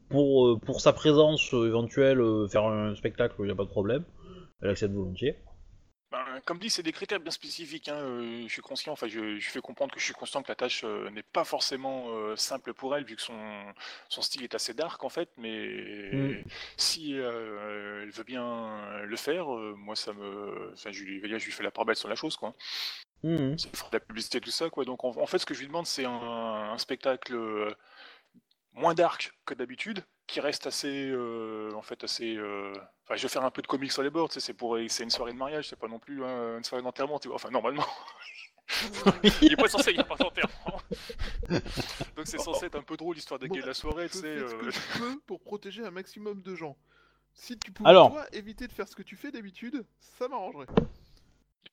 Pour, 0.08 0.46
euh, 0.48 0.58
pour 0.58 0.80
sa 0.80 0.92
présence 0.92 1.52
euh, 1.54 1.68
éventuelle, 1.68 2.20
euh, 2.20 2.48
faire 2.48 2.64
un 2.64 2.94
spectacle, 2.96 3.34
il 3.40 3.44
n'y 3.44 3.50
a 3.50 3.54
pas 3.54 3.64
de 3.64 3.68
problème. 3.70 4.04
Elle 4.62 4.70
accepte 4.70 4.94
volontiers. 4.94 5.36
Ben, 6.12 6.40
comme 6.44 6.58
dit, 6.58 6.68
c'est 6.68 6.82
des 6.82 6.92
critères 6.92 7.20
bien 7.20 7.30
spécifiques. 7.30 7.88
hein, 7.88 7.96
euh, 7.96 8.42
je 8.46 8.52
suis 8.52 8.60
conscient, 8.60 8.92
enfin, 8.92 9.08
je, 9.08 9.38
je 9.38 9.50
fais 9.50 9.62
comprendre 9.62 9.94
que 9.94 9.98
je 9.98 10.04
suis 10.04 10.12
conscient 10.14 10.42
que 10.42 10.48
la 10.48 10.54
tâche 10.56 10.84
euh, 10.84 11.08
n'est 11.10 11.22
pas 11.22 11.44
forcément 11.44 12.10
euh, 12.10 12.36
simple 12.36 12.74
pour 12.74 12.94
elle, 12.94 13.04
vu 13.04 13.16
que 13.16 13.22
son, 13.22 13.72
son 14.10 14.20
style 14.20 14.42
est 14.44 14.54
assez 14.54 14.74
dark 14.74 15.02
en 15.04 15.08
fait. 15.08 15.30
Mais 15.38 15.64
Mm. 16.12 16.42
si 16.76 17.12
elle 17.12 18.10
veut 18.10 18.24
bien 18.24 19.00
le 19.04 19.16
faire, 19.16 19.46
moi 19.48 19.96
ça 19.96 20.12
me, 20.12 20.72
enfin, 20.74 20.92
je 20.92 21.02
lui, 21.04 21.20
je 21.22 21.44
lui 21.46 21.52
fais 21.52 21.62
la 21.62 21.70
part 21.70 21.86
belle 21.86 21.96
sur 21.96 22.08
la 22.08 22.14
chose, 22.14 22.36
quoi. 22.36 22.54
Fera 23.74 23.88
de 23.90 23.96
la 23.96 24.00
publicité 24.00 24.40
tout 24.40 24.50
ça, 24.50 24.68
quoi. 24.70 24.84
Donc 24.84 25.04
en, 25.04 25.16
en 25.16 25.26
fait, 25.26 25.38
ce 25.38 25.46
que 25.46 25.54
je 25.54 25.60
lui 25.60 25.68
demande, 25.68 25.86
c'est 25.86 26.04
un, 26.04 26.12
un 26.12 26.78
spectacle 26.78 27.34
moins 28.72 28.94
dark 28.94 29.32
que 29.46 29.54
d'habitude, 29.54 30.04
qui 30.26 30.40
reste 30.40 30.66
assez, 30.66 31.08
euh, 31.10 31.70
en 31.74 31.82
fait, 31.82 32.04
assez. 32.04 32.36
euh, 32.36 32.72
Enfin, 33.04 33.16
je 33.16 33.22
vais 33.22 33.28
faire 33.28 33.44
un 33.44 33.50
peu 33.50 33.62
de 33.62 33.66
comics 33.66 33.90
sur 33.92 34.02
les 34.02 34.10
bords. 34.10 34.28
tu 34.28 34.34
sais, 34.34 34.40
C'est 34.40 34.54
pour, 34.54 34.78
c'est 34.88 35.02
une 35.02 35.10
soirée 35.10 35.32
de 35.32 35.36
mariage, 35.38 35.68
c'est 35.68 35.76
pas 35.78 35.88
non 35.88 35.98
plus 35.98 36.24
hein, 36.24 36.56
une 36.58 36.64
soirée 36.64 36.82
d'enterrement. 36.82 37.18
tu 37.18 37.28
vois. 37.28 37.34
Enfin, 37.36 37.50
normalement. 37.50 37.84
il 39.42 39.52
est 39.52 39.56
pas 39.56 39.68
censé, 39.68 39.90
il 39.90 39.94
n'y 39.96 40.00
a 40.00 40.04
pas 40.04 40.16
d'enterrement. 40.16 40.80
Donc 42.16 42.26
c'est 42.26 42.38
censé 42.38 42.66
être 42.66 42.76
un 42.76 42.82
peu 42.82 42.96
drôle, 42.96 43.16
histoire 43.18 43.38
d'égayer 43.40 43.60
Bon, 43.60 43.66
la 43.66 43.74
soirée, 43.74 44.08
tu 44.08 44.18
Je 44.18 44.22
sais. 44.22 44.38
fais 44.38 44.48
ce 44.48 44.54
euh, 44.54 44.58
que 44.58 44.70
je 44.70 44.78
peux 44.98 45.20
pour 45.26 45.40
protéger 45.40 45.84
un 45.84 45.90
maximum 45.90 46.40
de 46.42 46.54
gens. 46.54 46.76
Si 47.34 47.58
tu 47.58 47.72
pouvais 47.72 47.88
Alors. 47.90 48.12
toi 48.12 48.24
éviter 48.32 48.66
de 48.68 48.72
faire 48.72 48.88
ce 48.88 48.94
que 48.94 49.02
tu 49.02 49.16
fais 49.16 49.30
d'habitude, 49.32 49.84
ça 49.98 50.28
m'arrangerait. 50.28 50.66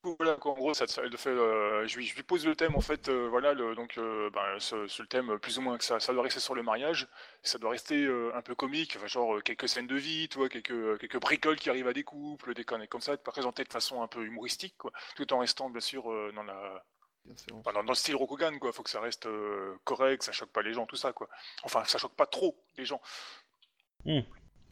Du 0.03 0.11
coup, 0.11 0.15
voilà, 0.17 0.35
quoi, 0.37 0.53
en 0.53 0.55
gros, 0.55 0.73
ça, 0.73 0.87
fait, 0.87 1.27
euh, 1.29 1.85
je, 1.85 1.97
lui, 1.97 2.05
je 2.07 2.15
lui 2.15 2.23
pose 2.23 2.45
le 2.45 2.55
thème, 2.55 2.73
en 2.75 2.79
fait, 2.79 3.09
euh, 3.09 3.27
voilà, 3.27 3.53
le, 3.53 3.75
donc, 3.75 3.97
euh, 3.97 4.29
ben, 4.29 4.57
ce, 4.57 4.87
ce- 4.87 5.01
le 5.01 5.09
thème, 5.09 5.37
plus 5.39 5.57
ou 5.57 5.61
moins, 5.61 5.77
que 5.77 5.83
ça, 5.83 5.99
ça 5.99 6.13
doit 6.13 6.23
rester 6.23 6.39
sur 6.39 6.55
le 6.55 6.63
mariage, 6.63 7.05
ça 7.43 7.57
doit 7.57 7.71
rester 7.71 8.05
euh, 8.05 8.31
un 8.33 8.41
peu 8.41 8.55
comique, 8.55 8.93
enfin, 8.95 9.07
genre 9.07 9.43
quelques 9.43 9.67
scènes 9.67 9.87
de 9.87 9.95
vie, 9.97 10.29
tu 10.29 10.37
vois, 10.37 10.47
quelques, 10.47 10.97
quelques 10.99 11.19
bricoles 11.19 11.57
qui 11.59 11.69
arrivent 11.69 11.87
à 11.89 11.93
des 11.93 12.05
couples, 12.05 12.53
des 12.53 12.63
conneries 12.63 12.87
comme 12.87 13.01
ça, 13.01 13.17
de 13.17 13.21
présenter 13.21 13.65
de 13.65 13.71
façon 13.73 14.01
un 14.01 14.07
peu 14.07 14.23
humoristique, 14.23 14.75
quoi, 14.77 14.91
tout 15.17 15.33
en 15.33 15.39
restant, 15.39 15.69
bien 15.69 15.81
sûr, 15.81 16.09
euh, 16.09 16.31
dans, 16.33 16.43
la, 16.43 16.85
Bien 17.25 17.35
sûr. 17.37 17.57
enfin, 17.57 17.73
dans, 17.73 17.83
dans 17.83 17.91
le 17.91 17.95
style 17.95 18.15
Rokugan, 18.15 18.57
quoi, 18.59 18.71
faut 18.71 18.83
que 18.83 18.89
ça 18.89 19.01
reste 19.01 19.25
euh, 19.27 19.75
correct, 19.83 20.23
ça 20.23 20.31
choque 20.31 20.51
pas 20.51 20.61
les 20.61 20.73
gens, 20.73 20.85
tout 20.85 20.95
ça, 20.95 21.13
quoi. 21.13 21.29
Enfin, 21.63 21.83
ça 21.85 21.97
choque 21.97 22.15
pas 22.15 22.25
trop 22.27 22.57
les 22.77 22.85
gens. 22.85 23.01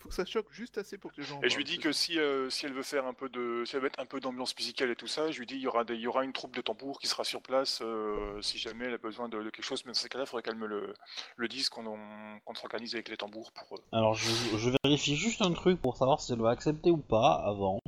Faut 0.08 0.12
que 0.12 0.16
ça 0.16 0.26
choque 0.26 0.50
juste 0.54 0.78
assez 0.78 0.98
pour 0.98 1.12
que 1.12 1.20
les 1.20 1.28
gens. 1.28 1.42
Et 1.44 1.50
je 1.50 1.58
lui 1.58 1.66
dis 1.66 1.80
que 1.80 1.92
si, 1.92 2.18
euh, 2.18 2.50
si 2.50 2.66
elle 2.66 2.72
veut 2.72 2.82
faire 2.82 3.06
un 3.06 3.14
peu 3.14 3.28
de, 3.28 3.64
si 3.66 3.76
elle 3.76 3.82
veut 3.82 3.88
mettre 3.88 4.00
un 4.00 4.06
peu 4.06 4.22
d'ambiance 4.22 4.56
musicale 4.56 4.90
et 4.90 4.96
tout 4.96 5.08
ça, 5.08 5.30
je 5.32 5.38
lui 5.40 5.46
dis 5.46 5.56
il 5.56 5.62
y 5.62 5.68
aura 5.68 5.84
des, 5.84 5.96
il 5.96 6.00
y 6.00 6.08
aura 6.08 6.24
une 6.24 6.32
troupe 6.32 6.56
de 6.56 6.62
tambours 6.62 6.98
qui 7.00 7.08
sera 7.08 7.26
sur 7.26 7.42
place 7.42 7.82
euh, 7.82 8.42
si 8.42 8.58
jamais 8.58 8.86
elle 8.86 8.94
a 8.94 8.98
besoin 8.98 9.28
de, 9.28 9.38
de 9.44 9.50
quelque 9.50 9.66
chose. 9.66 9.84
Mais 9.84 9.92
dans 9.92 10.00
ces 10.00 10.08
cas-là, 10.08 10.24
il 10.24 10.28
faudrait 10.28 10.44
qu'elle 10.44 10.56
me 10.56 10.66
le, 10.68 10.94
le 11.36 11.48
dise 11.50 11.68
qu'on 11.68 11.86
on- 11.86 12.40
qu'on 12.46 12.56
s'organise 12.56 12.94
avec 12.96 13.10
les 13.10 13.18
tambours 13.18 13.52
pour. 13.52 13.78
euh, 13.78 13.82
Alors, 13.92 14.14
je, 14.14 14.30
je 14.58 14.70
vérifie 14.86 15.18
juste 15.18 15.42
un 15.42 15.52
truc 15.52 15.82
pour 15.82 15.98
savoir 15.98 16.22
si 16.22 16.32
elle 16.32 16.40
va 16.42 16.52
accepter 16.52 16.90
ou 16.90 16.98
pas 16.98 17.34
avant. 17.46 17.80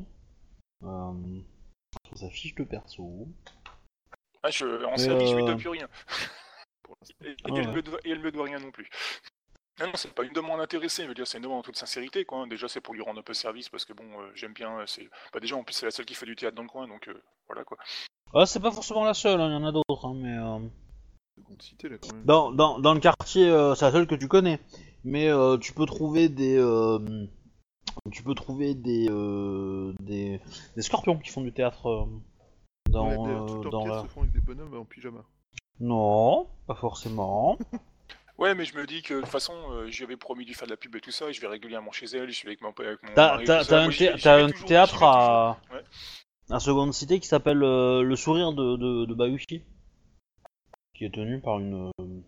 Euh, 0.83 1.13
sur 2.05 2.17
sa 2.17 2.29
fiche 2.29 2.55
de 2.55 2.65
perso. 2.65 3.27
Ah, 4.43 4.49
je, 4.49 4.83
en 4.85 4.91
Mais, 4.91 4.97
série, 4.97 5.27
je 5.27 5.35
lui 5.35 5.45
dois 5.45 5.55
plus 5.55 5.69
rien. 5.69 5.87
Et, 7.23 7.29
et 7.29 7.35
Ah 7.45 7.49
elle 7.55 7.71
me 7.71 7.81
doit, 7.81 7.99
et 8.03 8.09
elle 8.11 8.19
me 8.19 8.31
doit 8.31 8.45
rien 8.45 8.59
non 8.59 8.71
plus. 8.71 8.89
Non, 9.79 9.87
non, 9.87 9.91
c'est 9.95 10.13
pas 10.13 10.23
une 10.23 10.33
demande 10.33 10.59
intéressée, 10.59 11.03
je 11.03 11.07
veux 11.07 11.13
dire, 11.13 11.25
c'est 11.27 11.37
une 11.37 11.43
demande 11.43 11.59
en 11.59 11.63
toute 11.63 11.77
sincérité, 11.77 12.25
quoi. 12.25 12.45
Déjà, 12.47 12.67
c'est 12.67 12.81
pour 12.81 12.93
lui 12.93 13.01
rendre 13.01 13.19
un 13.19 13.23
peu 13.23 13.33
service 13.33 13.69
parce 13.69 13.85
que 13.85 13.93
bon, 13.93 14.03
euh, 14.19 14.29
j'aime 14.35 14.53
bien. 14.53 14.79
euh, 14.79 14.85
C'est, 14.85 15.07
bah, 15.33 15.39
déjà, 15.39 15.55
en 15.55 15.63
plus, 15.63 15.73
c'est 15.73 15.85
la 15.85 15.91
seule 15.91 16.05
qui 16.05 16.15
fait 16.15 16.25
du 16.25 16.35
théâtre 16.35 16.55
dans 16.55 16.63
le 16.63 16.67
coin, 16.69 16.87
donc 16.87 17.07
euh, 17.07 17.13
voilà 17.47 17.63
quoi. 17.63 17.77
Ah, 18.33 18.45
c'est 18.45 18.59
pas 18.59 18.71
forcément 18.71 19.03
la 19.05 19.13
seule, 19.13 19.39
hein, 19.39 19.47
il 19.49 19.53
y 19.53 19.55
en 19.55 19.65
a 19.65 19.71
d'autres, 19.71 20.05
hein, 20.05 20.13
mais. 20.15 20.37
euh, 20.37 20.59
cité 21.59 21.89
là 21.89 21.97
quand 21.97 22.13
même. 22.13 22.25
Dans, 22.25 22.51
dans, 22.51 22.79
dans 22.79 22.93
le 22.93 22.99
quartier, 22.99 23.49
euh, 23.49 23.73
c'est 23.75 23.85
la 23.85 23.91
seule 23.91 24.07
que 24.07 24.15
tu 24.15 24.27
connais. 24.27 24.59
Mais 25.03 25.29
euh, 25.29 25.57
tu 25.57 25.73
peux 25.73 25.85
trouver 25.85 26.27
des. 26.29 26.57
euh, 26.57 26.99
tu 28.11 28.21
peux 28.23 28.35
trouver 28.35 28.75
des, 28.75 29.07
euh, 29.09 29.93
des. 30.01 30.41
des 30.75 30.81
scorpions 30.81 31.17
qui 31.17 31.29
font 31.29 31.41
du 31.41 31.53
théâtre. 31.53 31.87
euh, 31.87 32.05
dans, 32.89 33.07
Ouais, 33.07 33.17
euh, 33.63 33.69
dans 33.69 33.85
la... 33.85 34.01
se 34.03 34.07
font 34.07 34.21
avec 34.21 34.33
des 34.33 34.41
bonhommes 34.41 34.75
en 34.77 34.83
pyjama. 34.85 35.23
Non, 35.79 36.47
pas 36.67 36.75
forcément. 36.75 37.57
Ouais, 38.39 38.55
mais 38.55 38.63
je 38.65 38.75
me 38.77 38.85
dis 38.87 39.01
que 39.01 39.15
de 39.15 39.19
toute 39.19 39.29
façon, 39.29 39.53
euh, 39.71 39.87
j'y 39.89 40.03
avais 40.03 40.15
promis 40.15 40.45
de 40.45 40.49
lui 40.49 40.55
faire 40.55 40.65
de 40.67 40.71
la 40.71 40.77
pub 40.77 40.95
et 40.95 41.01
tout 41.01 41.11
ça, 41.11 41.27
et 41.29 41.33
je 41.33 41.41
vais 41.41 41.47
régulièrement 41.47 41.91
chez 41.91 42.05
elle, 42.05 42.29
je 42.29 42.35
suis 42.35 42.47
avec 42.47 42.61
mon, 42.61 42.69
avec 42.71 43.03
mon 43.03 43.13
T'as 43.13 43.31
mari, 43.33 43.45
t'as- 43.45 43.59
tout 43.59 43.63
ça. 43.65 43.69
t'as 43.69 43.77
Moi, 43.79 43.87
un, 43.87 43.89
j'y 43.91 43.97
thé- 43.99 44.11
vais- 44.11 44.17
j'y 44.17 44.23
t'as 44.23 44.37
vais 44.37 44.43
un 44.43 44.47
toujours, 44.47 44.59
j'y 44.61 44.65
théâtre 44.67 44.93
vais 44.93 44.97
toujours. 44.99 45.09
à. 45.09 45.61
Ouais. 45.73 45.83
à 46.51 46.59
Seconde 46.59 46.93
Cité 46.93 47.19
qui 47.19 47.27
s'appelle 47.27 47.61
euh, 47.63 48.01
Le 48.01 48.15
Sourire 48.15 48.53
de, 48.53 48.77
de, 48.77 49.05
de 49.05 49.13
Bayushi. 49.13 49.63
Qui 50.95 51.05
est 51.05 51.13
tenu 51.13 51.41
par 51.41 51.59
une. 51.59 51.89
euh, 51.99 52.21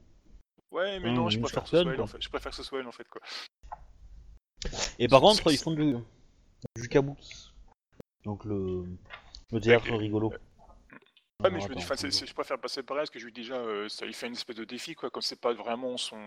Ouais, 0.71 0.99
mais 0.99 1.11
non, 1.13 1.29
je 1.29 1.38
une 1.38 1.43
préfère, 1.43 1.63
que 1.63 1.69
ce 1.69 1.75
soit 1.77 1.79
personne, 1.79 1.89
elle, 1.91 1.95
quoi. 1.95 2.03
en 2.03 2.07
fait. 2.07 2.21
je 2.21 2.29
préfère 2.29 2.51
que 2.51 2.55
ce 2.57 2.63
soit 2.63 2.79
elle 2.79 2.88
en 2.88 2.91
fait. 2.91 3.07
Quoi. 3.09 3.21
Et 4.99 5.07
par 5.07 5.19
C'est- 5.19 5.25
contre, 5.25 5.43
c'est- 5.49 5.55
ils 5.55 5.57
font 5.57 5.71
du, 5.71 5.95
du 6.77 6.88
kabuki. 6.89 7.51
Donc 8.25 8.45
le, 8.45 8.83
le 9.51 9.59
théâtre 9.61 9.91
rigolo. 9.95 10.31
Ouais, 11.43 11.49
mais 11.49 11.59
je 11.59 11.69
me 11.69 11.76
dis, 11.76 11.84
c'est- 12.11 12.26
je 12.26 12.34
préfère 12.34 12.59
passer 12.59 12.84
par 12.84 12.97
elle 12.97 13.01
parce 13.01 13.09
que 13.09 13.19
je 13.19 13.26
lui 13.26 13.34
dis 13.34 13.41
déjà, 13.41 13.55
euh, 13.55 13.89
ça 13.89 14.05
lui 14.05 14.13
fait 14.13 14.27
une 14.27 14.34
espèce 14.34 14.55
de 14.55 14.63
défi, 14.63 14.95
quoi, 14.95 15.09
comme 15.09 15.22
c'est 15.22 15.39
pas 15.39 15.53
vraiment 15.53 15.97
son. 15.97 16.18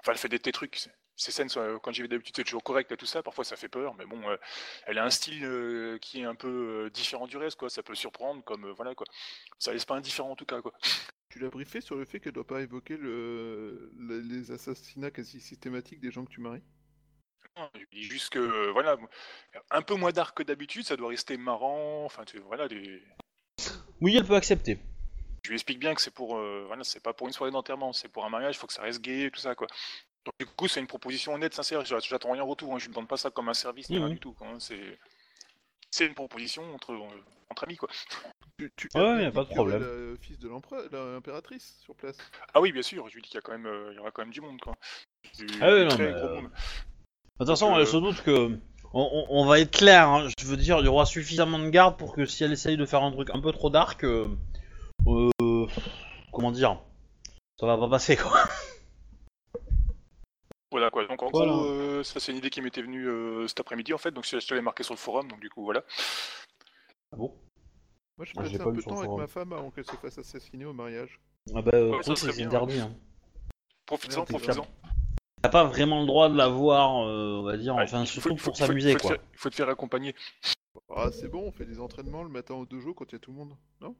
Enfin, 0.00 0.12
elle 0.12 0.18
fait 0.18 0.28
des, 0.28 0.38
des 0.38 0.52
trucs. 0.52 0.88
Ces 1.14 1.30
scènes, 1.30 1.48
sont, 1.48 1.60
euh, 1.60 1.78
quand 1.78 1.92
j'y 1.92 2.02
vais 2.02 2.08
d'habitude, 2.08 2.34
c'est 2.36 2.44
toujours 2.44 2.64
correct 2.64 2.90
et 2.90 2.96
tout 2.96 3.06
ça. 3.06 3.22
Parfois, 3.22 3.44
ça 3.44 3.54
fait 3.56 3.68
peur, 3.68 3.94
mais 3.94 4.06
bon, 4.06 4.28
euh, 4.28 4.36
elle 4.86 4.98
a 4.98 5.04
un 5.04 5.10
style 5.10 5.44
euh, 5.44 5.98
qui 5.98 6.22
est 6.22 6.24
un 6.24 6.34
peu 6.34 6.86
euh, 6.86 6.90
différent 6.90 7.26
du 7.26 7.36
reste, 7.36 7.58
quoi. 7.58 7.68
Ça 7.70 7.82
peut 7.82 7.94
surprendre, 7.94 8.42
comme 8.44 8.64
euh, 8.66 8.72
voilà, 8.72 8.94
quoi. 8.94 9.06
Ça 9.58 9.72
laisse 9.72 9.84
pas 9.84 9.94
indifférent 9.94 10.30
en 10.30 10.36
tout 10.36 10.46
cas, 10.46 10.62
quoi. 10.62 10.72
Tu 11.28 11.38
l'as 11.38 11.50
briefé 11.50 11.80
sur 11.80 11.96
le 11.96 12.04
fait 12.04 12.18
qu'elle 12.20 12.32
doit 12.32 12.46
pas 12.46 12.60
évoquer 12.60 12.96
le... 12.96 13.92
le- 13.96 14.20
les 14.20 14.50
assassinats 14.50 15.10
quasi 15.10 15.40
systématiques 15.40 16.00
des 16.00 16.10
gens 16.10 16.24
que 16.24 16.30
tu 16.30 16.40
maries? 16.40 16.62
Je 17.74 17.78
lui 17.78 17.86
dis 17.92 18.02
juste 18.02 18.30
que, 18.30 18.38
euh, 18.38 18.72
voilà, 18.72 18.96
un 19.70 19.82
peu 19.82 19.94
moins 19.94 20.12
dark 20.12 20.36
que 20.36 20.42
d'habitude, 20.42 20.86
ça 20.86 20.96
doit 20.96 21.08
rester 21.10 21.36
marrant. 21.36 22.04
Enfin, 22.04 22.24
tu, 22.24 22.38
voilà, 22.40 22.66
des. 22.68 23.02
Oui, 24.02 24.14
elle 24.16 24.24
peut 24.26 24.34
accepter. 24.34 24.78
Je 25.44 25.48
lui 25.50 25.56
explique 25.56 25.78
bien 25.78 25.94
que 25.94 26.00
c'est 26.02 26.12
pour, 26.12 26.36
euh, 26.36 26.64
voilà, 26.66 26.84
c'est 26.84 27.02
pas 27.02 27.12
pour 27.14 27.26
une 27.28 27.32
soirée 27.32 27.50
d'enterrement, 27.52 27.92
c'est 27.92 28.08
pour 28.08 28.24
un 28.24 28.28
mariage, 28.28 28.56
il 28.56 28.58
faut 28.58 28.66
que 28.66 28.72
ça 28.74 28.82
reste 28.82 29.00
gay, 29.00 29.30
tout 29.32 29.40
ça, 29.40 29.54
quoi. 29.54 29.66
Donc 30.24 30.34
du 30.38 30.46
coup, 30.46 30.68
c'est 30.68 30.78
une 30.80 30.86
proposition 30.86 31.34
honnête, 31.34 31.54
sincère. 31.54 31.84
j'a- 31.84 31.98
J'attends 31.98 32.32
rien 32.32 32.42
en 32.42 32.46
retour. 32.46 32.74
Hein. 32.74 32.78
Je 32.78 32.88
ne 32.88 32.92
demande 32.92 33.08
pas 33.08 33.16
ça 33.16 33.30
comme 33.30 33.48
un 33.48 33.54
service, 33.54 33.88
ni 33.90 33.96
rien 33.98 34.08
du 34.10 34.18
tout. 34.20 34.32
quoi, 34.34 34.46
hein, 34.48 34.60
C'est, 34.60 34.98
c'est 35.90 36.06
une 36.06 36.14
proposition 36.14 36.62
entre, 36.74 36.92
euh, 36.92 37.08
entre 37.50 37.64
amis, 37.64 37.76
quoi. 37.76 37.88
Tu, 38.58 38.70
tu 38.76 38.88
Ouais, 38.94 39.00
as 39.00 39.14
ouais, 39.16 39.22
y 39.22 39.26
a 39.26 39.32
pas 39.32 39.44
de 39.44 39.48
problème. 39.48 39.80
Le 39.80 40.16
fils 40.20 40.38
de 40.38 40.46
l'empereur, 40.48 40.84
l'impératrice 40.92 41.78
sur 41.80 41.96
place. 41.96 42.16
Ah 42.54 42.60
oui, 42.60 42.70
bien 42.70 42.82
sûr. 42.82 43.08
Je 43.08 43.14
lui 43.14 43.22
dis 43.22 43.28
qu'il 43.30 43.36
y 43.36 43.38
a 43.38 43.40
quand 43.40 43.52
même, 43.52 43.66
euh, 43.66 43.88
il 43.92 43.96
y 43.96 43.98
aura 43.98 44.10
quand 44.12 44.22
même 44.22 44.32
du 44.32 44.40
monde, 44.42 44.60
quoi. 44.60 44.74
Du, 45.38 45.46
Ah 45.60 45.72
oui, 45.72 45.82
non, 45.84 45.88
très 45.88 46.04
mais, 46.06 46.12
gros 46.12 46.26
euh, 46.28 46.34
monde. 46.42 46.50
De 46.50 46.50
toute 47.38 47.46
façon, 47.48 47.74
euh, 47.74 47.80
elle 47.80 47.86
se 47.86 47.96
doute 47.96 48.22
que. 48.22 48.58
On, 48.94 49.46
va 49.46 49.58
être 49.58 49.70
clair, 49.70 50.08
hein, 50.08 50.28
je 50.38 50.46
veux 50.46 50.56
dire, 50.56 50.78
il 50.80 50.84
y 50.84 50.88
aura 50.88 51.06
suffisamment 51.06 51.58
de 51.58 51.70
garde 51.70 51.96
pour 51.96 52.14
que 52.14 52.26
si 52.26 52.44
elle 52.44 52.52
essaye 52.52 52.76
de 52.76 52.84
faire 52.84 53.02
un 53.02 53.10
truc 53.10 53.30
un 53.30 53.40
peu 53.40 53.50
trop 53.50 53.70
dark, 53.70 54.04
euh, 54.04 54.26
euh, 55.06 55.66
comment 56.30 56.52
dire, 56.52 56.78
ça 57.58 57.66
va 57.66 57.78
pas 57.78 57.88
passer 57.88 58.16
quoi. 58.16 58.44
Voilà 60.72 60.90
quoi. 60.90 61.06
Donc 61.06 61.22
en 61.22 61.30
Voilà. 61.30 61.52
gros, 61.52 61.66
euh, 61.66 62.02
ça 62.02 62.18
c'est 62.18 62.32
une 62.32 62.38
idée 62.38 62.50
qui 62.50 62.62
m'était 62.62 62.80
venue 62.80 63.06
euh, 63.06 63.46
cet 63.46 63.60
après-midi 63.60 63.92
en 63.92 63.98
fait. 63.98 64.10
Donc 64.10 64.24
je 64.26 64.38
te 64.38 64.54
l'ai 64.54 64.62
marqué 64.62 64.82
sur 64.82 64.94
le 64.94 64.98
forum. 64.98 65.28
Donc 65.28 65.38
du 65.38 65.50
coup 65.50 65.62
voilà. 65.62 65.84
Ah 67.12 67.16
bon? 67.16 67.36
Moi, 68.16 68.26
je 68.26 68.32
Ah, 68.36 68.44
je 68.44 68.52
l'ai 68.52 68.58
passais 68.58 68.58
pas 68.58 68.70
un 68.70 68.72
peu 68.72 68.80
de 68.80 68.84
temps 68.84 68.98
avec 68.98 69.10
ma 69.10 69.26
femme 69.26 69.52
avant 69.52 69.70
qu'elle 69.70 69.84
se 69.84 69.96
fasse 69.96 70.18
assassiner 70.18 70.64
au 70.64 70.72
mariage. 70.72 71.20
Ah 71.54 71.60
bah, 71.60 71.72
euh, 71.74 71.90
Ouais, 71.90 72.02
ça 72.02 72.16
c'est 72.16 72.42
interdit. 72.42 72.80
Hein. 72.80 72.94
Profites-en, 73.84 74.24
t'es 74.24 74.32
profites-en. 74.32 74.66
T'as 75.42 75.48
pas 75.48 75.64
vraiment 75.64 76.00
le 76.00 76.06
droit 76.06 76.28
de 76.28 76.36
la 76.36 76.48
voir, 76.48 77.04
euh, 77.06 77.38
on 77.40 77.42
va 77.42 77.56
dire, 77.56 77.74
Ouais, 77.74 77.82
enfin 77.82 78.02
il 78.02 78.06
surtout 78.06 78.28
faut- 78.30 78.34
pour 78.36 78.56
faut- 78.56 78.64
s'amuser 78.66 78.92
faut 78.92 78.98
te 78.98 79.02
quoi. 79.02 79.10
faire- 79.12 79.24
Il 79.32 79.38
faut 79.38 79.50
te 79.50 79.54
faire 79.56 79.68
accompagner. 79.68 80.14
Ah, 80.94 81.10
c'est 81.10 81.28
bon, 81.28 81.42
on 81.46 81.52
fait 81.52 81.66
des 81.66 81.80
entraînements 81.80 82.22
le 82.22 82.28
matin 82.28 82.54
au 82.54 82.64
dojo 82.64 82.94
quand 82.94 83.06
il 83.10 83.12
y 83.12 83.16
a 83.16 83.18
tout 83.18 83.32
le 83.32 83.38
monde, 83.38 83.56
non? 83.80 83.96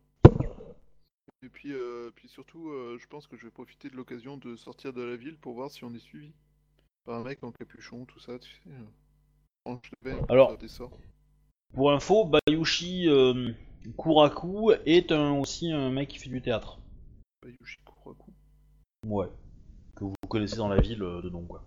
Et 1.45 1.49
puis, 1.49 1.73
euh, 1.73 2.11
puis 2.15 2.29
surtout, 2.29 2.69
euh, 2.71 2.97
je 3.01 3.07
pense 3.09 3.27
que 3.27 3.37
je 3.37 3.45
vais 3.47 3.51
profiter 3.51 3.91
de 3.91 3.97
l'occasion 3.97 4.37
de 4.37 4.55
sortir 4.55 4.93
de 4.93 5.03
la 5.03 5.17
ville 5.17 5.37
pour 5.37 5.55
voir 5.55 5.71
si 5.71 5.83
on 5.83 5.93
est 5.93 5.99
suivi. 5.99 6.33
Par 7.05 7.17
un 7.19 7.25
mec 7.25 7.43
en 7.43 7.51
capuchon, 7.51 8.05
tout 8.05 8.21
ça, 8.21 8.39
tu 8.39 8.49
sais. 8.53 8.61
euh, 8.71 8.85
Tranche 9.65 9.91
de 9.91 10.11
veine, 10.11 10.25
Alors- 10.29 10.51
faire 10.51 10.59
des 10.59 10.69
sorts. 10.69 10.97
Pour 11.75 11.91
info, 11.93 12.31
Bayushi 12.47 13.09
euh, 13.09 13.51
Kuraku 13.99 14.73
est 14.87 15.11
un- 15.11 15.33
aussi 15.39 15.73
un 15.73 15.91
mec 15.91 16.09
qui 16.09 16.19
fait 16.19 16.29
du 16.31 16.41
théâtre. 16.43 16.79
Bayushi 17.43 17.79
Kuraku? 17.85 18.31
Ouais. 19.07 19.27
Que 19.97 20.05
vous 20.05 20.15
connaissez 20.29 20.57
dans 20.57 20.69
la 20.69 20.81
ville 20.81 21.03
euh, 21.03 21.21
de 21.23 21.29
nom 21.31 21.45
quoi. 21.45 21.63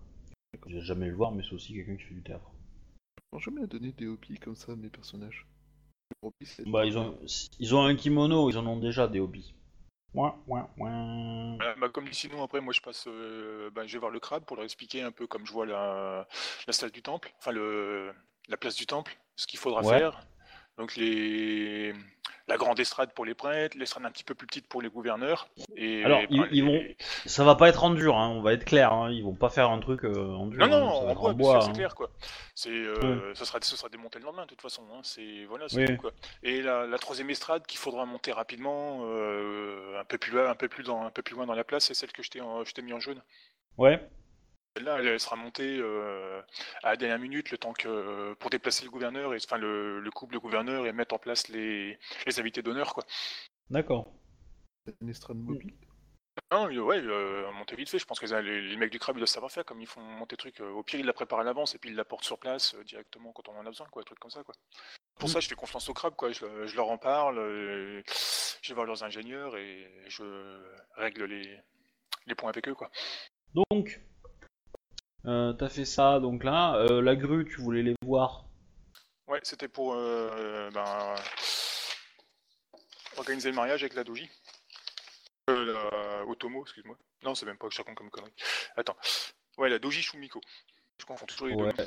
J'ai 0.66 0.80
jamais 0.80 1.04
vu 1.06 1.10
le 1.12 1.16
voir, 1.16 1.32
mais 1.32 1.42
c'est 1.42 1.54
aussi 1.54 1.74
quelqu'un 1.74 1.96
qui 1.96 2.02
fait 2.02 2.14
du 2.14 2.22
théâtre. 2.22 2.50
Je 3.32 3.38
jamais 3.38 3.62
à 3.62 3.66
donner 3.66 3.92
des 3.92 4.06
hobbies 4.06 4.38
comme 4.38 4.56
ça 4.56 4.72
à 4.72 4.76
mes 4.76 4.88
personnages. 4.88 5.46
Les 6.22 6.28
hobbies, 6.28 6.46
c'est- 6.46 6.68
Bah, 6.68 6.84
ils 6.86 6.96
ont, 6.98 7.18
ils 7.58 7.74
ont 7.74 7.84
un 7.84 7.94
kimono, 7.94 8.50
ils 8.50 8.56
en 8.58 8.66
ont 8.66 8.78
déjà 8.78 9.06
des 9.06 9.20
hobbies. 9.20 9.54
Ouais, 10.14 10.30
ouais, 10.46 10.62
ouais. 10.78 10.90
Euh, 10.90 11.74
bah, 11.78 11.88
comme 11.90 12.08
dit 12.08 12.14
sinon, 12.14 12.42
après, 12.42 12.60
moi 12.62 12.72
je 12.72 12.80
passe, 12.80 13.04
euh, 13.06 13.70
bah, 13.70 13.86
je 13.86 13.92
vais 13.92 13.98
voir 13.98 14.10
le 14.10 14.18
crabe 14.18 14.44
pour 14.44 14.56
leur 14.56 14.64
expliquer 14.64 15.02
un 15.02 15.12
peu 15.12 15.26
comme 15.26 15.46
je 15.46 15.52
vois 15.52 15.66
la, 15.66 16.26
la 16.66 16.72
salle 16.72 16.90
du 16.90 17.02
temple, 17.02 17.32
enfin 17.38 17.52
le, 17.52 18.12
la 18.48 18.56
place 18.56 18.76
du 18.76 18.86
temple, 18.86 19.16
ce 19.36 19.46
qu'il 19.46 19.58
faudra 19.58 19.82
Ouais. 19.82 19.98
faire. 19.98 20.26
Donc 20.78 20.94
les, 20.96 21.92
la 22.48 22.56
grande 22.58 22.78
estrade 22.78 23.12
pour 23.14 23.24
les 23.24 23.34
prêtres, 23.34 23.76
l'estrade 23.78 24.04
un 24.04 24.10
petit 24.10 24.24
peu 24.24 24.34
plus 24.34 24.46
petite 24.46 24.68
pour 24.68 24.82
les 24.82 24.88
gouverneurs. 24.90 25.48
Et, 25.74 26.04
Alors, 26.04 26.20
ils- 26.28 26.40
bah, 26.40 26.46
ils 26.52 26.64
vont- 26.64 26.82
Ça 27.24 27.44
va 27.44 27.54
pas 27.54 27.68
être 27.68 27.82
en 27.82 27.90
dur, 27.90 28.16
hein, 28.16 28.28
on 28.28 28.42
va 28.42 28.52
être 28.52 28.64
clair, 28.64 28.92
hein, 28.92 29.10
ils 29.10 29.22
vont 29.24 29.34
pas 29.34 29.48
faire 29.48 29.70
un 29.70 29.80
truc 29.80 30.04
euh, 30.04 30.14
en 30.34 30.46
dur. 30.46 30.60
Non, 30.60 30.68
non, 30.80 30.88
hein, 31.08 31.14
ça 31.14 31.20
en 31.20 31.32
bois, 31.32 31.60
c'est 31.62 31.70
hein. 31.70 31.72
clair 31.72 31.94
quoi. 31.94 32.10
C'est, 32.54 32.68
euh, 32.70 33.34
ça 33.34 33.44
sera, 33.46 33.58
ce 33.62 33.74
sera 33.76 33.88
démonté 33.88 34.18
le 34.18 34.26
lendemain 34.26 34.42
de 34.44 34.48
toute 34.48 34.60
façon. 34.62 34.82
C'est 35.02 35.44
voilà, 35.46 35.68
c'est 35.68 35.78
Oui. 35.78 35.86
tout, 35.96 36.02
quoi. 36.02 36.12
Et 36.42 36.60
la, 36.62 36.86
la 36.86 36.98
troisième 36.98 37.30
estrade 37.30 37.66
qu'il 37.66 37.78
faudra 37.78 38.04
monter 38.04 38.32
rapidement, 38.32 39.00
euh, 39.04 39.98
un 39.98 40.04
peu 40.04 40.18
plus 40.18 40.32
loin, 40.32 40.48
un 40.50 40.54
peu 40.54 40.68
plus 40.68 40.84
dans, 40.84 41.04
un 41.06 41.10
peu 41.10 41.22
plus 41.22 41.34
loin 41.34 41.46
dans 41.46 41.54
la 41.54 41.64
place, 41.64 41.86
c'est 41.86 41.94
celle 41.94 42.12
que 42.12 42.22
je 42.22 42.30
t'ai, 42.30 42.40
en- 42.42 42.64
je 42.64 42.72
t'ai 42.74 42.82
mis 42.82 42.92
en 42.92 43.00
jaune. 43.00 43.22
Ouais. 43.78 44.00
Celle-là, 44.76 44.98
elle, 44.98 45.18
sera 45.18 45.36
montée 45.36 45.78
euh, 45.78 46.42
à 46.82 46.90
la 46.90 46.96
dernière 46.96 47.18
minute, 47.18 47.50
le 47.50 47.56
temps 47.56 47.72
que 47.72 48.34
pour 48.34 48.50
déplacer 48.50 48.84
le 48.84 48.90
gouverneur, 48.90 49.32
et, 49.32 49.38
enfin 49.42 49.56
le, 49.56 50.00
le 50.00 50.10
couple 50.10 50.34
de 50.34 50.38
gouverneur 50.38 50.86
et 50.86 50.92
mettre 50.92 51.14
en 51.14 51.18
place 51.18 51.48
les, 51.48 51.98
les 52.26 52.40
invités 52.40 52.60
d'honneur 52.60 52.92
quoi. 52.92 53.04
D'accord. 53.70 54.12
C'est 54.84 54.94
une 55.00 55.08
estrade 55.08 55.38
mobile. 55.38 55.72
Non, 56.52 56.68
euh, 56.70 56.78
ouais, 56.80 56.98
euh, 56.98 57.50
monter 57.52 57.74
vite 57.74 57.88
fait. 57.88 57.98
Je 57.98 58.04
pense 58.04 58.20
que 58.20 58.26
les, 58.26 58.60
les 58.60 58.76
mecs 58.76 58.92
du 58.92 58.98
crabe 58.98 59.16
ils 59.16 59.20
doivent 59.20 59.28
savoir 59.30 59.50
faire, 59.50 59.64
comme 59.64 59.80
ils 59.80 59.86
font 59.86 60.02
monter 60.02 60.34
le 60.34 60.38
truc. 60.38 60.60
euh, 60.60 60.70
au 60.70 60.82
pire, 60.82 61.00
ils 61.00 61.06
la 61.06 61.14
préparent 61.14 61.40
à 61.40 61.44
l'avance 61.44 61.74
et 61.74 61.78
puis 61.78 61.88
ils 61.88 61.96
la 61.96 62.04
portent 62.04 62.24
sur 62.24 62.38
place 62.38 62.74
euh, 62.74 62.84
directement 62.84 63.32
quand 63.32 63.48
on 63.48 63.56
en 63.56 63.62
a 63.64 63.70
besoin, 63.70 63.86
quoi, 63.90 64.02
un 64.02 64.04
truc 64.04 64.18
comme 64.18 64.30
ça, 64.30 64.44
quoi. 64.44 64.54
Pour 65.18 65.30
Mm. 65.30 65.32
ça, 65.32 65.40
je 65.40 65.48
fais 65.48 65.54
confiance 65.54 65.88
au 65.88 65.94
crabe, 65.94 66.14
quoi. 66.14 66.30
Je, 66.32 66.44
le- 66.44 66.66
je 66.66 66.76
leur 66.76 66.90
en 66.90 66.98
parle, 66.98 67.38
euh, 67.38 68.02
je 68.60 68.68
vais 68.68 68.74
voir 68.74 68.86
leurs 68.86 69.02
ingénieurs 69.02 69.56
et 69.56 69.90
je 70.08 70.60
règle 70.96 71.24
les, 71.24 71.58
les 72.26 72.34
points 72.34 72.50
avec 72.50 72.68
eux, 72.68 72.74
quoi. 72.74 72.90
Donc, 73.70 73.98
euh, 75.26 75.52
t'as 75.52 75.68
fait 75.68 75.84
ça, 75.84 76.20
donc 76.20 76.44
là, 76.44 76.76
euh, 76.76 77.00
la 77.02 77.16
grue, 77.16 77.44
tu 77.44 77.60
voulais 77.60 77.82
les 77.82 77.94
voir. 78.02 78.44
Ouais, 79.26 79.40
c'était 79.42 79.68
pour 79.68 79.94
euh, 79.94 80.70
ben, 80.70 81.14
organiser 83.16 83.50
le 83.50 83.56
mariage 83.56 83.82
avec 83.82 83.94
la 83.94 84.04
doji. 84.04 84.30
Euh, 85.50 85.72
la 85.72 86.26
Otomo, 86.26 86.62
excuse-moi. 86.62 86.96
Non, 87.24 87.34
c'est 87.34 87.46
même 87.46 87.58
pas 87.58 87.68
que 87.68 87.74
je 87.74 87.78
raconte 87.78 87.96
comme 87.96 88.10
connerie. 88.10 88.32
Attends. 88.76 88.96
Ouais, 89.58 89.68
la 89.68 89.78
doji 89.78 90.02
Shumiko. 90.02 90.40
Je 90.98 91.04
confonds 91.06 91.26
toujours 91.26 91.48
les 91.48 91.54
Ouais. 91.54 91.72
deux. 91.72 91.86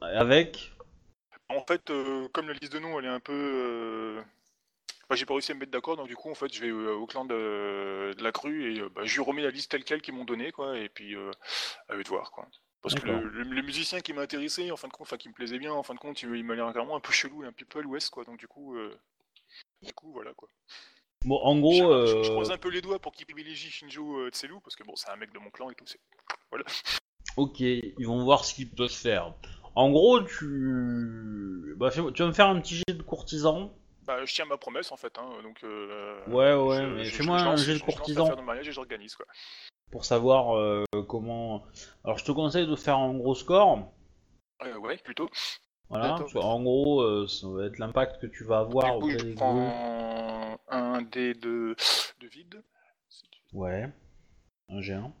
Avec. 0.00 0.72
En 1.48 1.64
fait, 1.66 1.90
comme 2.32 2.48
la 2.48 2.54
liste 2.54 2.72
de 2.72 2.78
noms, 2.78 2.98
elle 2.98 3.06
est 3.06 3.08
un 3.08 3.20
peu... 3.20 4.22
bah, 5.08 5.16
j'ai 5.16 5.26
pas 5.26 5.34
réussi 5.34 5.52
à 5.52 5.54
me 5.54 5.60
mettre 5.60 5.72
d'accord, 5.72 5.96
donc 5.96 6.08
du 6.08 6.16
coup, 6.16 6.30
en 6.30 6.34
fait, 6.34 6.52
je 6.52 6.60
vais 6.60 6.68
euh, 6.68 6.94
au 6.94 7.06
clan 7.06 7.24
de, 7.24 8.14
de 8.16 8.22
la 8.22 8.32
crue 8.32 8.74
et 8.76 8.80
euh, 8.80 8.88
bah, 8.90 9.02
je 9.04 9.14
lui 9.14 9.22
remets 9.22 9.42
la 9.42 9.50
liste 9.50 9.70
telle 9.70 9.84
quelle 9.84 10.02
qu'ils 10.02 10.14
m'ont 10.14 10.24
donnée, 10.24 10.52
quoi, 10.52 10.78
et 10.78 10.88
puis 10.88 11.14
euh, 11.16 11.30
à 11.88 11.96
eux 11.96 12.02
de 12.02 12.08
voir, 12.08 12.30
quoi. 12.32 12.46
Parce 12.82 12.94
que 12.94 13.04
le, 13.06 13.28
le- 13.28 13.42
le 13.44 13.62
musicien 13.62 14.00
qui 14.00 14.12
m'a 14.12 14.22
intéressé, 14.22 14.70
en 14.70 14.76
fin 14.76 14.88
de 14.88 14.92
compte, 14.92 15.02
enfin 15.06 15.16
qui 15.16 15.28
me 15.28 15.34
plaisait 15.34 15.58
bien, 15.58 15.72
en 15.72 15.82
fin 15.82 15.94
de 15.94 15.98
compte, 15.98 16.22
il, 16.22 16.34
il 16.36 16.44
m'a 16.44 16.54
l'air 16.54 16.70
vraiment 16.72 16.96
un 16.96 17.00
peu 17.00 17.12
chelou 17.12 17.44
et 17.44 17.46
un 17.46 17.52
petit 17.52 17.64
peu 17.64 17.80
à 17.80 17.82
l'ouest, 17.82 18.10
quoi. 18.10 18.24
Donc 18.24 18.38
du 18.38 18.48
coup, 18.48 18.76
euh, 18.76 18.96
du 19.82 19.92
coup, 19.94 20.12
voilà, 20.12 20.34
quoi. 20.34 20.48
Bon, 21.24 21.40
en 21.42 21.54
je, 21.56 21.60
gros, 21.60 22.06
je- 22.06 22.22
je 22.22 22.30
croise 22.30 22.50
un 22.50 22.58
peu 22.58 22.68
les 22.70 22.80
doigts 22.82 22.98
pour 23.00 23.12
qu'il 23.12 23.26
privilégie 23.26 23.70
Shinjo 23.70 24.18
euh, 24.20 24.30
Tselu, 24.30 24.54
parce 24.62 24.76
que 24.76 24.84
bon, 24.84 24.96
c'est 24.96 25.10
un 25.10 25.16
mec 25.16 25.32
de 25.32 25.38
mon 25.38 25.50
clan 25.50 25.70
et 25.70 25.74
tout. 25.74 25.86
c'est- 25.86 26.00
ok, 27.36 27.60
ils 27.60 28.06
vont 28.06 28.24
voir 28.24 28.44
ce 28.44 28.54
qu'ils 28.54 28.68
peuvent 28.70 28.88
faire. 28.90 29.34
En 29.74 29.90
gros, 29.90 30.20
tu. 30.22 31.74
Bah, 31.76 31.90
tu 31.90 32.00
vas 32.00 32.26
me 32.26 32.32
faire 32.32 32.48
un 32.48 32.60
petit 32.60 32.76
jet 32.76 32.94
de 32.94 33.02
courtisan. 33.02 33.72
Bah, 34.08 34.24
je 34.24 34.34
tiens 34.34 34.46
ma 34.46 34.56
promesse, 34.56 34.90
en 34.90 34.96
fait, 34.96 35.18
hein, 35.18 35.28
donc. 35.42 35.62
euh, 35.64 36.24
Ouais, 36.28 36.54
ouais, 36.54 36.80
je- 36.80 36.86
mais 36.94 37.04
je- 37.04 37.16
fais-moi 37.16 37.36
je 37.36 37.44
un 37.46 37.56
jet 37.56 37.74
de 37.74 37.78
je- 37.78 37.84
je 37.84 37.84
courtisan. 37.84 38.34
de 38.34 38.40
mariage 38.40 38.66
et 38.66 38.72
j'organise, 38.72 39.14
quoi. 39.14 39.26
pour 39.90 40.04
savoir 40.06 40.56
euh, 40.56 40.84
comment. 41.08 41.64
Alors, 42.04 42.16
je 42.18 42.24
te 42.24 42.32
conseille 42.32 42.66
de 42.66 42.74
faire 42.74 42.96
un 42.96 43.12
gros 43.14 43.34
score. 43.34 43.92
Euh, 44.62 44.78
ouais, 44.78 44.96
plutôt. 44.96 45.28
Voilà. 45.90 46.16
En 46.36 46.62
gros, 46.62 47.02
euh, 47.02 47.26
ça 47.28 47.46
va 47.48 47.66
être 47.66 47.78
l'impact 47.78 48.18
que 48.20 48.26
tu 48.26 48.44
vas 48.44 48.60
avoir 48.60 48.94
Du 48.96 49.00
coup, 49.00 49.06
auprès 49.08 49.18
je 49.18 49.24
des 49.26 49.34
prends 49.34 50.58
un 50.68 51.02
dé 51.02 51.34
de, 51.34 51.76
de 52.20 52.26
vide. 52.28 52.62
Ouais. 53.52 53.90
Un 54.70 54.80
G1. 54.80 55.12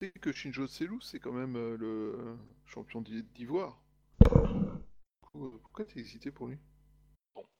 Tu 0.00 0.06
sais 0.06 0.12
que 0.18 0.32
Shinjo 0.32 0.66
Selu, 0.66 0.98
c'est 1.02 1.18
quand 1.20 1.32
même 1.32 1.56
euh, 1.56 1.76
le 1.78 2.38
champion 2.66 3.00
d'i- 3.02 3.22
d'ivoire. 3.34 3.78
Du 4.20 4.30
coup, 5.22 5.58
Pourquoi 5.62 5.84
t'es 5.86 6.00
hésité 6.00 6.30
pour 6.30 6.46
lui? 6.48 6.58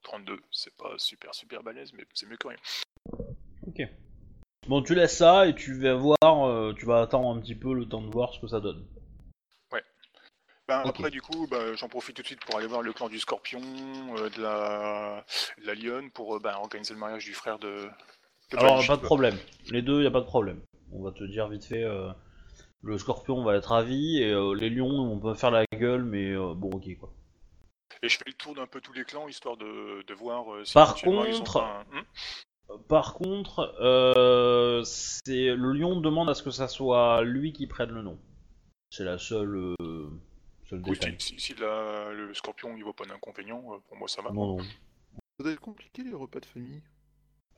32, 0.05 0.39
c'est 0.51 0.75
pas 0.77 0.93
super 0.97 1.33
super 1.35 1.61
balèze, 1.63 1.91
mais 1.93 2.05
c'est 2.13 2.27
mieux 2.27 2.37
que 2.37 2.47
rien. 2.47 2.57
Ok. 3.67 3.81
Bon, 4.67 4.81
tu 4.81 4.95
laisses 4.95 5.17
ça 5.17 5.47
et 5.47 5.53
tu 5.55 5.79
vas 5.79 5.93
voir, 5.95 6.47
euh, 6.47 6.73
tu 6.77 6.85
vas 6.85 7.01
attendre 7.01 7.29
un 7.35 7.39
petit 7.41 7.55
peu 7.55 7.73
le 7.73 7.85
temps 7.87 8.01
de 8.01 8.09
voir 8.11 8.33
ce 8.33 8.39
que 8.39 8.47
ça 8.47 8.59
donne. 8.61 8.85
Ben, 10.67 10.81
Ok. 10.83 10.89
Après, 10.97 11.11
du 11.11 11.21
coup, 11.21 11.45
bah, 11.47 11.75
j'en 11.75 11.87
profite 11.87 12.15
tout 12.15 12.23
de 12.23 12.27
suite 12.27 12.43
pour 12.43 12.57
aller 12.57 12.65
voir 12.65 12.81
le 12.81 12.91
clan 12.91 13.07
du 13.07 13.19
scorpion, 13.19 13.61
euh, 14.17 14.29
de, 14.31 14.41
la... 14.41 15.23
de 15.61 15.67
la 15.67 15.75
lionne, 15.75 16.09
pour 16.09 16.35
euh, 16.35 16.39
ben, 16.39 16.55
organiser 16.55 16.95
le 16.95 16.99
mariage 16.99 17.23
du 17.25 17.35
frère 17.35 17.59
de. 17.59 17.87
de 18.51 18.57
Alors, 18.57 18.77
pas 18.87 18.95
de 18.95 19.01
quoi. 19.01 19.05
problème. 19.05 19.37
Les 19.69 19.83
deux, 19.83 20.01
y 20.01 20.07
a 20.07 20.11
pas 20.11 20.21
de 20.21 20.25
problème. 20.25 20.61
On 20.91 21.03
va 21.03 21.11
te 21.11 21.23
dire 21.23 21.47
vite 21.49 21.65
fait. 21.65 21.83
euh, 21.83 22.09
le 22.81 22.97
scorpion 22.97 23.43
va 23.43 23.55
être 23.55 23.69
ravi 23.69 24.17
et 24.23 24.31
euh, 24.31 24.53
les 24.55 24.71
lions, 24.71 24.87
on 24.89 25.19
peut 25.19 25.35
faire 25.35 25.51
la 25.51 25.65
gueule, 25.71 26.03
mais 26.03 26.31
euh, 26.31 26.55
bon, 26.55 26.71
ok 26.71 26.97
quoi. 26.99 27.13
Et 28.05 28.09
je 28.09 28.17
fais 28.19 28.23
le 28.27 28.33
tour 28.33 28.53
d'un 28.53 28.67
peu 28.67 28.81
tous 28.81 28.93
les 28.93 29.03
clans, 29.03 29.27
histoire 29.27 29.57
de, 29.57 30.03
de 30.05 30.13
voir 30.13 30.53
euh, 30.53 30.63
si 30.63 30.73
Par 30.75 30.95
ils 31.01 31.09
ont 31.09 31.39
contre- 31.39 31.53
pas 31.59 31.83
un- 31.91 31.99
Hmm 31.99 32.77
Par 32.87 33.13
contre, 33.15 33.75
euh, 33.81 34.83
c'est 34.83 35.55
le 35.55 35.71
lion 35.73 35.99
demande 35.99 36.29
à 36.29 36.35
ce 36.35 36.43
que 36.43 36.51
ça 36.51 36.67
soit 36.67 37.23
lui 37.23 37.51
qui 37.51 37.65
prenne 37.65 37.89
le 37.89 38.03
nom. 38.03 38.19
C'est 38.91 39.05
la 39.05 39.17
seule, 39.17 39.55
euh, 39.81 40.07
seule 40.69 40.83
Oui, 40.85 40.99
si, 41.17 41.39
si, 41.39 41.55
la- 41.55 42.11
le 42.13 42.31
scorpion 42.35 42.75
il 42.77 42.83
voit 42.83 42.93
pas 42.93 43.05
d'inconvénient, 43.05 43.63
euh, 43.73 43.77
pour 43.87 43.97
moi 43.97 44.07
ça 44.07 44.21
va. 44.21 44.31
Non, 44.31 44.57
non. 44.57 44.59
Ça 44.59 45.43
doit 45.43 45.51
être 45.53 45.59
compliqué 45.59 46.03
les 46.03 46.13
repas 46.13 46.39
de 46.39 46.45
famille. 46.45 46.83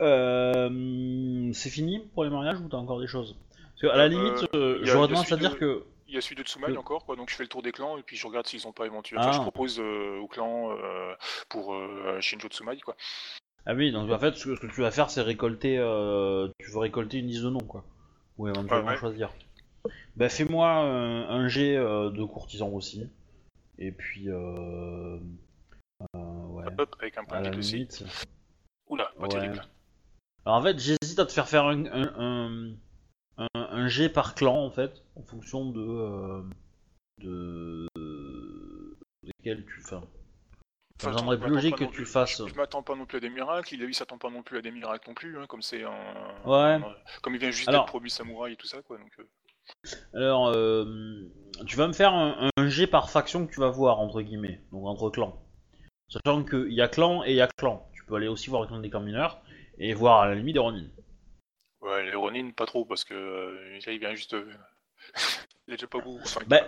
Euh, 0.02 1.52
c'est 1.54 1.70
fini 1.70 2.08
pour 2.14 2.24
les 2.24 2.30
mariages 2.30 2.62
ou 2.62 2.70
t'as 2.70 2.78
encore 2.78 3.02
des 3.02 3.08
choses? 3.08 3.36
Parce 3.60 3.82
que 3.82 3.88
à 3.88 3.98
la 3.98 4.06
Euh, 4.06 4.08
limite, 4.08 4.46
euh, 4.56 4.80
j'aurais 4.84 5.08
tendance 5.10 5.32
à 5.34 5.36
dire 5.38 5.56
de- 5.56 5.60
que 5.60 5.86
Il 6.08 6.16
y 6.16 6.18
a 6.18 6.22
celui 6.22 6.36
de 6.36 6.44
Tsumaï 6.44 6.72
Le- 6.72 6.80
encore, 6.80 7.06
quoi, 7.06 7.16
donc 7.16 7.30
je 7.30 7.36
fais 7.36 7.44
le 7.44 7.50
tour 7.50 7.62
des 7.62 7.72
clans 7.74 7.98
et 7.98 8.04
puis 8.04 8.16
je 8.16 8.26
regarde 8.26 8.48
s'ils 8.48 8.66
ont 8.68 8.72
pas 8.72 8.86
éventuellement. 8.86 9.26
Enfin, 9.26 9.34
Ah. 9.36 9.38
je 9.38 9.42
propose 9.42 9.80
euh, 9.80 10.18
au 10.20 10.28
clan 10.28 10.72
euh, 10.72 11.14
pour 11.50 11.74
euh, 11.74 12.18
Shinjo 12.22 12.48
Tsumaï, 12.48 12.80
quoi. 12.80 12.96
Ah 13.66 13.74
oui, 13.74 13.92
donc 13.92 14.10
en 14.10 14.18
fait, 14.18 14.34
ce 14.36 14.46
que, 14.46 14.56
ce 14.56 14.62
que 14.62 14.68
tu 14.68 14.82
vas 14.82 14.92
faire, 14.92 15.10
c'est 15.10 15.22
récolter. 15.22 15.78
euh, 15.78 16.48
tu 16.60 16.72
veux 16.72 16.80
récolter 16.80 17.18
une 17.18 17.28
liste 17.28 17.44
de 17.44 17.50
noms, 17.50 17.60
quoi. 17.60 17.84
Ou 18.38 18.48
éventuellement 18.48 18.92
ouais. 18.92 18.98
choisir. 18.98 19.34
Bah, 20.16 20.30
fais-moi 20.30 20.70
un, 20.70 21.48
jet 21.50 21.76
de 21.76 22.24
courtisan 22.24 22.70
aussi. 22.70 23.10
Et 23.80 23.92
puis. 23.92 24.30
Ouais. 26.14 26.64
Hop, 26.78 26.96
avec 27.00 27.18
un 27.18 27.24
point 27.26 27.42
de 27.42 27.50
limite. 27.50 28.04
Oula, 28.88 29.12
pas 29.18 29.24
Ouais. 29.24 29.30
terrible. 29.30 29.66
Alors 30.46 30.60
en 30.60 30.62
fait, 30.62 30.80
j'hésite 30.80 31.20
à 31.20 31.26
te 31.26 31.32
faire 31.34 31.48
faire 31.50 31.66
un, 31.66 31.86
un, 31.88 32.14
un, 32.18 32.72
un- 33.38 33.48
un 33.54 33.88
jet 33.88 34.10
par 34.10 34.36
clan, 34.36 34.56
en 34.64 34.70
fait, 34.72 35.04
en 35.16 35.24
fonction 35.24 35.70
de. 35.70 35.82
euh, 35.82 36.44
de. 37.20 37.88
desquels 39.24 39.66
tu. 39.66 39.82
Ça 39.84 40.02
Enfin, 41.00 41.16
je 41.16 41.36
plus 41.36 41.50
logique 41.52 41.76
que 41.76 41.84
tu 41.84 41.92
plus- 41.92 42.06
fasses. 42.08 42.42
Je, 42.44 42.48
je 42.48 42.56
m'attends 42.56 42.82
pas 42.82 42.96
non 42.96 43.06
plus 43.06 43.18
à 43.18 43.20
des 43.20 43.30
miracles. 43.30 43.76
Il 43.76 43.94
s'attend 43.94 44.18
pas 44.18 44.32
non 44.32 44.42
plus 44.42 44.58
à 44.58 44.62
des 44.62 44.72
miracles 44.72 45.08
non 45.08 45.14
plus, 45.14 45.38
hein, 45.38 45.46
comme 45.48 45.62
c'est 45.62 45.84
un. 45.84 45.92
Ouais. 46.46 46.74
un- 46.74 46.96
Comme 47.22 47.36
il 47.36 47.40
vient 47.40 47.52
juste 47.52 47.70
d'être 47.70 47.86
promu 47.86 48.10
samouraï 48.10 48.54
et 48.54 48.56
tout 48.56 48.66
ça, 48.66 48.82
quoi. 48.82 48.98
Donc, 48.98 49.12
euh, 49.20 49.24
Alors, 50.16 50.48
euh, 50.48 51.30
tu 51.68 51.76
vas 51.78 51.88
me 51.88 51.94
faire 51.94 52.14
un, 52.14 52.50
un 52.58 52.68
jet 52.68 52.88
par 52.88 53.12
faction 53.12 53.46
que 53.46 53.54
tu 53.54 53.60
vas 53.60 53.70
voir, 53.70 54.00
entre 54.00 54.22
guillemets, 54.22 54.60
donc 54.72 54.86
entre 54.88 55.10
clans. 55.12 55.40
Sachant 56.10 56.44
qu'il 56.44 56.74
y 56.74 56.82
a 56.82 56.88
clan 56.88 57.24
et 57.26 57.32
il 57.32 57.36
y 57.36 57.42
a 57.42 57.48
clan. 57.48 57.88
Tu 57.94 58.04
peux 58.06 58.16
aller 58.16 58.28
aussi 58.30 58.50
voir 58.50 58.62
le 58.64 58.68
clan 58.68 58.80
des 58.80 58.90
clans 58.90 59.02
mineurs 59.02 59.42
et 59.78 59.94
voir 59.94 60.22
à 60.22 60.28
la 60.28 60.34
limite 60.36 60.54
des 60.56 60.60
Ronin. 60.60 60.88
Ouais, 61.82 62.06
les 62.06 62.16
Ronin, 62.16 62.52
pas 62.52 62.66
trop, 62.66 62.86
parce 62.86 63.04
que 63.04 63.14
euh, 63.14 63.80
il 63.88 64.00
vient 64.00 64.14
juste. 64.16 64.34
euh, 64.34 64.52
il 65.68 65.74
est 65.74 65.78
déjà 65.78 65.88
pas 65.88 66.00
beau. 66.00 66.18
Enfin, 66.24 66.42
Bah, 66.48 66.62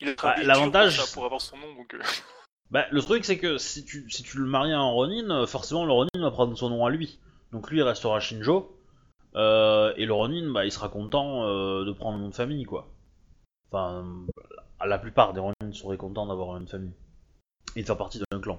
il 0.00 0.08
a 0.10 0.14
bah, 0.22 0.36
l'avantage- 0.42 1.12
pour, 1.12 1.24
avoir 1.24 1.40
son 1.40 1.56
nom, 1.58 1.74
donc. 1.74 1.94
euh, 1.94 1.98
bah, 2.70 2.86
le 2.90 3.00
truc 3.02 3.24
c'est 3.24 3.38
que 3.38 3.58
si 3.58 3.84
tu, 3.84 4.08
si 4.10 4.22
tu 4.22 4.38
le 4.38 4.46
maries 4.46 4.72
à 4.72 4.78
un 4.78 4.90
Ronin, 4.90 5.46
forcément 5.46 5.84
le 5.84 5.92
Ronin 5.92 6.08
va 6.16 6.30
prendre 6.30 6.56
son 6.56 6.70
nom 6.70 6.84
à 6.86 6.90
lui. 6.90 7.18
Donc 7.52 7.70
lui 7.70 7.78
il 7.78 7.82
restera 7.82 8.20
Shinjo. 8.20 8.78
euh, 9.34 9.92
et 9.96 10.04
le 10.06 10.12
Ronin, 10.12 10.50
bah, 10.52 10.64
il 10.64 10.72
sera 10.72 10.88
content 10.88 11.44
de 11.84 11.92
prendre 11.92 12.18
le 12.18 12.22
nom 12.24 12.28
de 12.30 12.34
famille, 12.34 12.64
quoi. 12.64 12.88
Enfin, 13.70 14.04
la 14.84 14.98
plupart 14.98 15.32
des 15.34 15.40
Ronin 15.40 15.72
seraient 15.72 15.96
contents 15.98 16.26
d'avoir 16.26 16.50
un 16.54 16.60
nom 16.60 16.64
de 16.64 16.70
famille. 16.70 16.94
Et 17.76 17.82
de 17.82 17.86
faire 17.86 17.98
partie 17.98 18.20
d'un 18.30 18.40
clan. 18.40 18.58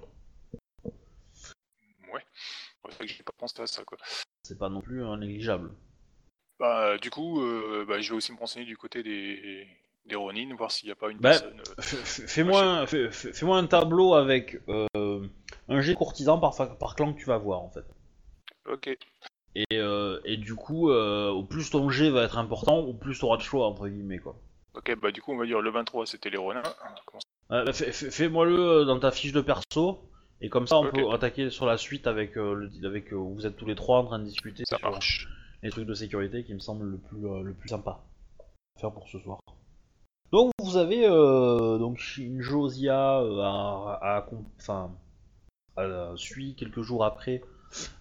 C'est 2.90 2.98
vrai 2.98 3.08
que 3.08 3.14
j'ai 3.14 3.24
pas 3.24 3.34
pensé 3.38 3.62
à 3.62 3.68
ça, 3.68 3.84
quoi. 3.84 3.98
C'est 4.44 4.58
pas 4.58 4.70
non 4.70 4.82
plus 4.82 5.04
euh, 5.04 5.16
négligeable. 5.18 5.72
Bah, 6.60 6.98
du 6.98 7.10
coup, 7.10 7.42
euh, 7.42 7.86
bah, 7.88 8.00
je 8.02 8.10
vais 8.12 8.18
aussi 8.18 8.32
me 8.34 8.38
renseigner 8.38 8.66
du 8.66 8.76
côté 8.78 9.02
des, 9.04 9.66
des 10.06 10.16
Ronin, 10.16 10.54
voir 10.58 10.72
s'il 10.72 10.88
n'y 10.88 10.92
a 10.92 10.96
pas 10.96 11.10
une 11.10 11.18
Bah, 11.20 11.30
personne. 11.32 11.62
euh, 11.62 11.82
Fais-moi 12.04 12.62
un, 12.64 12.86
fais- 12.86 13.12
fais- 13.12 13.32
fais-moi 13.34 13.58
un 13.58 13.68
tableau 13.68 14.14
avec 14.16 14.58
euh, 14.68 15.26
un 15.70 15.82
jet 15.82 15.94
courtisan 15.96 16.38
par, 16.40 16.78
par 16.78 16.96
clan 16.96 17.14
que 17.14 17.20
tu 17.20 17.26
vas 17.28 17.38
voir 17.38 17.62
en 17.62 17.70
fait. 17.70 17.86
Ok. 18.68 18.90
Et, 19.56 19.66
euh, 19.74 20.20
et 20.26 20.38
du 20.38 20.56
coup, 20.56 20.92
au 20.92 21.44
plus 21.44 21.70
ton 21.70 21.90
jet 21.90 22.10
va 22.10 22.24
être 22.24 22.38
important, 22.38 22.80
au 22.80 22.94
plus 22.94 23.18
tu 23.18 23.26
auras 23.26 23.38
de 23.38 23.42
choix 23.42 23.66
entre 23.68 23.88
guillemets 23.88 24.20
quoi. 24.20 24.36
Ok, 24.76 24.96
bah, 25.00 25.12
du 25.12 25.22
coup, 25.22 25.32
on 25.34 25.38
va 25.38 25.46
dire 25.46 25.62
le 25.62 25.72
23, 25.72 26.06
c'était 26.06 26.30
les 26.30 26.38
Ronin. 26.38 26.62
Comment 27.06 27.20
ça- 27.66 27.74
fais- 27.74 27.92
fais- 27.92 28.12
Fais-moi-le 28.12 28.86
dans 28.86 29.00
ta 29.00 29.12
fiche 29.12 29.32
de 29.32 29.42
perso, 29.42 30.00
et 30.42 30.50
comme 30.50 30.68
ça 30.68 30.78
on 30.80 30.90
peut 30.90 31.10
attaquer 31.12 31.50
sur 31.50 31.66
la 31.66 31.78
suite 31.78 32.08
avec, 32.08 32.38
euh, 32.38 32.54
le, 32.54 32.70
avec 32.88 33.12
euh, 33.14 33.18
vous 33.18 33.46
êtes 33.46 33.56
tous 33.58 33.66
les 33.66 33.76
trois 33.76 34.00
en 34.00 34.06
train 34.06 34.20
de 34.20 34.26
discuter 34.26 34.64
Ça 34.68 34.78
sur 34.78 34.90
marche. 34.92 35.28
les 35.64 35.70
trucs 35.70 35.86
de 35.88 35.94
sécurité 35.94 36.44
qui 36.44 36.54
me 36.54 36.60
semblent 36.60 36.86
le 36.86 36.98
plus, 36.98 37.26
euh, 37.28 37.42
le 37.42 37.54
plus 37.54 37.70
sympa 37.70 38.00
à 38.76 38.80
faire 38.80 38.92
pour 38.92 39.08
ce 39.10 39.20
soir. 39.20 39.40
Donc 40.32 40.52
vous 40.62 40.78
avez 40.78 41.08
donc 41.08 41.98
Shinjo 41.98 42.70
Zia 42.70 43.20
euh, 43.20 43.40
a, 43.42 44.28
enfin, 44.60 44.92
suit 46.16 46.56
quelques 46.56 46.82
jours 46.82 47.04
après 47.04 47.42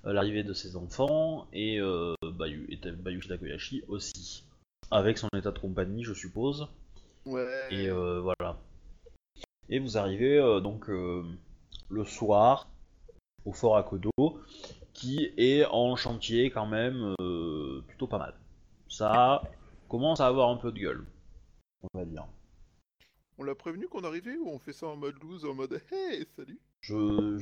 l'arrivée 0.04 0.42
de 0.44 0.52
ses 0.52 0.76
enfants 0.76 1.46
et 1.52 1.78
Bayu, 2.22 2.66
et 2.70 2.78
Ta- 2.78 2.92
Bayushi 2.92 3.28
Takoyashi 3.28 3.82
aussi 3.88 4.44
avec 4.90 5.18
son 5.18 5.28
état 5.36 5.50
de 5.52 5.58
compagnie 5.58 6.04
je 6.04 6.14
suppose 6.14 6.68
Ouais. 7.26 7.46
et 7.70 7.88
euh, 7.90 8.20
voilà. 8.20 8.56
Et 9.68 9.78
vous 9.80 9.98
arrivez 9.98 10.38
donc 10.62 10.88
le 11.88 12.04
soir 12.04 12.68
au 13.44 13.52
fort 13.52 13.76
Akodo, 13.76 14.10
qui 14.92 15.32
est 15.36 15.64
en 15.66 15.96
chantier 15.96 16.50
quand 16.50 16.66
même 16.66 17.14
euh, 17.20 17.82
plutôt 17.86 18.06
pas 18.06 18.18
mal. 18.18 18.34
Ça 18.88 19.42
commence 19.88 20.20
à 20.20 20.26
avoir 20.26 20.50
un 20.50 20.56
peu 20.56 20.72
de 20.72 20.78
gueule, 20.78 21.04
on 21.82 21.98
va 21.98 22.04
dire. 22.04 22.26
On 23.38 23.44
l'a 23.44 23.54
prévenu 23.54 23.86
qu'on 23.88 24.04
arrivait 24.04 24.36
ou 24.36 24.48
on 24.48 24.58
fait 24.58 24.72
ça 24.72 24.86
en 24.86 24.96
mode 24.96 25.14
loose, 25.22 25.44
en 25.44 25.54
mode 25.54 25.80
hey, 25.92 26.26
salut? 26.36 26.58
Je, 26.80 27.38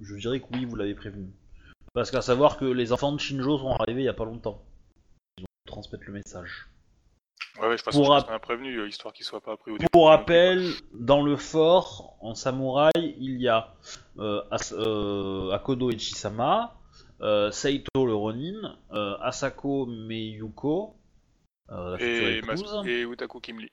je 0.00 0.16
dirais 0.16 0.40
que 0.40 0.46
oui, 0.52 0.64
vous 0.64 0.76
l'avez 0.76 0.94
prévenu. 0.94 1.30
Parce 1.92 2.10
qu'à 2.10 2.22
savoir 2.22 2.56
que 2.58 2.64
les 2.64 2.92
enfants 2.92 3.12
de 3.12 3.18
Shinjo 3.18 3.58
sont 3.58 3.72
arrivés 3.72 4.02
il 4.02 4.04
y 4.04 4.08
a 4.08 4.14
pas 4.14 4.24
longtemps. 4.24 4.62
Ils 5.38 5.42
ont 5.42 5.46
transmettre 5.66 6.04
le 6.06 6.12
message. 6.12 6.69
Ouais, 7.58 7.68
ouais, 7.68 7.76
je 7.78 7.82
pense 7.82 7.94
Pour 7.94 8.02
que 8.02 8.06
je 8.06 8.10
rap- 8.10 8.20
pense 8.22 8.28
qu'on 8.30 8.36
a 8.36 8.38
prévenu, 8.38 8.86
histoire 8.86 9.12
qu'il 9.12 9.24
soit 9.24 9.40
pas 9.40 9.56
pris 9.56 9.70
au 9.72 9.74
Pour 9.76 9.80
dépourvu 9.80 10.10
non 10.10 10.16
plus, 10.16 10.20
rappel, 10.20 10.70
dans 10.94 11.22
le 11.22 11.36
fort, 11.36 12.16
en 12.20 12.34
samouraï, 12.34 13.16
il 13.18 13.40
y 13.40 13.48
a 13.48 13.74
euh, 14.18 14.40
As- 14.50 14.72
euh, 14.72 15.50
Akodo 15.50 15.90
Ichisama, 15.90 16.76
euh, 17.22 17.50
Seito 17.50 18.06
le 18.06 18.14
Ronin, 18.14 18.78
euh, 18.92 19.16
Asako 19.20 19.86
Meyuko, 19.86 20.94
euh, 21.70 21.96
Et, 21.98 22.40
et 22.86 23.02
Utaku 23.02 23.40
Kimli. 23.40 23.68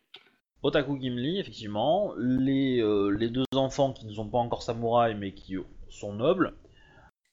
Otaku 0.63 0.97
Gimli, 0.99 1.39
effectivement, 1.39 2.13
les, 2.17 2.81
les 3.17 3.29
deux 3.29 3.45
enfants 3.55 3.93
qui 3.93 4.05
ne 4.07 4.13
sont 4.13 4.27
pas 4.27 4.39
encore 4.39 4.63
samouraïs 4.63 5.15
mais 5.15 5.31
qui 5.33 5.55
sont 5.87 6.13
nobles, 6.13 6.55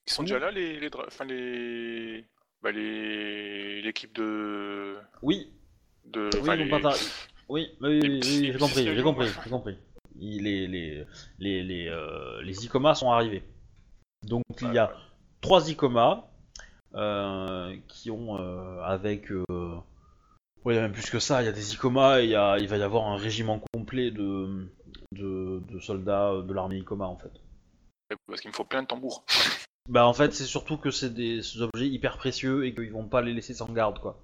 Ils 0.07 0.13
sont 0.13 0.23
déjà 0.23 0.39
là, 0.39 0.51
les. 0.51 0.79
les, 0.79 0.91
enfin, 0.95 1.25
les... 1.25 2.27
Bah, 2.63 2.71
les. 2.71 3.81
L'équipe 3.83 4.15
de. 4.15 4.97
oui, 5.23 5.51
de 6.07 6.31
oui, 6.41 6.57
les- 6.57 6.71
oui, 7.49 7.69
oui, 7.81 8.01
oui, 8.01 8.01
oui, 8.01 8.21
j'ai 8.53 8.59
compris, 8.59 8.85
j'ai 8.97 9.03
compris, 9.03 9.27
j'ai 9.45 9.51
compris. 9.51 9.77
Les, 10.17 10.67
les, 10.69 11.05
les, 11.39 11.63
les, 11.63 11.89
euh, 11.89 12.41
les 12.43 12.65
Ikomas 12.65 12.95
sont 12.95 13.11
arrivés. 13.11 13.43
Donc 14.23 14.43
il 14.63 14.73
y 14.73 14.79
a 14.79 14.93
trois 15.41 15.69
Ikomas 15.69 16.25
euh, 16.95 17.77
qui 17.89 18.11
ont 18.11 18.39
euh, 18.39 18.81
avec 18.83 19.31
euh, 19.33 19.45
ouais, 20.65 20.75
il 20.75 20.77
y 20.77 20.79
a 20.79 20.83
même 20.83 20.93
plus 20.93 21.11
que 21.11 21.19
ça, 21.19 21.43
il 21.43 21.47
y 21.47 21.49
a 21.49 21.53
des 21.53 21.75
Ikomas 21.75 22.21
et 22.21 22.25
il, 22.25 22.31
y 22.31 22.37
a- 22.37 22.59
il 22.59 22.69
va 22.69 22.77
y 22.79 22.83
avoir 22.83 23.07
un 23.09 23.17
régiment 23.17 23.61
complet 23.73 24.11
de, 24.11 24.69
de, 25.13 25.61
de 25.69 25.81
soldats 25.81 26.33
de 26.47 26.53
l'armée 26.53 26.79
Ikoma 26.79 27.07
en 27.07 27.17
fait. 27.19 27.33
Parce 28.29 28.41
qu'il 28.41 28.51
me 28.51 28.55
faut 28.55 28.65
plein 28.65 28.83
de 28.83 28.87
tambours. 28.87 29.25
Bah 29.89 30.07
en 30.07 30.15
fait 30.15 30.33
c'est 30.33 30.45
surtout 30.45 30.79
que 30.79 30.91
c'est 30.91 31.13
des, 31.13 31.39
des 31.39 31.61
objets 31.63 31.89
hyper 31.89 32.17
précieux 32.17 32.65
et 32.65 32.75
qu'ils 32.75 32.93
vont 32.93 33.09
pas 33.09 33.21
les 33.21 33.35
laisser 33.35 33.53
sans 33.55 33.71
garde 33.73 33.99
quoi. 33.99 34.24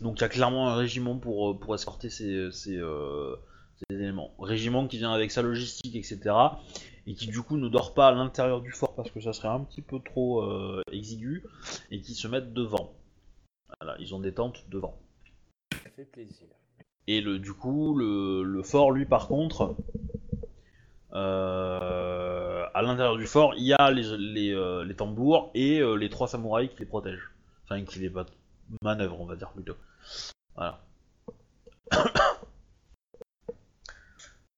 Donc 0.00 0.18
il 0.18 0.22
y 0.22 0.24
a 0.24 0.28
clairement 0.28 0.68
un 0.68 0.76
régiment 0.76 1.16
pour, 1.16 1.50
euh, 1.50 1.54
pour 1.58 1.74
escorter 1.74 2.10
ces, 2.10 2.50
ces, 2.52 2.76
euh, 2.76 3.36
ces 3.76 3.96
éléments. 3.96 4.32
Régiment 4.38 4.86
qui 4.86 4.98
vient 4.98 5.12
avec 5.12 5.30
sa 5.30 5.42
logistique 5.42 5.96
etc. 5.96 6.34
Et 7.06 7.14
qui 7.14 7.26
du 7.26 7.42
coup 7.42 7.56
ne 7.56 7.68
dort 7.68 7.94
pas 7.94 8.08
à 8.08 8.12
l'intérieur 8.12 8.60
du 8.60 8.70
fort 8.70 8.94
parce 8.94 9.10
que 9.10 9.20
ça 9.20 9.32
serait 9.32 9.48
un 9.48 9.60
petit 9.60 9.82
peu 9.82 9.98
trop 10.00 10.42
euh, 10.42 10.82
exigu 10.92 11.44
et 11.90 12.00
qui 12.00 12.14
se 12.14 12.28
mettent 12.28 12.52
devant. 12.52 12.92
Voilà, 13.80 13.96
ils 13.98 14.14
ont 14.14 14.20
des 14.20 14.32
tentes 14.32 14.64
devant. 14.68 14.98
Ça 15.72 15.90
fait 15.96 16.04
plaisir. 16.04 16.46
Et 17.06 17.22
le, 17.22 17.38
du 17.38 17.54
coup, 17.54 17.94
le, 17.96 18.42
le 18.42 18.62
fort, 18.62 18.90
lui, 18.90 19.06
par 19.06 19.28
contre, 19.28 19.74
euh, 21.14 22.66
à 22.74 22.82
l'intérieur 22.82 23.16
du 23.16 23.26
fort, 23.26 23.54
il 23.56 23.64
y 23.64 23.72
a 23.72 23.90
les, 23.90 24.16
les, 24.18 24.52
euh, 24.52 24.84
les 24.84 24.94
tambours 24.94 25.50
et 25.54 25.80
euh, 25.80 25.94
les 25.94 26.10
trois 26.10 26.28
samouraïs 26.28 26.70
qui 26.70 26.80
les 26.80 26.86
protègent. 26.86 27.30
Enfin, 27.64 27.82
qui 27.84 27.98
les 28.00 28.10
manœuvrent, 28.82 29.20
on 29.20 29.26
va 29.26 29.36
dire 29.36 29.50
plutôt. 29.50 29.76
Voilà. 30.54 30.80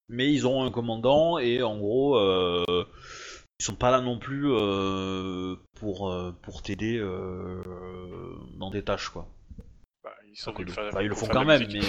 Mais 0.09 0.31
ils 0.31 0.45
ont 0.45 0.63
un 0.63 0.71
commandant 0.71 1.37
et 1.37 1.63
en 1.63 1.77
gros, 1.77 2.17
euh, 2.17 2.65
ils 3.59 3.63
sont 3.63 3.75
pas 3.75 3.91
là 3.91 4.01
non 4.01 4.19
plus 4.19 4.51
euh, 4.51 5.55
pour, 5.79 6.09
euh, 6.09 6.35
pour 6.41 6.61
t'aider 6.61 6.97
euh, 6.97 7.63
dans 8.57 8.69
des 8.71 8.83
tâches, 8.83 9.09
quoi. 9.09 9.27
Bah, 10.03 10.11
ils, 10.29 10.35
sont 10.35 10.53
faire- 10.53 10.91
bah, 10.91 11.01
ils 11.03 11.07
le 11.07 11.15
pour 11.15 11.27
font 11.27 11.33
quand 11.33 11.45
même, 11.45 11.65
mais... 11.71 11.79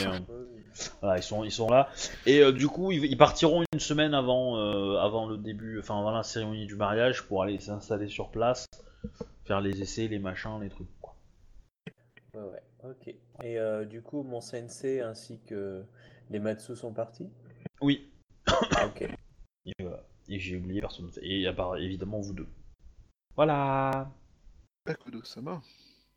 voilà, 1.00 1.18
ils 1.18 1.22
sont, 1.22 1.42
ils 1.42 1.50
sont 1.50 1.68
là. 1.68 1.88
Et 2.26 2.52
du 2.52 2.68
coup, 2.68 2.92
ils, 2.92 3.04
ils 3.06 3.16
partiront 3.18 3.64
une 3.72 3.80
semaine 3.80 4.14
avant, 4.14 4.56
avant 4.98 5.26
le 5.26 5.36
début, 5.36 5.80
enfin 5.80 5.98
avant 5.98 6.12
la 6.12 6.22
cérémonie 6.22 6.66
du 6.66 6.76
mariage 6.76 7.22
pour 7.22 7.42
aller 7.42 7.58
s'installer 7.58 8.06
sur 8.06 8.30
place, 8.30 8.66
faire 9.46 9.60
les 9.60 9.82
essais, 9.82 10.06
les 10.06 10.20
machins, 10.20 10.60
les 10.60 10.68
trucs. 10.68 10.86
Ouais, 12.34 12.40
ouais, 12.42 12.62
ok. 12.84 13.08
Et 13.42 13.58
euh, 13.58 13.84
du 13.84 14.00
coup, 14.00 14.22
mon 14.22 14.40
sensei 14.40 15.00
ainsi 15.00 15.38
que 15.40 15.84
les 16.30 16.38
Matsu 16.38 16.74
sont 16.74 16.92
partis? 16.94 17.28
Oui. 17.80 18.10
Ok. 18.86 19.02
Et, 19.66 19.72
voilà. 19.80 20.02
Et 20.28 20.38
j'ai 20.38 20.56
oublié 20.56 20.80
personne. 20.80 21.10
Et 21.20 21.46
à 21.46 21.52
part 21.52 21.76
évidemment 21.76 22.20
vous 22.20 22.32
deux. 22.32 22.48
Voilà. 23.36 24.10
Akodo-sama, 24.86 25.62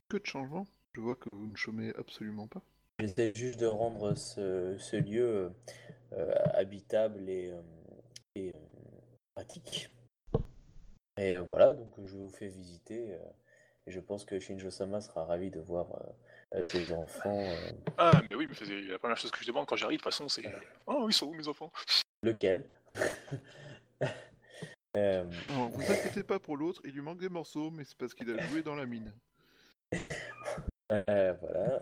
que 0.09 0.17
de 0.17 0.25
changements 0.25 0.65
Je 0.95 1.01
vois 1.01 1.15
que 1.15 1.29
vous 1.31 1.45
ne 1.47 1.55
chômez 1.55 1.93
absolument 1.97 2.47
pas. 2.47 2.61
J'essaie 2.99 3.33
juste 3.35 3.59
de 3.59 3.65
rendre 3.65 4.15
ce, 4.15 4.77
ce 4.79 4.95
lieu 4.95 5.51
euh, 6.13 6.33
habitable 6.53 7.29
et, 7.29 7.51
euh, 7.51 7.61
et, 8.35 8.49
euh, 8.49 8.59
pratique. 9.35 9.91
Et 11.17 11.37
euh, 11.37 11.45
voilà, 11.51 11.73
donc 11.73 11.89
je 12.05 12.15
vous 12.15 12.29
fais 12.29 12.47
visiter. 12.47 13.17
Euh, 13.87 13.91
et 13.91 13.91
je 13.91 13.99
pense 13.99 14.25
que 14.25 14.39
Shinjo-sama 14.39 15.01
sera 15.01 15.25
ravi 15.25 15.49
de 15.51 15.59
voir 15.59 15.87
euh, 16.53 16.59
euh, 16.59 16.67
les 16.73 16.91
enfants. 16.93 17.39
euh, 17.39 17.71
Ah, 17.97 18.21
mais 18.29 18.35
oui, 18.35 18.47
mais 18.49 18.81
la 18.81 18.99
première 18.99 19.17
chose 19.17 19.31
que 19.31 19.39
je 19.41 19.47
demande 19.47 19.65
quand 19.67 19.75
j'arrive, 19.75 19.99
de 19.99 20.03
toute 20.03 20.11
façon, 20.11 20.27
c'est 20.29 20.43
Oh, 20.87 21.05
ils 21.09 21.13
sont 21.13 21.27
où 21.27 21.33
mes 21.33 21.47
enfants? 21.47 21.71
Lequel? 22.23 22.63
Euh, 24.97 25.25
Non, 25.49 25.67
vous 25.67 25.81
inquiétez 25.81 26.23
pas 26.23 26.39
pour 26.39 26.55
l'autre, 26.55 26.79
il 26.85 26.91
lui 26.93 27.01
manque 27.01 27.19
des 27.19 27.27
morceaux, 27.27 27.69
mais 27.69 27.83
c'est 27.83 27.97
parce 27.97 28.13
qu'il 28.13 28.31
a 28.31 28.41
joué 28.47 28.63
dans 28.63 28.75
la 28.75 28.85
mine. 28.85 29.11
euh, 30.93 31.33
voilà. 31.41 31.81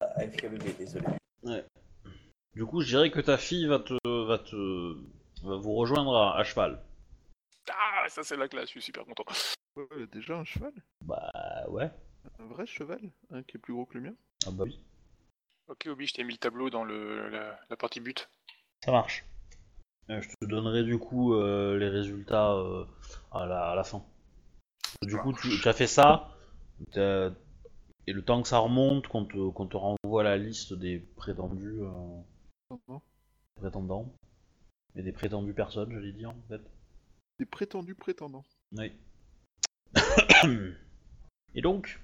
Ah, 0.00 0.20
FKBB, 0.20 0.74
désolé. 0.78 1.04
Du 2.54 2.64
coup, 2.64 2.80
je 2.80 2.86
dirais 2.86 3.10
que 3.10 3.20
ta 3.20 3.36
fille 3.36 3.66
va 3.66 3.78
te, 3.78 3.92
va 4.26 4.38
te, 4.38 4.56
va 5.46 5.56
vous 5.56 5.74
rejoindre 5.74 6.16
à, 6.16 6.38
à 6.38 6.44
cheval. 6.44 6.82
Ah, 7.70 8.08
ça 8.08 8.22
c'est 8.22 8.36
la 8.36 8.48
classe, 8.48 8.66
je 8.66 8.70
suis 8.70 8.82
super 8.82 9.04
content. 9.04 9.24
Ouais, 9.76 10.06
déjà 10.12 10.38
un 10.38 10.44
cheval 10.44 10.72
Bah 11.04 11.30
ouais. 11.68 11.90
Un 12.38 12.46
vrai 12.46 12.66
cheval 12.66 13.00
Un 13.30 13.42
qui 13.42 13.56
est 13.56 13.60
plus 13.60 13.74
gros 13.74 13.84
que 13.84 13.98
le 13.98 14.08
mien 14.08 14.14
Ah 14.46 14.50
bah 14.50 14.64
oui. 14.64 14.80
Ok, 15.68 15.86
Obi, 15.88 16.06
je 16.06 16.14
t'ai 16.14 16.24
mis 16.24 16.32
le 16.32 16.38
tableau 16.38 16.70
dans 16.70 16.84
le, 16.84 17.28
la, 17.28 17.58
la 17.68 17.76
partie 17.76 18.00
but. 18.00 18.28
Ça 18.84 18.92
marche. 18.92 19.24
Euh, 20.10 20.20
je 20.20 20.28
te 20.28 20.44
donnerai 20.48 20.84
du 20.84 20.98
coup 20.98 21.34
euh, 21.34 21.76
les 21.78 21.88
résultats 21.88 22.52
euh, 22.52 22.84
à, 23.32 23.46
la, 23.46 23.70
à 23.70 23.74
la 23.74 23.82
fin. 23.82 24.04
Du 25.02 25.16
coup, 25.16 25.32
tu, 25.32 25.48
tu 25.60 25.68
as 25.68 25.72
fait 25.72 25.88
ça, 25.88 26.30
et 26.96 28.12
le 28.12 28.22
temps 28.22 28.40
que 28.40 28.48
ça 28.48 28.58
remonte, 28.58 29.08
qu'on 29.08 29.24
te, 29.24 29.76
renvoie 29.76 30.22
la 30.22 30.36
liste 30.36 30.72
des 30.72 31.00
prétendus 31.00 31.80
euh, 31.80 32.98
prétendants, 33.56 34.12
et 34.94 35.02
des 35.02 35.12
prétendues 35.12 35.54
personnes, 35.54 35.92
j'allais 35.92 36.12
dire 36.12 36.30
en 36.30 36.42
fait. 36.48 36.60
Des 37.38 37.46
prétendus 37.46 37.94
prétendants. 37.94 38.44
Oui. 38.72 38.92
et 41.54 41.60
donc, 41.62 42.00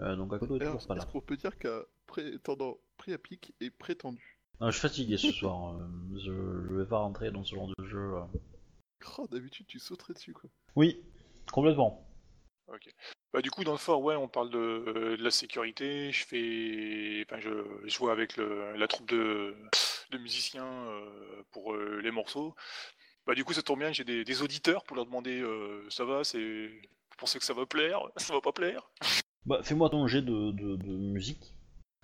euh, 0.00 0.16
donc 0.16 0.32
à 0.32 0.38
côté, 0.38 0.54
Alors, 0.60 0.74
toujours 0.74 0.86
pas 0.88 0.94
là. 0.94 1.02
est-ce 1.02 1.10
qu'on 1.12 1.20
peut 1.20 1.36
dire 1.36 1.56
qu'un 1.58 1.82
prétendant 2.06 2.78
pris 2.96 3.12
à 3.12 3.18
pic 3.18 3.52
est 3.60 3.70
prétendu 3.70 4.38
Non, 4.60 4.70
je 4.70 4.78
suis 4.78 4.88
fatigué 4.88 5.16
ce 5.16 5.32
soir. 5.32 5.74
euh, 5.76 5.86
je, 6.14 6.68
je 6.68 6.74
vais 6.74 6.86
pas 6.86 6.98
rentrer 6.98 7.30
dans 7.30 7.44
ce 7.44 7.54
genre 7.54 7.68
de 7.78 7.84
jeu. 7.84 8.14
euh. 8.16 8.22
Oh, 9.18 9.26
d'habitude 9.30 9.66
tu 9.66 9.78
sauterais 9.78 10.14
dessus 10.14 10.32
quoi. 10.32 10.50
Oui, 10.74 11.00
complètement. 11.52 12.02
Bah, 13.32 13.42
du 13.42 13.50
coup, 13.50 13.62
dans 13.64 13.72
le 13.72 13.78
fort, 13.78 14.02
ouais, 14.02 14.16
on 14.16 14.28
parle 14.28 14.50
de, 14.50 14.58
euh, 14.58 15.16
de 15.16 15.22
la 15.22 15.30
sécurité. 15.30 16.10
Je 16.10 16.24
fais. 16.26 17.24
Enfin, 17.28 17.40
je, 17.40 17.50
je 17.88 17.98
vois 17.98 18.10
avec 18.12 18.36
le, 18.36 18.74
la 18.76 18.88
troupe 18.88 19.08
de, 19.08 19.54
de 20.10 20.18
musiciens 20.18 20.64
euh, 20.66 21.42
pour 21.52 21.74
euh, 21.74 22.00
les 22.02 22.10
morceaux. 22.10 22.54
Bah, 23.26 23.34
du 23.34 23.44
coup, 23.44 23.52
ça 23.52 23.62
tombe 23.62 23.80
bien, 23.80 23.92
j'ai 23.92 24.04
des, 24.04 24.24
des 24.24 24.42
auditeurs 24.42 24.84
pour 24.84 24.96
leur 24.96 25.06
demander 25.06 25.40
euh, 25.40 25.84
ça 25.90 26.04
va, 26.04 26.24
c'est. 26.24 26.38
Vous 26.68 27.16
pensez 27.18 27.38
que 27.38 27.44
ça 27.44 27.54
va 27.54 27.66
plaire 27.66 28.00
Ça 28.16 28.32
va 28.32 28.40
pas 28.40 28.52
plaire? 28.52 28.88
Bah, 29.46 29.60
fais-moi 29.62 29.90
ton 29.90 30.06
jet 30.06 30.22
de, 30.22 30.52
de, 30.52 30.76
de 30.76 30.96
musique. 30.96 31.54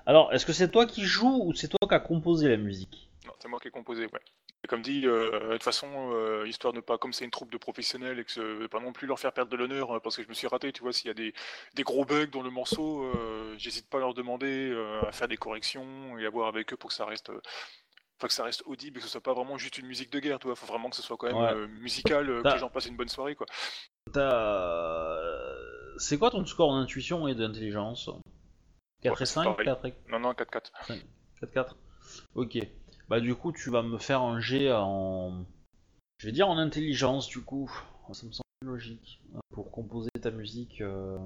Alors, 0.06 0.32
est-ce 0.32 0.46
que 0.46 0.52
c'est 0.52 0.70
toi 0.70 0.86
qui 0.86 1.04
joues 1.04 1.42
ou 1.44 1.54
c'est 1.54 1.68
toi 1.68 1.78
qui 1.88 1.94
as 1.94 2.00
composé 2.00 2.48
la 2.48 2.56
musique? 2.56 3.10
Non, 3.26 3.32
c'est 3.38 3.48
moi 3.48 3.60
qui 3.60 3.68
ai 3.68 3.70
composé, 3.70 4.02
ouais. 4.06 4.20
Et 4.64 4.68
comme 4.68 4.82
dit, 4.82 5.06
euh, 5.06 5.48
de 5.48 5.52
toute 5.54 5.64
façon, 5.64 5.88
euh, 6.12 6.46
histoire 6.46 6.72
de 6.72 6.80
pas, 6.80 6.96
comme 6.96 7.12
c'est 7.12 7.24
une 7.24 7.32
troupe 7.32 7.50
de 7.50 7.58
professionnels 7.58 8.20
et 8.20 8.24
que 8.24 8.66
pas 8.68 8.78
non 8.78 8.92
plus 8.92 9.08
leur 9.08 9.18
faire 9.18 9.32
perdre 9.32 9.50
de 9.50 9.56
l'honneur 9.56 9.96
euh, 9.96 10.00
parce 10.00 10.16
que 10.16 10.22
je 10.22 10.28
me 10.28 10.34
suis 10.34 10.46
raté, 10.46 10.72
tu 10.72 10.82
vois, 10.82 10.92
s'il 10.92 11.08
y 11.08 11.10
a 11.10 11.14
des, 11.14 11.34
des 11.74 11.82
gros 11.82 12.04
bugs 12.04 12.26
dans 12.26 12.42
le 12.42 12.50
morceau, 12.50 13.04
j'hésite 13.58 13.88
pas 13.88 13.98
à 13.98 14.00
leur 14.00 14.14
demander 14.14 14.72
à 15.06 15.10
faire 15.10 15.26
des 15.26 15.36
corrections 15.36 16.16
et 16.18 16.26
à 16.26 16.30
voir 16.30 16.46
avec 16.46 16.72
eux 16.72 16.76
pour 16.76 16.90
que 16.90 16.94
ça 16.94 17.04
reste, 17.04 17.32
enfin, 18.22 18.28
que 18.28 18.34
ça 18.34 18.44
reste 18.44 18.62
audible 18.66 18.98
et 18.98 19.00
que 19.00 19.06
ce 19.06 19.10
soit 19.12 19.20
pas 19.20 19.34
vraiment 19.34 19.58
juste 19.58 19.78
une 19.78 19.86
musique 19.86 20.12
de 20.12 20.20
guerre, 20.20 20.38
tu 20.38 20.46
vois. 20.46 20.54
Faut 20.56 20.66
vraiment 20.66 20.88
que 20.90 20.96
ce 20.96 21.02
soit 21.02 21.16
quand 21.16 21.26
même 21.26 21.36
Ouais. 21.36 21.52
euh, 21.52 21.66
musical, 21.66 22.30
euh, 22.30 22.42
que 22.42 22.48
les 22.52 22.58
gens 22.58 22.70
passent 22.70 22.86
une 22.86 22.96
bonne 22.96 23.08
soirée, 23.08 23.34
quoi. 23.34 23.46
T'as... 24.12 25.16
C'est 25.98 26.18
quoi 26.18 26.30
ton 26.30 26.44
score 26.46 26.72
d'intuition 26.72 27.26
et 27.28 27.34
d'intelligence? 27.34 28.08
4 29.02 29.12
Ouais, 29.16 29.22
et 29.22 29.26
c'est 29.26 29.32
5 29.34 29.44
pareil. 29.44 29.64
4 29.66 29.86
et 29.86 29.94
Non, 30.08 30.20
non, 30.20 30.32
4-4. 30.32 30.70
4 31.52 31.76
Ok. 32.34 32.58
Bah 33.08 33.20
du 33.20 33.34
coup 33.34 33.52
tu 33.52 33.68
vas 33.70 33.82
me 33.82 33.98
faire 33.98 34.22
un 34.22 34.40
jet 34.40 34.70
en... 34.72 35.44
Je 36.18 36.26
vais 36.26 36.32
dire 36.32 36.48
en 36.48 36.56
intelligence 36.56 37.26
du 37.28 37.42
coup. 37.42 37.70
Ça 38.12 38.26
me 38.26 38.32
semble 38.32 38.42
logique. 38.64 39.20
Pour 39.52 39.70
composer 39.70 40.08
ta 40.20 40.30
musique. 40.30 40.80
euh, 40.80 41.18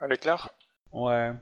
Avec 0.00 0.24
l'art? 0.24 0.50
Ouais. 0.92 1.32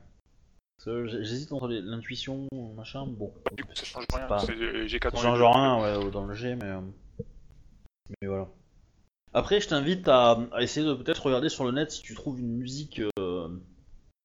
J'hésite 0.85 1.53
entre 1.53 1.69
l'intuition, 1.69 2.49
machin. 2.77 3.07
Bon. 3.07 3.33
Du 3.53 3.65
coup, 3.65 3.71
ça 3.75 3.85
change 3.85 4.05
rien. 4.13 4.27
pas- 4.27 4.41
c'est- 4.41 4.89
J'ai 4.89 4.99
4 4.99 5.17
Ça 5.17 5.23
change 5.23 5.41
rien 5.43 5.81
ouais, 5.81 6.11
dans 6.11 6.25
le 6.27 6.35
G, 6.35 6.57
mais. 6.57 6.65
euh, 6.67 6.81
Mais 8.21 8.27
voilà. 8.29 8.49
Après, 9.33 9.61
je 9.61 9.69
t'invite 9.69 10.09
à, 10.09 10.33
à 10.53 10.61
essayer 10.63 10.85
de 10.87 10.93
peut-être 10.95 11.25
regarder 11.25 11.49
sur 11.49 11.65
le 11.65 11.71
net 11.71 11.91
si 11.91 12.03
tu 12.03 12.15
trouves 12.15 12.39
une 12.41 12.57
musique. 12.57 13.01
Euh... 13.19 13.49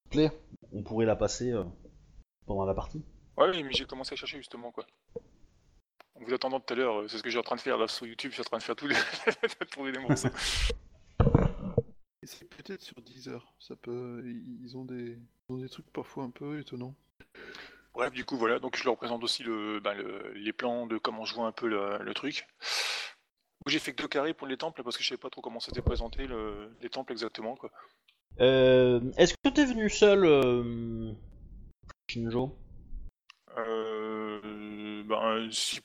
Clé. 0.10 0.32
On 0.74 0.82
pourrait 0.84 1.06
la 1.06 1.16
passer 1.16 1.52
euh, 1.52 1.64
pendant 2.46 2.66
la 2.66 2.74
partie. 2.74 3.04
Ouais, 3.38 3.52
mais 3.64 3.72
j'ai 3.72 3.86
commencé 3.86 4.14
à 4.14 4.16
chercher 4.16 4.38
justement 4.38 4.72
quoi. 4.72 4.86
En 6.16 6.24
vous 6.26 6.34
attendant 6.34 6.60
tout 6.60 6.74
à 6.74 6.78
l'heure, 6.78 7.04
c'est 7.08 7.18
ce 7.20 7.24
que 7.24 7.30
j'ai 7.30 7.38
en 7.38 7.44
train 7.44 7.56
de 7.56 7.62
faire 7.62 7.78
là 7.78 7.88
sur 7.88 8.06
YouTube, 8.08 8.32
je 8.32 8.36
suis 8.36 8.42
en 8.42 8.46
train 8.46 8.58
de 8.58 8.64
faire 8.64 8.76
tous 8.76 8.88
les... 8.88 8.96
trouver 9.72 9.92
des 9.92 10.00
morceaux. 10.00 10.30
C'est 12.28 12.46
peut-être 12.50 12.82
sur 12.82 13.02
Deezer. 13.02 13.54
Ça 13.60 13.76
peut. 13.76 14.22
Ils 14.62 14.78
ont 14.78 14.86
des. 14.86 15.18
Ils 15.50 15.54
ont 15.54 15.58
des 15.58 15.70
trucs 15.70 15.90
parfois 15.92 16.24
un 16.26 16.30
peu 16.30 16.60
étonnants. 16.60 16.94
Bref, 17.94 18.12
du 18.14 18.26
coup 18.26 18.38
voilà, 18.38 18.60
donc 18.60 18.78
je 18.78 18.84
leur 18.84 18.96
présente 18.96 19.24
aussi 19.24 19.42
le, 19.42 19.80
ben, 19.80 19.94
le- 19.96 20.32
les 20.34 20.54
plans 20.54 20.86
de 20.86 21.00
comment 21.00 21.26
je 21.26 21.34
vois 21.34 21.48
un 21.48 21.52
peu 21.52 21.68
le, 21.68 21.98
le 21.98 22.14
truc. 22.14 22.46
J'ai 23.66 23.80
fait 23.80 23.94
que 23.94 24.04
deux 24.04 24.08
carrés 24.08 24.36
pour 24.36 24.46
les 24.46 24.56
temples 24.56 24.84
parce 24.84 24.98
que 24.98 25.04
je 25.04 25.10
savais 25.10 25.18
pas 25.20 25.32
trop 25.32 25.42
comment 25.42 25.60
c'était 25.60 25.82
présenté 25.82 26.28
le- 26.28 26.72
les 26.82 26.90
temples 26.90 27.12
exactement 27.12 27.56
quoi. 27.56 27.72
Euh, 28.40 29.02
Est-ce 29.18 29.34
que 29.44 29.50
t'es 29.50 29.66
venu 29.66 29.90
seul, 29.90 30.26
euh... 30.26 31.12
Shinjo? 32.08 32.56
Euh, 33.58 35.04
ben, 35.04 35.50
si, 35.52 35.82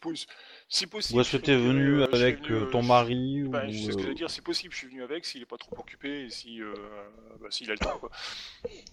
si 0.72 0.86
possible. 0.86 1.18
Ou 1.18 1.20
est-ce 1.20 1.32
que 1.32 1.36
je 1.38 1.42
t'es 1.42 1.54
suis 1.56 1.66
venu 1.68 2.00
euh, 2.00 2.06
avec 2.12 2.42
venu, 2.42 2.52
euh, 2.54 2.62
euh, 2.66 2.70
ton 2.70 2.82
je- 2.82 2.88
mari 2.88 3.42
ou... 3.42 3.50
Ben, 3.50 3.70
je 3.70 3.78
sais 3.78 3.92
ce 3.92 3.96
que 3.96 4.02
je 4.02 4.06
euh, 4.06 4.08
veux 4.08 4.14
dire, 4.14 4.30
si 4.30 4.40
possible, 4.40 4.72
je 4.72 4.78
suis 4.78 4.86
venu 4.88 5.02
avec 5.02 5.24
s'il 5.24 5.42
est 5.42 5.46
pas 5.46 5.58
trop 5.58 5.76
occupé 5.78 6.24
et 6.24 6.30
si, 6.30 6.60
euh, 6.62 6.74
bah, 7.40 7.48
s'il 7.50 7.70
a 7.70 7.74
le 7.74 7.78
temps 7.78 7.98
quoi. 7.98 8.10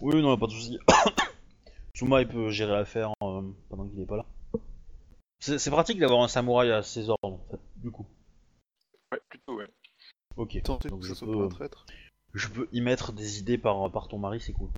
Oui, 0.00 0.20
non, 0.20 0.36
pas 0.36 0.46
de 0.46 0.52
soucis. 0.52 0.78
Tsuma, 1.94 2.20
il 2.22 2.28
peut 2.28 2.50
gérer 2.50 2.72
l'affaire 2.72 3.10
euh, 3.22 3.42
pendant 3.68 3.88
qu'il 3.88 4.00
est 4.00 4.06
pas 4.06 4.16
là. 4.18 4.26
C'est 5.40 5.58
c'est 5.58 5.70
pratique 5.70 5.98
d'avoir 5.98 6.20
un 6.22 6.28
samouraï 6.28 6.70
à 6.70 6.82
ses 6.82 7.08
ordres, 7.08 7.18
en 7.24 7.40
fait, 7.50 7.60
du 7.76 7.90
coup. 7.90 8.06
Ouais, 9.12 9.20
plutôt 9.28 9.54
ouais. 9.56 9.68
Ok. 10.36 10.60
Tenter 10.62 10.88
Donc 10.90 11.00
que 11.00 11.06
je 11.06 11.14
ça 11.14 11.20
soit 11.20 11.28
peux, 11.28 11.38
pas 11.38 11.44
un 11.44 11.48
traître. 11.48 11.86
je 12.34 12.48
peux 12.48 12.68
y 12.72 12.80
mettre 12.82 13.12
des 13.12 13.38
idées 13.38 13.56
par, 13.58 13.90
par 13.90 14.08
ton 14.08 14.18
mari, 14.18 14.40
c'est 14.40 14.52
cool. 14.52 14.68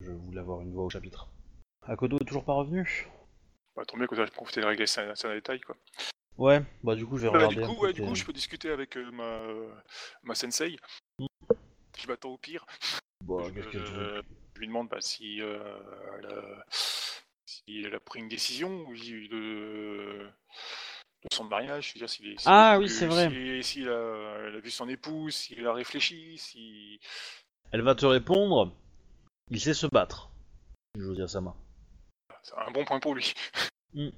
Je 0.00 0.12
voulais 0.12 0.40
avoir 0.40 0.60
une 0.60 0.72
voix 0.72 0.84
au 0.84 0.90
chapitre. 0.90 1.28
Akodo 1.82 2.18
est 2.18 2.24
toujours 2.24 2.44
pas 2.44 2.54
revenu? 2.54 3.08
Bah, 3.76 3.84
tant 3.84 3.96
mieux 3.96 4.06
que 4.06 4.16
j'ai 4.16 4.24
profité 4.26 4.60
de 4.60 4.66
régler 4.66 4.86
ça, 4.86 5.14
ça 5.16 5.32
détail 5.34 5.60
quoi. 5.60 5.76
Ouais, 6.38 6.62
bah 6.84 6.94
du 6.94 7.06
coup 7.06 7.16
je 7.16 7.22
vais 7.26 7.32
Bah, 7.32 7.46
regarder. 7.46 7.56
du 7.56 7.66
coup, 7.66 7.82
ouais, 7.82 7.92
du 7.92 8.02
coup, 8.02 8.14
je 8.14 8.24
peux 8.24 8.32
discuter 8.32 8.70
avec 8.70 8.96
euh, 8.96 9.10
ma, 9.10 9.40
ma 10.22 10.34
sensei. 10.34 10.76
Je 11.98 12.06
m'attends 12.06 12.30
au 12.30 12.38
pire. 12.38 12.64
Bah, 13.24 13.44
je, 13.46 13.52
qu'est-ce 13.52 13.78
je- 13.78 14.20
je 14.54 14.60
lui 14.60 14.66
demande 14.66 14.88
bah, 14.88 15.00
si, 15.00 15.40
euh, 15.40 15.78
elle 16.18 16.26
a, 16.26 16.64
si 16.70 17.62
elle 17.84 17.94
a 17.94 18.00
pris 18.00 18.20
une 18.20 18.28
décision 18.28 18.84
de, 18.90 19.26
de 19.28 20.30
son 21.32 21.44
mariage. 21.44 21.92
C'est-à-dire 21.92 22.10
s'il 22.10 22.26
est- 22.28 22.38
s'il 22.38 22.42
Ah 22.50 22.74
est 22.74 22.78
oui, 22.78 22.88
c'est 22.90 23.06
vrai. 23.06 23.30
Si, 23.30 23.62
si 23.62 23.82
elle, 23.82 23.88
a, 23.88 24.38
elle 24.48 24.56
a 24.56 24.60
vu 24.60 24.70
son 24.70 24.88
épouse, 24.88 25.34
s'il 25.34 25.66
a 25.66 25.72
réfléchi, 25.72 26.36
si. 26.38 27.00
Elle 27.72 27.82
va 27.82 27.94
te 27.94 28.04
répondre, 28.06 28.74
il 29.50 29.60
sait 29.60 29.74
se 29.74 29.86
battre. 29.86 30.30
Josiah 30.98 31.28
Sama. 31.28 31.54
C'est 32.42 32.54
un 32.58 32.70
bon 32.70 32.84
point 32.84 33.00
pour 33.00 33.14
lui. 33.14 33.32
Mm. 33.94 34.08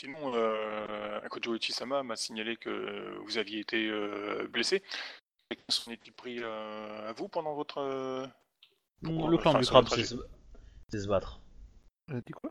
Sinon, 0.00 0.32
euh, 0.34 1.20
Akojo 1.22 1.54
Ichi-sama 1.54 2.02
m'a 2.02 2.16
signalé 2.16 2.56
que 2.56 3.18
vous 3.26 3.36
aviez 3.36 3.58
été 3.60 3.86
euh, 3.86 4.48
blessé. 4.48 4.82
S'en 5.68 5.90
est-il 5.90 6.12
pris 6.14 6.38
euh, 6.40 7.10
à 7.10 7.12
vous 7.12 7.28
pendant 7.28 7.54
votre. 7.54 7.78
euh, 7.82 8.26
Le 9.02 9.36
clan 9.36 9.50
Enfin, 9.50 9.60
du 9.60 9.66
crabe 9.66 9.88
sait 9.88 10.04
se... 10.04 11.06
battre. 11.06 11.40
Elle 12.08 12.16
a 12.16 12.20
dit 12.22 12.32
quoi? 12.32 12.50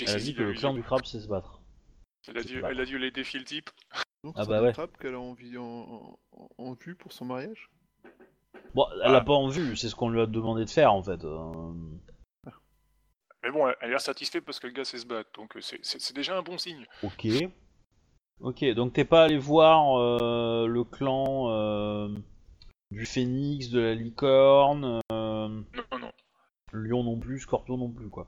Elle 0.00 0.10
a 0.10 0.16
dit 0.18 0.34
que 0.34 0.42
le 0.42 0.52
clan 0.52 0.74
du 0.74 0.82
crabe 0.82 1.06
sait 1.06 1.20
se 1.20 1.28
battre. 1.28 1.62
Elle 2.28 2.36
a, 2.36 2.42
dû, 2.42 2.48
se 2.48 2.54
battre. 2.60 2.72
elle 2.72 2.80
a 2.80 2.84
dû 2.84 2.98
les 2.98 3.10
défier 3.10 3.38
le 3.38 3.46
type. 3.46 3.70
Donc 4.22 4.34
Ah 4.36 4.42
c'est 4.44 4.50
bah 4.50 4.60
ouais. 4.60 4.72
crabe 4.74 4.94
qu'elle 5.00 5.14
a 5.14 5.20
envie 5.20 5.56
en, 5.56 6.18
en, 6.32 6.48
en 6.58 6.72
vue 6.74 6.94
pour 6.94 7.12
son 7.14 7.24
mariage? 7.24 7.70
Bon, 8.74 8.86
elle 9.02 9.14
a 9.14 9.18
Ah. 9.18 9.20
pas 9.22 9.32
en 9.32 9.48
vue, 9.48 9.78
c'est 9.78 9.88
ce 9.88 9.94
qu'on 9.94 10.10
lui 10.10 10.20
a 10.20 10.26
demandé 10.26 10.66
de 10.66 10.70
faire 10.70 10.92
en 10.92 11.02
fait. 11.02 11.24
Mais 13.42 13.50
bon, 13.50 13.66
elle 13.68 13.76
a 13.80 13.86
l'air 13.88 14.00
satisfaite 14.00 14.44
parce 14.44 14.60
que 14.60 14.66
le 14.66 14.72
gars 14.72 14.84
sait 14.84 14.98
se 14.98 15.06
battre. 15.06 15.30
Donc 15.34 15.56
euh, 15.56 15.60
c'est- 15.60 16.12
déjà 16.12 16.36
un 16.36 16.42
bon 16.42 16.58
signe. 16.58 16.86
Ok. 17.02 17.26
Ok, 18.40 18.64
donc 18.74 18.94
t'es 18.94 19.04
pas 19.04 19.24
allé 19.24 19.36
voir 19.36 19.98
euh, 20.00 20.66
le 20.66 20.82
clan 20.84 21.50
euh, 21.50 22.08
du 22.90 23.04
phénix, 23.04 23.68
de 23.68 23.80
la 23.80 23.94
licorne, 23.94 25.00
euh, 25.12 25.48
Non, 25.48 25.62
non, 25.92 25.98
non. 25.98 26.12
lion 26.72 27.04
non 27.04 27.18
plus, 27.18 27.40
scorpion 27.40 27.76
non 27.76 27.90
plus 27.90 28.08
quoi. 28.08 28.26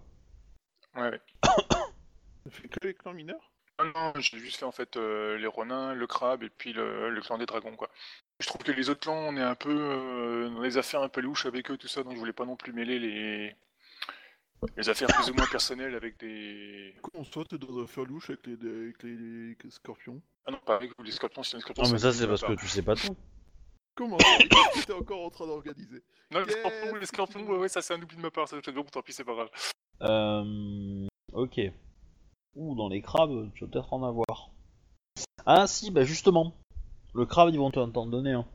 Ouais, 0.94 1.08
ouais. 1.10 1.20
Fait 2.50 2.68
que 2.68 2.86
les 2.86 2.94
clans 2.94 3.14
mineurs? 3.14 3.52
Non, 3.78 3.86
non, 3.94 4.12
j'ai 4.20 4.38
juste 4.38 4.58
fait 4.58 4.66
en 4.66 4.72
fait 4.72 4.96
euh, 4.98 5.38
les 5.38 5.46
Ronins, 5.46 5.94
le 5.94 6.06
crabe 6.06 6.42
et 6.42 6.50
puis 6.50 6.74
le, 6.74 7.08
le 7.08 7.20
clan 7.22 7.38
des 7.38 7.46
dragons 7.46 7.74
quoi. 7.74 7.88
Je 8.38 8.46
trouve 8.46 8.62
que 8.62 8.72
les 8.72 8.90
autres 8.90 9.00
clans, 9.00 9.16
on 9.28 9.36
est 9.36 9.42
un 9.42 9.54
peu 9.54 9.70
euh, 9.70 10.50
dans 10.50 10.60
les 10.60 10.76
affaires 10.76 11.00
un 11.00 11.08
peu 11.08 11.22
louches 11.22 11.46
avec 11.46 11.70
eux, 11.70 11.78
tout 11.78 11.88
ça, 11.88 12.02
donc 12.02 12.12
je 12.14 12.18
voulais 12.18 12.32
pas 12.34 12.44
non 12.44 12.56
plus 12.56 12.72
mêler 12.74 12.98
les, 12.98 13.56
les 14.76 14.88
affaires 14.88 15.08
plus 15.08 15.30
ou 15.30 15.34
moins 15.34 15.46
personnelles 15.46 15.94
avec 15.94 16.18
des. 16.18 16.94
Comment 17.02 17.24
ça, 17.24 17.40
t'es 17.48 17.58
dans 17.58 17.78
un 17.78 17.84
affaire 17.84 18.04
louche 18.04 18.30
avec 18.30 18.46
les, 18.46 18.52
avec 18.54 19.02
les, 19.02 19.16
les 19.16 19.70
scorpions 19.70 20.20
Ah 20.46 20.52
non, 20.52 20.58
pas 20.64 20.76
avec 20.76 20.92
les 21.02 21.10
scorpions, 21.10 21.42
c'est 21.42 21.56
les 21.56 21.62
scorpions. 21.62 21.84
Non, 21.84 21.90
mais 21.90 21.98
ça, 21.98 22.12
c'est 22.12 22.26
parce 22.26 22.42
que 22.42 22.54
tu 22.54 22.68
sais 22.68 22.82
pas 22.82 22.94
tout. 22.94 23.16
Comment 23.94 24.16
t'es 24.86 24.92
encore 24.92 25.26
en 25.26 25.30
train 25.30 25.46
d'organiser 25.46 26.02
Non, 26.30 26.40
les 26.40 26.52
scorpions, 26.52 26.94
les 26.94 27.06
scorpions, 27.06 27.46
ouais, 27.46 27.58
ouais, 27.58 27.68
ça 27.68 27.82
c'est 27.82 27.94
un 27.94 28.00
oubli 28.00 28.16
de 28.16 28.22
ma 28.22 28.30
part, 28.30 28.48
ça 28.48 28.60
fait 28.62 28.72
bon, 28.72 28.84
tant 28.84 29.02
pis, 29.02 29.12
c'est 29.12 29.24
pas 29.24 29.34
grave. 29.34 29.50
Euh, 30.00 31.06
ok. 31.32 31.60
Ou 32.54 32.74
dans 32.74 32.88
les 32.88 33.02
crabes, 33.02 33.50
tu 33.54 33.64
vas 33.64 33.70
peut-être 33.70 33.92
en 33.92 34.02
avoir. 34.02 34.50
Ah 35.44 35.66
si, 35.66 35.90
bah 35.90 36.04
justement. 36.04 36.54
Le 37.14 37.26
crabe, 37.26 37.50
ils 37.52 37.58
vont 37.58 37.70
t'en 37.70 38.06
donner 38.06 38.32
un. 38.32 38.46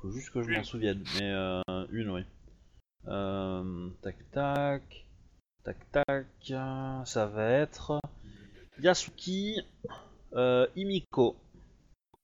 Faut 0.00 0.10
juste 0.10 0.30
que 0.30 0.42
je 0.42 0.50
m'en 0.50 0.64
souvienne. 0.64 1.04
Mais 1.18 1.30
euh, 1.30 1.60
une, 1.90 2.10
oui. 2.10 2.22
Euh, 3.08 3.90
tac 4.02 4.16
tac. 4.30 5.03
Tac 5.64 5.78
tac. 5.92 6.26
Ça 7.06 7.26
va 7.26 7.48
être 7.48 7.98
Yasuki 8.80 9.60
euh, 10.34 10.66
Imiko. 10.76 11.36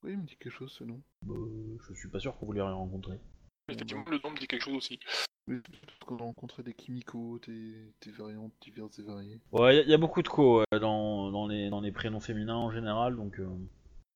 Oui, 0.03 0.11
il 0.13 0.19
me 0.19 0.25
dit 0.25 0.35
quelque 0.35 0.53
chose 0.53 0.71
ce 0.71 0.83
nom? 0.83 1.01
Euh, 1.27 1.77
je 1.89 1.93
suis 1.95 2.09
pas 2.09 2.19
sûr 2.19 2.37
que 2.37 2.45
vous 2.45 2.51
l'ayez 2.51 2.63
rencontré. 2.63 3.19
Effectivement, 3.67 4.03
le 4.09 4.19
nom 4.23 4.31
me 4.31 4.37
dit 4.37 4.47
quelque 4.47 4.63
chose 4.63 4.75
aussi. 4.75 4.99
Mais 5.47 5.59
peut-être 5.59 6.05
qu'on 6.05 6.17
a 6.17 6.23
rencontré 6.23 6.61
des 6.61 6.73
Kimiko, 6.73 7.39
des, 7.47 7.93
des 8.05 8.11
variantes 8.11 8.53
diverses 8.61 8.99
et 8.99 9.03
variées. 9.03 9.39
Ouais, 9.51 9.81
il 9.81 9.89
y, 9.89 9.93
a 9.93 9.97
beaucoup 9.97 10.21
de 10.21 10.27
co 10.27 10.59
ouais, 10.59 10.79
dans, 10.79 11.31
dans, 11.31 11.47
les, 11.47 11.69
dans 11.69 11.81
les 11.81 11.91
prénoms 11.91 12.19
féminins 12.19 12.57
en 12.57 12.69
général, 12.69 13.15
donc. 13.15 13.39
euh, 13.39 13.49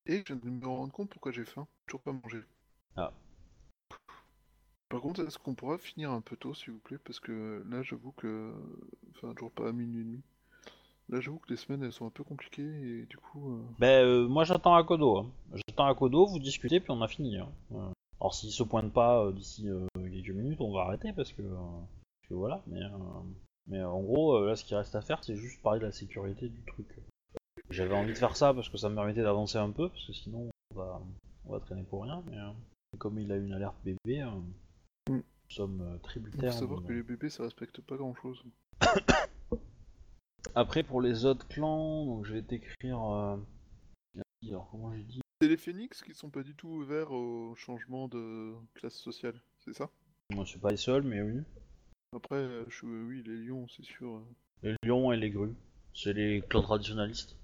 Et 0.06 0.24
je 0.28 0.34
viens 0.34 0.52
de 0.52 0.66
me 0.66 0.68
rendre 0.68 0.94
compte 0.94 1.10
pourquoi 1.10 1.32
j'ai 1.32 1.46
faim. 1.46 1.68
Toujours 1.88 2.02
pas 2.02 2.12
mangé. 2.12 2.42
Ah. 2.96 3.12
Par 4.90 5.02
contre, 5.02 5.22
est-ce 5.22 5.38
qu'on 5.40 5.56
pourra 5.56 5.78
finir 5.78 6.12
un 6.12 6.22
peu 6.22 6.36
tôt, 6.36 6.54
s'il 6.54 6.74
vous 6.74 6.80
plaît? 6.80 6.98
Parce 7.04 7.20
que 7.20 7.64
là, 7.70 7.82
j'avoue 7.82 8.12
que. 8.14 8.54
Enfin, 9.12 9.34
toujours 9.34 9.52
pas 9.52 9.70
à 9.70 9.72
minuit 9.72 10.02
et 10.02 10.04
demi. 10.04 10.22
Là, 11.10 11.20
j'avoue 11.22 11.38
que 11.40 11.50
les 11.50 11.58
semaines, 11.58 11.84
elles 11.84 11.92
sont 11.92 12.08
un 12.08 12.12
peu 12.12 12.24
compliquées 12.24 12.64
et 12.64 13.06
du 13.06 13.18
coup. 13.18 13.54
euh, 13.54 13.62
Ben, 13.80 14.04
euh, 14.06 14.28
moi 14.28 14.44
j'attends 14.44 14.74
à 14.76 14.84
Kodo. 14.84 15.18
hein. 15.20 15.30
J'attends 15.68 15.86
à 15.86 15.94
Kodo, 15.94 16.26
vous 16.26 16.40
discutez, 16.40 16.80
puis 16.80 16.90
on 16.92 17.02
a 17.02 17.08
fini. 17.08 17.38
hein. 17.38 17.48
Euh, 17.74 17.92
Alors 18.20 18.34
s'il 18.34 18.50
se 18.52 18.64
pointe 18.64 18.92
pas 18.92 19.24
euh, 19.24 19.32
d'ici 19.32 19.68
quelques 19.96 20.30
minutes, 20.30 20.62
on 20.62 20.72
va 20.74 20.82
arrêter 20.82 21.14
parce 21.14 21.32
que, 21.32 21.44
parce 21.44 22.30
que 22.30 22.34
voilà. 22.34 22.64
Mais, 22.68 22.80
mais 23.68 23.84
en 23.84 24.02
gros, 24.02 24.44
là, 24.46 24.56
ce 24.56 24.64
qui 24.66 24.74
reste 24.74 24.96
à 24.96 25.02
faire, 25.02 25.24
c'est 25.24 25.36
juste 25.36 25.62
parler 25.62 25.80
de 25.80 25.86
la 25.86 25.92
sécurité 25.92 26.50
du 26.50 26.62
truc. 26.64 26.88
J'avais 27.70 27.94
envie 27.96 28.14
de 28.14 28.18
faire 28.18 28.36
ça 28.36 28.54
parce 28.54 28.70
que 28.70 28.78
ça 28.78 28.90
me 28.90 28.96
permettait 28.96 29.22
d'avancer 29.24 29.58
un 29.60 29.70
peu, 29.72 29.90
parce 29.90 30.06
que 30.08 30.14
sinon 30.14 30.50
on 30.74 30.76
va, 30.76 31.02
on 31.46 31.52
va 31.52 31.60
traîner 31.60 31.84
pour 31.84 32.04
rien. 32.04 32.24
Mais 32.28 32.38
comme 32.98 33.20
il 33.20 33.32
a 33.32 33.36
une 33.38 33.54
alerte 33.54 33.78
bébé. 33.84 34.26
Nous 35.10 35.24
sommes 35.50 35.82
euh, 35.82 35.96
Il 35.96 36.02
tributaires. 36.02 36.54
faut 36.54 36.60
savoir 36.60 36.84
que 36.84 36.94
les 36.94 37.04
bébés, 37.04 37.30
ça 37.30 37.44
respecte 37.44 37.82
pas 37.82 37.96
grand 37.98 38.16
chose. 38.16 38.44
Après, 40.56 40.84
pour 40.84 41.02
les 41.02 41.26
autres 41.26 41.48
clans, 41.48 42.06
donc 42.06 42.26
je 42.26 42.34
vais 42.34 42.42
t'écrire. 42.42 43.02
euh, 43.04 43.38
Alors, 44.48 44.70
comment 44.72 44.94
j'ai 44.96 45.04
dit 45.04 45.22
C'est 45.42 45.48
les 45.48 45.58
phénix 45.58 46.02
qui 46.02 46.14
sont 46.14 46.30
pas 46.30 46.44
du 46.44 46.56
tout 46.56 46.70
ouverts 46.70 47.12
au 47.12 47.56
changement 47.56 48.08
de 48.08 48.54
classe 48.76 48.96
sociale, 48.96 49.40
c'est 49.60 49.74
ça? 49.74 49.90
Moi, 50.34 50.44
je 50.46 50.52
suis 50.52 50.60
pas 50.60 50.72
les 50.72 50.78
seuls, 50.78 51.04
mais 51.04 51.22
oui. 51.22 51.42
Après, 52.16 52.36
euh, 52.38 52.66
je... 52.70 52.86
oui, 52.86 53.24
les 53.26 53.38
lions, 53.38 53.68
c'est 53.68 53.84
sûr. 53.86 54.16
euh. 54.16 54.22
Les 54.64 54.76
lions 54.88 55.12
et 55.12 55.18
les 55.18 55.30
grues. 55.30 55.56
C'est 55.94 56.14
les 56.14 56.42
clans 56.42 56.62
traditionnalistes. 56.62 57.36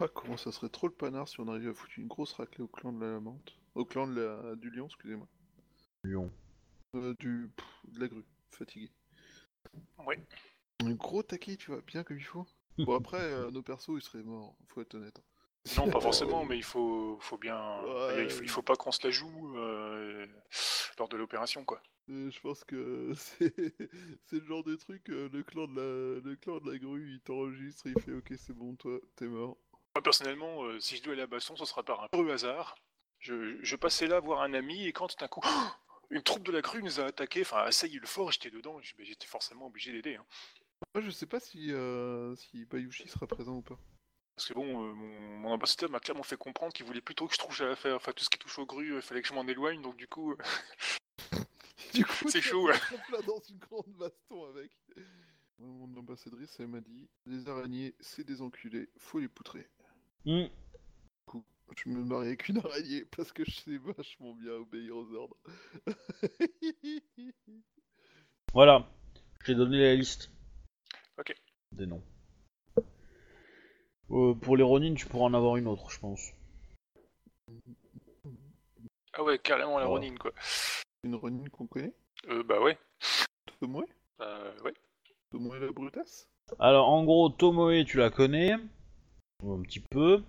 Ah, 0.00 0.06
comment 0.14 0.36
ça 0.36 0.52
serait 0.52 0.68
trop 0.68 0.86
le 0.86 0.92
panard 0.94 1.28
si 1.28 1.40
on 1.40 1.48
arrivait 1.48 1.70
à 1.70 1.74
foutre 1.74 1.98
une 1.98 2.06
grosse 2.06 2.32
raclée 2.32 2.62
au 2.62 2.68
clan 2.68 2.92
de 2.92 3.04
la 3.04 3.18
menthe. 3.18 3.56
Au 3.74 3.84
clan 3.84 4.06
de 4.06 4.20
la... 4.20 4.54
du 4.54 4.70
lion, 4.70 4.86
excusez-moi. 4.86 5.26
Lions. 6.04 6.30
Euh, 6.94 7.14
du... 7.18 7.50
pff, 7.56 7.92
de 7.92 8.00
la 8.00 8.08
grue, 8.08 8.24
fatigué. 8.52 8.90
Ouais. 10.06 10.22
Un 10.84 10.92
gros 10.92 11.22
taquet, 11.22 11.56
tu 11.56 11.72
vois, 11.72 11.80
bien 11.80 12.04
comme 12.04 12.18
il 12.18 12.24
faut. 12.24 12.46
Bon, 12.78 12.94
après, 12.94 13.20
euh, 13.20 13.50
nos 13.50 13.62
persos, 13.62 13.90
ils 13.96 14.02
seraient 14.02 14.22
morts, 14.22 14.54
faut 14.68 14.80
être 14.80 14.94
honnête. 14.94 15.20
Non, 15.76 15.90
pas 15.90 16.00
forcément, 16.00 16.44
mais 16.44 16.56
il 16.56 16.62
faut, 16.62 17.18
faut 17.20 17.36
bien. 17.36 17.58
Ouais. 17.82 18.24
Il, 18.24 18.30
faut, 18.30 18.42
il 18.42 18.48
faut 18.48 18.62
pas 18.62 18.76
qu'on 18.76 18.92
se 18.92 19.04
la 19.04 19.10
joue 19.10 19.56
euh, 19.56 20.26
lors 20.98 21.08
de 21.08 21.16
l'opération, 21.16 21.64
quoi. 21.64 21.82
Euh, 22.08 22.30
je 22.30 22.40
pense 22.40 22.64
que 22.64 23.12
c'est 23.16 23.52
c'est 24.24 24.36
le 24.36 24.44
genre 24.44 24.62
de 24.62 24.76
truc, 24.76 25.08
le, 25.08 25.42
clan 25.42 25.66
de 25.66 25.74
la... 25.74 26.20
le 26.20 26.36
clan 26.36 26.60
de 26.60 26.70
la 26.70 26.78
grue, 26.78 27.14
il 27.14 27.20
t'enregistre, 27.20 27.86
il 27.86 28.00
fait 28.00 28.12
ok, 28.12 28.32
c'est 28.38 28.54
bon, 28.54 28.76
toi, 28.76 28.98
t'es 29.16 29.26
mort. 29.26 29.58
Moi, 29.98 30.02
personnellement, 30.04 30.62
euh, 30.62 30.78
si 30.78 30.96
je 30.96 31.02
dois 31.02 31.14
aller 31.14 31.22
à 31.22 31.26
Basson, 31.26 31.56
ce 31.56 31.64
sera 31.64 31.82
par 31.82 32.04
un 32.04 32.06
heureux 32.12 32.30
hasard. 32.30 32.76
Je, 33.18 33.58
je 33.64 33.74
passais 33.74 34.06
là 34.06 34.20
voir 34.20 34.42
un 34.42 34.54
ami 34.54 34.86
et 34.86 34.92
quand 34.92 35.08
tout 35.08 35.16
d'un 35.18 35.26
coup, 35.26 35.40
une 36.10 36.22
troupe 36.22 36.44
de 36.44 36.52
la 36.52 36.62
crue 36.62 36.84
nous 36.84 37.00
a 37.00 37.06
attaqué, 37.06 37.40
enfin 37.40 37.62
assailli 37.62 37.98
le 37.98 38.06
fort, 38.06 38.30
j'étais 38.30 38.52
dedans, 38.52 38.78
j'étais 38.80 39.26
forcément 39.26 39.66
obligé 39.66 39.90
d'aider. 39.90 40.14
hein. 40.14 40.24
Moi, 40.94 41.02
je 41.02 41.10
sais 41.10 41.26
pas 41.26 41.40
si, 41.40 41.72
euh, 41.72 42.36
si 42.36 42.64
Bayushi 42.66 43.08
sera 43.08 43.26
présent 43.26 43.56
ou 43.56 43.62
pas. 43.62 43.76
Parce 44.36 44.46
que 44.46 44.54
bon, 44.54 44.84
euh, 44.84 44.94
mon, 44.94 45.38
mon 45.38 45.50
ambassadeur 45.50 45.90
m'a 45.90 45.98
clairement 45.98 46.22
fait 46.22 46.36
comprendre 46.36 46.72
qu'il 46.72 46.86
voulait 46.86 47.00
plutôt 47.00 47.26
que 47.26 47.34
je 47.34 47.38
trouve 47.38 47.60
à 47.62 47.74
faire, 47.74 47.96
enfin 47.96 48.12
tout 48.12 48.22
ce 48.22 48.30
qui 48.30 48.38
touche 48.38 48.60
aux 48.60 48.66
grues, 48.66 48.94
il 48.94 49.02
fallait 49.02 49.20
que 49.20 49.26
je 49.26 49.34
m'en 49.34 49.48
éloigne, 49.48 49.82
donc 49.82 49.96
du 49.96 50.06
coup, 50.06 50.30
euh, 50.30 50.36
Du 51.92 52.04
coup, 52.04 52.28
C'est 52.30 52.40
chaud, 52.40 52.68
ouais. 52.68 52.78
dans 53.26 53.40
une 53.40 53.58
grande 53.58 53.92
baston 53.98 54.48
avec. 54.50 54.70
Mon 55.58 55.92
ambassadrice, 55.96 56.54
elle 56.60 56.68
m'a 56.68 56.80
dit 56.80 57.08
Les 57.26 57.48
araignées, 57.48 57.96
c'est 57.98 58.22
des 58.22 58.42
enculés, 58.42 58.90
faut 58.96 59.18
les 59.18 59.26
poutrer. 59.28 59.68
Hmm. 60.24 60.46
Je 61.76 61.88
me 61.90 62.02
marie 62.02 62.28
avec 62.28 62.48
une 62.48 62.58
araignée 62.58 63.04
parce 63.16 63.30
que 63.32 63.44
je 63.44 63.52
sais 63.52 63.76
vachement 63.78 64.34
bien 64.34 64.52
obéir 64.52 64.96
aux 64.96 65.12
ordres. 65.14 65.36
Voilà. 68.54 68.88
Je 69.40 69.46
t'ai 69.46 69.54
donné 69.54 69.78
la 69.78 69.94
liste. 69.94 70.30
Ok. 71.18 71.34
Des 71.72 71.86
noms. 71.86 72.02
Euh, 74.10 74.34
pour 74.34 74.56
les 74.56 74.62
Ronin, 74.62 74.94
tu 74.94 75.06
pourras 75.06 75.26
en 75.26 75.34
avoir 75.34 75.56
une 75.56 75.66
autre, 75.68 75.90
je 75.90 75.98
pense. 76.00 76.32
ah 79.12 79.22
ouais, 79.22 79.38
carrément 79.38 79.78
la 79.78 79.86
Oh. 79.86 79.90
Ronin, 79.90 80.14
quoi. 80.16 80.32
une 81.04 81.14
Ronin 81.14 81.44
qu'on 81.52 81.66
connaît? 81.66 81.92
Euh, 82.28 82.42
bah 82.42 82.60
ouais, 82.60 82.78
Tomoe? 83.60 83.84
Bah 84.18 84.54
ouais. 84.64 84.74
Tomoe 85.30 85.58
la 85.58 85.70
brutasse 85.70 86.26
Alors, 86.58 86.88
en 86.88 87.04
gros, 87.04 87.28
Tomoe, 87.28 87.84
tu 87.84 87.98
la 87.98 88.08
connais. 88.10 88.54
Un 89.46 89.62
petit 89.62 89.80
peu. 89.80 90.24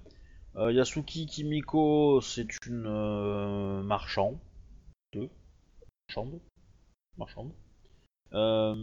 Euh, 0.55 0.71
Yasuki 0.71 1.25
Kimiko, 1.25 2.21
c'est 2.21 2.47
une 2.67 2.85
euh, 2.85 3.81
marchande. 3.81 4.37
Marchande. 7.17 7.51
Euh, 8.33 8.75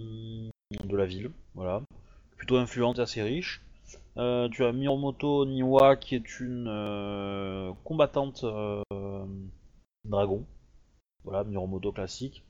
de 0.84 0.96
la 0.96 1.06
ville, 1.06 1.30
voilà. 1.54 1.82
Plutôt 2.36 2.56
influente 2.56 2.98
et 2.98 3.02
assez 3.02 3.22
riche. 3.22 3.62
Tu 4.16 4.64
as 4.64 4.72
Miromoto 4.72 5.46
Niwa, 5.46 5.96
qui 5.96 6.16
est 6.16 6.40
une 6.40 7.74
combattante 7.84 8.44
dragon. 10.04 10.44
Voilà, 11.24 11.44
Miromoto 11.44 11.92
classique. 11.92 12.42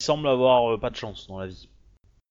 Il 0.00 0.04
semble 0.04 0.28
avoir 0.28 0.78
pas 0.78 0.90
de 0.90 0.96
chance 0.96 1.26
dans 1.26 1.38
la 1.38 1.48
vie. 1.48 1.68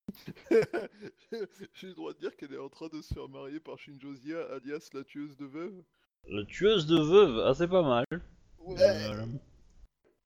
J'ai 1.74 1.88
le 1.88 1.94
droit 1.94 2.14
de 2.14 2.20
dire 2.20 2.36
qu'elle 2.36 2.54
est 2.54 2.60
en 2.60 2.70
train 2.70 2.88
de 2.88 3.02
se 3.02 3.14
faire 3.14 3.28
marier 3.30 3.60
par 3.60 3.78
Shinjozia, 3.78 4.40
alias 4.54 4.90
la 4.94 5.04
tueuse 5.04 5.36
de 5.38 5.46
veuve. 5.46 5.84
La 6.30 6.44
tueuse 6.46 6.86
de 6.88 7.00
veuve, 7.00 7.40
ah 7.46 7.54
c'est 7.54 7.68
pas 7.68 7.84
mal. 7.84 8.06
Ouais. 8.60 8.76
Euh, 8.82 9.26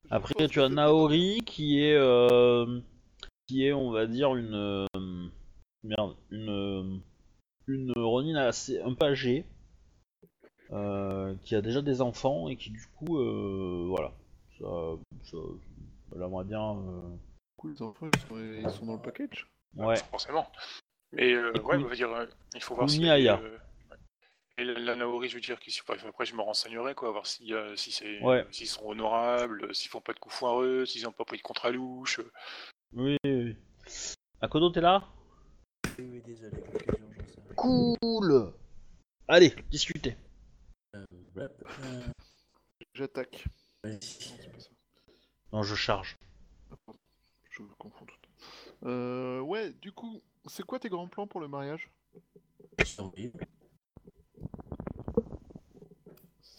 Après 0.10 0.48
tu 0.48 0.62
as 0.62 0.70
Naori 0.70 1.42
qui 1.46 1.80
est 1.80 1.96
euh, 1.96 2.80
qui 3.48 3.66
est 3.66 3.74
on 3.74 3.92
va 3.92 4.08
dire 4.08 4.36
une 4.36 4.56
euh, 4.56 4.88
merde 5.84 6.16
une 6.32 7.02
une 7.68 7.92
Ronin 7.96 8.36
assez 8.38 8.80
un 8.82 8.94
peu 8.94 9.06
âgée 9.06 9.46
euh, 10.72 11.36
qui 11.44 11.56
a 11.56 11.62
déjà 11.62 11.82
des 11.82 12.02
enfants 12.02 12.48
et 12.48 12.56
qui 12.56 12.72
du 12.72 12.86
coup 12.98 13.20
euh, 13.20 13.86
voilà. 13.90 14.14
Ça, 14.60 14.68
ça 15.24 15.38
elle 16.16 16.22
aimerait 16.22 16.46
bien 16.46 16.78
euh, 16.78 17.10
Du 17.10 17.56
coup, 17.58 17.68
les 17.70 17.82
enfants, 17.82 18.08
ils 18.14 18.20
sont, 18.20 18.38
ils 18.38 18.70
sont 18.72 18.86
dans 18.86 18.96
le 18.96 19.02
package 19.02 19.48
ouais 19.76 19.96
Forcément. 20.12 20.52
Mais 21.14 21.34
euh, 21.34 21.52
ouais, 21.62 21.78
Kun- 21.78 21.84
on 21.86 21.88
va 21.90 21.96
dire, 21.96 22.12
euh, 22.12 22.26
il 22.56 22.62
faut 22.62 22.76
voir 22.76 22.90
si. 22.90 23.08
Euh. 23.08 23.58
Et 24.58 24.64
la, 24.66 24.74
la 24.80 24.96
Naori, 24.96 25.30
je 25.30 25.36
veux 25.36 25.42
dire, 25.42 25.60
qui, 25.60 25.78
après 25.88 26.26
je 26.26 26.36
me 26.36 26.42
renseignerai, 26.42 26.94
quoi, 26.94 27.10
voir 27.12 27.26
si, 27.26 27.54
euh, 27.54 27.76
si 27.76 27.92
c'est, 27.92 28.22
Ouais. 28.22 28.46
s'ils 28.52 28.68
sont 28.68 28.86
honorables, 28.86 29.74
s'ils 29.74 29.90
font 29.90 30.02
pas 30.02 30.14
de 30.14 30.20
coups 30.20 30.36
foireux, 30.36 30.86
s'ils 30.86 31.08
ont 31.08 31.12
pas 31.12 31.26
pris 31.26 31.38
de 31.38 31.42
contrat 31.42 31.72
louche. 31.72 32.20
oui, 32.94 33.18
oui, 33.24 33.32
oui. 33.34 33.58
Akodo 34.42 34.70
t'es 34.70 34.82
là? 34.82 35.04
Oui, 35.98 36.06
oui, 36.12 36.22
désolé, 36.22 36.52
quelques 36.52 37.00
urgences. 37.00 37.36
cool 37.56 38.54
allez 39.28 39.56
discutez 39.70 40.16
Euh, 40.96 41.06
euh, 41.38 41.48
J'attaque. 42.94 43.46
vas-y. 43.84 43.94
Non, 43.94 44.00
c'est 44.02 44.52
pas 44.52 44.60
ça. 44.60 44.70
non 45.54 45.64
je 45.64 45.76
charge. 45.76 46.18
Je 47.50 47.64
confonds 47.78 48.06
tout. 48.06 48.16
Euh, 48.84 49.40
ouais, 49.42 49.72
du 49.82 49.92
coup, 49.92 50.22
c'est 50.48 50.64
quoi 50.64 50.80
tes 50.80 50.90
grands 50.90 51.08
plans 51.08 51.28
pour 51.28 51.40
le 51.42 51.48
mariage? 51.48 51.90
Survivre. 52.84 53.38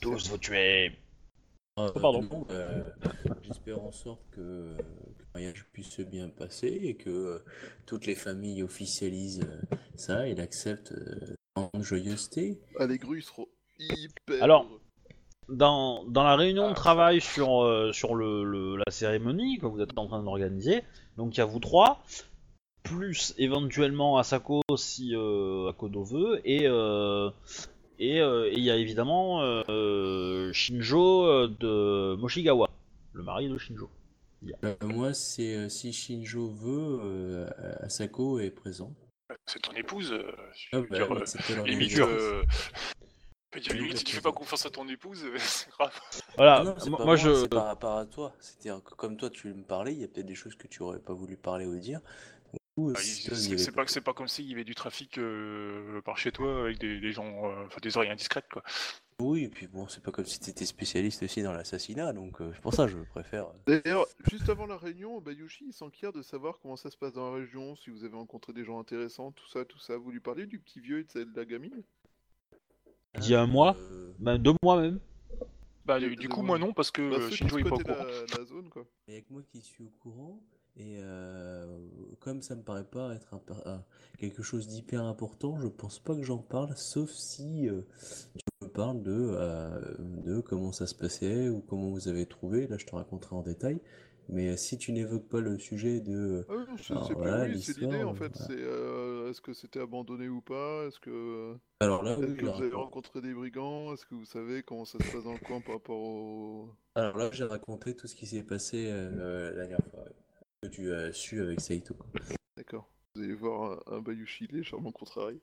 Tous 0.00 0.28
vous 0.28 0.38
tuer. 0.38 0.86
Euh, 0.88 0.92
Oh, 1.78 1.90
pardon. 2.00 2.46
euh, 2.50 2.84
J'espère 3.42 3.80
en 3.82 3.92
sorte 3.92 4.20
que, 4.30 4.76
que 4.76 4.82
le 5.20 5.26
mariage 5.34 5.64
puisse 5.72 5.88
se 5.88 6.02
bien 6.02 6.28
passer 6.28 6.66
et 6.66 6.96
que 6.96 7.08
euh, 7.08 7.44
toutes 7.86 8.04
les 8.04 8.14
familles 8.14 8.62
officialisent 8.62 9.40
euh, 9.42 9.76
ça 9.96 10.28
et 10.28 10.34
l'acceptent 10.34 10.92
euh, 10.92 11.34
en 11.54 11.70
joyeuseté. 11.80 12.60
Ah, 12.78 12.86
les 12.86 12.98
grues 12.98 13.22
seront 13.22 13.46
hyper. 13.78 14.42
Alors. 14.42 14.68
Dans, 15.48 16.04
dans 16.04 16.22
la 16.22 16.36
réunion 16.36 16.66
de 16.68 16.72
Ah, 16.72 16.74
travail 16.74 17.20
sur, 17.20 17.62
euh, 17.64 17.92
sur 17.92 18.14
le, 18.14 18.44
le- 18.44 18.76
la 18.76 18.90
cérémonie 18.92 19.58
que 19.58 19.66
vous 19.66 19.80
êtes 19.80 19.98
en 19.98 20.06
train 20.06 20.22
d'organiser, 20.22 20.82
donc 21.16 21.34
il 21.36 21.38
y 21.38 21.40
a 21.42 21.46
vous 21.46 21.60
trois, 21.60 22.02
plus 22.82 23.34
éventuellement 23.38 24.18
Asako 24.18 24.62
si 24.76 25.14
euh, 25.14 25.70
Akodo 25.70 26.02
veut, 26.02 26.40
et 26.44 26.66
euh, 26.66 27.30
et 27.98 28.20
euh, 28.20 28.50
et 28.50 28.54
il 28.54 28.64
y 28.64 28.70
a 28.70 28.76
évidemment 28.76 29.42
euh, 29.42 30.52
Shinjo 30.52 31.46
de 31.46 32.16
Moshigawa, 32.16 32.70
le 33.12 33.22
mari 33.22 33.48
de 33.48 33.58
Shinjo. 33.58 33.90
Euh, 34.64 34.74
moi, 34.82 35.14
c'est 35.14 35.54
euh, 35.54 35.68
si 35.68 35.92
Shinjo 35.92 36.48
veut, 36.48 37.00
euh, 37.04 37.48
Asako 37.80 38.40
est 38.40 38.50
présent. 38.50 38.92
C'est 39.46 39.62
ton 39.62 39.72
épouse. 39.72 40.12
euh, 40.12 40.32
je 40.52 40.76
Ah, 40.76 40.80
bah, 40.80 40.96
dire, 40.96 41.12
euh, 41.12 41.64
limite, 41.64 41.96
dire, 43.60 43.74
limite, 43.74 43.98
si 43.98 44.04
tu 44.04 44.14
fais 44.14 44.20
pas 44.20 44.32
confiance 44.32 44.66
à 44.66 44.70
ton 44.70 44.86
épouse, 44.88 45.24
euh, 45.24 45.36
c'est 45.38 45.70
grave. 45.70 45.98
Voilà, 46.36 46.64
non, 46.64 46.74
c'est 46.78 46.90
moi, 46.90 46.98
pas 46.98 47.04
moi, 47.04 47.16
je 47.16 47.34
c'est 47.34 47.48
par 47.48 47.66
rapport 47.66 47.98
à 47.98 48.06
toi. 48.06 48.34
C'est-à-dire 48.40 48.82
que 48.82 48.94
comme 48.94 49.16
toi, 49.16 49.30
tu 49.30 49.52
me 49.52 49.62
parlais, 49.62 49.92
il 49.92 50.00
y 50.00 50.04
a 50.04 50.08
peut-être 50.08 50.26
des 50.26 50.34
choses 50.34 50.56
que 50.56 50.66
tu 50.66 50.82
aurais 50.82 51.00
pas 51.00 51.12
voulu 51.14 51.36
parler 51.36 51.66
ou 51.66 51.78
dire. 51.78 52.00
Ah, 52.78 52.98
C'est 52.98 53.72
pas, 53.72 53.86
c'est 53.86 54.00
pas 54.00 54.14
comme 54.14 54.28
s'il 54.28 54.46
y 54.48 54.54
avait 54.54 54.64
du 54.64 54.74
trafic 54.74 55.18
euh, 55.18 56.00
par 56.00 56.16
chez 56.16 56.32
toi 56.32 56.62
avec 56.62 56.78
des, 56.78 57.00
des 57.00 57.12
gens, 57.12 57.44
euh, 57.44 57.66
enfin 57.66 57.78
des 57.82 57.94
oreilles 57.98 58.10
indiscrètes 58.10 58.48
quoi. 58.50 58.62
Oui, 59.20 59.44
et 59.44 59.48
puis 59.48 59.66
bon, 59.66 59.86
c'est 59.88 60.02
pas 60.02 60.10
comme 60.10 60.24
si 60.24 60.40
t'étais 60.40 60.64
spécialiste 60.64 61.22
aussi 61.22 61.42
dans 61.42 61.52
l'assassinat, 61.52 62.14
donc 62.14 62.40
euh, 62.40 62.50
c'est 62.54 62.62
pour 62.62 62.72
ça 62.72 62.86
que 62.86 62.92
je 62.92 62.96
préfère. 63.10 63.48
D'ailleurs, 63.66 64.06
juste 64.30 64.48
avant 64.48 64.64
la 64.64 64.78
réunion, 64.78 65.20
Bayushi 65.20 65.66
il 65.68 65.72
s'enquiert 65.74 66.12
de 66.12 66.22
savoir 66.22 66.58
comment 66.60 66.76
ça 66.76 66.90
se 66.90 66.96
passe 66.96 67.12
dans 67.12 67.30
la 67.30 67.36
région, 67.36 67.76
si 67.76 67.90
vous 67.90 68.04
avez 68.04 68.16
rencontré 68.16 68.54
des 68.54 68.64
gens 68.64 68.80
intéressants, 68.80 69.32
tout 69.32 69.48
ça, 69.48 69.66
tout 69.66 69.78
ça. 69.78 69.98
Vous 69.98 70.10
lui 70.10 70.20
parlez 70.20 70.46
du 70.46 70.58
petit 70.58 70.80
vieux 70.80 71.00
et 71.00 71.24
de 71.24 71.36
la 71.36 71.44
gamine? 71.44 71.82
Il 73.18 73.28
y 73.30 73.34
a 73.34 73.42
un 73.42 73.46
mois, 73.46 73.76
Euh, 73.78 74.12
bah, 74.18 74.38
deux 74.38 74.54
mois 74.62 74.80
même. 74.80 74.98
Bah 75.84 75.98
De- 75.98 76.08
du, 76.14 76.28
coup 76.28 76.42
moi 76.42 76.58
non 76.58 76.72
parce 76.72 76.90
que 76.92 77.02
Bah, 77.10 77.16
euh, 77.16 77.22
ceux 77.24 77.30
qui 77.30 77.36
Shinjo 77.38 77.58
est 77.58 77.62
pas 77.64 77.70
au 77.74 77.78
squattaient 77.80 77.92
courant. 77.92 78.04
la, 78.30 78.38
la 78.38 78.44
zone, 78.44 78.68
quoi. 78.68 78.84
Il 79.08 79.14
y 79.14 79.16
a 79.16 79.20
que 79.20 79.32
moi 79.32 79.42
qui 79.50 79.60
suis 79.60 79.82
au 79.82 79.90
courant, 80.00 80.40
et 80.76 80.98
euh, 81.02 81.66
comme 82.20 82.40
ça 82.40 82.54
me 82.54 82.62
paraît 82.62 82.84
pas 82.84 83.14
être 83.14 83.34
un 83.34 83.42
un- 83.70 83.82
quelque 84.18 84.42
chose 84.42 84.68
d'hyper 84.68 85.02
important, 85.02 85.58
je 85.60 85.66
pense 85.66 85.98
pas 85.98 86.14
que 86.14 86.22
j'en 86.22 86.38
parle, 86.38 86.72
sauf 86.76 87.10
si 87.10 87.68
euh, 87.68 87.82
tu 88.36 88.44
me 88.64 88.68
parles 88.68 89.02
de, 89.02 89.10
euh, 89.34 89.94
de 89.98 90.40
comment 90.40 90.70
ça 90.72 90.86
se 90.86 90.94
passait 90.94 91.48
ou 91.48 91.60
comment 91.60 91.90
vous 91.90 92.06
avez 92.08 92.26
trouvé, 92.26 92.68
là 92.68 92.78
je 92.78 92.86
te 92.86 92.94
raconterai 92.94 93.34
en 93.34 93.42
détail. 93.42 93.80
Mais 94.28 94.56
si 94.56 94.78
tu 94.78 94.92
n'évoques 94.92 95.28
pas 95.28 95.40
le 95.40 95.58
sujet 95.58 96.00
de... 96.00 96.46
Ah 96.48 96.52
oui, 96.56 96.82
c'est 96.82 97.12
voilà, 97.14 97.46
l'idée 97.46 98.02
en 98.02 98.14
fait. 98.14 98.32
voilà. 98.36 98.46
C'est 98.46 98.62
euh, 98.62 99.30
est-ce 99.30 99.40
que 99.40 99.52
c'était 99.52 99.80
abandonné 99.80 100.28
ou 100.28 100.40
pas? 100.40 100.86
Est-ce 100.86 101.00
que, 101.00 101.56
Alors 101.80 102.02
là, 102.02 102.12
est-ce 102.12 102.20
oui, 102.20 102.36
que 102.36 102.46
vous 102.46 102.62
avez 102.62 102.74
rencontré 102.74 103.20
des 103.20 103.34
brigands? 103.34 103.92
Est-ce 103.92 104.06
que 104.06 104.14
vous 104.14 104.24
savez 104.24 104.62
comment 104.62 104.84
ça 104.84 104.98
se 104.98 105.12
passe 105.12 105.24
dans 105.24 105.32
le 105.32 105.38
coin 105.38 105.60
par 105.60 105.74
rapport 105.74 105.98
au. 105.98 106.70
Alors 106.94 107.16
là, 107.16 107.30
j'ai 107.32 107.44
raconté 107.44 107.94
tout 107.94 108.06
ce 108.06 108.14
qui 108.14 108.26
s'est 108.26 108.42
passé 108.42 108.86
euh, 108.88 109.50
la 109.50 109.66
dernière 109.66 109.86
fois, 109.90 110.04
que 110.62 110.68
tu 110.68 110.92
as 110.92 111.12
su 111.12 111.40
avec 111.40 111.60
Saito. 111.60 111.96
D'accord. 112.56 112.88
Vous 113.14 113.22
allez 113.22 113.34
voir 113.34 113.82
un, 113.86 113.96
un 113.96 114.00
Bayushi 114.00 114.46
légèrement 114.46 114.92
contrarié. 114.92 115.40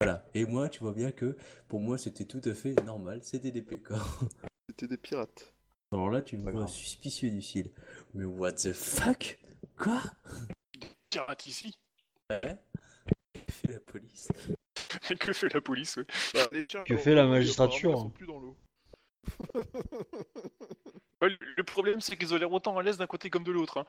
Voilà. 0.00 0.26
Et 0.34 0.44
moi, 0.44 0.68
tu 0.68 0.80
vois 0.80 0.92
bien 0.92 1.10
que 1.12 1.36
pour 1.68 1.80
moi, 1.80 1.96
c'était 1.98 2.26
tout 2.26 2.42
à 2.44 2.54
fait 2.54 2.74
normal, 2.84 3.20
c'était 3.22 3.50
des 3.50 3.62
pécores. 3.62 4.20
C'était 4.68 4.88
des 4.88 4.96
pirates. 4.96 5.53
Alors 5.94 6.10
là, 6.10 6.22
tu 6.22 6.36
me 6.36 6.50
vois 6.50 6.66
suspicieux 6.66 7.30
du 7.30 7.40
style. 7.40 7.70
Mais 8.14 8.24
what 8.24 8.54
the 8.54 8.72
fuck? 8.72 9.38
Quoi? 9.78 10.02
Pirate 11.08 11.46
ici. 11.46 11.78
Ouais 12.28 12.58
Que 13.32 13.52
fait 13.52 13.72
la 13.72 13.78
police? 13.78 14.28
Que 15.20 15.32
fait 15.32 15.54
la 15.54 15.60
police 15.60 15.96
ouais. 15.96 16.06
Bah, 16.34 16.48
Que 16.84 16.96
fait 16.96 17.14
la 17.14 17.26
magistrature 17.26 17.96
sont 17.96 18.10
plus 18.10 18.26
dans 18.26 18.40
l'eau. 18.40 18.56
Le, 21.22 21.62
problème 21.62 22.00
c'est 22.02 22.16
qu'ils 22.18 22.34
ont 22.34 22.36
l'air 22.36 22.52
autant 22.52 22.76
à 22.76 22.82
l'aise 22.82 22.98
d'un 22.98 23.06
côté 23.06 23.30
comme 23.30 23.44
de 23.44 23.52
l'autre. 23.52 23.78
Hein. 23.78 23.86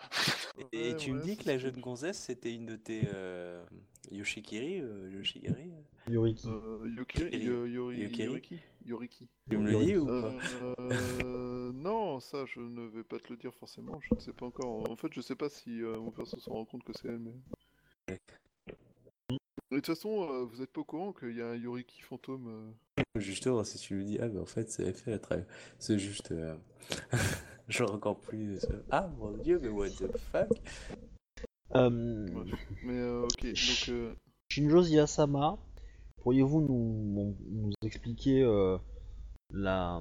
Et 0.71 0.91
Ouais, 0.91 0.95
tu 0.95 1.11
me 1.11 1.17
ouais, 1.17 1.23
dis 1.25 1.35
c'est 1.35 1.43
que 1.43 1.47
la 1.49 1.57
jeune 1.57 1.81
gonzesse, 1.81 2.17
c'était 2.17 2.53
une 2.53 2.65
de 2.65 2.77
tes 2.77 3.01
euh, 3.13 3.61
Yoshikiri, 4.09 4.79
euh, 4.79 5.11
Yoshigari 5.11 5.69
Yoriki. 6.09 6.47
Euh, 6.47 6.87
Yokiri, 6.95 7.23
Yokiri. 7.25 7.43
Yo- 7.45 7.65
Yori- 7.67 7.97
Yokiri. 8.03 8.23
Yoriki. 8.27 8.59
Yoriki. 8.85 9.27
Tu 9.49 9.57
me 9.57 9.69
le 9.69 9.83
dis 9.83 9.97
ou 9.97 10.05
pas 10.05 10.33
Euh, 10.79 11.71
non, 11.73 12.21
ça 12.21 12.45
je 12.45 12.61
ne 12.61 12.87
vais 12.87 13.03
pas 13.03 13.19
te 13.19 13.27
le 13.33 13.37
dire 13.37 13.53
forcément, 13.53 13.99
je 13.99 14.15
ne 14.15 14.19
sais 14.21 14.31
pas 14.31 14.45
encore. 14.45 14.89
En 14.89 14.95
fait, 14.95 15.11
je 15.11 15.19
sais 15.19 15.35
pas 15.35 15.49
si 15.49 15.81
euh, 15.81 15.97
mon 15.99 16.11
perso 16.11 16.39
se 16.39 16.49
rend 16.49 16.63
compte 16.63 16.83
que 16.85 16.93
c'est 16.93 17.09
elle, 17.09 17.19
mais. 17.19 18.17
De 19.71 19.77
toute 19.77 19.87
façon, 19.87 20.29
euh, 20.29 20.43
vous 20.45 20.61
êtes 20.61 20.71
pas 20.71 20.81
au 20.81 20.85
courant 20.85 21.11
qu'il 21.11 21.35
y 21.35 21.41
a 21.41 21.47
un 21.49 21.55
Yoriki 21.55 22.01
fantôme. 22.01 22.47
euh, 22.97 23.01
Justement, 23.19 23.63
si 23.63 23.77
tu 23.79 23.95
me 23.95 24.03
dis, 24.03 24.17
ah, 24.21 24.27
mais 24.27 24.39
en 24.39 24.45
fait, 24.45 24.69
c'est 24.69 24.93
fait 24.93 25.11
la 25.11 25.19
travail. 25.19 25.45
C'est 25.79 25.97
juste. 25.99 26.31
euh, 26.31 26.55
Genre 27.67 27.91
encore 27.93 28.19
plus. 28.19 28.63
euh, 28.69 28.83
Ah 28.91 29.09
mon 29.17 29.31
dieu, 29.31 29.59
mais 29.59 29.69
what 29.69 29.89
the 29.89 30.15
fuck? 30.31 30.47
Euh. 31.75 32.27
Mais 32.83 32.93
euh, 32.99 33.23
ok, 33.23 33.41
donc. 33.43 33.89
euh, 33.89 34.13
Shinjo 34.51 34.83
Ziyasama, 34.83 35.57
pourriez-vous 36.21 36.61
nous, 36.61 37.35
nous 37.49 37.71
expliquer 37.83 38.43
euh, 38.43 38.77
la, 39.51 39.99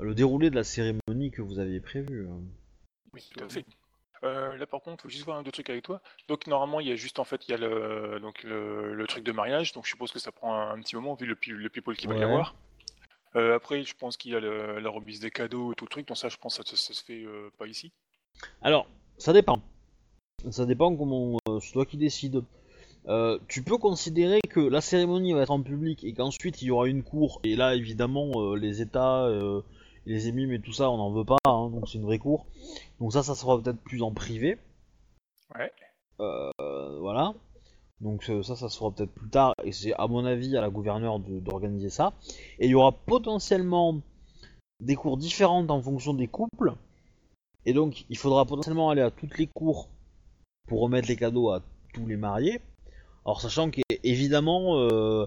le 0.00 0.14
déroulé 0.16 0.50
de 0.50 0.56
la 0.56 0.64
cérémonie 0.64 1.30
que 1.30 1.42
vous 1.42 1.60
aviez 1.60 1.80
prévue 1.80 2.26
hein? 2.28 2.42
Oui, 3.12 3.30
tout 3.32 3.44
à 3.44 3.48
fait. 3.48 3.64
Euh, 4.24 4.56
là 4.56 4.66
par 4.66 4.80
contre, 4.80 5.02
faut 5.02 5.08
juste 5.08 5.24
voir 5.24 5.36
un 5.38 5.42
deux 5.42 5.50
trucs 5.52 5.68
avec 5.70 5.82
toi. 5.84 6.00
Donc 6.28 6.46
normalement 6.46 6.80
il 6.80 6.88
y 6.88 6.92
a 6.92 6.96
juste 6.96 7.18
en 7.18 7.24
fait 7.24 7.46
il 7.46 7.50
y 7.50 7.54
a 7.54 7.58
le 7.58 8.18
donc 8.20 8.42
le, 8.42 8.94
le 8.94 9.06
truc 9.06 9.22
de 9.24 9.32
mariage, 9.32 9.72
donc 9.72 9.84
je 9.84 9.90
suppose 9.90 10.12
que 10.12 10.18
ça 10.18 10.32
prend 10.32 10.54
un, 10.54 10.70
un 10.74 10.80
petit 10.80 10.96
moment 10.96 11.14
vu 11.14 11.26
le, 11.26 11.36
le 11.46 11.68
people 11.68 11.94
qu'il 11.96 12.08
va 12.08 12.16
y 12.16 12.22
avoir. 12.22 12.54
Euh, 13.36 13.56
après 13.56 13.82
je 13.82 13.94
pense 13.94 14.16
qu'il 14.16 14.32
y 14.32 14.36
a 14.36 14.40
le- 14.40 14.78
la 14.80 14.90
remise 14.90 15.20
des 15.20 15.30
cadeaux 15.30 15.72
et 15.72 15.74
tout 15.74 15.84
le 15.84 15.90
truc, 15.90 16.08
donc 16.08 16.16
ça 16.16 16.28
je 16.28 16.36
pense 16.36 16.58
que 16.58 16.66
ça, 16.66 16.76
ça 16.76 16.94
se 16.94 17.04
fait 17.04 17.22
euh, 17.24 17.50
pas 17.58 17.66
ici. 17.66 17.92
Alors, 18.62 18.86
ça 19.18 19.32
dépend. 19.32 19.60
Ça 20.50 20.64
dépend 20.66 20.94
comment 20.96 21.38
c'est 21.60 21.72
toi 21.72 21.84
qui 21.86 21.96
décides. 21.96 22.42
Euh, 23.06 23.38
tu 23.48 23.62
peux 23.62 23.76
considérer 23.76 24.40
que 24.48 24.60
la 24.60 24.80
cérémonie 24.80 25.32
va 25.34 25.42
être 25.42 25.50
en 25.50 25.62
public 25.62 26.02
et 26.04 26.12
qu'ensuite 26.14 26.62
il 26.62 26.66
y 26.68 26.70
aura 26.70 26.86
une 26.88 27.02
cour. 27.02 27.40
Et 27.44 27.54
là, 27.56 27.74
évidemment, 27.74 28.54
les 28.54 28.80
États, 28.80 29.26
les 30.06 30.28
émimes 30.28 30.52
et 30.52 30.60
tout 30.60 30.72
ça, 30.72 30.90
on 30.90 30.96
n'en 30.96 31.10
veut 31.10 31.24
pas. 31.24 31.38
hein, 31.44 31.70
donc 31.70 31.88
c'est 31.88 31.98
une 31.98 32.04
vraie 32.04 32.18
cour. 32.18 32.46
Donc 33.00 33.12
ça, 33.12 33.22
ça 33.22 33.34
sera 33.34 33.60
peut-être 33.60 33.80
plus 33.80 34.02
en 34.02 34.12
privé. 34.12 34.58
Ouais. 35.54 35.72
Euh, 36.20 36.50
voilà. 37.00 37.34
Donc 38.00 38.28
euh, 38.28 38.42
ça, 38.42 38.56
ça 38.56 38.68
se 38.68 38.76
fera 38.78 38.90
peut-être 38.90 39.12
plus 39.12 39.30
tard. 39.30 39.54
Et 39.64 39.72
c'est 39.72 39.94
à 39.94 40.06
mon 40.06 40.24
avis 40.24 40.56
à 40.56 40.60
la 40.60 40.70
gouverneure 40.70 41.18
d'organiser 41.18 41.90
ça. 41.90 42.12
Et 42.58 42.66
il 42.66 42.70
y 42.70 42.74
aura 42.74 42.92
potentiellement 42.92 44.00
des 44.80 44.96
cours 44.96 45.16
différentes 45.16 45.70
en 45.70 45.80
fonction 45.82 46.14
des 46.14 46.28
couples. 46.28 46.74
Et 47.66 47.72
donc, 47.72 48.04
il 48.10 48.18
faudra 48.18 48.44
potentiellement 48.44 48.90
aller 48.90 49.00
à 49.00 49.10
toutes 49.10 49.38
les 49.38 49.46
cours 49.46 49.88
pour 50.68 50.80
remettre 50.80 51.08
les 51.08 51.16
cadeaux 51.16 51.50
à 51.50 51.62
tous 51.94 52.06
les 52.06 52.16
mariés. 52.16 52.60
Alors, 53.24 53.40
sachant 53.40 53.70
qu'évidemment, 53.70 54.78
euh, 54.78 55.26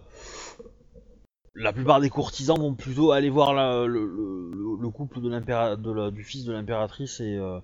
la 1.58 1.74
plupart 1.74 2.00
des 2.00 2.10
courtisans 2.10 2.58
vont 2.58 2.76
plutôt 2.76 3.12
aller 3.12 3.30
voir 3.30 3.54
la- 3.54 3.86
le, 3.86 4.06
le- 4.06 4.78
le 4.80 4.90
couple 4.90 5.22
de 5.22 5.30
l'impéra- 5.30 5.76
de 5.76 5.92
la- 5.92 6.12
du 6.12 6.24
fils 6.24 6.46
de 6.46 6.54
l'impératrice 6.54 7.20
et, 7.20 7.36
euh, 7.36 7.60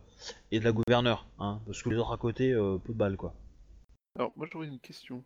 et 0.52 0.60
de 0.60 0.64
la 0.66 0.72
gouverneure. 0.72 1.28
Hein, 1.40 1.62
parce 1.66 1.82
que 1.84 1.90
les 1.90 1.98
autres 1.98 2.12
à 2.14 2.18
côté, 2.18 2.52
euh, 2.52 2.78
peu 2.78 2.94
de 2.94 2.98
balles, 2.98 3.18
quoi. 3.18 3.34
Alors, 4.16 4.34
moi 4.36 4.48
j'aurais 4.52 4.68
une 4.68 4.80
question. 4.80 5.24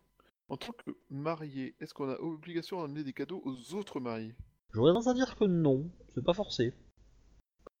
En 0.48 0.56
tant 0.56 0.72
que 0.72 0.90
marié, 1.10 1.74
est-ce 1.80 1.92
qu'on 1.94 2.08
a 2.08 2.18
obligation 2.20 2.80
d'amener 2.80 3.04
des 3.04 3.12
cadeaux 3.12 3.42
aux 3.44 3.74
autres 3.74 4.00
mariés? 4.00 4.34
J'aurais 4.72 4.90
tendance 4.92 5.08
à 5.08 5.14
dire 5.14 5.36
que 5.36 5.44
non, 5.44 5.90
c'est 6.14 6.24
pas 6.24 6.34
forcé. 6.34 6.72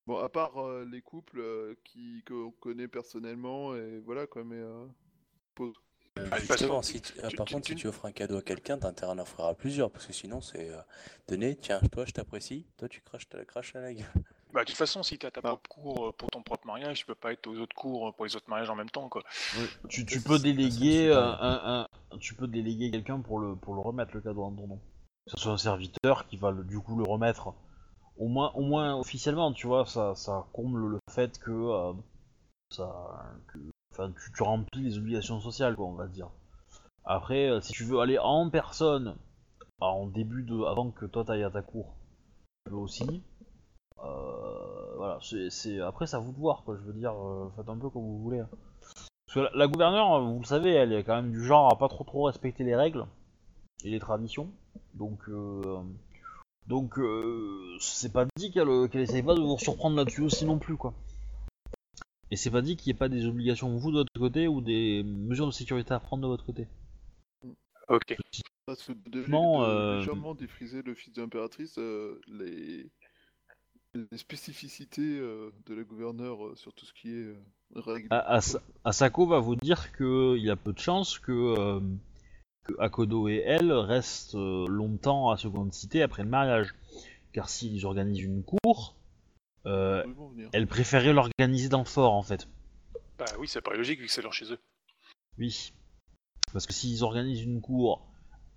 Bon, 0.06 0.16
à 0.18 0.28
part 0.28 0.56
euh, 0.58 0.86
les 0.90 1.02
couples 1.02 1.76
qui 1.84 2.22
qu'on 2.26 2.50
connaît 2.50 2.88
personnellement, 2.88 3.74
et 3.76 4.00
voilà 4.00 4.26
quoi, 4.26 4.42
mais. 4.44 4.56
euh, 4.56 4.86
pause. 5.54 5.74
Ah, 6.30 6.38
Justement, 6.38 6.82
si 6.82 7.00
tu- 7.00 7.12
tu- 7.12 7.18
ah, 7.22 7.28
par 7.36 7.46
tu- 7.46 7.54
contre, 7.54 7.66
tu- 7.66 7.72
si 7.72 7.78
tu 7.78 7.86
offres 7.88 8.06
un 8.06 8.12
cadeau 8.12 8.38
à 8.38 8.42
quelqu'un, 8.42 8.78
t'as 8.78 8.88
intérêt 8.88 9.12
à 9.12 9.14
en 9.14 9.18
offrir 9.18 9.44
à 9.46 9.54
plusieurs, 9.54 9.90
parce 9.90 10.06
que 10.06 10.12
sinon, 10.12 10.40
c'est 10.40 10.70
euh, 10.70 10.80
donner, 11.28 11.56
tiens, 11.56 11.80
toi 11.92 12.04
je 12.04 12.12
t'apprécie, 12.12 12.66
toi 12.76 12.88
tu 12.88 13.00
craches, 13.02 13.26
la 13.32 13.44
craches 13.44 13.74
à 13.76 13.80
la 13.80 13.94
gueule. 13.94 14.04
Bah 14.54 14.62
de 14.64 14.68
toute 14.70 14.78
façon 14.78 15.02
si 15.02 15.18
t'as 15.18 15.30
ta 15.30 15.40
Ah. 15.44 15.48
propre 15.56 15.68
cour 15.68 16.06
euh, 16.06 16.12
pour 16.12 16.30
ton 16.30 16.42
propre 16.42 16.66
mariage, 16.66 17.00
tu 17.00 17.04
peux 17.06 17.14
pas 17.14 17.32
être 17.34 17.46
aux 17.48 17.58
autres 17.58 17.76
cours 17.76 18.08
euh, 18.08 18.12
pour 18.12 18.24
les 18.24 18.34
autres 18.34 18.48
mariages 18.48 18.70
en 18.70 18.76
même 18.76 18.88
temps 18.88 19.06
quoi. 19.10 19.22
Tu, 19.90 20.06
tu 20.06 20.22
peux 20.22 20.38
déléguer 20.38 21.08
c'est 21.08 21.12
un, 21.12 21.20
un- 21.38 21.86
un- 22.12 22.18
tu 22.18 22.34
peux 22.34 22.46
déléguer 22.48 22.90
quelqu'un 22.90 23.20
pour 23.20 23.40
le 23.40 23.56
pour 23.56 23.74
le 23.74 23.80
remettre 23.80 24.12
le 24.14 24.22
cadeau 24.22 24.44
en 24.44 24.52
ton 24.52 24.66
nom. 24.66 24.76
Que 25.26 25.32
ce 25.32 25.36
soit 25.36 25.52
un 25.52 25.58
serviteur 25.58 26.26
qui 26.28 26.38
va 26.38 26.50
le- 26.50 26.64
du 26.64 26.80
coup 26.80 26.96
le 26.96 27.04
remettre. 27.04 27.52
Au 28.16 28.26
moins 28.28 28.50
au 28.54 28.62
moins 28.62 28.96
officiellement, 28.96 29.52
tu 29.52 29.66
vois, 29.66 29.84
ça 29.84 30.14
ça 30.14 30.46
comble 30.54 30.80
le 30.92 30.98
fait 31.10 31.38
que 31.38 31.50
euh, 31.50 31.92
ça 32.70 32.90
que 33.52 33.58
enfin, 33.98 34.12
tu, 34.34 34.42
remplis 34.42 34.82
les 34.82 34.98
obligations 34.98 35.40
sociales, 35.40 35.76
quoi, 35.76 35.86
on 35.86 35.94
va 35.94 36.06
dire. 36.06 36.30
Après, 37.04 37.48
euh, 37.48 37.60
si 37.60 37.72
tu 37.72 37.84
veux 37.84 38.00
aller 38.00 38.18
en 38.18 38.50
personne, 38.50 39.16
en 39.80 40.06
début 40.06 40.42
de, 40.42 40.62
avant 40.64 40.90
que 40.90 41.06
toi 41.06 41.24
t'ailles 41.24 41.44
à 41.44 41.50
ta 41.50 41.62
cour, 41.62 41.96
tu 42.66 42.74
aussi. 42.74 43.22
Euh, 44.04 44.96
voilà, 44.96 45.18
c'est, 45.50 45.80
après 45.80 46.14
à 46.14 46.18
vous 46.18 46.32
de 46.32 46.38
voir, 46.38 46.62
quoi. 46.64 46.76
Je 46.76 46.82
veux 46.82 46.92
dire, 46.92 47.14
euh, 47.14 47.50
faites 47.56 47.68
un 47.68 47.78
peu 47.78 47.90
comme 47.90 48.02
vous 48.02 48.22
voulez. 48.22 48.40
hein. 48.40 48.48
Parce 49.26 49.34
que 49.34 49.40
la, 49.40 49.50
la 49.54 49.68
gouverneure, 49.68 50.22
vous 50.22 50.38
le 50.38 50.46
savez, 50.46 50.72
elle 50.72 50.92
est 50.92 51.04
quand 51.04 51.16
même 51.16 51.32
du 51.32 51.44
genre 51.44 51.72
à 51.72 51.76
pas 51.76 51.88
trop 51.88 52.04
trop 52.04 52.24
respecter 52.24 52.64
les 52.64 52.76
règles 52.76 53.06
et 53.84 53.90
les 53.90 53.98
traditions. 53.98 54.50
Donc, 54.94 55.28
donc 56.66 56.98
c'est 57.78 58.12
pas 58.12 58.24
dit 58.36 58.50
qu'elle, 58.50 58.88
qu'elle 58.88 59.02
essaye 59.02 59.22
pas 59.22 59.34
de 59.34 59.40
vous 59.40 59.58
surprendre 59.58 59.96
là-dessus 59.96 60.22
aussi 60.22 60.46
non 60.46 60.58
plus, 60.58 60.76
quoi. 60.76 60.94
Et 62.30 62.36
c'est 62.36 62.50
pas 62.50 62.62
dit 62.62 62.76
qu'il 62.76 62.90
n'y 62.90 62.96
ait 62.96 62.98
pas 62.98 63.08
des 63.08 63.26
obligations 63.26 63.76
vous 63.76 63.90
de 63.90 63.98
votre 63.98 64.12
côté 64.18 64.48
ou 64.48 64.60
des 64.60 65.02
mesures 65.02 65.46
de 65.46 65.52
sécurité 65.52 65.94
à 65.94 66.00
prendre 66.00 66.22
de 66.22 66.28
votre 66.28 66.44
côté. 66.44 66.66
Ok. 67.88 68.16
Devait 69.06 69.30
Non, 69.30 69.62
de 69.62 69.66
euh, 69.66 69.98
légèrement 70.00 70.34
défriser 70.34 70.82
le 70.82 70.94
fils 70.94 71.12
de 71.14 71.22
l'impératrice 71.22 71.78
euh, 71.78 72.20
les... 72.26 72.90
les 73.94 74.18
spécificités 74.18 75.18
euh, 75.18 75.50
de 75.64 75.74
la 75.74 75.84
gouverneure 75.84 76.48
euh, 76.48 76.56
sur 76.56 76.74
tout 76.74 76.84
ce 76.84 76.92
qui 76.92 77.08
est 77.08 77.34
euh, 77.76 78.62
Asako 78.84 79.26
va 79.26 79.38
vous 79.38 79.56
dire 79.56 79.96
qu'il 79.96 80.42
y 80.42 80.50
a 80.50 80.56
peu 80.56 80.74
de 80.74 80.78
chances 80.78 81.18
que, 81.18 81.32
euh, 81.32 81.80
que 82.64 82.74
Akodo 82.78 83.28
et 83.28 83.42
elle 83.44 83.72
restent 83.72 84.34
euh, 84.34 84.66
longtemps 84.68 85.30
à 85.30 85.38
Seconde 85.38 85.72
Cité 85.72 86.02
après 86.02 86.22
le 86.22 86.28
mariage. 86.28 86.74
Car 87.32 87.48
s'ils 87.48 87.86
organisent 87.86 88.20
une 88.20 88.42
cour, 88.42 88.96
euh, 89.66 90.04
elle 90.52 90.66
préférait 90.66 91.12
l'organiser 91.12 91.68
dans 91.68 91.80
le 91.80 91.84
fort 91.84 92.12
en 92.12 92.22
fait. 92.22 92.48
Bah 93.18 93.26
oui, 93.38 93.48
ça 93.48 93.60
paraît 93.60 93.76
logique 93.76 94.00
vu 94.00 94.06
que 94.06 94.12
c'est 94.12 94.22
leur 94.22 94.32
chez 94.32 94.52
eux. 94.52 94.58
Oui. 95.38 95.72
Parce 96.52 96.66
que 96.66 96.72
s'ils 96.72 97.04
organisent 97.04 97.42
une 97.42 97.60
cour 97.60 98.06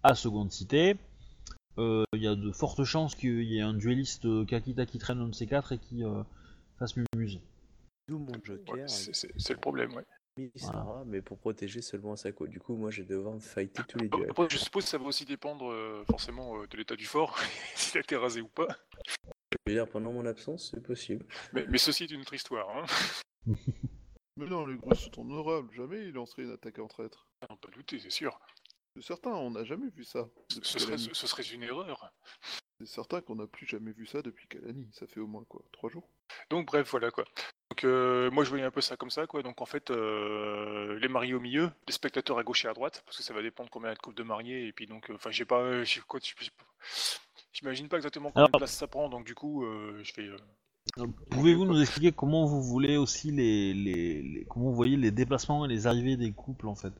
à 0.03 0.15
Seconde 0.15 0.51
Cité, 0.51 0.97
euh, 1.77 2.03
il 2.13 2.21
y 2.21 2.27
a 2.27 2.35
de 2.35 2.51
fortes 2.51 2.83
chances 2.83 3.15
qu'il 3.15 3.43
y 3.43 3.57
ait 3.57 3.61
un 3.61 3.73
dueliste 3.73 4.25
euh, 4.25 4.45
Kakita 4.45 4.85
qui 4.85 4.99
traîne 4.99 5.19
un 5.19 5.27
de 5.27 5.35
ces 5.35 5.47
quatre 5.47 5.73
et 5.73 5.77
qui 5.77 6.03
euh, 6.03 6.23
fasse 6.79 6.95
mumuse. 6.95 7.41
D'où 8.07 8.19
mon 8.19 8.33
joker, 8.43 8.75
Ouais, 8.75 8.87
c'est 8.87 9.53
le 9.53 9.59
problème, 9.59 9.93
ouais. 9.93 10.05
Mais 11.05 11.21
pour 11.21 11.37
protéger 11.37 11.81
seulement 11.81 12.15
Sako. 12.15 12.47
Du 12.47 12.59
coup, 12.59 12.75
moi, 12.75 12.89
je 12.89 13.01
vais 13.01 13.07
devoir 13.07 13.33
me 13.33 13.39
fighter 13.39 13.83
tous 13.87 13.99
les 13.99 14.09
duels. 14.09 14.29
Après, 14.29 14.47
je 14.49 14.57
suppose 14.57 14.83
que 14.85 14.89
ça 14.89 14.97
va 14.97 15.05
aussi 15.05 15.25
dépendre 15.25 15.71
euh, 15.71 16.03
forcément 16.09 16.57
euh, 16.57 16.67
de 16.67 16.77
l'état 16.77 16.95
du 16.95 17.05
fort, 17.05 17.37
s'il 17.75 17.97
a 17.97 18.01
été 18.01 18.15
rasé 18.15 18.41
ou 18.41 18.47
pas. 18.47 18.67
Dire, 19.67 19.87
pendant 19.87 20.11
mon 20.11 20.25
absence, 20.25 20.71
c'est 20.73 20.81
possible. 20.83 21.25
Mais, 21.53 21.65
mais 21.67 21.77
ceci 21.77 22.03
est 22.05 22.11
une 22.11 22.21
autre 22.21 22.33
histoire. 22.33 22.69
Hein. 22.77 22.85
Mais 24.37 24.45
non, 24.47 24.65
les 24.65 24.77
gros 24.77 24.95
sont 24.95 25.19
honorables. 25.19 25.71
Jamais 25.73 26.05
ils 26.07 26.13
lanceraient 26.13 26.43
une 26.43 26.51
attaque 26.53 26.79
en 26.79 26.87
traître. 26.87 27.27
Ah, 27.41 27.47
non, 27.49 27.57
pas 27.57 27.69
douter, 27.69 27.99
c'est 27.99 28.09
sûr. 28.09 28.39
C'est 28.95 29.03
certain, 29.03 29.31
on 29.31 29.51
n'a 29.51 29.63
jamais 29.65 29.89
vu 29.89 30.03
ça. 30.03 30.27
Ce, 30.49 30.61
serait, 30.79 30.85
Kalani. 30.85 31.09
ce 31.13 31.27
serait 31.27 31.43
une 31.43 31.63
erreur. 31.63 32.11
C'est 32.79 32.87
certain 32.87 33.21
qu'on 33.21 33.35
n'a 33.35 33.45
plus 33.45 33.67
jamais 33.67 33.91
vu 33.91 34.05
ça 34.05 34.21
depuis 34.21 34.47
Kalani. 34.47 34.89
Ça 34.93 35.05
fait 35.05 35.19
au 35.19 35.27
moins 35.27 35.43
quoi 35.43 35.61
Trois 35.73 35.89
jours 35.89 36.09
Donc 36.49 36.67
bref, 36.67 36.89
voilà 36.91 37.11
quoi. 37.11 37.25
Donc 37.69 37.83
euh, 37.83 38.31
moi 38.31 38.43
je 38.43 38.49
voyais 38.49 38.65
un 38.65 38.71
peu 38.71 38.81
ça 38.81 38.97
comme 38.97 39.11
ça 39.11 39.27
quoi. 39.27 39.43
Donc 39.43 39.61
en 39.61 39.65
fait, 39.65 39.91
euh, 39.91 40.97
les 40.99 41.07
mariés 41.07 41.33
au 41.33 41.39
milieu, 41.39 41.69
les 41.87 41.93
spectateurs 41.93 42.39
à 42.39 42.43
gauche 42.43 42.65
et 42.65 42.67
à 42.69 42.73
droite, 42.73 43.03
parce 43.05 43.17
que 43.17 43.23
ça 43.23 43.33
va 43.33 43.41
dépendre 43.41 43.69
combien 43.69 43.89
il 43.89 43.91
y 43.91 43.93
a 43.93 43.95
de 43.95 43.99
couples 44.01 44.17
de 44.17 44.23
mariés. 44.23 44.65
Et 44.67 44.73
puis 44.73 44.87
donc, 44.87 45.09
euh, 45.09 45.15
enfin 45.15 45.29
j'ai 45.31 45.45
pas, 45.45 45.59
euh, 45.61 45.83
j'ai 45.83 46.01
quoi, 46.01 46.19
j'ai- 46.23 46.33
j'ai- 46.39 46.51
j'imagine 47.51 47.87
pas 47.87 47.97
exactement 47.97 48.29
combien 48.29 48.43
Alors- 48.45 48.51
de 48.51 48.57
place 48.57 48.73
ça 48.73 48.87
prend. 48.87 49.09
Donc 49.09 49.25
du 49.25 49.35
coup, 49.35 49.63
euh, 49.65 49.99
je 50.03 50.11
fais. 50.13 50.23
euh, 50.27 50.37
Pouvez-vous 51.29 51.65
nous 51.65 51.79
expliquer 51.79 52.11
comment 52.11 52.45
vous 52.45 52.61
voulez 52.61 52.97
aussi 52.97 53.31
les, 53.31 53.73
les, 53.73 54.21
les- 54.23 54.45
comment 54.45 54.65
vous 54.65 54.75
voyez 54.75 54.97
les 54.97 55.11
déplacements 55.11 55.63
et 55.65 55.67
les 55.67 55.85
arrivées 55.87 56.17
des 56.17 56.31
couples 56.31 56.67
en 56.67 56.75
fait? 56.75 56.93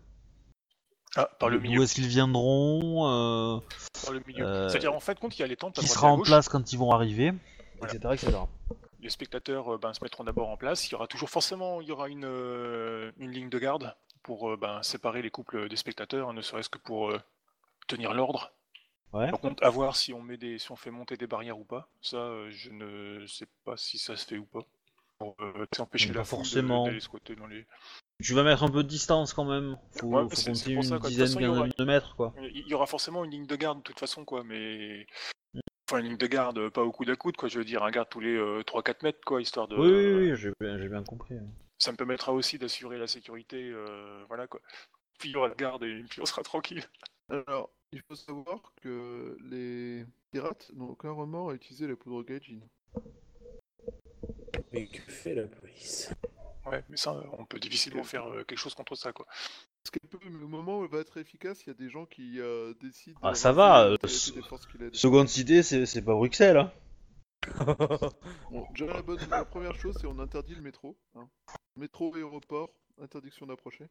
Ah, 1.17 1.29
par 1.39 1.49
le 1.49 1.59
milieu. 1.59 1.81
est-ce 1.83 1.95
qu'ils 1.95 2.07
viendront 2.07 3.07
euh, 3.07 3.59
Par 4.05 4.13
le 4.13 4.21
milieu. 4.25 4.45
Euh, 4.45 4.69
C'est-à-dire 4.69 4.93
en 4.93 4.99
fait, 5.01 5.19
compte 5.19 5.37
il 5.37 5.41
y 5.41 5.43
a 5.43 5.47
les 5.47 5.57
tentes 5.57 5.77
à 5.77 5.81
Qui 5.81 5.87
sera 5.87 6.07
en 6.07 6.21
place 6.21 6.47
quand 6.47 6.71
ils 6.71 6.77
vont 6.79 6.91
arriver 6.91 7.33
Voilà. 7.79 7.93
etc., 7.95 8.13
etc. 8.13 8.37
Les 9.01 9.09
spectateurs 9.09 9.77
ben, 9.79 9.93
se 9.93 10.01
mettront 10.03 10.23
d'abord 10.23 10.47
en 10.49 10.57
place. 10.57 10.87
Il 10.87 10.91
y 10.91 10.95
aura 10.95 11.07
toujours 11.07 11.29
forcément, 11.29 11.81
il 11.81 11.87
y 11.87 11.91
aura 11.91 12.07
une, 12.07 12.23
euh, 12.23 13.11
une 13.17 13.31
ligne 13.31 13.49
de 13.49 13.59
garde 13.59 13.93
pour 14.23 14.55
ben, 14.57 14.81
séparer 14.83 15.21
les 15.23 15.31
couples 15.31 15.67
des 15.67 15.75
spectateurs, 15.75 16.31
ne 16.33 16.41
serait-ce 16.41 16.69
que 16.69 16.77
pour 16.77 17.11
tenir 17.87 18.13
l'ordre. 18.13 18.53
Ouais. 19.13 19.29
Par 19.29 19.39
contre, 19.41 19.63
à 19.63 19.69
voir 19.69 19.95
si 19.95 20.13
on 20.13 20.21
met 20.21 20.37
des, 20.37 20.57
si 20.57 20.71
on 20.71 20.75
fait 20.75 20.91
monter 20.91 21.17
des 21.17 21.27
barrières 21.27 21.59
ou 21.59 21.65
pas. 21.65 21.89
Ça, 22.01 22.17
euh, 22.17 22.49
je 22.49 22.69
ne 22.71 23.25
sais 23.27 23.47
pas 23.65 23.75
si 23.77 23.97
ça 23.97 24.15
se 24.15 24.25
fait 24.25 24.37
ou 24.37 24.45
pas. 24.45 24.65
Pour 25.19 25.35
euh, 25.41 25.65
empêcher 25.79 26.07
la 26.13 26.23
foule 26.23 26.39
de- 26.39 26.43
forcément. 26.43 26.85
d'aller 26.85 26.99
squatter 26.99 27.35
dans 27.35 27.45
les. 27.47 27.65
Tu 28.23 28.33
vas 28.33 28.43
mettre 28.43 28.63
un 28.63 28.69
peu 28.69 28.83
de 28.83 28.87
distance 28.87 29.33
quand 29.33 29.45
même. 29.45 29.77
Faut, 29.99 30.07
Ouais, 30.07 30.23
faut 30.23 30.47
une 30.49 30.55
ça. 30.55 30.69
De 30.69 31.07
dizaine, 31.07 31.27
façon, 31.27 31.39
il 31.39 31.43
y 31.43 31.47
aura- 31.47 31.57
quinzaine 31.59 31.73
de 31.77 31.83
mètres 31.85 32.15
quoi. 32.15 32.33
Il 32.41 32.67
y 32.67 32.73
aura 32.73 32.85
forcément 32.87 33.23
une 33.25 33.31
ligne 33.31 33.45
de 33.47 33.55
garde 33.55 33.79
de 33.79 33.83
toute 33.83 33.99
façon, 33.99 34.23
quoi. 34.25 34.43
Mais 34.43 35.05
enfin, 35.89 35.99
une 35.99 36.07
ligne 36.07 36.17
de 36.17 36.27
garde 36.27 36.57
euh, 36.57 36.69
pas 36.69 36.81
au 36.83 36.91
coude 36.91 37.09
à 37.09 37.15
coude, 37.15 37.35
quoi. 37.37 37.49
Je 37.49 37.59
veux 37.59 37.65
dire, 37.65 37.83
un 37.83 37.91
garde 37.91 38.09
tous 38.09 38.19
les 38.21 38.37
3-4 38.63 39.03
mètres, 39.03 39.19
quoi, 39.25 39.41
histoire 39.41 39.67
de. 39.67 39.75
Oui, 39.75 39.89
oui, 39.91 40.31
oui, 40.31 40.37
j'ai 40.37 40.51
bien, 40.59 40.77
j'ai 40.79 40.87
bien 40.89 41.03
compris. 41.03 41.35
ça 41.77 41.91
me 41.91 41.97
permettra 41.97 42.31
aussi 42.31 42.57
d'assurer 42.57 42.97
la 42.97 43.07
sécurité, 43.07 43.69
euh, 43.71 44.23
voilà 44.27 44.47
quoi. 44.47 44.61
Puis 45.19 45.29
il 45.29 45.33
y 45.33 45.35
aura 45.35 45.49
de 45.49 45.55
garde 45.55 45.83
et 45.83 46.01
puis 46.09 46.21
on 46.21 46.25
sera 46.25 46.41
tranquille. 46.41 46.83
Alors, 47.29 47.69
il 47.91 48.01
faut 48.01 48.15
savoir 48.15 48.73
que 48.81 49.37
les 49.49 50.05
pirates 50.31 50.71
n'ont 50.73 50.89
aucun 50.89 51.11
remords 51.11 51.51
à 51.51 51.53
utiliser 51.53 51.87
la 51.87 51.95
poudre 51.95 52.23
gaijin. 52.23 52.59
Mais 54.71 54.87
que 54.87 55.01
fait 55.11 55.35
la 55.35 55.47
police? 55.47 56.11
Ouais, 56.65 56.83
mais 56.89 56.97
ça, 56.97 57.21
on 57.37 57.45
peut 57.45 57.59
difficilement 57.59 58.03
faire 58.03 58.27
euh, 58.27 58.43
quelque 58.43 58.59
chose 58.59 58.75
contre 58.75 58.95
ça 58.95 59.11
quoi. 59.11 59.25
Parce 59.25 59.91
qu'elle 59.91 60.07
peut, 60.09 60.19
mais 60.29 60.43
au 60.43 60.47
moment 60.47 60.79
où 60.79 60.85
elle 60.85 60.91
va 60.91 60.99
être 60.99 61.17
efficace, 61.17 61.63
il 61.65 61.67
y 61.67 61.71
a 61.71 61.73
des 61.73 61.89
gens 61.89 62.05
qui 62.05 62.39
euh, 62.39 62.73
décident. 62.79 63.19
Ah, 63.23 63.31
de 63.31 63.35
ça 63.35 63.51
va, 63.51 63.87
euh. 63.87 63.97
Seconde 64.07 65.27
cité, 65.27 65.63
c'est 65.63 66.01
pas 66.03 66.13
Bruxelles. 66.13 66.57
Hein. 66.57 66.71
Bon, 68.51 68.67
déjà, 68.71 68.85
la, 68.85 69.01
bonne, 69.01 69.19
la 69.29 69.43
première 69.43 69.73
chose, 69.75 69.97
c'est 69.99 70.05
on 70.05 70.19
interdit 70.19 70.53
le 70.53 70.61
métro. 70.61 70.95
hein. 71.15 71.27
Métro, 71.75 72.15
aéroport, 72.15 72.69
interdiction 73.01 73.47
d'approcher. 73.47 73.87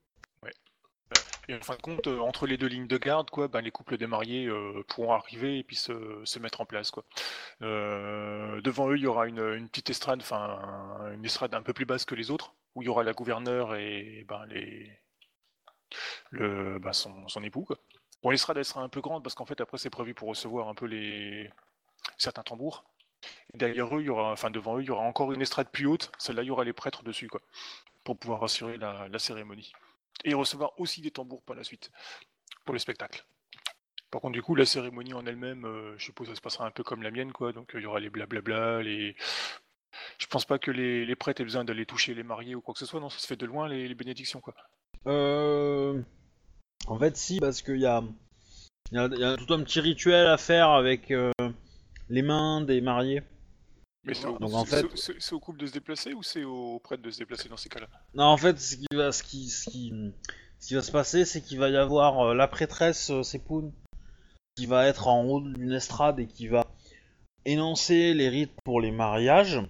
Et 1.51 1.55
en 1.55 1.61
fin 1.61 1.75
de 1.75 1.83
compte, 1.83 2.07
euh, 2.07 2.21
entre 2.21 2.47
les 2.47 2.57
deux 2.57 2.69
lignes 2.69 2.87
de 2.87 2.97
garde, 2.97 3.29
quoi, 3.29 3.49
ben, 3.49 3.61
les 3.61 3.73
couples 3.73 3.97
des 3.97 4.07
mariés 4.07 4.47
euh, 4.47 4.85
pourront 4.87 5.15
arriver 5.15 5.59
et 5.59 5.65
puis 5.65 5.75
se, 5.75 6.39
mettre 6.39 6.61
en 6.61 6.65
place 6.65 6.93
quoi. 6.93 7.05
Euh, 7.63 8.61
devant 8.61 8.89
eux, 8.89 8.97
il 8.97 9.03
y 9.03 9.09
aura 9.09 9.27
une, 9.27 9.69
petite 9.69 9.91
estrade, 9.91 10.21
enfin 10.21 11.11
une 11.13 11.25
estrade 11.25 11.53
un 11.55 11.63
peu 11.63 11.73
plus 11.73 11.87
basse 11.87 12.05
que 12.05 12.15
les 12.15 12.31
autres, 12.31 12.55
où 12.77 12.83
il 12.83 12.87
y 12.87 12.89
aura 12.89 13.03
la 13.03 13.15
gouverneure 13.15 13.75
et 13.75 14.25
ben 14.29 14.47
le 16.31 16.79
ben, 16.79 16.93
son, 16.93 17.43
époux. 17.43 17.67
Bon, 18.23 18.31
l'estrade 18.31 18.63
sera 18.63 18.83
un 18.83 18.89
peu 18.89 19.01
grande 19.01 19.25
parce 19.25 19.35
qu'en 19.35 19.47
fait 19.47 19.61
après 19.61 19.79
c'est 19.79 19.91
prévu 19.91 20.15
pour 20.15 20.29
recevoir 20.29 20.69
un 20.69 20.75
peu 20.75 20.87
les 20.87 21.51
certains 22.17 22.45
tambours. 22.45 22.85
Derrière 23.55 23.93
eux, 23.97 24.03
il 24.03 24.07
y 24.07 24.11
aura, 24.11 24.31
enfin 24.31 24.51
devant 24.51 24.79
eux, 24.79 24.83
il 24.83 24.87
y 24.87 24.91
aura 24.91 25.03
encore 25.03 25.33
une 25.33 25.43
estrade 25.43 25.69
plus 25.71 25.87
haute. 25.87 26.13
Celle-là, 26.19 26.43
il 26.45 26.47
y 26.47 26.51
aura 26.53 26.63
les 26.63 26.73
prêtres 26.73 27.03
dessus, 27.03 27.29
quoi, 27.29 27.41
pour 28.05 28.17
pouvoir 28.17 28.45
assurer 28.45 28.77
la 28.77 29.19
cérémonie 29.19 29.73
et 30.25 30.35
recevoir 30.35 30.79
aussi 30.79 31.01
des 31.01 31.11
tambours 31.11 31.43
par 31.43 31.57
la 31.57 31.65
suite 31.65 31.91
pour 32.65 32.73
le 32.73 32.79
spectacle. 32.79 33.25
Par 34.11 34.21
contre, 34.21 34.33
du 34.33 34.43
coup, 34.43 34.57
la 34.57 34.67
cérémonie 34.67 35.15
en 35.15 35.25
elle-même, 35.25 35.65
euh, 35.65 35.97
je 35.97 36.07
suppose, 36.07 36.29
ça 36.29 36.35
se 36.35 36.41
passera 36.41 36.67
un 36.67 36.73
peu 36.73 36.83
comme 36.83 37.03
la 37.03 37.13
mienne, 37.13 37.33
quoi. 37.33 37.53
Donc, 37.53 37.75
euh, 37.75 37.81
il 37.81 37.85
y 37.85 37.87
aura 37.87 38.01
les 38.01 38.11
blablabla, 38.11 38.83
les. 38.83 39.15
Je 40.19 40.27
pense 40.27 40.45
pas 40.45 40.59
que 40.59 40.71
les, 40.71 41.07
les 41.07 41.17
prêtres 41.17 41.41
aient 41.41 41.45
besoin 41.45 41.65
d'aller 41.65 41.87
toucher 41.87 42.15
les 42.15 42.23
mariés 42.23 42.55
ou 42.55 42.61
quoi 42.61 42.75
que 42.75 42.81
ce 42.81 42.87
soit. 42.87 43.01
Non, 43.01 43.09
ça 43.09 43.19
se 43.19 43.27
fait 43.27 43.37
de 43.37 43.47
loin 43.47 43.69
les, 43.69 43.87
les 43.87 43.95
bénédictions, 43.95 44.41
quoi. 44.41 44.55
Euh... 45.07 46.03
En 46.87 46.99
fait, 46.99 47.17
si, 47.17 47.39
parce 47.39 47.63
qu'il 47.63 47.81
y 47.81 47.87
a, 47.87 48.03
y 48.93 48.99
a 48.99 49.37
tout 49.37 49.53
un 49.53 49.63
petit 49.63 49.81
rituel 49.81 50.27
à 50.27 50.39
faire 50.39 50.71
avec 50.71 51.11
euh, 51.11 51.33
les 52.09 52.23
mains 52.23 52.63
des 52.63 52.81
mariés. 52.81 53.23
Mais 54.05 54.15
c'est 54.15 54.27
au, 54.27 54.43
en 54.43 54.65
fait- 54.65 55.33
au 55.33 55.41
couple 55.41 55.59
de 55.59 55.67
se 55.67 55.73
déplacer 55.73 56.15
ou 56.15 56.23
c'est 56.23 56.45
aux 56.45 56.79
prêtres 56.79 57.03
de 57.03 57.11
se 57.11 57.19
déplacer 57.19 57.49
dans 57.49 57.57
ces 57.57 57.69
cas-là? 57.69 57.89
Non, 58.15 58.25
en 58.25 58.37
fait, 58.37 58.59
ce 58.59 58.77
qui 58.77 58.87
va, 58.93 59.13
ce 59.13 59.23
qui, 59.23 59.49
ce 59.49 59.69
qui, 59.69 59.93
ce 60.59 60.69
qui 60.69 60.75
va 60.75 60.83
se 60.83 60.91
passer, 60.93 61.25
c'est 61.25 61.43
qu'il 61.43 61.59
va 61.59 61.69
y 61.69 61.77
avoir 61.77 62.21
euh, 62.21 62.35
la 62.35 62.49
prêtresse 62.49 63.11
euh, 63.11 63.23
Sepoun 63.23 63.73
qui 64.57 64.67
va 64.67 64.87
être 64.87 65.09
en 65.09 65.25
haut 65.25 65.41
d'une 65.41 65.73
estrade 65.73 66.19
et 66.19 66.27
qui 66.27 66.49
va 66.49 66.67
énoncer 67.45 68.15
les 68.15 68.29
rites 68.29 68.55
pour 68.65 68.81
les 68.81 68.91
mariages. 68.91 69.61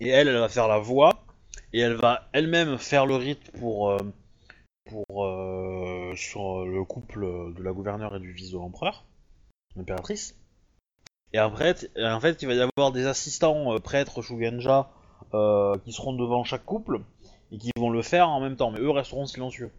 Et 0.00 0.08
elle, 0.08 0.28
elle 0.28 0.38
va 0.38 0.48
faire 0.48 0.68
la 0.68 0.78
voix 0.78 1.24
et 1.72 1.80
elle 1.80 1.94
va 1.94 2.28
elle-même 2.32 2.78
faire 2.78 3.04
le 3.04 3.16
rite 3.16 3.50
pour, 3.52 3.90
euh, 3.90 3.98
pour 4.88 5.26
euh, 5.26 6.14
sur 6.16 6.64
le 6.64 6.84
couple 6.84 7.20
de 7.56 7.62
la 7.62 7.72
gouverneure 7.72 8.16
et 8.16 8.20
du 8.20 8.32
fils 8.34 8.52
de 8.52 8.56
l'empereur, 8.56 9.04
l'impératrice. 9.76 10.39
Et 11.32 11.38
après, 11.38 11.74
et 11.96 12.06
en 12.06 12.20
fait, 12.20 12.42
il 12.42 12.48
va 12.48 12.54
y 12.54 12.60
avoir 12.60 12.92
des 12.92 13.06
assistants 13.06 13.74
euh, 13.74 13.78
prêtres 13.78 14.22
Shugenja 14.22 14.90
euh, 15.34 15.78
qui 15.78 15.92
seront 15.92 16.12
devant 16.12 16.44
chaque 16.44 16.64
couple 16.64 17.00
et 17.52 17.58
qui 17.58 17.70
vont 17.76 17.90
le 17.90 18.02
faire 18.02 18.28
en 18.28 18.40
même 18.40 18.56
temps, 18.56 18.70
mais 18.70 18.80
eux 18.80 18.90
resteront 18.90 19.26
silencieux. 19.26 19.70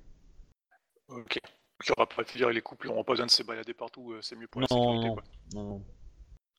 Ok. 1.10 1.40
Il 1.84 1.91
aura 1.98 2.07
pas, 2.07 2.23
dire 2.23 2.49
les 2.49 2.61
couples 2.61 2.88
n'auront 2.88 3.03
pas 3.03 3.14
besoin 3.14 3.26
de 3.26 3.32
se 3.32 3.44
balader 3.44 3.73
partout, 3.73 4.11
euh, 4.11 4.22
c'est 4.22 4.36
mieux 4.36 4.48
pour 4.48 4.61
la 4.61 4.68
sécurité, 4.68 5.07
non, 5.07 5.14
quoi. 5.15 5.23
non. 5.56 5.82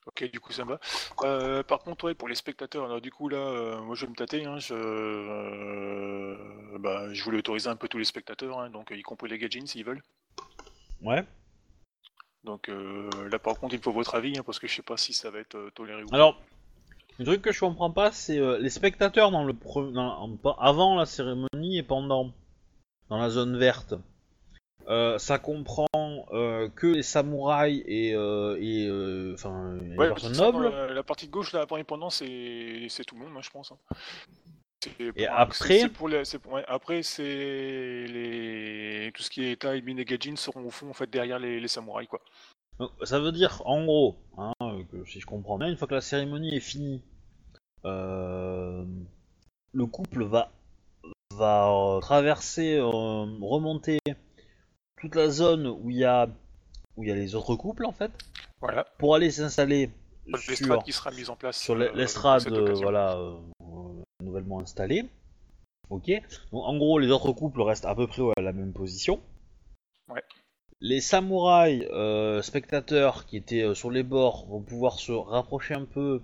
Ok, 0.06 0.28
du 0.32 0.40
coup 0.40 0.52
ça 0.52 0.64
me 0.64 0.70
va. 0.70 0.80
Euh, 1.22 1.62
par 1.62 1.78
contre, 1.78 2.06
ouais, 2.06 2.14
pour 2.14 2.28
les 2.28 2.34
spectateurs, 2.34 2.86
alors 2.86 3.00
du 3.00 3.12
coup 3.12 3.28
là, 3.28 3.36
euh, 3.36 3.80
moi 3.82 3.94
je 3.94 4.04
vais 4.04 4.10
me 4.10 4.16
tâter. 4.16 4.44
Hein, 4.44 4.58
je, 4.58 4.74
euh, 4.74 6.36
bah, 6.80 7.12
je 7.12 7.22
voulais 7.22 7.38
autoriser 7.38 7.68
un 7.68 7.76
peu 7.76 7.86
tous 7.86 7.98
les 7.98 8.04
spectateurs, 8.04 8.58
hein, 8.58 8.68
donc 8.70 8.90
y 8.90 9.02
compris 9.02 9.28
les 9.28 9.38
gadgets 9.38 9.68
s'ils 9.68 9.84
veulent. 9.84 10.02
Ouais. 11.02 11.24
Donc 12.44 12.68
euh, 12.68 13.08
là 13.30 13.38
par 13.38 13.58
contre, 13.58 13.74
il 13.74 13.78
me 13.78 13.82
faut 13.82 13.92
votre 13.92 14.14
avis, 14.14 14.36
hein, 14.36 14.42
parce 14.44 14.58
que 14.58 14.66
je 14.66 14.74
sais 14.74 14.82
pas 14.82 14.96
si 14.96 15.12
ça 15.12 15.30
va 15.30 15.38
être 15.38 15.54
euh, 15.56 15.70
toléré 15.74 16.02
ou 16.02 16.08
pas. 16.08 16.16
Alors, 16.16 16.40
le 17.18 17.24
truc 17.24 17.42
que 17.42 17.52
je 17.52 17.60
comprends 17.60 17.90
pas, 17.90 18.10
c'est 18.10 18.38
euh, 18.38 18.58
les 18.58 18.70
spectateurs 18.70 19.30
dans 19.30 19.44
le 19.44 19.52
pre- 19.52 19.92
dans- 19.92 20.56
avant 20.58 20.96
la 20.96 21.06
cérémonie 21.06 21.78
et 21.78 21.82
pendant, 21.82 22.32
dans 23.08 23.18
la 23.18 23.30
zone 23.30 23.56
verte. 23.56 23.94
Euh, 24.88 25.16
ça 25.18 25.38
comprend 25.38 25.86
euh, 26.32 26.68
que 26.74 26.88
les 26.88 27.04
samouraïs 27.04 27.84
et, 27.86 28.10
les 28.10 30.08
personnes 30.08 30.34
ça, 30.34 30.42
nobles. 30.42 30.70
La, 30.70 30.92
la 30.92 31.02
partie 31.04 31.26
de 31.26 31.30
gauche, 31.30 31.52
là, 31.52 31.66
pendant, 31.66 32.10
c'est 32.10 32.86
c'est 32.88 33.04
tout 33.04 33.14
le 33.14 33.24
monde, 33.24 33.34
hein, 33.36 33.42
je 33.42 33.50
pense. 33.50 33.70
hein. 33.70 33.78
Pour- 34.90 35.12
après 35.30 35.78
c'est 35.80 35.88
pour 35.88 36.08
les- 36.08 36.24
c'est 36.24 36.38
pour- 36.38 36.52
ouais, 36.52 36.64
après, 36.68 37.02
c'est 37.02 37.22
les 38.06 39.10
tout 39.14 39.22
ce 39.22 39.30
qui 39.30 39.44
est 39.44 39.52
État 39.52 39.76
et 39.76 39.82
et 39.86 40.04
Gajin 40.04 40.36
seront 40.36 40.64
au 40.64 40.70
fond, 40.70 40.88
en 40.90 40.92
fait, 40.94 41.08
derrière 41.10 41.38
les, 41.38 41.60
les 41.60 41.68
samouraïs, 41.68 42.08
quoi. 42.08 42.20
Donc, 42.78 42.90
ça 43.02 43.20
veut 43.20 43.32
dire, 43.32 43.62
en 43.66 43.84
gros, 43.84 44.16
hein, 44.38 44.52
que 44.90 45.04
si 45.04 45.20
je 45.20 45.26
comprends 45.26 45.58
bien, 45.58 45.68
une 45.68 45.76
fois 45.76 45.86
que 45.88 45.94
la 45.94 46.00
cérémonie 46.00 46.54
est 46.56 46.60
finie, 46.60 47.02
euh, 47.84 48.84
le 49.72 49.86
couple 49.86 50.24
va, 50.24 50.50
va 51.34 51.68
euh, 51.70 52.00
traverser, 52.00 52.76
euh, 52.76 52.84
remonter 53.40 53.98
toute 55.00 55.14
la 55.14 55.28
zone 55.30 55.66
où 55.66 55.90
il 55.90 55.98
y 55.98 56.04
a 56.04 56.28
où 56.96 57.04
il 57.04 57.08
y 57.08 57.12
a 57.12 57.14
les 57.14 57.34
autres 57.34 57.56
couples 57.56 57.86
en 57.86 57.92
fait, 57.92 58.12
Voilà. 58.60 58.84
pour 58.98 59.14
aller 59.14 59.30
s'installer 59.30 59.90
sur, 60.36 60.82
qui 60.84 60.92
sera 60.92 61.10
mise 61.10 61.30
en 61.30 61.36
place 61.36 61.58
sur 61.58 61.74
l'estrade, 61.74 62.46
voilà, 62.82 63.18
nouvellement. 64.32 64.62
Ok. 65.90 66.10
Donc 66.52 66.64
en 66.64 66.76
gros, 66.76 66.98
les 66.98 67.10
autres 67.10 67.32
couples 67.32 67.60
restent 67.62 67.84
à 67.84 67.94
peu 67.94 68.06
près 68.06 68.22
à 68.36 68.40
la 68.40 68.52
même 68.52 68.72
position. 68.72 69.20
Ouais. 70.08 70.22
Les 70.80 71.00
samouraïs 71.00 71.86
euh, 71.92 72.42
spectateurs 72.42 73.26
qui 73.26 73.36
étaient 73.36 73.62
euh, 73.62 73.74
sur 73.74 73.90
les 73.90 74.02
bords 74.02 74.46
vont 74.46 74.62
pouvoir 74.62 74.98
se 74.98 75.12
rapprocher 75.12 75.74
un 75.74 75.84
peu 75.84 76.22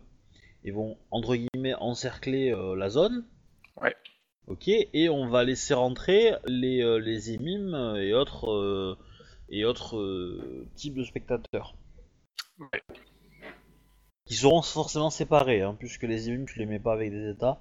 et 0.64 0.70
vont 0.72 0.96
entre 1.10 1.36
guillemets 1.36 1.74
encercler 1.74 2.50
euh, 2.52 2.74
la 2.74 2.88
zone. 2.88 3.24
Ouais. 3.80 3.94
Ok. 4.46 4.68
Et 4.68 5.08
on 5.08 5.28
va 5.28 5.44
laisser 5.44 5.74
rentrer 5.74 6.32
les 6.46 7.00
les 7.00 7.32
émimes 7.32 7.96
et 7.98 8.14
autres 8.14 8.96
et 9.50 9.64
autres 9.64 10.64
types 10.74 10.94
de 10.94 11.04
spectateurs 11.04 11.74
Ouais. 12.58 12.82
qui 14.24 14.34
seront 14.34 14.62
forcément 14.62 15.10
séparés, 15.10 15.62
hein, 15.62 15.76
puisque 15.78 16.02
les 16.02 16.28
émimes 16.28 16.46
tu 16.46 16.58
les 16.58 16.66
mets 16.66 16.80
pas 16.80 16.92
avec 16.92 17.12
des 17.12 17.30
états 17.30 17.60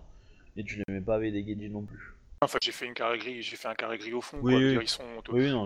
et 0.57 0.63
tu 0.63 0.77
les 0.77 0.93
mets 0.93 1.01
pas 1.01 1.15
avec 1.15 1.31
des 1.33 1.43
Geiji 1.43 1.69
non 1.69 1.83
plus. 1.83 2.13
Enfin, 2.41 2.59
j'ai 2.61 2.71
fait 2.71 2.85
une 2.85 2.93
carré 2.93 3.17
gris, 3.17 3.41
j'ai 3.41 3.55
fait 3.55 3.67
un 3.67 3.73
carré 3.75 3.97
gris 3.97 4.13
au 4.13 4.21
fond, 4.21 4.37
Oui, 4.41 4.53
quoi. 4.53 4.61
oui. 4.61 4.69
Dire, 4.71 4.81
Ils 4.83 4.87
sont. 4.87 5.03
Oui, 5.29 5.49
non, 5.49 5.65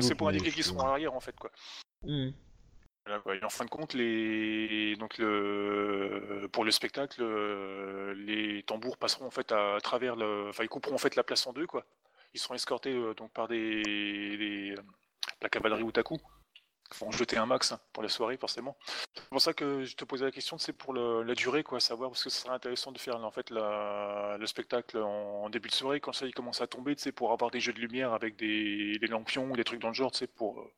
c'est 0.00 0.14
pour, 0.14 0.28
indiquer 0.28 0.50
qu'ils 0.50 0.64
seront 0.64 0.80
à 0.80 0.86
l'arrière, 0.86 1.12
en 1.14 1.20
fait, 1.20 1.36
quoi. 1.36 1.50
Voilà, 3.04 3.20
quoi. 3.20 3.34
Et 3.36 3.42
en 3.44 3.48
fin 3.50 3.64
de 3.64 3.70
compte, 3.70 3.94
les... 3.94 4.94
donc 4.96 5.18
le... 5.18 6.48
pour 6.52 6.64
le 6.64 6.70
spectacle, 6.70 7.20
euh, 7.20 8.14
les 8.14 8.62
tambours 8.62 8.96
passeront 8.96 9.26
en 9.26 9.30
fait 9.30 9.50
à 9.50 9.78
travers 9.82 10.14
le, 10.14 10.48
enfin 10.50 10.62
ils 10.62 10.68
couperont 10.68 10.94
en 10.94 10.98
fait 10.98 11.16
la 11.16 11.24
place 11.24 11.44
en 11.48 11.52
deux, 11.52 11.66
quoi. 11.66 11.84
Ils 12.32 12.38
seront 12.40 12.54
escortés 12.54 12.92
euh, 12.94 13.12
donc 13.14 13.32
par 13.32 13.48
des... 13.48 13.82
des- 13.82 14.74
la 15.42 15.48
cavalerie 15.48 15.82
Utaku. 15.82 16.16
Ils 16.94 17.04
vont 17.04 17.10
jeter 17.10 17.36
un 17.38 17.46
max 17.46 17.72
hein, 17.72 17.80
pour 17.92 18.02
la 18.02 18.08
soirée, 18.08 18.36
forcément. 18.36 18.76
C'est 19.14 19.28
pour 19.28 19.40
ça 19.40 19.52
que 19.54 19.84
je 19.84 19.96
te 19.96 20.04
posais 20.04 20.24
la 20.24 20.30
question, 20.30 20.58
c'est 20.58 20.72
pour 20.72 20.92
le- 20.92 21.22
la 21.22 21.34
durée, 21.34 21.62
quoi, 21.62 21.80
savoir 21.80 22.10
parce 22.10 22.22
que 22.24 22.30
ce 22.30 22.40
serait 22.40 22.54
intéressant 22.54 22.92
de 22.92 22.98
faire 22.98 23.16
en 23.24 23.30
fait 23.30 23.50
la... 23.50 24.36
le 24.38 24.46
spectacle 24.46 24.98
en... 24.98 25.44
en 25.44 25.50
début 25.50 25.68
de 25.68 25.74
soirée 25.74 26.00
quand 26.00 26.12
ça 26.12 26.26
il 26.26 26.34
commence 26.34 26.60
à 26.60 26.66
tomber, 26.66 26.94
pour 27.14 27.32
avoir 27.32 27.50
des 27.50 27.60
jeux 27.60 27.72
de 27.72 27.80
lumière 27.80 28.12
avec 28.12 28.36
des, 28.36 28.98
des 28.98 29.06
lampions 29.06 29.50
ou 29.50 29.56
des 29.56 29.64
trucs 29.64 29.80
dans 29.80 29.88
le 29.88 29.94
genre, 29.94 30.14
sais, 30.14 30.26
pour 30.26 30.60
euh, 30.60 30.70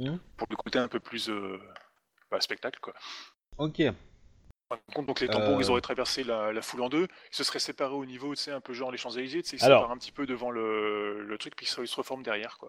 Mhm. 0.00 0.20
pour 0.36 0.46
le 0.48 0.54
côté 0.56 0.78
un 0.78 0.86
peu 0.86 1.00
plus 1.00 1.28
euh, 1.28 1.58
bah, 2.30 2.40
spectacle, 2.40 2.78
quoi. 2.80 2.94
Ok. 3.56 3.78
De 3.78 3.94
compte, 4.94 5.06
donc 5.06 5.18
les 5.20 5.28
tambours, 5.28 5.56
Euh. 5.58 5.62
ils 5.62 5.70
auraient 5.70 5.80
traversé 5.80 6.22
la, 6.22 6.52
la 6.52 6.62
foule 6.62 6.82
en 6.82 6.88
deux, 6.88 7.08
ils 7.32 7.36
se 7.36 7.42
seraient 7.42 7.58
séparés 7.58 7.94
au 7.94 8.04
niveau, 8.04 8.34
tu 8.34 8.42
sais, 8.42 8.52
un 8.52 8.60
peu 8.60 8.74
genre 8.74 8.92
les 8.92 8.98
Champs-Élysées, 8.98 9.38
ils 9.38 9.58
se 9.58 9.64
Alors. 9.64 9.80
séparent 9.80 9.90
un 9.92 9.98
petit 9.98 10.12
peu 10.12 10.24
devant 10.26 10.50
le, 10.52 11.24
le 11.24 11.38
truc, 11.38 11.56
puis 11.56 11.66
ils 11.66 11.68
se, 11.68 11.80
ils 11.80 11.88
se 11.88 11.96
reforment 11.96 12.22
derrière, 12.22 12.58
quoi. 12.58 12.68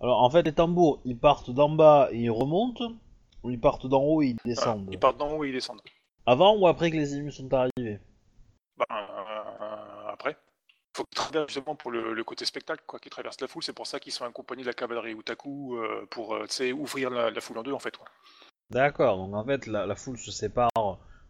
Alors 0.00 0.22
en 0.22 0.30
fait, 0.30 0.42
les 0.42 0.52
tambours, 0.52 1.00
ils 1.04 1.16
partent 1.18 1.50
d'en 1.50 1.70
bas 1.70 2.08
et 2.12 2.18
ils 2.18 2.30
remontent, 2.30 2.92
ou 3.42 3.50
ils 3.50 3.60
partent 3.60 3.86
d'en 3.86 4.02
haut 4.02 4.22
et 4.22 4.28
ils 4.28 4.36
descendent. 4.44 4.88
ils 4.90 4.98
partent 4.98 5.16
d'en 5.18 5.32
haut 5.32 5.44
et 5.44 5.48
ils 5.48 5.52
descendent. 5.52 5.80
Avant 6.26 6.56
ou 6.56 6.66
après 6.66 6.90
que 6.90 6.96
les 6.96 7.14
émus 7.14 7.32
sont 7.32 7.52
arrivés? 7.54 8.00
Bah, 8.76 8.84
euh, 8.90 10.08
après, 10.08 10.36
faut 10.94 11.04
qu'ils 11.04 11.16
traversent 11.16 11.52
justement 11.52 11.76
pour 11.76 11.90
le, 11.90 12.12
le 12.12 12.24
côté 12.24 12.44
spectacle, 12.44 12.82
quoi, 12.86 12.98
qu'ils 12.98 13.10
traversent 13.10 13.40
la 13.40 13.46
foule, 13.46 13.62
c'est 13.62 13.72
pour 13.72 13.86
ça 13.86 14.00
qu'ils 14.00 14.12
sont 14.12 14.24
accompagnés 14.24 14.62
de 14.62 14.66
la 14.68 14.74
cavalerie 14.74 15.12
Utaku 15.12 15.76
euh, 15.76 16.06
pour, 16.10 16.34
euh, 16.34 16.72
ouvrir 16.72 17.10
la, 17.10 17.30
la 17.30 17.40
foule 17.40 17.58
en 17.58 17.62
deux, 17.62 17.72
en 17.72 17.78
fait, 17.78 17.96
quoi. 17.96 18.06
D'accord, 18.70 19.16
donc 19.16 19.34
en 19.34 19.44
fait, 19.44 19.66
la, 19.66 19.86
la 19.86 19.94
foule 19.94 20.18
se 20.18 20.32
sépare 20.32 20.70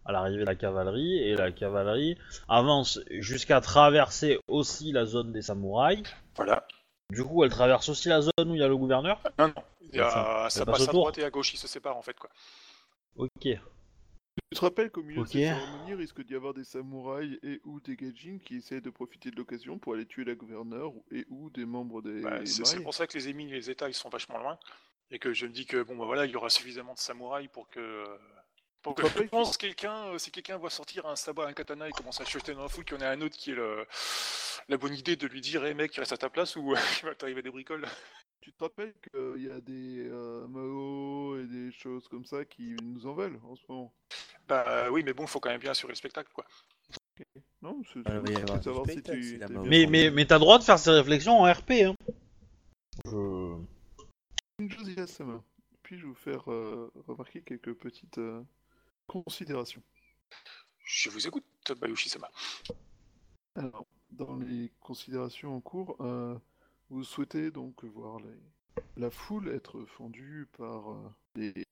à 0.06 0.12
l'arrivée 0.12 0.40
de 0.40 0.46
la 0.46 0.54
cavalerie, 0.54 1.18
et 1.18 1.34
la 1.34 1.52
cavalerie 1.52 2.16
avance 2.48 3.00
jusqu'à 3.10 3.60
traverser 3.60 4.38
aussi 4.48 4.92
la 4.92 5.04
zone 5.04 5.32
des 5.32 5.42
samouraïs. 5.42 6.04
Voilà. 6.36 6.66
Du 7.10 7.22
coup, 7.24 7.44
elle 7.44 7.50
traverse 7.50 7.88
aussi 7.88 8.08
la 8.08 8.20
zone 8.20 8.32
où 8.50 8.54
il 8.54 8.58
y 8.58 8.62
a 8.62 8.68
le 8.68 8.76
gouverneur 8.76 9.20
Non, 9.38 9.48
non, 9.48 9.54
il 9.92 9.96
y 9.96 10.00
a- 10.00 10.10
Ça- 10.50 10.64
passe 10.64 10.64
passe 10.64 10.80
à 10.80 10.82
autour. 10.90 10.92
droite 11.02 11.18
et 11.18 11.24
à 11.24 11.30
gauche, 11.30 11.54
ils 11.54 11.58
se 11.58 11.68
séparent, 11.68 11.96
en 11.96 12.02
fait, 12.02 12.18
quoi. 12.18 12.30
Ok. 13.16 13.30
Tu 13.42 14.54
te 14.54 14.60
rappelles 14.60 14.90
qu'au 14.90 15.02
milieu 15.02 15.20
Ok. 15.22 15.28
de 15.28 15.32
cette 15.32 15.56
cérémonie, 15.56 15.90
il 15.90 15.94
risque 15.94 16.22
d'y 16.24 16.34
avoir 16.34 16.52
des 16.52 16.64
samouraïs 16.64 17.38
et 17.42 17.60
ou 17.64 17.80
des 17.80 17.96
gaijins 17.96 18.38
qui 18.44 18.56
essayent 18.56 18.82
de 18.82 18.90
profiter 18.90 19.30
de 19.30 19.36
l'occasion 19.36 19.78
pour 19.78 19.94
aller 19.94 20.04
tuer 20.04 20.24
la 20.24 20.34
gouverneure 20.34 20.92
et 21.10 21.24
ou 21.30 21.48
des 21.50 21.64
membres 21.64 22.02
des 22.02 22.20
Bah, 22.20 22.44
c'est 22.44 22.82
pour 22.82 22.92
ça 22.92 23.06
que 23.06 23.16
les 23.16 23.28
émis 23.28 23.44
et 23.48 23.54
les 23.54 23.70
États 23.70 23.88
ils 23.88 23.94
sont 23.94 24.10
vachement 24.10 24.36
loin 24.38 24.58
et 25.10 25.18
que 25.18 25.32
je 25.32 25.46
me 25.46 25.52
dis 25.52 25.64
que 25.64 25.82
bon 25.82 25.96
bah 25.96 26.04
voilà 26.04 26.26
il 26.26 26.32
y 26.32 26.36
aura 26.36 26.50
suffisamment 26.50 26.92
de 26.92 26.98
samouraïs 26.98 27.48
pour 27.48 27.68
que 27.70 28.04
pour 28.04 28.18
Faut 28.86 28.94
je 29.16 29.22
pense 29.24 29.56
quelqu'un 29.56 30.06
euh, 30.06 30.18
si 30.18 30.30
quelqu'un 30.30 30.58
voit 30.58 30.70
sortir 30.70 31.06
un 31.06 31.16
sabre 31.16 31.44
un 31.44 31.52
katana 31.52 31.88
et 31.88 31.90
commence 31.90 32.20
à 32.20 32.24
jeter 32.24 32.54
dans 32.54 32.62
la 32.62 32.68
foule 32.68 32.84
qu'il 32.84 32.96
y 32.96 32.98
en 33.00 33.02
a 33.02 33.08
un 33.08 33.20
autre 33.20 33.36
qui 33.36 33.50
est 33.50 33.54
le 33.54 33.84
la 34.68 34.76
bonne 34.76 34.94
idée 34.94 35.16
de 35.16 35.26
lui 35.26 35.40
dire 35.40 35.66
hé 35.66 35.74
mec 35.74 35.96
reste 35.96 36.12
à 36.12 36.16
ta 36.16 36.30
place 36.30 36.54
ou 36.54 36.72
il 37.02 37.06
va 37.06 37.14
t'arriver 37.16 37.42
des 37.42 37.50
bricoles 37.50 37.84
Tu 38.40 38.52
te 38.52 38.62
rappelles 38.62 38.94
qu'il 39.02 39.42
y 39.42 39.50
a 39.50 39.60
des 39.60 40.08
euh, 40.08 40.46
Mao 40.46 41.36
et 41.36 41.46
des 41.46 41.72
choses 41.72 42.06
comme 42.06 42.24
ça 42.24 42.44
qui 42.44 42.76
nous 42.80 43.04
en 43.08 43.14
veulent 43.14 43.40
en 43.42 43.56
ce 43.56 43.62
moment? 43.68 43.92
Bah 44.46 44.88
oui 44.92 45.02
mais 45.04 45.14
bon 45.14 45.26
faut 45.26 45.40
quand 45.40 45.50
même 45.50 45.60
bien 45.60 45.72
assurer 45.72 45.90
le 45.90 45.96
spectacle 45.96 46.30
quoi 46.32 46.44
Non, 47.62 47.82
c'est 47.92 48.00
Ah, 48.06 48.20
il 48.24 48.62
savoir 48.62 48.86
si 48.88 49.02
tu. 49.02 49.40
Mais, 49.64 49.86
mais, 49.86 50.10
mais 50.10 50.26
t'as 50.26 50.36
le 50.36 50.40
droit 50.40 50.60
de 50.60 50.64
faire 50.64 50.78
ces 50.78 50.92
réflexions 50.92 51.40
en 51.40 51.52
RP, 51.52 51.72
hein. 51.82 51.96
Je... 53.04 53.56
Une 54.60 54.70
chose, 54.70 54.88
il. 54.88 54.96
Puis-je 55.82 56.06
vous 56.06 56.14
faire 56.14 56.50
euh, 56.50 56.92
remarquer 57.06 57.42
quelques 57.42 57.74
petites 57.74 58.18
considérations 59.06 59.82
je 60.84 61.10
vous 61.10 61.26
écoute 61.26 61.44
Bayushi 61.80 62.08
Sama 62.08 62.30
Alors, 63.56 63.86
dans 64.10 64.36
les 64.36 64.70
considérations 64.80 65.56
en 65.56 65.60
cours, 65.60 65.96
euh, 66.00 66.38
vous 66.90 67.02
souhaitez 67.02 67.50
donc 67.50 67.84
voir 67.84 68.20
les- 68.20 68.82
la 68.96 69.10
foule 69.10 69.48
être 69.48 69.84
fendue 69.86 70.46
par 70.56 70.92
euh, 70.92 71.08
les... 71.34 71.66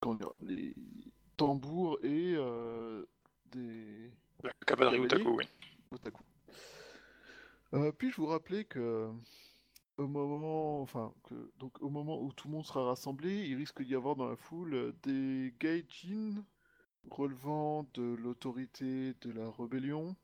comment 0.00 0.14
dire, 0.16 0.32
les 0.40 0.74
tambours 1.36 1.98
et 2.02 2.34
euh, 2.36 3.06
des 3.52 4.10
la 4.42 4.52
cavalerie 4.66 4.98
Utaku 4.98 5.36
oui. 5.36 5.44
otaku. 5.92 6.22
Euh, 7.74 7.92
Puis-je 7.92 8.16
vous 8.16 8.26
rappeler 8.26 8.64
que 8.64 9.10
au 10.00 10.06
moment, 10.08 10.80
enfin, 10.80 11.12
donc 11.58 11.80
au 11.82 11.90
moment 11.90 12.22
où 12.22 12.32
tout 12.32 12.48
le 12.48 12.54
monde 12.54 12.64
sera 12.64 12.84
rassemblé, 12.84 13.46
il 13.46 13.56
risque 13.56 13.82
d'y 13.82 13.94
avoir 13.94 14.16
dans 14.16 14.28
la 14.28 14.36
foule 14.36 14.74
euh, 14.74 14.92
des 15.02 15.54
gaijin 15.60 16.42
relevant 17.10 17.86
de 17.94 18.14
l'autorité 18.14 19.14
de 19.20 19.30
la 19.30 19.50
rébellion, 19.50 20.16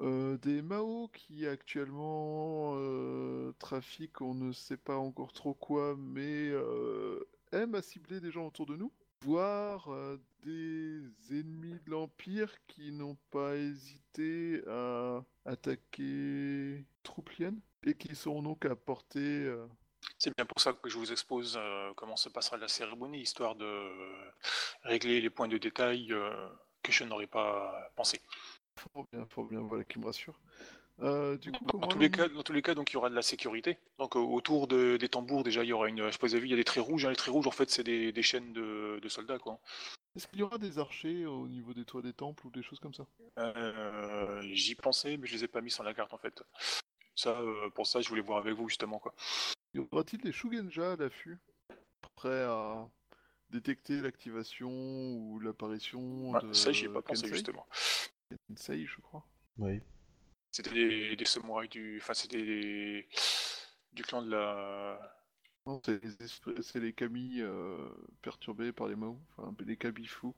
euh, 0.00 0.38
des 0.38 0.62
Mao 0.62 1.08
qui 1.12 1.46
actuellement 1.46 2.74
euh, 2.76 3.52
trafiquent, 3.58 4.22
on 4.22 4.34
ne 4.34 4.52
sait 4.52 4.76
pas 4.76 4.96
encore 4.96 5.32
trop 5.32 5.54
quoi, 5.54 5.94
mais 5.98 6.50
aiment 7.52 7.74
à 7.74 7.82
cibler 7.82 8.20
des 8.20 8.30
gens 8.30 8.46
autour 8.46 8.66
de 8.66 8.76
nous, 8.76 8.92
voire 9.22 9.88
euh, 9.92 10.18
des 10.44 11.02
ennemis 11.30 11.78
de 11.84 11.90
l'Empire 11.90 12.52
qui 12.66 12.92
n'ont 12.92 13.16
pas 13.30 13.56
hésité 13.56 14.62
à 14.68 15.24
attaquer 15.44 16.84
Trouplien 17.02 17.54
et 17.84 17.94
qui 17.94 18.14
seront 18.14 18.42
donc 18.42 18.64
à 18.64 18.76
portée. 18.76 19.44
euh, 19.44 19.66
C'est 20.18 20.34
bien 20.36 20.46
pour 20.46 20.60
ça 20.60 20.72
que 20.72 20.88
je 20.88 20.96
vous 20.98 21.10
expose 21.12 21.56
euh, 21.58 21.92
comment 21.96 22.16
se 22.16 22.28
passera 22.28 22.56
la 22.56 22.68
cérémonie, 22.68 23.20
histoire 23.20 23.54
de 23.56 23.64
euh, 23.64 24.30
régler 24.82 25.20
les 25.20 25.30
points 25.30 25.48
de 25.48 25.58
détail 25.58 26.12
euh, 26.12 26.48
que 26.82 26.92
je 26.92 27.04
n'aurais 27.04 27.26
pas 27.26 27.90
pensé. 27.96 28.20
Fort 28.76 29.06
bien, 29.12 29.26
fort 29.26 29.44
bien, 29.46 29.60
voilà 29.60 29.84
qui 29.84 29.98
me 29.98 30.06
rassure. 30.06 30.40
Euh, 31.00 31.36
du 31.38 31.52
coup, 31.52 31.78
Dans 31.78 31.86
tous 31.86 31.98
les 31.98 32.08
le- 32.08 32.16
cas, 32.16 32.28
dans 32.28 32.42
tous 32.42 32.52
les 32.52 32.62
cas, 32.62 32.74
donc 32.74 32.90
il 32.90 32.94
y 32.94 32.96
aura 32.96 33.08
de 33.10 33.14
la 33.14 33.22
sécurité. 33.22 33.78
Donc 33.98 34.16
euh, 34.16 34.20
autour 34.20 34.66
de- 34.66 34.96
des 34.96 35.08
tambours, 35.08 35.44
déjà, 35.44 35.62
il 35.62 35.68
y 35.68 35.72
aura 35.72 35.88
une. 35.88 36.04
Je 36.06 36.10
sais 36.10 36.18
pas 36.18 36.26
si 36.26 36.32
vous 36.32 36.34
avez 36.34 36.40
vu, 36.40 36.46
il 36.48 36.50
y 36.50 36.54
a 36.54 36.56
des 36.56 36.64
traits 36.64 36.82
rouges. 36.84 37.04
hein. 37.06 37.10
Les 37.10 37.16
traits 37.16 37.32
rouges, 37.32 37.46
en 37.46 37.52
fait, 37.52 37.70
c'est 37.70 37.84
des, 37.84 38.10
des 38.12 38.22
chaînes 38.22 38.52
de, 38.52 38.98
de 39.00 39.08
soldats, 39.08 39.38
quoi. 39.38 39.60
Est-ce 40.16 40.26
qu'il 40.26 40.40
y 40.40 40.42
aura 40.42 40.58
des 40.58 40.78
archers 40.80 41.26
au 41.26 41.46
niveau 41.46 41.72
des 41.72 41.84
toits 41.84 42.02
des 42.02 42.12
temples 42.12 42.46
ou 42.46 42.50
des 42.50 42.62
choses 42.62 42.80
comme 42.80 42.94
ça? 42.94 43.06
Euh, 43.38 44.40
J'y 44.52 44.74
pensais, 44.74 45.16
mais 45.16 45.28
je 45.28 45.34
les 45.34 45.44
ai 45.44 45.48
pas 45.48 45.60
mis 45.60 45.70
sur 45.70 45.84
la 45.84 45.94
carte, 45.94 46.12
en 46.14 46.18
fait. 46.18 46.42
Ça, 47.14 47.38
euh, 47.40 47.70
pour 47.70 47.86
ça, 47.86 48.00
je 48.00 48.08
voulais 48.08 48.22
voir 48.22 48.38
avec 48.38 48.54
vous 48.54 48.68
justement, 48.68 48.98
quoi. 48.98 49.14
Y 49.74 49.78
aura-t-il 49.80 50.20
des 50.22 50.32
Shugenja 50.32 50.92
à 50.92 50.96
l'affût? 50.96 51.38
Prêts 52.16 52.42
à 52.42 52.88
détecter 53.50 54.00
l'activation 54.00 54.68
ou 54.70 55.38
l'apparition 55.38 56.32
Ah, 56.34 56.40
de 56.40 56.52
ça, 56.52 56.72
j'y 56.72 56.86
ai 56.86 56.88
pas 56.88 57.02
pensé 57.02 57.28
justement. 57.28 57.66
Kensei, 58.48 58.84
je 58.86 59.00
crois. 59.00 59.24
Oui. 59.58 59.80
C'était 60.50 60.72
des, 60.72 61.16
des 61.16 61.24
samouraïs 61.24 61.70
du. 61.70 61.98
Enfin, 62.02 62.14
c'était 62.14 62.42
des... 62.44 63.06
du 63.92 64.02
clan 64.02 64.22
de 64.22 64.30
la. 64.30 65.14
Non, 65.66 65.80
c'est 65.84 66.02
les, 66.02 66.14
esprits- 66.24 66.62
c'est 66.62 66.80
les 66.80 66.92
kami 66.94 67.40
euh, 67.40 67.76
perturbés 68.22 68.72
par 68.72 68.88
les 68.88 68.96
Mao, 68.96 69.20
enfin 69.36 69.54
les 69.66 69.76
kami 69.76 70.06
fous. 70.06 70.34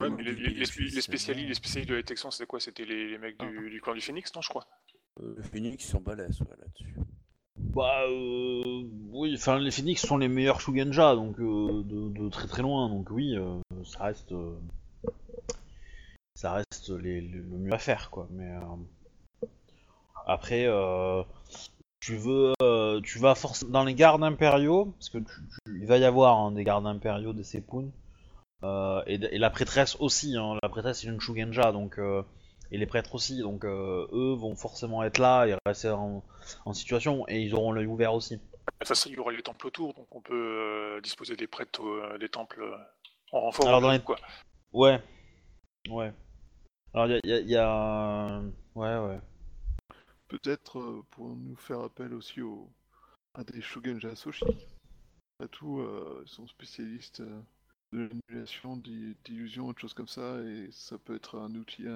Ouais, 0.00 0.10
mais 0.10 0.24
les, 0.24 0.32
les, 0.32 0.50
les, 0.50 0.64
spé- 0.66 0.90
les 0.92 1.00
spécialistes, 1.00 1.48
les 1.48 1.54
spécialistes 1.54 1.88
de 1.88 1.94
la 1.94 2.00
détection, 2.02 2.32
c'était 2.32 2.46
quoi? 2.46 2.58
C'était 2.58 2.84
les, 2.84 3.10
les 3.10 3.18
mecs 3.18 3.38
du, 3.38 3.70
du 3.70 3.80
clan 3.80 3.94
du 3.94 4.00
Phoenix, 4.00 4.34
non, 4.34 4.42
je 4.42 4.48
crois? 4.48 4.66
Euh, 5.20 5.34
Le 5.36 5.42
Phoenix 5.44 5.86
sont 5.86 6.00
balèzes 6.00 6.40
ouais, 6.40 6.56
là-dessus. 6.58 6.94
Bah 7.56 8.04
euh, 8.08 8.82
oui, 9.10 9.34
enfin 9.36 9.58
les 9.60 9.70
Phoenix 9.70 10.04
sont 10.04 10.16
les 10.16 10.28
meilleurs 10.28 10.60
Shugenja, 10.60 11.14
donc 11.14 11.38
euh, 11.38 11.82
de, 11.84 12.08
de 12.08 12.28
très 12.28 12.48
très 12.48 12.62
loin, 12.62 12.88
donc 12.88 13.10
oui, 13.10 13.36
euh, 13.36 13.60
ça 13.84 14.04
reste, 14.04 14.32
euh, 14.32 14.56
ça 16.34 16.52
reste 16.52 16.90
les- 16.90 17.20
le 17.20 17.40
le 17.42 17.58
mieux 17.58 17.72
à 17.72 17.78
faire 17.78 18.10
quoi. 18.10 18.26
Mais 18.30 18.50
euh, 18.50 18.60
après, 20.28 20.66
euh, 20.66 21.22
tu 22.00 22.16
veux, 22.16 22.52
euh, 22.62 23.00
tu 23.00 23.18
vas 23.18 23.34
forcément 23.34 23.72
dans 23.72 23.84
les 23.84 23.94
gardes 23.94 24.22
impériaux, 24.22 24.92
parce 24.98 25.08
que 25.10 25.18
tu- 25.18 25.24
tu- 25.66 25.80
il 25.80 25.86
va 25.86 25.98
y 25.98 26.04
avoir 26.04 26.36
hein, 26.38 26.52
des 26.52 26.62
gardes 26.64 26.86
impériaux 26.86 27.32
des 27.32 27.42
Sepun, 27.44 27.86
euh, 28.62 29.02
et, 29.06 29.14
et 29.14 29.38
la 29.38 29.50
prêtresse 29.50 29.96
aussi. 30.00 30.36
hein, 30.36 30.54
la 30.62 30.68
prêtresse 30.68 31.02
est 31.04 31.08
une 31.08 31.20
Shugenja, 31.20 31.72
donc 31.72 31.98
et 32.70 32.76
les 32.78 32.86
prêtres 32.86 33.14
aussi, 33.14 33.40
donc 33.40 33.64
euh, 33.64 34.06
eux 34.12 34.34
vont 34.34 34.54
forcément 34.54 35.02
être 35.02 35.18
là 35.18 35.46
et 35.46 35.54
rester 35.66 35.88
en, 35.90 36.22
en 36.66 36.72
situation, 36.74 37.24
et 37.28 37.40
ils 37.40 37.54
auront 37.54 37.72
l'œil 37.72 37.86
ouvert 37.86 38.12
aussi. 38.14 38.38
Toute 38.80 38.88
façon, 38.88 39.08
il 39.08 39.16
y 39.16 39.18
aura 39.18 39.32
les 39.32 39.42
temples 39.42 39.66
autour, 39.66 39.94
donc 39.94 40.06
on 40.14 40.20
peut 40.20 40.34
euh, 40.34 41.00
disposer 41.00 41.34
des 41.34 41.46
prêtres 41.46 41.82
euh, 41.82 42.18
des 42.18 42.28
temples 42.28 42.62
en 43.32 43.40
renfort. 43.40 43.66
Alors, 43.68 43.80
dans 43.80 43.90
les- 43.90 44.00
quoi. 44.00 44.18
Ouais. 44.72 45.00
Ouais. 45.88 46.12
Alors, 46.94 47.06
il 47.06 47.20
y 47.28 47.32
a, 47.32 47.38
y 47.38 47.38
a- 47.38 47.40
y 47.40 47.56
a- 47.56 48.42
Ouais, 48.74 48.96
ouais. 48.98 49.18
Peut-être 50.28 50.78
euh, 50.78 51.04
pour 51.10 51.34
nous 51.34 51.56
faire 51.56 51.80
appel 51.80 52.14
aussi 52.14 52.40
au... 52.42 52.68
à 53.34 53.44
des 53.44 53.60
Shugenja 53.60 54.14
Soshi. 54.14 54.44
Après 55.40 55.48
tout, 55.50 55.80
euh, 55.80 56.22
ils 56.24 56.28
sont 56.28 56.46
spécialistes 56.46 57.20
euh, 57.20 57.40
de 57.92 58.08
l'annulation 58.30 58.76
d'i- 58.76 59.16
d'illusions 59.24 59.70
et 59.70 59.74
de 59.74 59.78
choses 59.78 59.94
comme 59.94 60.08
ça, 60.08 60.40
et 60.42 60.68
ça 60.70 60.98
peut 60.98 61.16
être 61.16 61.38
un 61.38 61.54
outil 61.54 61.86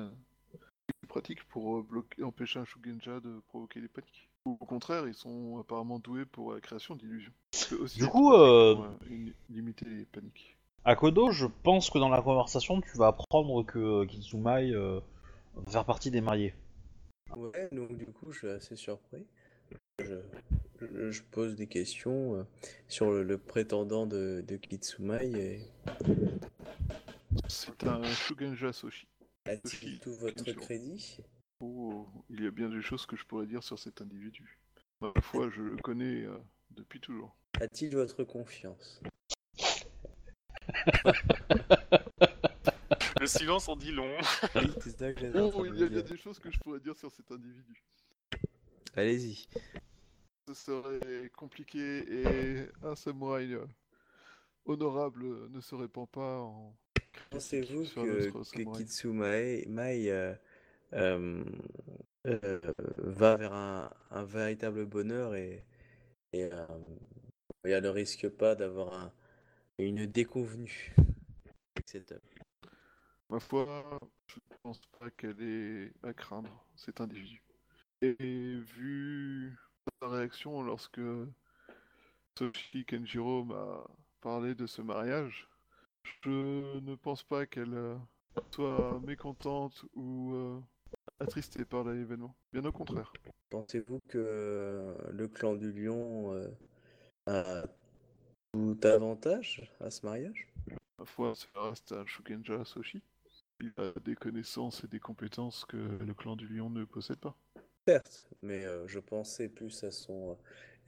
pratique 1.09 1.45
pour 1.49 1.83
bloquer, 1.83 2.23
empêcher 2.23 2.59
un 2.61 2.65
Shugenja 2.65 3.21
de 3.21 3.41
provoquer 3.49 3.81
des 3.81 3.89
paniques. 3.89 4.29
Ou 4.47 4.57
au 4.59 4.67
contraire, 4.67 5.07
ils 5.07 5.15
sont 5.15 5.59
apparemment 5.59 5.99
doués 5.99 6.25
pour 6.25 6.55
la 6.55 6.61
création 6.61 6.97
d'illusions. 6.97 7.33
Du 7.97 8.07
coup, 8.07 8.33
euh, 8.33 8.75
pour, 8.75 8.85
euh, 8.85 9.33
limiter 9.51 9.85
les 9.85 10.05
paniques. 10.07 10.57
À 10.85 10.97
Kodo, 10.97 11.31
je 11.31 11.47
pense 11.47 11.91
que 11.91 11.99
dans 11.99 12.09
la 12.09 12.23
conversation, 12.23 12.81
tu 12.81 12.97
vas 12.97 13.09
apprendre 13.09 13.63
que 13.63 13.79
euh, 13.79 15.01
va 15.55 15.71
faire 15.71 15.85
partie 15.85 16.11
des 16.11 16.21
mariés. 16.21 16.55
Ouais, 17.37 17.69
donc 17.73 17.97
du 17.97 18.07
coup, 18.07 18.33
je 18.33 18.39
suis 18.39 18.49
assez 18.49 18.77
surpris. 18.77 19.25
Je, 20.01 20.17
je- 20.81 21.11
je 21.11 21.23
pose 21.23 21.55
des 21.55 21.67
questions 21.67 22.37
euh, 22.37 22.43
sur 22.89 23.11
le, 23.11 23.23
le 23.23 23.39
prétendant 23.39 24.07
de, 24.07 24.45
de 24.47 24.57
Kitsumai 24.57 25.19
et 25.27 25.61
C'est 27.49 27.85
un 27.87 28.03
Shugenja 28.05 28.73
Soshi. 28.73 29.07
a-t-il 29.47 29.99
tout 30.01 30.15
votre 30.15 30.53
crédit? 30.53 31.19
Oh, 31.61 32.07
il 32.31 32.43
y 32.43 32.47
a 32.47 32.51
bien 32.51 32.69
des 32.69 32.83
choses 32.83 33.07
que 33.07 33.17
je 33.17 33.25
pourrais 33.25 33.47
dire 33.47 33.63
sur 33.63 33.79
cet 33.79 34.01
individu. 34.01 34.59
Ma 35.01 35.13
foi, 35.21 35.49
je 35.51 35.63
le 35.63 35.77
connais 35.77 36.25
euh, 36.25 36.37
depuis 36.73 37.01
toujours. 37.01 37.37
A-t-il 37.61 37.95
votre 37.95 38.25
confiance? 38.25 39.01
Le 43.23 43.29
silence 43.29 43.69
en 43.69 43.77
dit 43.77 43.93
long. 43.93 44.11
Oh, 45.35 45.65
il 45.65 45.79
y 45.79 45.85
a 45.85 46.03
des 46.03 46.17
choses 46.17 46.41
que 46.41 46.51
je 46.51 46.59
pourrais 46.59 46.81
dire 46.81 46.97
sur 46.97 47.13
cet 47.13 47.31
individu. 47.31 47.81
Allez-y. 48.97 49.47
Ce 50.49 50.55
serait 50.55 51.31
compliqué 51.31 52.05
et 52.09 52.69
un 52.83 52.97
samouraï 52.97 53.55
euh, 53.55 53.65
honorable 54.67 55.49
ne 55.51 55.61
se 55.61 55.77
répand 55.77 56.09
pas 56.09 56.41
en. 56.41 56.75
Pensez-vous 57.31 57.85
que, 57.95 58.33
que 58.53 59.09
Mai, 59.69 60.11
euh, 60.11 60.35
euh, 60.95 61.45
euh, 62.27 62.61
va 62.99 63.37
vers 63.37 63.53
un, 63.53 63.91
un 64.11 64.25
véritable 64.25 64.85
bonheur 64.85 65.37
et, 65.37 65.65
et 66.33 66.45
euh, 66.53 66.67
elle 67.63 67.85
ne 67.85 67.89
risque 67.89 68.29
pas 68.29 68.57
d'avoir 68.57 68.95
un- 68.95 69.13
une 69.79 70.07
déconvenue 70.07 70.93
avec 71.77 71.89
cet 71.89 72.13
homme? 72.13 72.32
Ma 73.33 73.41
foi, 73.41 73.99
je 74.27 74.37
ne 74.37 74.57
pense 74.63 74.83
pas 74.99 75.11
qu'elle 75.11 75.41
est 75.41 75.91
à 76.07 76.13
craindre, 76.13 76.67
cet 76.77 77.01
individu. 77.01 77.43
Et 78.03 78.15
vu 78.59 79.57
sa 80.03 80.09
réaction 80.09 80.63
lorsque 80.63 81.01
Sophie 82.37 82.85
Kenjiro 82.85 83.45
m'a 83.45 83.87
parlé 84.21 84.55
de 84.55 84.67
ce 84.67 84.83
mariage, 84.83 85.49
je 86.21 86.79
ne 86.81 86.95
pense 86.95 87.23
pas 87.23 87.47
qu'elle 87.47 87.73
euh, 87.73 87.97
soit 88.51 89.01
mécontente 89.01 89.83
ou 89.95 90.35
euh, 90.35 90.61
attristée 91.19 91.65
par 91.65 91.85
l'événement. 91.85 92.37
Bien 92.53 92.67
au 92.67 92.73
contraire. 92.73 93.15
Pensez-vous 93.49 94.01
que 94.09 94.19
euh, 94.19 94.95
le 95.11 95.27
clan 95.27 95.55
du 95.55 95.73
lion 95.73 96.35
euh, 96.35 96.51
a 97.27 97.65
tout 98.53 98.79
avantage 98.83 99.73
à 99.81 99.91
ce 99.91 100.05
mariage? 100.05 100.53
Ma 100.99 101.07
foi, 101.07 101.35
ça 101.35 101.49
reste 101.57 101.93
un 101.93 102.05
Shugenja 102.05 102.63
Soshi. 102.67 103.03
Il 103.63 103.73
a 103.79 103.93
des 104.05 104.17
connaissances 104.17 104.83
et 104.83 104.89
des 104.89 104.99
compétences 104.99 105.65
que 105.65 105.77
le 105.77 106.15
clan 106.15 106.35
du 106.35 106.49
lion 106.49 106.69
ne 106.69 106.85
possède 106.85 107.19
pas. 107.19 107.37
Certes, 107.87 108.29
mais 108.43 108.65
euh, 108.65 108.87
je 108.89 108.99
pensais 108.99 109.49
plus 109.49 109.85
à 109.85 109.93
son 109.93 110.37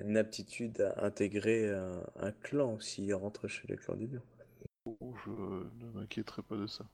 euh, 0.00 0.14
aptitude 0.16 0.80
à 0.80 1.04
intégrer 1.04 1.70
un, 1.72 2.02
un 2.16 2.32
clan 2.32 2.80
s'il 2.80 3.14
rentre 3.14 3.46
chez 3.46 3.68
le 3.68 3.76
clan 3.76 3.94
du 3.94 4.08
lion. 4.08 4.22
Oh, 4.86 5.14
je 5.24 5.30
ne 5.30 5.90
m'inquiéterai 5.92 6.42
pas 6.42 6.56
de 6.56 6.66
ça. 6.66 6.84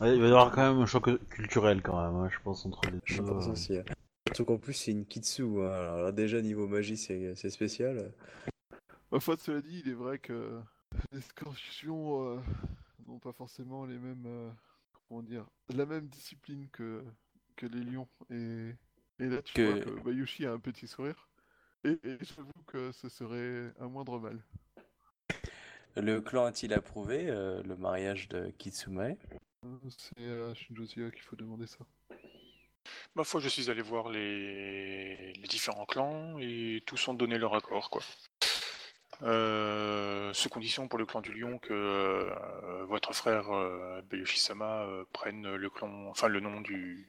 Ouais, 0.00 0.14
il 0.14 0.20
va 0.20 0.28
y 0.28 0.30
avoir 0.30 0.50
quand 0.50 0.72
même 0.72 0.82
un 0.82 0.86
choc 0.86 1.08
culturel 1.30 1.82
quand 1.82 2.02
même, 2.02 2.20
hein, 2.20 2.28
je 2.30 2.38
pense, 2.40 2.64
entre 2.66 2.84
les 2.86 2.92
deux. 2.92 3.00
Je 3.06 3.22
pense 3.22 3.48
euh. 3.48 3.52
aussi. 3.52 3.76
hein. 3.78 3.84
Surtout 4.28 4.44
qu'en 4.44 4.58
plus 4.58 4.74
c'est 4.74 4.92
une 4.92 5.06
kitsu. 5.06 5.42
hein. 5.42 5.70
Alors 5.70 6.02
là, 6.02 6.12
déjà 6.12 6.40
niveau 6.42 6.68
magie 6.68 6.96
c'est 6.98 7.50
spécial. 7.50 8.12
Ma 9.10 9.20
foi, 9.20 9.36
cela 9.38 9.60
dit, 9.62 9.82
il 9.84 9.90
est 9.90 9.94
vrai 9.94 10.18
que 10.18 10.60
les 11.12 11.20
scorpions 11.20 12.34
euh, 12.34 12.40
n'ont 13.08 13.18
pas 13.18 13.32
forcément 13.32 13.84
les 13.86 13.98
mêmes, 13.98 14.24
euh, 14.26 14.50
comment 15.10 15.22
dire, 15.22 15.44
la 15.74 15.86
même 15.86 16.06
discipline 16.06 16.68
que, 16.70 17.04
que 17.56 17.66
les 17.66 17.80
lions. 17.80 18.08
Et, 18.30 18.70
et 19.18 19.26
là, 19.26 19.42
tu 19.42 19.54
Que- 19.54 19.62
vois 19.62 19.80
que 19.80 20.00
Bayushi 20.04 20.46
a 20.46 20.52
un 20.52 20.60
petit 20.60 20.86
sourire. 20.86 21.28
Et, 21.82 21.98
et 22.04 22.16
j'avoue 22.20 22.62
que 22.66 22.92
ce 22.92 23.08
serait 23.08 23.72
un 23.80 23.88
moindre 23.88 24.20
mal. 24.20 24.40
Le 25.96 26.20
clan 26.20 26.44
a-t-il 26.44 26.72
approuvé 26.72 27.28
euh, 27.28 27.60
le 27.64 27.76
mariage 27.76 28.28
de 28.28 28.50
Kitsumae? 28.50 29.16
Euh, 29.64 29.76
C'est 29.88 30.30
à 30.30 30.54
Shinjozia 30.54 31.10
qu'il 31.10 31.22
faut 31.22 31.36
demander 31.36 31.66
ça. 31.66 31.84
Ma 33.16 33.24
foi, 33.24 33.40
je 33.40 33.48
suis 33.48 33.68
allé 33.68 33.82
voir 33.82 34.08
les, 34.10 35.32
les 35.32 35.48
différents 35.48 35.86
clans 35.86 36.38
et 36.38 36.82
tous 36.86 37.08
ont 37.08 37.14
donné 37.14 37.36
leur 37.36 37.54
accord, 37.56 37.90
quoi. 37.90 38.02
Euh, 39.22 40.32
sous 40.32 40.48
condition 40.48 40.88
pour 40.88 40.98
le 40.98 41.04
clan 41.04 41.20
du 41.20 41.32
lion 41.32 41.58
que 41.58 41.72
euh, 41.72 42.84
votre 42.86 43.12
frère 43.12 43.50
euh, 43.50 44.00
Bayoshi-sama 44.02 44.84
euh, 44.84 45.04
prenne 45.12 45.54
le 45.54 45.70
clan, 45.70 46.06
enfin 46.06 46.28
le 46.28 46.40
nom 46.40 46.60
du 46.60 47.06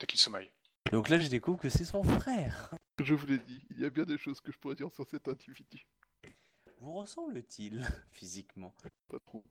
de 0.00 0.06
Kitsumai. 0.06 0.50
Donc 0.90 1.08
là 1.08 1.18
je 1.20 1.28
découvre 1.28 1.60
que 1.60 1.68
c'est 1.68 1.84
son 1.84 2.02
frère. 2.02 2.70
Je 2.98 3.14
vous 3.14 3.26
l'ai 3.26 3.38
dit, 3.38 3.64
il 3.70 3.80
y 3.80 3.84
a 3.84 3.90
bien 3.90 4.04
des 4.04 4.18
choses 4.18 4.40
que 4.40 4.50
je 4.50 4.58
pourrais 4.58 4.74
dire 4.74 4.90
sur 4.92 5.06
cet 5.08 5.28
individu. 5.28 5.86
Vous 6.80 6.94
ressemble-t-il 6.94 7.86
physiquement? 8.10 8.74
Pas 9.08 9.20
trop. 9.20 9.44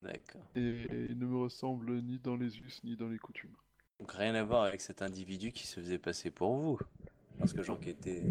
D'accord. 0.00 0.42
Et, 0.54 0.60
et 0.60 1.06
il 1.10 1.18
ne 1.18 1.26
me 1.26 1.36
ressemble 1.36 2.00
ni 2.00 2.18
dans 2.18 2.36
les 2.36 2.58
us 2.58 2.82
ni 2.84 2.96
dans 2.96 3.08
les 3.08 3.18
coutumes. 3.18 3.56
Donc 3.98 4.12
rien 4.12 4.34
à 4.34 4.42
voir 4.42 4.62
avec 4.62 4.80
cet 4.80 5.02
individu 5.02 5.52
qui 5.52 5.66
se 5.66 5.78
faisait 5.80 5.98
passer 5.98 6.30
pour 6.30 6.56
vous. 6.56 6.78
Parce 7.38 7.52
que 7.52 7.62
j'enquêtais. 7.62 8.22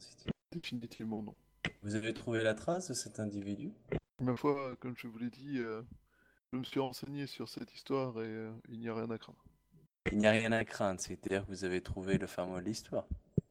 City. 0.00 0.28
Définitivement 0.52 1.22
non. 1.22 1.34
Vous 1.82 1.94
avez 1.94 2.14
trouvé 2.14 2.42
la 2.42 2.54
trace 2.54 2.88
de 2.88 2.94
cet 2.94 3.20
individu? 3.20 3.72
Ma 4.20 4.36
foi, 4.36 4.74
comme 4.80 4.96
je 4.96 5.06
vous 5.06 5.18
l'ai 5.18 5.30
dit, 5.30 5.58
euh, 5.58 5.82
je 6.52 6.58
me 6.58 6.64
suis 6.64 6.80
renseigné 6.80 7.26
sur 7.26 7.48
cette 7.48 7.72
histoire 7.74 8.16
et 8.22 8.26
euh, 8.26 8.50
il 8.68 8.80
n'y 8.80 8.88
a 8.88 8.94
rien 8.94 9.10
à 9.10 9.18
craindre. 9.18 9.44
Il 10.10 10.18
n'y 10.18 10.26
a 10.26 10.30
rien 10.30 10.52
à 10.52 10.64
craindre, 10.64 11.00
c'est-à-dire 11.00 11.44
que 11.44 11.50
vous 11.50 11.64
avez 11.64 11.82
trouvé 11.82 12.18
le 12.18 12.26
mot 12.46 12.58
de 12.58 12.64
l'histoire. 12.64 13.06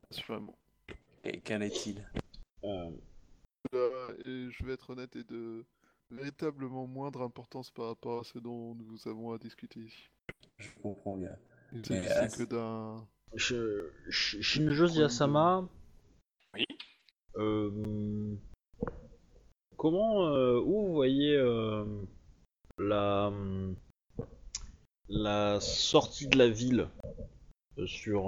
Assurément. 0.09 0.57
Et 1.23 1.39
qu'en 1.41 1.61
est-il? 1.61 2.09
Euh, 2.63 2.91
et 4.25 4.49
je 4.49 4.65
vais 4.65 4.73
être 4.73 4.89
honnête 4.89 5.15
et 5.15 5.23
de 5.23 5.65
véritablement 6.09 6.87
moindre 6.87 7.21
importance 7.21 7.69
par 7.69 7.87
rapport 7.87 8.21
à 8.21 8.23
ce 8.23 8.39
dont 8.39 8.73
nous 8.75 9.07
avons 9.07 9.33
à 9.33 9.37
discuter 9.37 9.81
ici. 9.81 10.09
Je 10.57 10.69
comprends 10.81 11.17
bien. 11.17 11.35
Il 11.73 11.83
euh, 11.91 12.27
que 12.27 12.43
d'un. 12.43 13.07
Sh- 13.35 13.91
Shinjo 14.09 14.87
Yasama. 14.87 15.69
Euh, 17.37 18.35
comment, 19.77 20.27
euh, 20.27 20.59
où 20.59 20.87
vous 20.87 20.93
voyez 20.93 21.35
euh, 21.35 21.85
la 22.77 23.31
la 25.09 25.59
sortie 25.59 26.27
de 26.27 26.37
la 26.37 26.49
ville 26.49 26.89
sur 27.85 28.23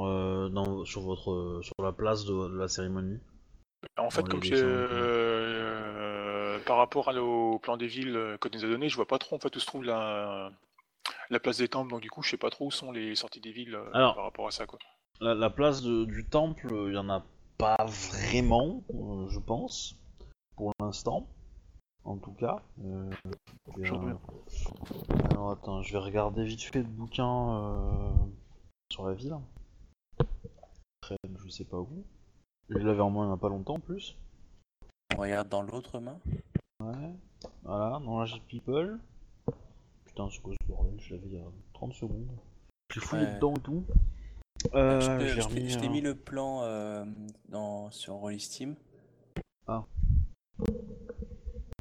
dans, 0.52 0.86
sur 0.86 1.02
votre 1.02 1.62
sur 1.64 1.74
la 1.84 1.92
place 1.92 2.26
de, 2.26 2.50
de 2.50 2.58
la 2.58 2.68
cérémonie? 2.68 3.20
En 3.98 4.10
fait, 4.10 4.28
comme 4.28 4.42
euh, 4.54 6.60
par 6.66 6.78
rapport 6.78 7.10
à- 7.10 7.14
au 7.16 7.60
plan 7.60 7.78
des 7.78 7.88
villes 7.88 8.38
que 8.40 8.50
nous 8.54 8.64
a 8.64 8.68
donné, 8.68 8.90
je 8.90 8.96
vois 8.96 9.08
pas 9.08 9.18
trop 9.18 9.36
en 9.36 9.40
fait 9.40 9.56
où 9.56 9.60
se 9.60 9.66
trouve 9.66 9.84
la, 9.84 10.52
la 11.30 11.40
place 11.40 11.58
des 11.58 11.68
temples, 11.68 11.92
donc 11.92 12.02
du 12.02 12.10
coup, 12.10 12.22
je 12.22 12.30
sais 12.30 12.38
pas 12.38 12.50
trop 12.50 12.68
où 12.68 12.72
sont 12.72 12.92
les 12.92 13.16
sorties 13.16 13.42
des 13.42 13.52
villes 13.52 13.78
Alors. 13.94 14.16
par 14.16 14.24
rapport 14.26 14.48
à 14.48 14.52
ça, 14.52 14.66
quoi. 14.66 14.80
la, 15.22 15.34
la 15.34 15.50
place 15.50 15.82
de- 15.82 16.06
du 16.06 16.26
temple, 16.26 16.68
il 16.88 16.94
y 16.94 16.98
en 16.98 17.10
a 17.10 17.26
pas 17.60 17.76
vraiment, 17.86 18.82
euh, 18.94 19.28
je 19.30 19.38
pense, 19.40 19.96
pour 20.56 20.72
l'instant, 20.80 21.28
en 22.06 22.16
tout 22.18 22.32
cas. 22.32 22.64
Euh, 22.84 23.12
alors 25.30 25.52
attends, 25.52 25.82
je 25.84 25.92
vais 25.92 26.00
regarder 26.00 26.44
vite 26.46 26.64
fait 26.64 26.80
le 26.80 26.88
bouquin 26.88 27.54
euh, 27.58 28.12
sur 28.92 29.06
la 29.06 29.14
ville. 29.14 29.38
Après, 31.02 31.18
je 31.44 31.50
sais 31.50 31.66
pas 31.66 31.78
où. 31.78 32.04
Je 32.70 32.78
l'avais 32.78 33.02
en 33.02 33.10
main 33.10 33.26
il 33.28 33.30
y 33.30 33.34
a 33.34 33.38
pas 33.38 33.50
longtemps 33.50 33.76
en 33.76 33.80
plus. 33.80 34.16
On 35.16 35.22
regarde 35.22 35.50
dans 35.50 35.62
l'autre 35.62 36.00
main. 36.00 36.18
Ouais. 36.82 37.14
Voilà, 37.64 38.00
dans 38.00 38.20
la 38.20 38.26
J 38.26 38.40
People. 38.48 39.00
Putain, 40.06 40.30
c'est 40.30 40.42
quoi 40.42 40.54
ce 40.62 40.68
bordel? 40.68 41.00
Je 41.02 41.16
l'avais 41.16 41.28
il 41.28 41.34
y 41.34 41.40
a 41.40 41.46
30 41.74 41.94
secondes. 41.94 42.28
J'ai 42.94 43.02
fouillé 43.02 43.26
Ouais. 43.26 43.36
dedans 43.36 43.54
et 43.54 43.60
tout. 43.62 43.84
Euh, 44.76 45.20
je 45.20 45.28
j'ai 45.28 45.42
je 45.70 45.80
t'ai- 45.80 45.90
mis 45.90 46.02
le 46.02 46.16
plan 46.16 46.64
euh, 46.64 47.06
dans, 47.48 47.90
sur 47.92 48.16
Roll 48.16 48.40
Steam. 48.40 48.76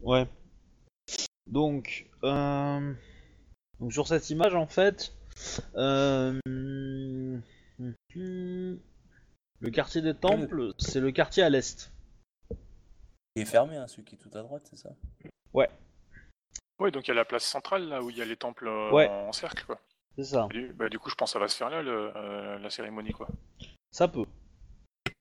Ouais. 0.02 0.26
Donc, 1.46 2.06
euh, 2.24 2.94
donc 3.80 3.92
sur 3.92 4.06
cette 4.06 4.30
image 4.30 4.55
en 4.55 4.66
fait, 4.66 5.12
euh, 5.74 6.38
le 6.44 7.42
quartier 9.72 10.02
des 10.02 10.14
temples, 10.14 10.72
c'est 10.78 11.00
le 11.00 11.10
quartier 11.10 11.42
à 11.42 11.50
l'est. 11.50 11.90
Il 13.34 13.42
est 13.42 13.46
fermé, 13.46 13.76
hein, 13.76 13.86
celui 13.86 14.05
qui 14.05 14.14
est 14.14 14.18
tout 14.18 14.30
à 14.36 14.42
droite, 14.42 14.66
c'est 14.70 14.78
ça? 14.78 14.90
Ouais, 16.80 16.92
donc 16.92 17.06
il 17.06 17.09
y 17.09 17.10
a 17.10 17.14
la 17.14 17.24
place 17.24 17.44
centrale 17.44 17.88
là 17.88 18.02
où 18.05 18.10
il 18.10 18.16
y 18.16 18.22
a 18.22 18.24
les 18.24 18.36
temples 18.36 18.68
euh, 18.68 18.92
Ouais. 18.92 19.09
en 19.09 19.32
cercle, 19.32 19.64
quoi. 19.66 19.80
C'est 20.19 20.24
ça. 20.24 20.49
Du, 20.51 20.73
bah, 20.73 20.89
du 20.89 20.99
coup, 20.99 21.11
je 21.11 21.15
pense 21.15 21.31
que 21.31 21.32
ça 21.35 21.39
va 21.39 21.47
se 21.47 21.57
faire 21.57 21.70
là, 21.70 21.81
le- 21.81 22.11
euh, 22.16 22.59
la 22.59 22.70
cérémonie, 22.70 23.12
quoi. 23.12 23.28
Ça 23.93 24.09
peut. 24.09 24.24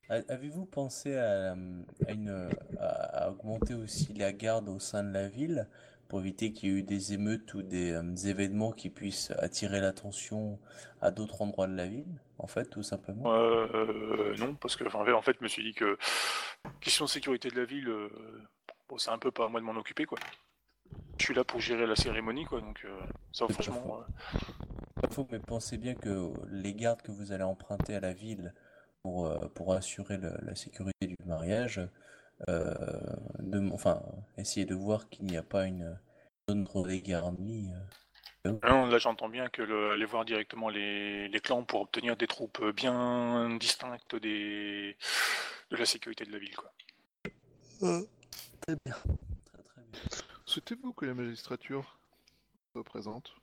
A- 0.09 0.23
Avez-vous 0.27 0.65
pensé 0.65 1.15
à, 1.15 1.51
à 1.51 2.11
une, 2.11 2.49
à, 2.79 3.25
à 3.25 3.29
augmenter 3.29 3.75
aussi 3.75 4.11
la 4.15 4.33
garde 4.33 4.69
au 4.69 4.79
sein 4.79 5.03
de 5.03 5.11
la 5.13 5.27
ville 5.27 5.67
pour 6.09 6.21
éviter 6.21 6.51
qu'il 6.51 6.69
y 6.69 6.71
ait 6.71 6.79
eu 6.79 6.83
des 6.83 7.13
émeutes 7.13 7.53
ou 7.53 7.61
des, 7.61 7.91
euh, 7.91 8.15
événements 8.25 8.71
qui 8.71 8.89
puissent 8.89 9.29
attirer 9.37 9.81
l'attention 9.81 10.57
à 10.99 11.11
d'autres 11.11 11.43
endroits 11.43 11.67
de 11.67 11.75
la 11.75 11.85
ville, 11.85 12.19
en 12.39 12.47
fait, 12.47 12.65
tout 12.65 12.81
simplement? 12.81 13.31
Euh, 13.31 13.67
euh, 13.75 14.35
non, 14.37 14.55
parce 14.55 14.75
que 14.75 14.83
enfin, 14.85 14.99
en 15.13 15.21
fait, 15.21 15.35
je 15.37 15.43
me 15.43 15.47
suis 15.47 15.61
dit 15.63 15.73
que 15.73 15.95
question 16.81 17.05
de 17.05 17.09
sécurité 17.11 17.49
de 17.49 17.59
la 17.59 17.65
ville, 17.65 17.87
euh, 17.87 18.09
bon, 18.89 18.97
c'est 18.97 19.11
un 19.11 19.19
peu 19.19 19.29
pas 19.29 19.45
à 19.45 19.47
moi 19.47 19.59
de 19.59 19.65
m'en 19.65 19.75
occuper, 19.75 20.05
quoi. 20.05 20.17
Je 21.19 21.25
suis 21.25 21.33
là 21.33 21.43
pour 21.43 21.59
gérer 21.59 21.85
la 21.85 21.95
cérémonie, 21.95 22.45
quoi. 22.45 22.61
Donc 22.61 22.81
euh, 22.85 22.99
ça, 23.31 23.45
à 23.45 23.49
franchement, 23.49 23.99
euh, 23.99 24.37
Pas 25.01 25.09
faux, 25.11 25.27
mais 25.31 25.39
pensez 25.39 25.77
bien 25.77 25.93
que 25.95 26.31
les 26.49 26.73
gardes 26.73 27.01
que 27.01 27.11
vous 27.11 27.31
allez 27.31 27.43
emprunter 27.43 27.95
à 27.95 27.99
la 27.99 28.13
ville 28.13 28.53
pour, 29.03 29.27
euh, 29.27 29.47
pour 29.49 29.73
assurer 29.73 30.17
le- 30.17 30.35
la 30.41 30.55
sécurité 30.55 31.07
du 31.07 31.15
mariage, 31.25 31.81
euh, 32.49 32.73
de, 33.39 33.69
enfin, 33.71 34.01
essayez 34.37 34.65
de 34.65 34.75
voir 34.75 35.09
qu'il 35.09 35.25
n'y 35.25 35.37
a 35.37 35.43
pas 35.43 35.65
une 35.65 35.99
zone 36.49 36.65
trop 36.65 36.85
dégarnie. 36.85 37.71
euh. 38.45 38.51
non, 38.63 38.87
là, 38.87 38.97
j'entends 38.97 39.29
bien 39.29 39.49
que 39.49 39.61
le- 39.61 39.91
aller 39.91 40.05
voir 40.05 40.25
directement 40.25 40.69
les, 40.69 41.27
les 41.27 41.39
clans 41.39 41.63
pour 41.63 41.81
obtenir 41.81 42.17
des 42.17 42.27
troupes 42.27 42.63
bien 42.75 43.55
distinctes 43.57 44.15
des 44.15 44.97
de 45.71 45.75
la 45.77 45.85
sécurité 45.85 46.25
de 46.25 46.31
la 46.31 46.39
ville, 46.39 46.55
quoi. 46.55 46.71
Très 48.61 48.75
bien. 48.85 48.95
Très 49.45 49.63
très 49.63 49.81
bien. 49.91 50.01
Souhaitez-vous 50.45 50.93
que 50.93 51.05
la 51.05 51.13
magistrature 51.13 51.99
soit 52.73 52.83
présente? 52.83 53.35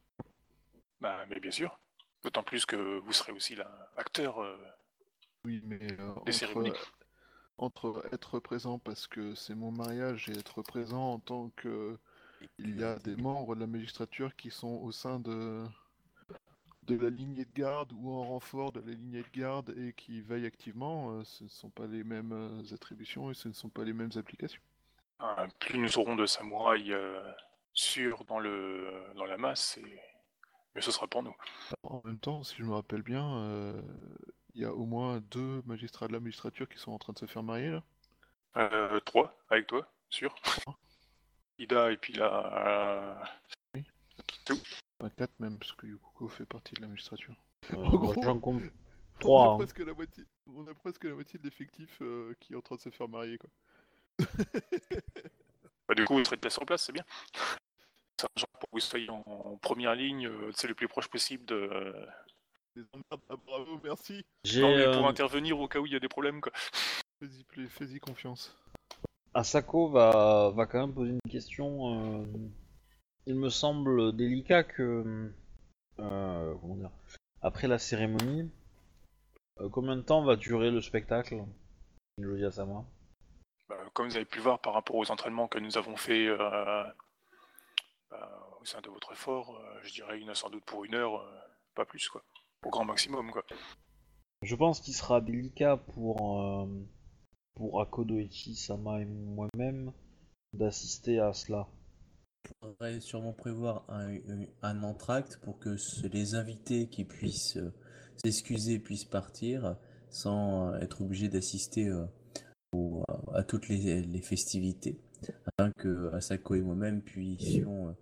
Bah, 1.05 1.27
mais 1.29 1.39
bien 1.39 1.51
sûr. 1.51 1.79
D'autant 2.23 2.43
plus 2.43 2.65
que 2.65 2.77
vous 2.77 3.13
serez 3.13 3.33
aussi 3.33 3.55
là, 3.55 3.71
acteur. 3.99 4.39
euh, 4.43 4.57
Oui, 5.45 5.61
mais 5.65 5.93
euh, 6.01 6.15
Des 6.25 6.33
cérémonies. 6.33 6.73
entre, 7.59 8.03
être 8.13 8.41
présent 8.41 8.79
parce 8.79 9.07
que 9.07 9.35
c'est 9.35 9.55
mon 9.55 9.71
mariage 9.71 10.31
et 10.31 10.39
être 10.39 10.63
présent 10.63 11.13
en 11.13 11.19
tant 11.19 11.51
que 11.57 11.99
il 12.59 12.79
y 12.81 12.83
a 12.85 12.97
des 13.01 13.17
membres 13.17 13.55
de 13.55 13.61
la 13.61 13.67
magistrature 13.67 14.35
qui 14.35 14.51
sont 14.51 14.81
au 14.83 14.93
sein 14.93 15.21
de 15.21 15.65
de 16.85 16.97
la 16.97 17.11
lignée 17.11 17.45
de 17.45 17.53
garde 17.53 17.93
ou 17.93 18.11
en 18.11 18.25
renfort 18.25 18.73
de 18.73 18.81
la 18.81 18.93
lignée 18.93 19.23
de 19.23 19.39
garde 19.41 19.75
et 19.79 19.93
qui 19.95 20.23
veillent 20.23 20.47
activement, 20.47 21.11
euh, 21.13 21.25
ce 21.25 21.45
ne 21.45 21.49
sont 21.51 21.71
pas 21.71 21.87
les 21.87 22.05
mêmes 22.05 22.63
attributions 22.73 23.31
et 23.31 23.35
ce 23.35 23.49
ne 23.49 23.53
sont 23.55 23.71
pas 23.71 23.85
les 23.85 23.93
mêmes 23.93 24.13
applications. 24.17 24.63
euh, 25.21 25.47
plus 25.61 25.79
nous 25.79 25.99
aurons 25.99 26.17
de 26.17 26.27
samouraïs 26.27 26.91
euh, 26.93 27.33
sûrs 27.75 28.25
dans 28.25 28.39
le 28.39 28.91
dans 29.17 29.25
la 29.27 29.37
masse, 29.39 29.79
et 29.79 30.01
mieux 30.75 30.83
ce 30.83 30.91
sera 30.91 31.07
pour 31.07 31.23
nous. 31.23 31.35
En 31.83 32.01
même 32.05 32.19
temps, 32.19 32.43
si 32.45 32.57
je 32.57 32.65
me 32.65 32.73
rappelle 32.75 33.03
bien, 33.03 33.37
euh, 33.39 33.81
il 34.55 34.63
y 34.63 34.65
a 34.65 34.73
au 34.73 34.85
moins 34.87 35.21
deux 35.31 35.63
magistrats 35.67 36.09
de 36.09 36.13
la 36.13 36.21
magistrature 36.21 36.69
qui 36.69 36.79
sont 36.79 36.93
en 36.93 36.99
train 36.99 37.13
de 37.13 37.19
se 37.19 37.27
faire 37.27 37.43
marier 37.43 37.71
là. 37.71 37.83
Euh, 38.57 39.01
trois, 39.01 39.37
avec 39.51 39.67
toi, 39.67 39.87
sûr. 40.11 40.35
Ida 41.59 41.91
et 41.93 41.97
puis 41.97 42.13
là. 42.15 43.23
Enfin, 45.01 45.11
quatre 45.17 45.39
même, 45.41 45.59
parce 45.59 45.73
que 45.73 45.87
Yukuko 45.87 46.29
fait 46.29 46.47
partie 46.47 46.75
de 46.75 46.83
la 46.83 46.89
magistrature. 46.89 47.35
Euh, 47.73 47.77
En 47.77 47.97
gros, 47.97 48.15
J'en 48.23 48.39
compte 48.39 48.63
On 48.63 48.67
a 48.67 49.19
trois. 49.21 49.53
hein. 49.53 49.57
presque 49.59 49.79
la 49.81 49.93
moitié, 49.95 50.25
on 50.47 50.67
a 50.67 50.75
presque 50.75 51.05
la 51.05 51.15
moitié 51.15 51.39
de 51.39 51.45
l'effectif 51.45 51.99
euh, 52.03 52.35
qui 52.41 52.53
est 52.53 52.57
en 52.57 52.61
train 52.61 52.77
de 52.77 52.81
se 52.81 52.91
faire 52.91 53.09
marier 53.09 53.39
quoi. 53.39 53.51
Bah, 55.89 55.95
du 55.95 56.05
coup, 56.05 56.15
vous 56.15 56.25
serez 56.25 56.37
de 56.37 56.41
place 56.41 56.59
en 56.59 56.65
place, 56.65 56.85
c'est 56.85 56.93
bien. 56.93 57.05
Pour 58.17 58.61
que 58.61 58.67
vous 58.73 58.81
soyez 58.81 59.11
en, 59.11 59.23
en 59.27 59.57
première 59.57 59.95
ligne, 59.95 60.27
euh, 60.29 60.51
c'est 60.55 60.69
le 60.69 60.75
plus 60.75 60.89
proche 60.89 61.09
possible 61.09 61.45
de. 61.45 61.95
Emmerdes, 62.77 63.23
ah, 63.29 63.37
bravo, 63.47 63.81
merci. 63.85 64.25
J'ai 64.45 64.61
Non, 64.63 64.77
mais 64.77 64.85
pour 64.97 65.07
euh, 65.07 65.11
intervenir 65.11 65.59
au 65.61 65.69
cas 65.69 65.79
où 65.79 65.87
il 65.87 65.93
y 65.93 65.97
a 65.97 66.01
des 66.01 66.09
problèmes, 66.09 66.41
quoi. 66.41 66.53
Fais-y 67.69 68.01
confiance. 68.01 68.57
Asako 69.33 69.89
va, 69.91 70.51
va 70.55 70.67
quand 70.67 70.81
même 70.81 70.95
poser 70.95 71.13
une 71.13 71.31
question. 71.31 72.23
euh, 72.23 72.27
il 73.27 73.37
me 73.37 73.49
semble 73.49 74.15
délicat 74.17 74.65
que. 74.65 75.33
euh, 75.99 76.55
comment 76.61 76.77
dire 76.77 76.91
Après 77.43 77.69
la 77.69 77.79
cérémonie, 77.79 78.51
euh, 79.61 79.69
combien 79.71 79.97
de 79.97 80.03
temps 80.03 80.25
va 80.25 80.37
durer 80.37 80.71
le 80.71 80.81
spectacle 80.81 81.45
Je 82.19 82.29
dis 82.37 82.45
à 82.45 82.51
Sama. 82.51 82.85
Bah, 83.69 83.77
comme 83.93 84.09
vous 84.09 84.17
avez 84.17 84.25
pu 84.27 84.39
le 84.39 84.43
voir 84.45 84.59
par 84.61 84.75
rapport 84.75 84.97
aux 84.97 85.11
entraînements 85.11 85.49
que 85.49 85.59
nous 85.59 85.79
avons 85.79 85.97
fait 85.97 86.27
euh, 86.27 86.85
bah, 88.11 88.49
au 88.61 88.65
sein 88.65 88.81
de 88.81 88.89
votre 88.89 89.15
fort, 89.15 89.57
euh, 89.57 89.79
je 89.83 89.93
dirais 89.93 90.19
une 90.19 90.35
sans 90.35 90.51
doute 90.51 90.65
pour 90.65 90.85
une 90.85 90.95
heure, 90.95 91.21
euh, 91.21 91.39
pas 91.75 91.85
plus, 91.85 92.09
quoi. 92.09 92.23
Au 92.65 92.71
grand 92.71 92.85
maximum, 92.85 93.31
quoi. 93.31 93.45
Je 94.43 94.55
pense 94.57 94.81
qu'il 94.81 94.95
sera 94.95 95.21
délicat 95.21 95.77
pour, 95.77 96.41
euh, 96.41 96.67
pour 97.55 97.81
Akodoichi, 97.81 98.55
Sama 98.57 99.01
et 99.01 99.05
moi-même 99.07 99.93
d'assister 100.53 101.19
à 101.21 101.33
cela. 101.33 101.69
Il 102.45 102.51
faudrait 102.69 103.01
sûrement 103.01 103.33
prévoir 103.33 103.85
un, 103.89 104.19
un 104.63 104.83
entracte 104.83 105.39
pour 105.43 105.59
que 105.59 105.77
ce- 105.77 106.07
les 106.07 106.35
invités 106.35 106.89
qui 106.89 107.05
puissent 107.05 107.57
euh, 107.57 107.73
s'excuser 108.23 108.79
puissent 108.79 109.07
partir 109.07 109.77
sans 110.11 110.73
euh, 110.73 110.79
être 110.81 111.01
obligés 111.03 111.29
d'assister 111.29 111.89
euh, 111.89 112.07
à 113.33 113.45
toutes 113.45 113.69
les, 113.69 114.03
les 114.03 114.21
festivités, 114.23 115.01
afin 115.59 115.71
que 115.73 116.13
Asako 116.15 116.55
et 116.57 116.61
moi-même 116.61 117.03
puissions 117.03 117.89
euh, 117.89 117.93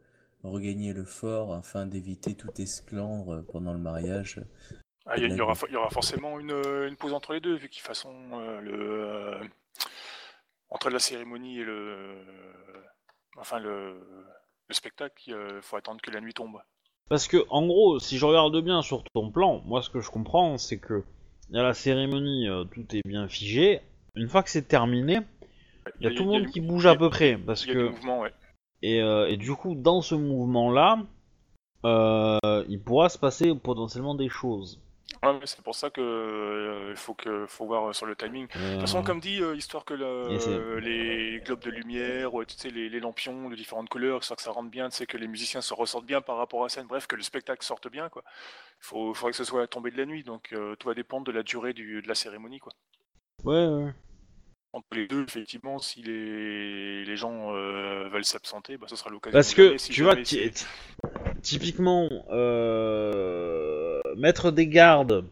regagner 0.43 0.93
le 0.93 1.05
fort 1.05 1.55
afin 1.55 1.87
d'éviter 1.87 2.35
tout 2.35 2.51
esclandre 2.59 3.45
pendant 3.53 3.73
le 3.73 3.79
mariage. 3.79 4.41
Ah, 5.07 5.17
il 5.17 5.35
y, 5.35 5.41
aura, 5.41 5.55
fo- 5.55 5.67
il 5.69 5.73
y 5.73 5.77
aura 5.77 5.91
forcément 5.91 6.39
une, 6.39 6.53
euh, 6.53 6.89
une 6.89 6.97
pause 6.97 7.13
entre 7.13 7.33
les 7.35 7.41
deux, 7.41 7.55
vu 7.57 7.69
qu'ils 7.69 7.83
façon 7.83 8.15
euh, 8.35 8.61
le 8.61 9.05
euh, 9.05 9.45
entre 10.71 10.91
la 10.91 10.99
cérémonie 10.99 11.59
et 11.59 11.65
le 11.65 12.17
enfin 13.37 13.59
le, 13.59 14.01
le 14.69 14.75
spectacle, 14.75 15.15
il 15.27 15.37
faut 15.63 15.77
attendre 15.77 16.01
que 16.01 16.11
la 16.11 16.21
nuit 16.21 16.35
tombe. 16.35 16.59
Parce 17.09 17.27
que, 17.27 17.45
en 17.51 17.67
gros, 17.67 17.99
si 17.99 18.17
je 18.17 18.25
regarde 18.25 18.57
bien 18.63 18.81
sur 18.81 19.03
ton 19.13 19.31
plan, 19.31 19.61
moi 19.67 19.83
ce 19.83 19.91
que 19.91 20.01
je 20.01 20.11
comprends, 20.11 20.57
c'est 20.57 20.79
que 20.79 21.03
a 21.53 21.63
la 21.63 21.75
cérémonie, 21.75 22.49
euh, 22.49 22.65
tout 22.65 22.87
est 22.97 23.03
bien 23.07 23.29
figé. 23.29 23.83
Une 24.15 24.29
fois 24.29 24.43
que 24.43 24.51
c'est 24.51 24.69
terminé, 24.69 25.19
il 26.01 26.05
y 26.05 26.07
a 26.07 26.11
tout 26.11 26.25
le 26.25 26.31
monde 26.31 26.47
qui 26.47 26.61
bouge 26.61 26.87
à 26.87 26.95
peu 26.97 27.11
près. 27.11 27.37
Parce 27.39 27.67
que, 27.67 27.91
ouais. 28.21 28.33
et, 28.83 29.01
euh, 29.03 29.29
et 29.29 29.37
du 29.37 29.55
coup, 29.55 29.75
dans 29.75 30.03
ce 30.03 30.15
mouvement-là, 30.15 30.99
euh, 31.85 32.39
il 32.69 32.81
pourra 32.81 33.09
se 33.09 33.19
passer 33.19 33.55
potentiellement 33.55 34.15
des 34.15 34.29
choses. 34.29 34.81
Ouais, 35.23 35.33
mais 35.39 35.47
c'est 35.47 35.63
pour 35.63 35.75
ça 35.75 35.91
que 35.91 36.01
euh, 36.01 36.95
faut 36.97 37.15
que 37.15 37.47
faut 37.47 37.67
voir 37.67 37.95
sur 37.95 38.07
le 38.07 38.17
timing. 38.17 38.47
De 38.47 38.53
toute 38.53 38.81
façon, 38.81 39.03
comme 39.03 39.21
dit, 39.21 39.41
euh, 39.43 39.55
histoire 39.55 39.85
que 39.85 39.95
le- 39.95 40.05
euh, 40.05 40.81
les 40.81 41.41
globes 41.41 41.61
de 41.63 41.71
lumière, 41.71 42.33
ouais, 42.35 42.47
tu 42.47 42.57
sais, 42.57 42.71
les, 42.71 42.89
les 42.89 42.99
lampions 43.01 43.49
de 43.51 43.55
différentes 43.55 43.89
couleurs, 43.89 44.21
histoire 44.21 44.37
que 44.37 44.43
ça 44.43 44.51
rentre 44.53 44.71
bien, 44.71 44.89
tu 44.89 44.97
sais, 44.97 45.07
que 45.07 45.17
les 45.19 45.29
musiciens 45.29 45.61
se 45.61 45.75
ressortent 45.75 46.07
bien 46.07 46.23
par 46.23 46.39
rapport 46.39 46.61
à 46.61 46.65
la 46.65 46.69
scène, 46.71 46.87
bref, 46.87 47.07
que 47.07 47.17
le 47.17 47.23
spectacle 47.23 47.65
sorte 47.65 47.89
bien, 47.91 48.09
quoi. 48.09 48.23
Il 48.81 48.85
faut, 48.87 49.15
faudrait 49.15 49.33
que 49.33 49.37
ce 49.39 49.45
soit 49.45 49.61
à 49.61 49.63
la 49.63 49.69
tombée 49.69 49.91
de 49.93 49.99
la 49.99 50.07
nuit, 50.07 50.25
donc 50.25 50.53
euh, 50.53 50.77
tout 50.77 50.89
va 50.89 50.95
dépendre 50.95 51.27
de 51.27 51.33
la 51.33 51.43
durée 51.43 51.73
du, 51.75 52.03
de 52.03 52.09
la 52.09 52.15
cérémonie, 52.15 52.59
quoi. 52.61 52.73
Ouais, 53.45 53.67
ouais. 53.69 53.95
Entre 54.75 54.87
les 54.95 55.07
deux, 55.07 55.23
effectivement, 55.25 55.79
si 55.79 56.03
les, 56.03 57.05
les 57.05 57.17
gens 57.17 57.55
euh, 57.55 58.09
veulent 58.09 58.25
s'absenter, 58.25 58.79
bah, 58.79 58.87
ce 58.89 58.97
sera 58.97 59.11
l'occasion. 59.11 59.37
Parce 59.37 59.53
que. 59.53 59.77
Si 59.77 59.93
tu 59.93 60.03
vois, 60.03 60.17
typiquement, 61.43 62.09
euh, 62.31 64.01
mettre 64.17 64.51
des 64.51 64.67
gardes 64.67 65.27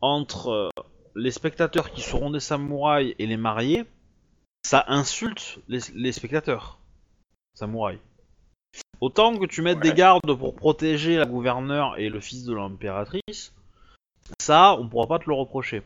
entre 0.00 0.48
euh, 0.50 0.68
les 1.16 1.30
spectateurs 1.32 1.90
qui 1.90 2.02
seront 2.02 2.30
des 2.30 2.40
samouraïs 2.40 3.14
et 3.18 3.26
les 3.26 3.36
mariés, 3.36 3.84
ça 4.64 4.84
insulte 4.86 5.58
les, 5.68 5.80
les 5.94 6.12
spectateurs 6.12 6.78
samouraïs. 7.54 7.98
Autant 9.00 9.36
que 9.36 9.46
tu 9.46 9.62
mettes 9.62 9.78
Ouais. 9.78 9.90
des 9.90 9.94
gardes 9.94 10.38
pour 10.38 10.54
protéger 10.54 11.16
la 11.16 11.26
gouverneure 11.26 11.98
et 11.98 12.08
le 12.08 12.20
fils 12.20 12.44
de 12.44 12.54
l'impératrice, 12.54 13.52
ça, 14.40 14.76
on 14.78 14.88
pourra 14.88 15.08
pas 15.08 15.18
te 15.18 15.28
le 15.28 15.34
reprocher. 15.34 15.82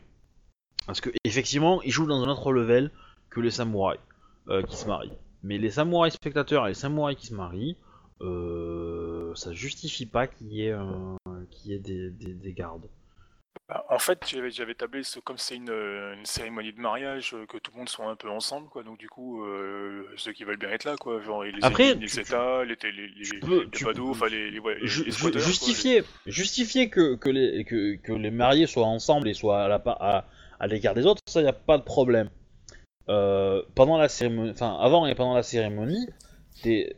Parce 0.86 1.00
que, 1.00 1.10
effectivement, 1.24 1.82
ils 1.82 1.90
jouent 1.90 2.06
dans 2.06 2.22
un 2.22 2.28
autre 2.28 2.52
level 2.52 2.90
que 3.30 3.40
les 3.40 3.50
samouraïs 3.50 4.00
euh, 4.48 4.62
qui 4.62 4.76
se 4.76 4.86
marient. 4.86 5.12
Mais 5.42 5.58
les 5.58 5.70
samouraïs 5.70 6.14
spectateurs 6.14 6.66
et 6.66 6.70
les 6.70 6.74
samouraïs 6.74 7.16
qui 7.18 7.26
se 7.26 7.34
marient, 7.34 7.76
euh, 8.40 9.34
ça 9.34 9.52
justifie 9.52 10.06
pas 10.06 10.26
qu'il 10.26 10.52
y 10.52 10.66
ait, 10.66 10.72
un- 10.72 11.16
qu'il 11.50 11.70
y 11.72 11.74
ait 11.74 11.78
des, 11.78 12.10
des- 12.10 12.34
des 12.34 12.52
gardes. 12.52 12.88
Bah, 13.68 13.84
en 13.90 13.98
fait, 13.98 14.24
j'avais, 14.28 14.50
j'avais 14.50 14.74
tablé, 14.74 15.02
ce- 15.02 15.18
comme 15.18 15.38
c'est 15.38 15.56
une, 15.56 15.70
une 15.70 16.24
cérémonie 16.24 16.72
de 16.72 16.80
mariage, 16.80 17.34
euh, 17.34 17.46
que 17.46 17.58
tout 17.58 17.72
le 17.72 17.78
monde 17.78 17.88
soit 17.88 18.06
un 18.08 18.14
peu 18.14 18.30
ensemble, 18.30 18.68
quoi. 18.68 18.84
Donc 18.84 18.98
du 18.98 19.08
coup, 19.08 19.44
euh, 19.44 20.04
ceux 20.16 20.32
qui 20.32 20.44
veulent 20.44 20.58
bien 20.58 20.70
être 20.70 20.84
là, 20.84 20.96
quoi. 20.96 21.20
Genre 21.20 21.42
les 21.42 21.52
Après, 21.62 21.94
les 21.94 22.06
tu- 22.06 22.20
États, 22.20 22.64
les, 22.64 22.76
les, 22.84 22.92
les, 23.08 23.22
tu 23.24 23.40
peux- 23.40 23.64
les 23.64 23.70
tu 23.70 23.84
badauds, 23.84 24.04
peux- 24.04 24.10
enfin 24.10 24.26
les, 24.28 24.50
les, 24.52 24.60
ouais, 24.60 24.78
les- 24.78 24.86
Ju- 24.86 25.04
les 25.04 25.10
ju- 25.10 25.18
squatteurs, 25.18 25.42
quoi, 25.42 25.48
justifier 25.50 26.04
justifier 26.26 26.90
que, 26.90 27.16
que, 27.16 27.28
les, 27.28 27.64
que, 27.64 27.96
que 27.96 28.12
les 28.12 28.30
mariés 28.30 28.66
soient 28.68 28.86
ensemble 28.86 29.28
et 29.28 29.34
soient 29.34 29.64
à, 29.64 29.68
la, 29.68 29.82
à, 29.86 30.24
à 30.60 30.66
l'écart 30.66 30.94
des 30.94 31.06
autres, 31.06 31.20
ça 31.26 31.42
y 31.42 31.46
a 31.46 31.52
pas 31.52 31.78
de 31.78 31.82
problème. 31.82 32.28
Euh, 33.08 33.62
pendant 33.74 33.98
la 33.98 34.08
cérémonie, 34.08 34.50
enfin 34.50 34.76
avant 34.80 35.06
et 35.06 35.14
pendant 35.14 35.34
la 35.34 35.42
cérémonie, 35.42 36.06
tes, 36.62 36.96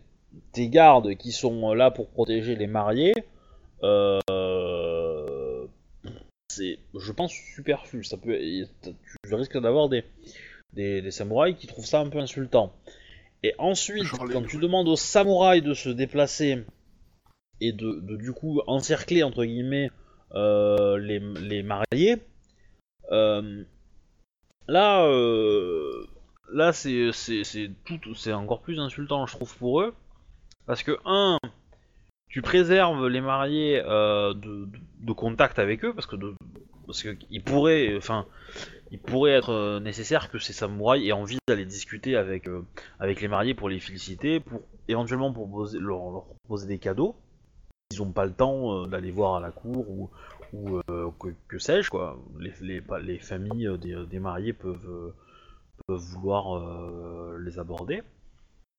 tes 0.52 0.68
gardes 0.68 1.14
qui 1.16 1.32
sont 1.32 1.74
là 1.74 1.90
pour 1.90 2.08
protéger 2.08 2.56
les 2.56 2.66
mariés, 2.66 3.14
euh, 3.82 5.66
c'est, 6.50 6.78
je 6.98 7.12
pense, 7.12 7.32
superflu. 7.54 8.04
Ça 8.04 8.16
peut, 8.16 8.38
tu 9.26 9.34
risques 9.34 9.60
d'avoir 9.60 9.88
des, 9.88 10.04
des, 10.72 11.02
des 11.02 11.10
samouraïs 11.10 11.56
qui 11.56 11.66
trouvent 11.66 11.86
ça 11.86 12.00
un 12.00 12.08
peu 12.08 12.18
insultant. 12.18 12.72
Et 13.42 13.54
ensuite, 13.58 14.04
Genre 14.04 14.26
les- 14.26 14.32
quand 14.32 14.42
tu 14.46 14.58
demandes 14.58 14.88
aux 14.88 14.96
samouraïs 14.96 15.62
de 15.62 15.74
se 15.74 15.90
déplacer 15.90 16.64
et 17.60 17.72
de, 17.72 18.00
de, 18.00 18.16
du 18.16 18.32
coup 18.32 18.60
encercler 18.66 19.22
entre 19.22 19.44
guillemets 19.44 19.90
euh, 20.34 20.98
les, 20.98 21.18
les 21.20 21.62
mariés, 21.62 22.16
là, 23.10 25.04
euh, 25.04 26.06
là 26.52 26.72
c'est 26.72 27.10
c'est 27.12 27.42
c'est 27.44 28.32
encore 28.32 28.60
plus 28.60 28.78
insultant 28.78 29.26
je 29.26 29.34
trouve 29.34 29.56
pour 29.56 29.80
eux, 29.80 29.94
parce 30.66 30.82
que 30.82 30.98
un, 31.04 31.38
tu 32.28 32.42
préserves 32.42 33.06
les 33.08 33.20
mariés 33.20 33.82
euh, 33.84 34.34
de, 34.34 35.12
contact 35.12 35.58
avec 35.58 35.84
eux, 35.84 35.94
parce 35.94 36.06
que 36.06 36.16
ils 37.30 37.42
pourraient, 37.42 37.96
enfin, 37.96 38.26
il 38.90 38.98
pourrait 38.98 39.32
être 39.32 39.50
euh, 39.50 39.80
nécessaire 39.80 40.30
que 40.30 40.38
ces 40.38 40.52
samouraïs 40.52 41.08
aient 41.08 41.12
envie 41.12 41.38
d'aller 41.46 41.64
discuter 41.64 42.16
avec 42.16 42.48
euh, 42.48 42.64
les 43.00 43.28
mariés 43.28 43.54
pour 43.54 43.68
les 43.68 43.80
féliciter, 43.80 44.40
pour 44.40 44.62
éventuellement 44.88 45.32
pour 45.32 45.50
poser, 45.50 45.78
leur, 45.78 46.24
proposer 46.44 46.66
des 46.66 46.78
cadeaux. 46.78 47.16
Ils 47.90 48.02
ont 48.02 48.12
pas 48.12 48.26
le 48.26 48.32
temps 48.32 48.84
euh, 48.84 48.86
d'aller 48.86 49.10
voir 49.10 49.36
à 49.36 49.40
la 49.40 49.50
cour 49.50 49.88
ou, 49.90 50.10
ou 50.52 50.78
euh, 50.90 51.10
que, 51.18 51.28
que 51.48 51.58
sais-je 51.58 51.90
quoi. 51.90 52.18
Les, 52.38 52.52
les, 52.60 52.82
les 53.02 53.18
familles 53.18 53.68
euh, 53.68 54.06
des, 54.06 54.18
mariés 54.18 54.52
peuvent, 54.52 55.14
euh, 55.88 55.94
vouloir 55.94 57.38
les 57.38 57.58
aborder. 57.58 58.02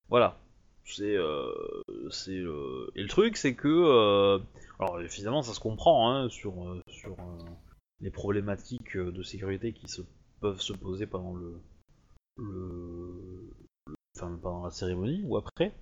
Voilà. 0.10 0.38
C'est 0.86 1.14
et 1.14 1.18
le 3.04 3.08
truc 3.08 3.38
c'est 3.38 3.54
que 3.54 4.42
alors 4.80 5.00
évidemment 5.02 5.44
ça 5.44 5.54
se 5.54 5.60
comprend 5.60 6.10
hein, 6.10 6.30
sur 6.30 6.56
les 8.00 8.10
problématiques 8.10 8.98
de 8.98 9.22
sécurité 9.22 9.72
qui 9.72 9.88
se 9.88 10.02
peuvent 10.42 10.62
se 10.62 10.74
poser 10.74 11.06
pendant 11.06 11.36
le 11.36 11.62
pendant 14.42 14.64
la 14.64 14.72
cérémonie 14.72 15.22
ou 15.26 15.38
après. 15.38 15.74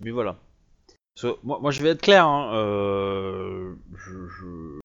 Mais 0.00 0.10
voilà. 0.10 0.38
Que 1.20 1.28
moi, 1.42 1.58
moi, 1.60 1.70
je 1.70 1.82
vais 1.82 1.90
être 1.90 2.02
clair, 2.02 2.26
hein, 2.26 2.54
euh, 2.54 3.74
je, 3.94 4.26
je- 4.28 4.80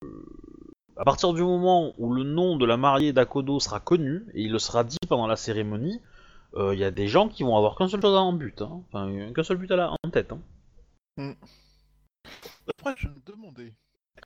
à 0.98 1.04
partir 1.04 1.34
du 1.34 1.42
moment 1.42 1.94
où 1.98 2.14
le 2.14 2.24
nom 2.24 2.56
de 2.58 2.66
la 2.66 2.78
mariée 2.78 3.12
d'Akodo 3.14 3.60
sera 3.60 3.80
connu, 3.80 4.24
et 4.34 4.44
il 4.44 4.52
le 4.52 4.60
sera 4.60 4.84
dit 4.84 4.98
pendant 5.10 5.28
la 5.28 5.36
cérémonie, 5.36 6.00
il 6.58 6.78
y 6.78 6.84
a 6.84 6.92
des 6.92 7.08
gens 7.08 7.28
qui 7.30 7.44
vont 7.44 7.56
avoir 7.58 7.76
qu'un 7.78 7.88
seul 7.88 8.02
chose 8.02 8.16
en 8.16 8.34
but, 8.34 8.62
hein. 8.62 8.84
enfin 8.90 9.32
qu'un 9.34 9.44
seul 9.44 9.58
but 9.58 9.72
à 9.72 9.76
la, 9.78 9.92
en 10.04 10.10
tête. 10.10 10.32
Hein. 11.18 11.34
Après, 12.68 12.94
je 12.98 13.08
me 13.08 13.20
demandais. 13.26 13.74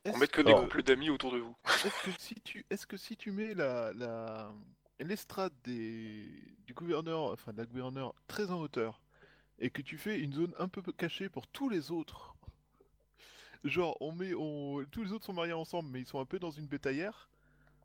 On 0.06 0.18
met 0.18 0.28
que 0.28 0.42
des 0.42 0.54
couples 0.54 0.84
d'amis 0.84 1.10
autour 1.10 1.32
de 1.32 1.40
vous. 1.40 1.56
est-ce 1.86 2.04
que 2.04 2.12
si 2.20 2.36
tu, 2.44 2.66
est-ce 2.70 2.86
que 2.88 2.98
si 2.98 3.16
tu 3.16 3.32
mets 3.32 3.54
la, 3.54 3.94
la, 3.94 4.52
l'estrade 5.00 5.54
des, 5.64 6.26
du 6.66 6.74
gouverneur, 6.74 7.32
enfin 7.32 7.54
de 7.54 7.58
la 7.58 7.66
gouverneure 7.66 8.14
très 8.28 8.52
en 8.52 8.60
hauteur, 8.60 9.02
et 9.60 9.70
que 9.70 9.82
tu 9.82 9.98
fais 9.98 10.20
une 10.20 10.34
zone 10.34 10.54
un 10.60 10.68
peu 10.68 10.82
cachée 10.92 11.30
pour 11.30 11.48
tous 11.48 11.70
les 11.70 11.92
autres, 11.92 12.36
genre 13.64 13.98
on 14.02 14.12
met, 14.12 14.34
on, 14.34 14.86
tous 14.92 15.04
les 15.04 15.12
autres 15.12 15.26
sont 15.26 15.34
mariés 15.34 15.54
ensemble, 15.54 15.90
mais 15.92 16.02
ils 16.02 16.06
sont 16.06 16.20
un 16.20 16.26
peu 16.26 16.40
dans 16.40 16.52
une 16.52 16.68
bétaillère, 16.68 17.30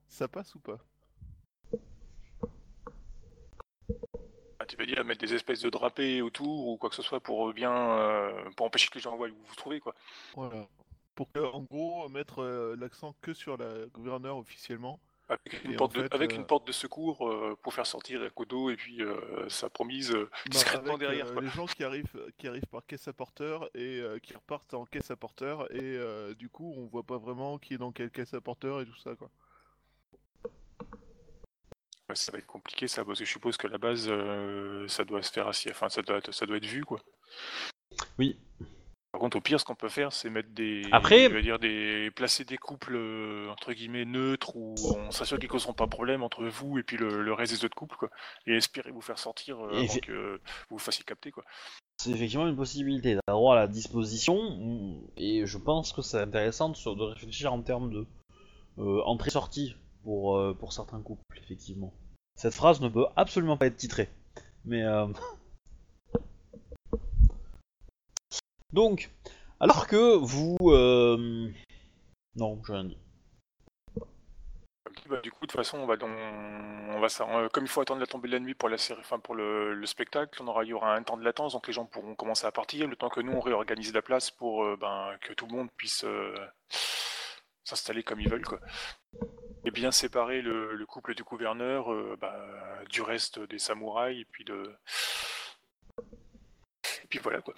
ça 0.09 0.29
passe 0.29 0.55
ou 0.55 0.61
pas? 0.61 0.79
Ah, 4.59 4.67
tu 4.67 4.77
veux 4.77 4.87
dire 4.87 5.05
mettre 5.05 5.21
des 5.21 5.33
espèces 5.33 5.63
de 5.63 5.71
drapés 5.71 6.21
autour 6.21 6.69
ou 6.69 6.77
quoi 6.77 6.91
que 6.91 6.97
ce 6.97 7.03
soit 7.03 7.21
pour 7.21 7.49
euh, 7.49 7.53
bien 7.53 7.73
euh, 7.73 8.51
pour 8.57 8.67
empêcher 8.67 8.89
que 8.89 8.97
les 8.97 9.01
gens 9.01 9.17
voient 9.17 9.29
où 9.29 9.35
vous 9.35 9.45
vous 9.47 9.55
trouvez 9.55 9.81
quoi. 9.81 9.95
Voilà. 10.35 10.69
Pour 11.15 11.33
que, 11.33 11.39
en 11.39 11.63
gros, 11.63 12.09
mettre 12.09 12.41
euh, 12.41 12.77
l'accent 12.79 13.15
que 13.21 13.33
sur 13.33 13.57
la 13.57 13.87
gouverneure 13.87 14.37
officiellement. 14.37 15.01
Avec 15.31 15.65
une, 15.65 15.77
porte, 15.77 15.97
en 15.97 16.01
de, 16.03 16.09
avec 16.11 16.33
euh, 16.33 16.37
une 16.37 16.47
porte 16.47 16.67
de 16.67 16.73
secours 16.73 17.29
euh, 17.29 17.57
pour 17.63 17.73
faire 17.73 17.87
sortir 17.87 18.21
Kodo 18.35 18.69
et 18.69 18.77
puis 18.77 19.01
euh, 19.01 19.49
sa 19.49 19.71
promise 19.71 20.11
euh, 20.11 20.25
Bah, 20.31 20.39
discrètement 20.51 20.95
avec, 20.97 21.01
derrière. 21.09 21.27
euh, 21.29 21.33
quoi. 21.35 21.43
les 21.43 21.49
gens 21.49 21.67
qui 21.67 21.85
arrivent, 21.85 22.27
qui 22.37 22.49
arrivent 22.49 22.67
par 22.67 22.85
caisse 22.85 23.07
à 23.07 23.13
porteur 23.13 23.71
et 23.75 24.01
euh, 24.01 24.19
qui 24.19 24.35
repartent 24.35 24.75
en 24.75 24.85
caisse 24.87 25.11
à 25.13 25.17
porteur 25.17 25.73
et 25.73 25.79
euh, 25.83 26.35
du 26.35 26.49
coup 26.49 26.75
on 26.77 26.87
voit 26.87 27.05
pas 27.05 27.17
vraiment 27.19 27.59
qui 27.59 27.75
est 27.75 27.79
dans 27.79 27.93
quelle 27.93 28.11
caisse 28.11 28.35
à 28.35 28.41
porteur 28.41 28.81
et 28.81 28.87
tout 28.87 28.97
ça 28.99 29.15
quoi. 29.15 29.31
Ça 32.15 32.33
va 32.33 32.39
être 32.39 32.47
compliqué 32.47 32.89
ça 32.89 33.05
parce 33.05 33.21
que 33.21 33.25
je 33.25 33.31
suppose 33.31 33.57
que 33.57 33.69
à 33.69 33.71
la 33.71 33.79
base 33.79 34.09
euh, 34.09 34.89
ça 34.89 35.05
doit 35.05 35.23
se 35.23 35.31
faire 35.31 35.47
assis, 35.47 35.71
enfin 35.71 35.89
ça 35.89 36.03
doit 36.03 36.17
être, 36.19 36.33
ça 36.33 36.45
doit 36.45 36.57
être 36.57 36.67
vu 36.67 36.85
quoi. 36.85 37.01
Oui. 38.19 38.37
Par 39.13 39.21
contre 39.21 39.37
au 39.37 39.41
pire 39.41 39.59
ce 39.59 39.65
qu'on 39.65 39.75
peut 39.75 39.89
faire 39.89 40.13
c'est 40.13 40.31
mettre 40.31 40.51
des 40.51 40.83
Après- 40.93 41.29
je 41.29 41.35
veux 41.35 41.43
dire 41.43 41.59
des 41.59 42.11
placer 42.15 42.45
des 42.45 42.57
couples 42.59 42.95
euh, 42.95 43.49
entre 43.51 43.73
guillemets 43.73 44.05
neutres 44.05 44.55
où 44.57 44.75
on 44.97 45.11
s'assure 45.11 45.39
qu'ils 45.39 45.49
causeront 45.49 45.73
pas 45.73 45.87
de 45.87 45.91
problème 45.91 46.23
entre 46.23 46.45
vous 46.45 46.79
et 46.79 46.83
puis 46.83 46.97
le, 46.97 47.23
le 47.23 47.33
reste 47.33 47.53
des 47.53 47.65
autres 47.65 47.75
couples 47.75 47.97
quoi 47.97 48.11
et 48.47 48.55
espérer 48.55 48.91
vous 48.93 49.01
faire 49.01 49.19
sortir 49.19 49.59
euh, 49.65 49.73
Et 49.73 49.85
avant 49.85 49.99
que 49.99 50.41
vous 50.69 50.77
vous 50.77 50.79
fassiez 50.79 51.05
capter 51.05 51.31
quoi. 51.33 51.45
C'est 52.03 52.13
effectivement 52.13 52.49
une 52.49 52.57
possibilité. 52.57 53.19
T'as 53.27 53.35
droit 53.35 53.55
à 53.55 53.59
la 53.59 53.67
disposition, 53.69 55.03
et 55.19 55.45
je 55.45 55.59
pense 55.59 55.93
que 55.93 56.01
c'est 56.01 56.19
intéressant 56.19 56.71
de, 56.71 56.95
de 56.95 57.03
réfléchir 57.03 57.53
en 57.53 57.61
termes 57.61 57.93
de 57.93 58.07
euh, 58.79 59.03
entrée-sortie 59.05 59.77
pour, 60.03 60.39
euh, 60.39 60.55
pour 60.55 60.73
certains 60.73 61.03
couples, 61.03 61.21
effectivement. 61.37 61.93
Cette 62.37 62.55
phrase 62.55 62.81
ne 62.81 62.89
peut 62.89 63.05
absolument 63.17 63.59
pas 63.59 63.67
être 63.67 63.77
titrée. 63.77 64.09
Mais 64.65 64.83
euh... 64.85 65.09
Donc, 68.73 69.11
alors 69.59 69.87
que 69.87 70.17
vous... 70.17 70.57
euh, 70.63 71.49
Non, 72.37 72.61
j'ai 72.67 72.73
rien 72.73 72.85
dit. 72.85 72.99
bah, 75.09 75.21
du 75.21 75.31
coup, 75.31 75.47
de 75.47 75.51
toute 75.51 75.53
façon, 75.53 75.79
on 75.79 75.87
va, 75.87 75.97
va 75.97 77.09
ça... 77.09 77.25
euh, 77.29 77.49
comme 77.49 77.65
il 77.65 77.69
faut 77.69 77.81
attendre 77.81 78.01
la 78.01 78.07
tombée 78.07 78.29
de 78.29 78.35
la 78.35 78.41
nuit 78.41 78.55
pour 78.55 78.69
la 78.69 78.79
série, 78.79 79.03
pour 79.23 79.35
le, 79.35 79.75
le 79.75 79.87
spectacle, 79.87 80.41
on 80.43 80.47
aura, 80.49 80.65
il 80.65 80.69
y 80.69 80.73
aura 80.73 80.95
un 80.95 81.03
temps 81.03 81.17
de 81.17 81.25
latence, 81.25 81.53
donc 81.53 81.67
les 81.67 81.73
gens 81.73 81.85
pourront 81.87 82.15
commencer 82.15 82.47
à 82.47 82.53
partir, 82.53 82.87
le 82.89 82.97
temps 82.97 83.09
que 83.09 83.21
nous 83.21 83.33
on 83.33 83.41
réorganise 83.41 83.93
la 83.93 84.03
place 84.03 84.31
pour 84.31 84.65
euh, 84.65 84.77
ben, 84.81 85.17
que 85.21 85.33
tout 85.33 85.47
le 85.47 85.57
monde 85.57 85.69
puisse 85.77 86.05
s'installer 87.65 88.03
comme 88.03 88.21
ils 88.21 88.29
veulent, 88.29 88.45
quoi. 88.47 88.61
Et 89.65 89.71
bien 89.71 89.91
séparer 89.91 90.41
le, 90.43 90.75
le 90.75 90.87
couple 90.87 91.15
du 91.15 91.23
gouverneur 91.23 91.89
bah, 92.19 92.35
du 92.89 93.03
reste 93.03 93.39
des 93.41 93.59
samouraïs 93.59 94.23
et 94.23 94.25
puis 94.25 94.45
de, 94.45 94.75
et 97.03 97.07
puis 97.09 97.19
voilà 97.19 97.41
quoi. 97.43 97.55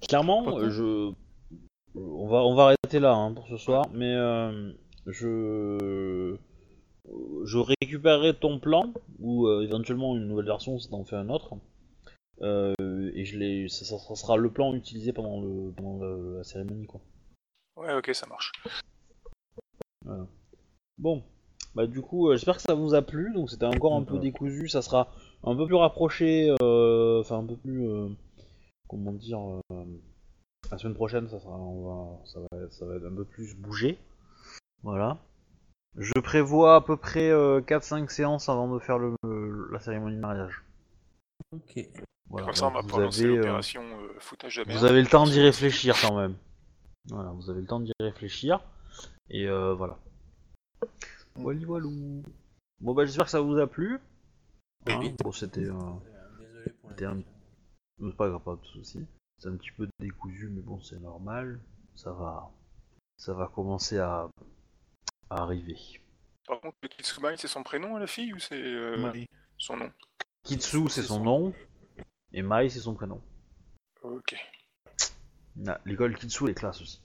Clairement, 0.00 0.58
euh, 0.58 0.70
je. 0.70 1.12
On 1.94 2.28
va, 2.28 2.44
on 2.44 2.54
va 2.54 2.64
arrêter 2.64 3.00
là 3.00 3.14
hein, 3.14 3.32
pour 3.32 3.48
ce 3.48 3.56
soir, 3.56 3.86
mais 3.92 4.12
euh, 4.14 4.72
je. 5.06 6.36
Je 7.44 7.58
récupérerai 7.58 8.34
ton 8.34 8.58
plan, 8.58 8.92
ou 9.20 9.46
euh, 9.46 9.62
éventuellement 9.62 10.16
une 10.16 10.26
nouvelle 10.26 10.46
version 10.46 10.78
si 10.78 10.90
t'en 10.90 11.04
fais 11.04 11.14
un 11.16 11.28
autre. 11.28 11.54
Euh, 12.42 12.74
et 13.14 13.24
je 13.24 13.68
ça, 13.68 13.96
sera 14.16 14.36
le 14.36 14.50
plan 14.50 14.74
utilisé 14.74 15.12
pendant, 15.12 15.40
le, 15.40 15.72
pendant 15.72 15.98
le- 15.98 16.38
la 16.38 16.44
cérémonie, 16.44 16.86
quoi. 16.86 17.00
Ouais, 17.76 17.94
ok, 17.94 18.10
ça 18.12 18.26
marche. 18.26 18.52
Bon, 20.98 21.22
bah 21.74 21.86
du 21.86 22.02
coup, 22.02 22.32
j'espère 22.32 22.56
que 22.56 22.62
ça 22.62 22.74
vous 22.74 22.94
a 22.94 23.02
plu. 23.02 23.32
Donc 23.32 23.50
c'était 23.50 23.66
encore 23.66 23.94
un 23.94 24.02
peu 24.02 24.18
décousu. 24.18 24.68
Ça 24.68 24.82
sera 24.82 25.12
un 25.44 25.54
peu 25.54 25.66
plus 25.66 25.76
rapproché, 25.76 26.50
enfin 26.60 27.38
un 27.38 27.46
peu 27.46 27.56
plus, 27.56 27.86
comment 28.88 29.12
dire, 29.12 29.40
euh, 29.70 29.84
la 30.70 30.78
semaine 30.78 30.94
prochaine, 30.94 31.28
ça 31.28 31.38
sera, 31.40 31.56
on 31.56 31.84
va, 31.84 32.26
ça 32.26 32.40
va, 32.40 32.70
ça 32.70 32.86
va 32.86 32.96
être 32.96 33.06
un 33.06 33.14
peu 33.14 33.24
plus 33.24 33.54
bougé. 33.56 33.98
Voilà. 34.82 35.18
Je 35.96 36.12
prévois 36.20 36.76
à 36.76 36.80
peu 36.80 36.96
près 36.96 37.30
4-5 37.30 38.08
séances 38.10 38.48
avant 38.48 38.72
de 38.72 38.78
faire 38.78 38.98
le, 38.98 39.16
la 39.72 39.80
cérémonie 39.80 40.16
de 40.16 40.20
mariage. 40.20 40.62
Ok. 41.52 41.88
Voilà. 42.28 42.46
Comme 42.46 42.54
ça, 42.54 42.66
on 42.66 42.70
va 42.70 42.80
vous 42.80 43.00
avez, 43.00 43.24
euh, 43.24 43.36
l'opération 43.36 43.82
euh, 43.82 44.14
foutage 44.18 44.60
vous 44.66 44.84
avez 44.84 45.00
le 45.00 45.06
temps 45.06 45.24
d'y 45.24 45.40
réfléchir 45.40 45.96
quand 46.00 46.16
même. 46.16 46.34
Voilà, 47.08 47.30
vous 47.30 47.50
avez 47.50 47.60
le 47.60 47.66
temps 47.66 47.80
d'y 47.80 47.92
réfléchir. 48.00 48.60
Et 49.30 49.46
euh, 49.46 49.74
voilà. 49.74 49.98
Wally 51.36 51.64
walou. 51.64 52.22
Bon 52.80 52.94
bah 52.94 53.04
j'espère 53.04 53.26
que 53.26 53.30
ça 53.30 53.40
vous 53.40 53.58
a 53.58 53.66
plu. 53.66 54.00
Hein, 54.86 54.98
Oui. 54.98 55.14
bon 55.22 55.32
c'était... 55.32 55.64
Euh... 55.64 55.72
Désolé 56.40 56.72
pour 56.80 56.90
la 56.90 56.96
pas 58.16 58.28
grave, 58.28 58.42
pas 58.42 58.56
de 58.56 58.64
soucis. 58.66 59.06
C'est 59.38 59.48
un 59.48 59.56
petit 59.56 59.70
peu 59.72 59.88
décousu 59.98 60.48
mais 60.50 60.62
bon 60.62 60.80
c'est 60.80 60.98
normal. 61.00 61.60
Ça 61.94 62.12
va... 62.12 62.50
Ça 63.18 63.32
va 63.32 63.46
commencer 63.48 63.98
à, 63.98 64.28
à 65.30 65.42
arriver. 65.42 65.78
Par 66.46 66.60
contre, 66.60 66.76
le 66.82 66.88
Kitsumai, 66.88 67.34
c'est 67.38 67.48
son 67.48 67.62
prénom 67.62 67.96
à 67.96 68.00
la 68.00 68.06
fille 68.06 68.34
ou 68.34 68.38
c'est 68.38 68.60
euh, 68.62 68.98
Marie. 68.98 69.26
son 69.56 69.78
nom? 69.78 69.90
Kitsu 70.42 70.88
c'est 70.90 71.02
son 71.02 71.20
nom. 71.24 71.54
Et 72.32 72.42
Mai 72.42 72.68
c'est 72.68 72.80
son 72.80 72.94
prénom. 72.94 73.20
Ok. 74.02 74.36
Ah, 75.66 75.80
L'école 75.86 76.14
Kitsu 76.14 76.44
elle 76.44 76.50
est 76.50 76.54
classe 76.54 76.82
aussi. 76.82 77.00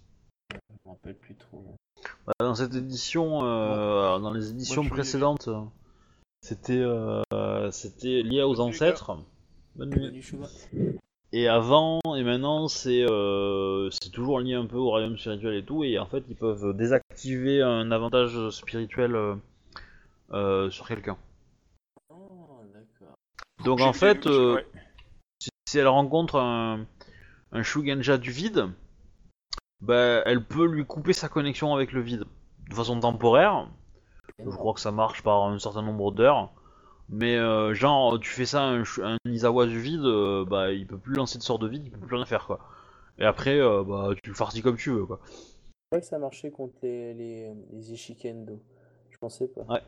Je 0.51 0.57
me 0.85 0.91
rappelle 0.91 1.15
plus 1.17 1.35
trop. 1.35 1.77
Bah, 2.25 2.33
Dans 2.39 2.55
cette 2.55 2.75
édition, 2.75 3.45
euh, 3.45 4.19
dans 4.19 4.33
les 4.33 4.49
éditions 4.49 4.87
précédentes, 4.89 5.47
c'était 6.41 6.73
euh, 6.81 7.71
c'était 7.71 8.21
lié 8.21 8.43
aux 8.43 8.59
ancêtres. 8.59 9.17
Bonne 9.75 9.89
nuit. 9.89 10.21
Chouba. 10.21 10.47
Et 11.33 11.47
avant 11.47 11.99
et 12.17 12.23
maintenant, 12.23 12.67
c'est 12.67 13.03
euh, 13.09 13.89
c'est 13.91 14.11
toujours 14.11 14.39
lié 14.41 14.53
un 14.53 14.65
peu 14.65 14.77
au 14.77 14.89
royaume 14.89 15.17
spirituel 15.17 15.55
et 15.55 15.63
tout. 15.63 15.83
Et 15.83 15.97
en 15.97 16.05
fait, 16.05 16.23
ils 16.29 16.35
peuvent 16.35 16.75
désactiver 16.75 17.61
un 17.61 17.89
avantage 17.91 18.49
spirituel 18.49 19.15
euh, 19.15 19.35
euh, 20.33 20.69
sur 20.69 20.87
quelqu'un. 20.87 21.17
Oh, 22.09 22.59
d'accord. 22.73 23.15
Donc 23.63 23.79
en 23.79 23.93
fait, 23.93 24.27
euh, 24.27 24.55
ouais. 24.55 24.67
si, 25.39 25.49
si 25.69 25.77
elle 25.77 25.87
rencontre 25.87 26.35
un, 26.35 26.85
un 27.53 27.63
Shugenja 27.63 28.17
du 28.17 28.31
vide, 28.31 28.67
bah, 29.79 30.21
elle 30.25 30.43
peut 30.43 30.67
lui 30.67 30.85
couper 30.85 31.13
sa 31.13 31.29
connexion 31.29 31.73
avec 31.73 31.93
le 31.93 32.01
vide 32.01 32.25
de 32.69 32.75
façon 32.75 32.99
temporaire. 32.99 33.69
Je 34.39 34.49
crois 34.49 34.73
que 34.73 34.79
ça 34.81 34.91
marche 34.91 35.23
par 35.23 35.43
un 35.43 35.59
certain 35.59 35.81
nombre 35.81 36.11
d'heures. 36.11 36.51
Mais 37.11 37.35
euh, 37.35 37.73
genre, 37.73 38.19
tu 38.19 38.29
fais 38.29 38.45
ça 38.45 38.63
à 38.63 38.67
un, 38.67 38.83
un 39.03 39.17
du 39.65 39.79
vide, 39.79 40.05
euh, 40.05 40.45
bah 40.45 40.71
il 40.71 40.87
peut 40.87 40.97
plus 40.97 41.13
lancer 41.15 41.37
de 41.37 41.43
sort 41.43 41.59
de 41.59 41.67
vide, 41.67 41.83
il 41.85 41.91
peut 41.91 41.99
plus 41.99 42.15
rien 42.15 42.25
faire 42.25 42.45
quoi. 42.45 42.59
Et 43.19 43.25
après, 43.25 43.59
euh, 43.59 43.83
bah 43.83 44.11
tu 44.23 44.29
le 44.29 44.35
farcis 44.35 44.61
comme 44.61 44.77
tu 44.77 44.91
veux 44.91 45.05
quoi. 45.05 45.19
Je 45.25 45.97
croyais 45.97 46.01
que 46.01 46.07
ça 46.07 46.19
marchait 46.19 46.51
contre 46.51 46.75
les, 46.83 47.13
les, 47.13 47.51
les 47.73 47.93
Ishikendo. 47.93 48.59
Je 49.09 49.17
pensais 49.17 49.47
pas. 49.47 49.61
Ouais. 49.67 49.81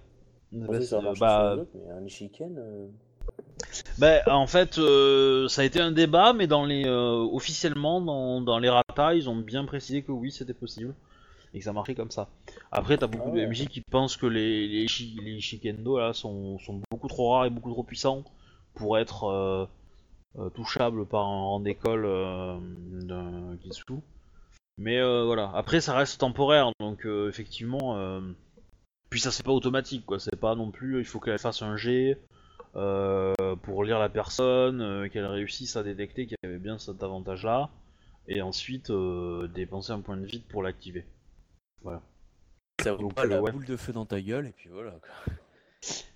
Je 0.51 0.57
Bah, 0.59 0.77
que 0.77 0.81
ça 0.81 0.99
c'est- 1.13 1.19
bah, 1.19 1.55
mais 1.73 1.91
un 1.91 2.05
Ishiken. 2.05 2.55
euh, 2.57 2.87
bah, 3.97 4.21
en 4.27 4.45
fait, 4.47 4.77
euh, 4.77 5.47
ça 5.47 5.61
a 5.61 5.65
été 5.65 5.79
un 5.79 5.91
débat, 5.91 6.33
mais 6.33 6.47
dans 6.47 6.65
les 6.65 6.85
officiellement 6.87 8.01
dans, 8.01 8.41
dans 8.41 8.59
les 8.59 8.69
ratas, 8.69 9.13
ils 9.13 9.29
ont 9.29 9.37
bien 9.37 9.63
précisé 9.63 10.03
que 10.03 10.11
oui, 10.11 10.31
c'était 10.31 10.53
possible 10.53 10.93
et 11.53 11.59
que 11.59 11.63
ça 11.65 11.73
marchait 11.73 11.95
comme 11.95 12.11
ça. 12.11 12.29
Après, 12.71 12.97
t'as 12.97 13.07
beaucoup 13.07 13.29
Ah 13.29 13.35
de 13.35 13.41
MJ 13.41 13.67
qui 13.67 13.81
pensent 13.81 14.17
que 14.17 14.25
les 14.25 14.67
les, 14.67 14.85
Ishi- 14.85 15.19
les 15.21 15.39
Shikendo 15.39 15.99
là 15.99 16.13
sont, 16.13 16.57
sont 16.59 16.81
beaucoup 16.91 17.07
trop 17.07 17.31
rares 17.31 17.45
et 17.45 17.49
beaucoup 17.49 17.71
trop 17.71 17.83
puissants 17.83 18.23
pour 18.75 18.97
être 18.97 19.25
euh, 19.25 19.65
euh, 20.39 20.49
touchables 20.49 21.05
par 21.05 21.23
un 21.25 21.41
rang 21.43 21.59
d'école 21.59 22.05
euh, 22.05 22.57
d'un 23.03 23.57
Kitsu. 23.61 23.93
Mais 24.77 25.01
voilà. 25.01 25.51
Après, 25.55 25.81
ça 25.81 25.95
reste 25.95 26.19
temporaire, 26.19 26.71
donc 26.79 27.05
effectivement. 27.05 27.97
Puis 29.09 29.19
ça 29.21 29.31
c'est 29.31 29.43
pas 29.43 29.51
automatique 29.51 30.05
quoi. 30.05 30.19
C'est 30.19 30.35
pas 30.39 30.55
non 30.55 30.71
plus. 30.71 30.99
Il 30.99 31.05
faut 31.05 31.19
qu'elle 31.19 31.39
fasse 31.39 31.61
un 31.61 31.77
jet 31.77 32.17
euh, 32.75 33.33
pour 33.63 33.83
lire 33.83 33.99
la 33.99 34.09
personne, 34.09 35.09
qu'elle 35.11 35.25
réussisse 35.27 35.75
à 35.77 35.83
détecter 35.83 36.27
qu'il 36.27 36.37
y 36.43 36.47
avait 36.47 36.59
bien 36.59 36.77
cet 36.79 37.03
avantage-là, 37.03 37.69
et 38.27 38.41
ensuite 38.41 38.91
dépenser 39.53 39.91
un 39.93 40.01
point 40.01 40.17
de 40.17 40.25
vide 40.25 40.43
pour 40.49 40.63
l'activer. 40.63 41.05
Ça 42.81 42.93
vaut 42.93 43.03
Donc, 43.03 43.13
pas 43.13 43.25
euh, 43.25 43.27
la 43.27 43.41
ouais. 43.41 43.51
boule 43.51 43.65
de 43.65 43.77
feu 43.77 43.93
dans 43.93 44.05
ta 44.05 44.19
gueule, 44.19 44.47
et 44.47 44.51
puis 44.51 44.69
voilà. 44.69 44.91
quoi. 44.91 45.33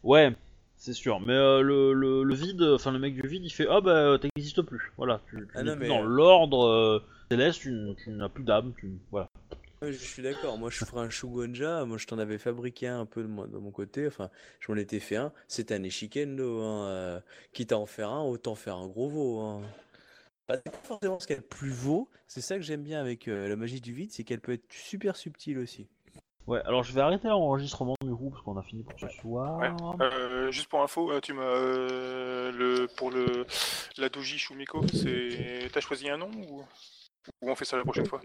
Ouais, 0.04 0.34
c'est 0.78 0.94
sûr. 0.94 1.20
Mais 1.20 1.34
euh, 1.34 1.62
le, 1.62 1.94
le, 1.94 2.24
le 2.24 2.36
vide, 2.36 2.62
enfin 2.62 2.92
le 2.92 3.00
mec 3.00 3.16
du 3.16 3.28
vide, 3.28 3.44
il 3.44 3.50
fait 3.50 3.68
ah 3.70 3.82
bah 3.82 4.18
t'existes 4.20 4.62
plus. 4.62 4.92
Voilà, 4.98 5.22
tu, 5.30 5.36
tu 5.38 5.48
Ah 5.56 5.64
non, 5.64 5.76
mais, 5.76 5.88
dans 5.88 6.04
euh, 6.04 6.08
l'ordre 6.08 6.68
euh, 6.68 7.04
céleste, 7.30 7.62
tu, 7.62 7.96
n'as 8.08 8.30
plus 8.30 8.44
d'âme. 8.44 8.74
Tu... 8.78 8.92
Voilà. 9.12 9.30
Ouais, 9.82 9.92
je 9.92 9.98
suis 9.98 10.24
d'accord. 10.24 10.58
Moi, 10.58 10.70
je 10.70 10.86
ferais 10.86 11.02
un 11.02 11.10
Shugonja. 11.10 11.86
Moi, 11.86 11.98
je 11.98 12.08
t'en 12.08 12.18
avais 12.18 12.38
fabriqué 12.38 12.88
un 12.88 13.02
un 13.02 13.06
peu 13.06 13.22
de, 13.22 13.28
moi, 13.28 13.48
de 13.48 13.58
mon 13.58 13.72
côté. 13.72 14.08
Enfin, 14.08 14.30
je 14.60 14.72
m'en 14.72 14.78
étais 14.78 15.00
fait 15.00 15.18
un. 15.18 15.32
C'est 15.48 15.72
un 15.72 15.84
Ishikendo. 15.84 16.62
Hein. 16.62 17.22
quitte 17.54 17.72
à 17.72 17.78
en 17.78 17.86
faire 17.86 18.10
un, 18.10 18.24
autant 18.24 18.56
faire 18.56 18.78
un 18.78 18.88
gros 18.88 19.10
veau. 19.10 19.40
Hein. 19.40 19.62
Bah, 20.48 20.56
c'est 20.56 20.72
pas 20.72 20.78
forcément 20.84 21.20
ce 21.20 21.28
qu'elle 21.28 21.42
plus 21.42 21.72
vaut. 21.72 22.10
C'est 22.28 22.42
ça 22.42 22.56
que 22.56 22.62
j'aime 22.62 22.84
bien 22.84 23.00
avec 23.00 23.28
euh, 23.28 23.48
la 23.48 23.56
magie 23.56 23.82
du 23.82 23.94
vide, 23.94 24.12
c'est 24.12 24.24
qu'elle 24.24 24.40
peut 24.40 24.54
être 24.54 24.72
super 24.72 25.16
subtile 25.16 25.60
aussi. 25.60 25.88
Ouais, 26.46 26.62
alors 26.64 26.84
je 26.84 26.94
vais 26.94 27.02
arrêter 27.02 27.28
l'enregistrement 27.28 27.96
du 28.02 28.16
coup 28.16 28.30
parce 28.30 28.42
qu'on 28.42 28.58
a 28.58 28.62
fini 28.62 28.84
pour 28.84 28.98
ce 28.98 29.10
soir. 29.10 29.58
Ouais. 29.58 29.70
Euh, 30.00 30.50
juste 30.50 30.70
pour 30.70 30.82
info, 30.82 31.12
euh, 31.12 31.20
tu 31.20 31.34
m'as 31.34 31.44
euh, 31.44 32.52
le 32.54 32.88
pour 32.96 33.12
le 33.12 33.46
la 33.98 34.08
doji 34.08 34.38
Shumiko, 34.38 34.88
c'est 34.88 35.70
t'as 35.74 35.82
choisi 35.82 36.10
un 36.10 36.18
nom 36.18 36.32
ou... 36.50 36.62
ou 37.42 37.52
on 37.52 37.56
fait 37.56 37.66
ça 37.66 37.76
la 37.76 37.84
prochaine 37.84 38.06
fois? 38.06 38.22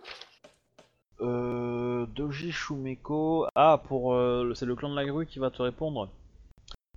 Euh, 1.20 2.07
Doji 2.07 2.53
Shumeko. 2.53 3.47
Ah, 3.55 3.81
pour 3.89 4.15
euh, 4.15 4.53
c'est 4.55 4.66
le 4.66 4.77
clan 4.77 4.90
de 4.90 4.97
la 4.97 5.05
grue 5.05 5.27
qui 5.27 5.39
va 5.40 5.51
te 5.51 5.62
répondre. 5.62 6.09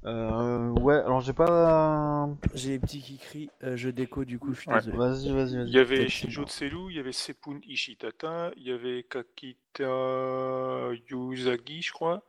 Euh, 0.06 0.70
ouais, 0.70 0.96
alors 0.96 1.22
j'ai 1.22 1.34
pas. 1.34 2.30
J'ai 2.54 2.72
les 2.72 2.80
petits 2.80 3.02
qui 3.02 3.18
crient 3.18 3.50
euh, 3.64 3.76
je 3.76 3.90
déco 3.90 4.24
du 4.24 4.38
coup, 4.38 4.54
je 4.54 4.62
suis 4.62 4.70
Ouais. 4.70 4.78
désolé. 4.78 4.98
Vas-y, 4.98 5.32
vas-y, 5.32 5.56
vas-y. 5.58 5.68
Il 5.68 5.74
y 5.74 5.80
avait 5.80 6.08
Shinjo 6.08 6.46
Tselu, 6.46 6.92
il 6.92 6.98
y 6.98 7.00
avait 7.00 7.12
Sepun 7.12 7.60
Ishitata, 7.64 8.52
il 8.56 8.64
y 8.64 8.72
avait 8.72 9.04
Kakita 9.04 10.92
Yuzagi, 11.10 11.82
je 11.82 11.92
crois, 11.92 12.24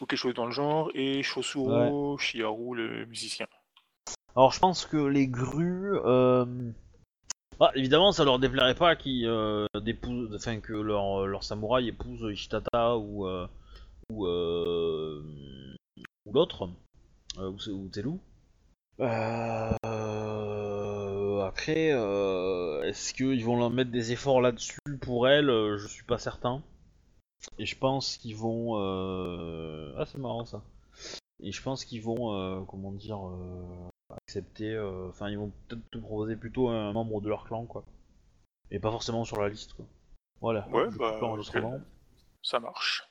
ou 0.00 0.06
quelque 0.06 0.18
chose 0.18 0.34
dans 0.34 0.44
le 0.46 0.52
genre, 0.52 0.90
et 0.94 1.22
Shosuro 1.22 2.18
Shiharu, 2.18 2.76
le 2.76 3.06
musicien. 3.06 3.46
Alors 4.36 4.52
je 4.52 4.60
pense 4.60 4.84
que 4.84 4.96
les 4.98 5.26
grues, 5.28 5.96
euh... 6.04 6.44
ah, 7.60 7.70
évidemment 7.74 8.12
ça 8.12 8.24
leur 8.24 8.38
déplairait 8.38 8.74
pas 8.74 8.96
qu'ils 8.96 9.26
euh, 9.28 9.66
enfin 10.34 10.60
que 10.60 10.72
leur, 10.72 11.26
leur 11.26 11.44
samouraï 11.44 11.88
épouse 11.88 12.20
Ishitata 12.32 12.98
ou 12.98 13.26
euh, 13.26 13.46
ou, 14.10 14.26
euh, 14.26 15.22
ou 16.26 16.32
l'autre, 16.32 16.64
euh, 16.64 16.68
ou, 17.38 17.56
ou 17.70 17.88
Telu. 17.88 18.10
Euh, 19.00 19.72
Après, 21.42 21.90
euh, 21.92 22.82
est-ce 22.84 23.14
qu'ils 23.14 23.44
vont 23.44 23.56
leur 23.58 23.70
mettre 23.70 23.90
des 23.90 24.12
efforts 24.12 24.40
là-dessus 24.40 24.78
pour 25.00 25.28
elle? 25.28 25.50
Euh, 25.50 25.78
Je 25.78 25.86
suis 25.86 26.04
pas 26.04 26.18
certain. 26.18 26.62
Et 27.58 27.66
je 27.66 27.76
pense 27.78 28.16
qu'ils 28.16 28.36
vont. 28.36 28.78
euh, 28.80 29.94
Ah 29.98 30.06
c'est 30.06 30.18
marrant 30.18 30.44
ça. 30.44 30.62
Et 31.40 31.52
je 31.52 31.62
pense 31.62 31.84
qu'ils 31.84 32.02
vont, 32.02 32.34
euh, 32.34 32.60
comment 32.68 32.92
dire, 32.92 33.18
euh, 33.28 33.88
accepter. 34.16 34.72
euh, 34.74 35.08
Enfin, 35.08 35.28
ils 35.30 35.38
vont 35.38 35.52
peut-être 35.68 35.90
te 35.90 35.98
proposer 35.98 36.36
plutôt 36.36 36.68
un 36.68 36.92
membre 36.92 37.20
de 37.20 37.28
leur 37.28 37.44
clan, 37.44 37.64
quoi. 37.66 37.84
Et 38.70 38.78
pas 38.80 38.90
forcément 38.90 39.24
sur 39.24 39.40
la 39.40 39.48
liste, 39.48 39.74
quoi. 39.74 39.86
Voilà. 40.40 40.68
Ouais, 40.70 40.88
bah. 40.98 41.18
Ça 42.42 42.60
marche. 42.60 43.04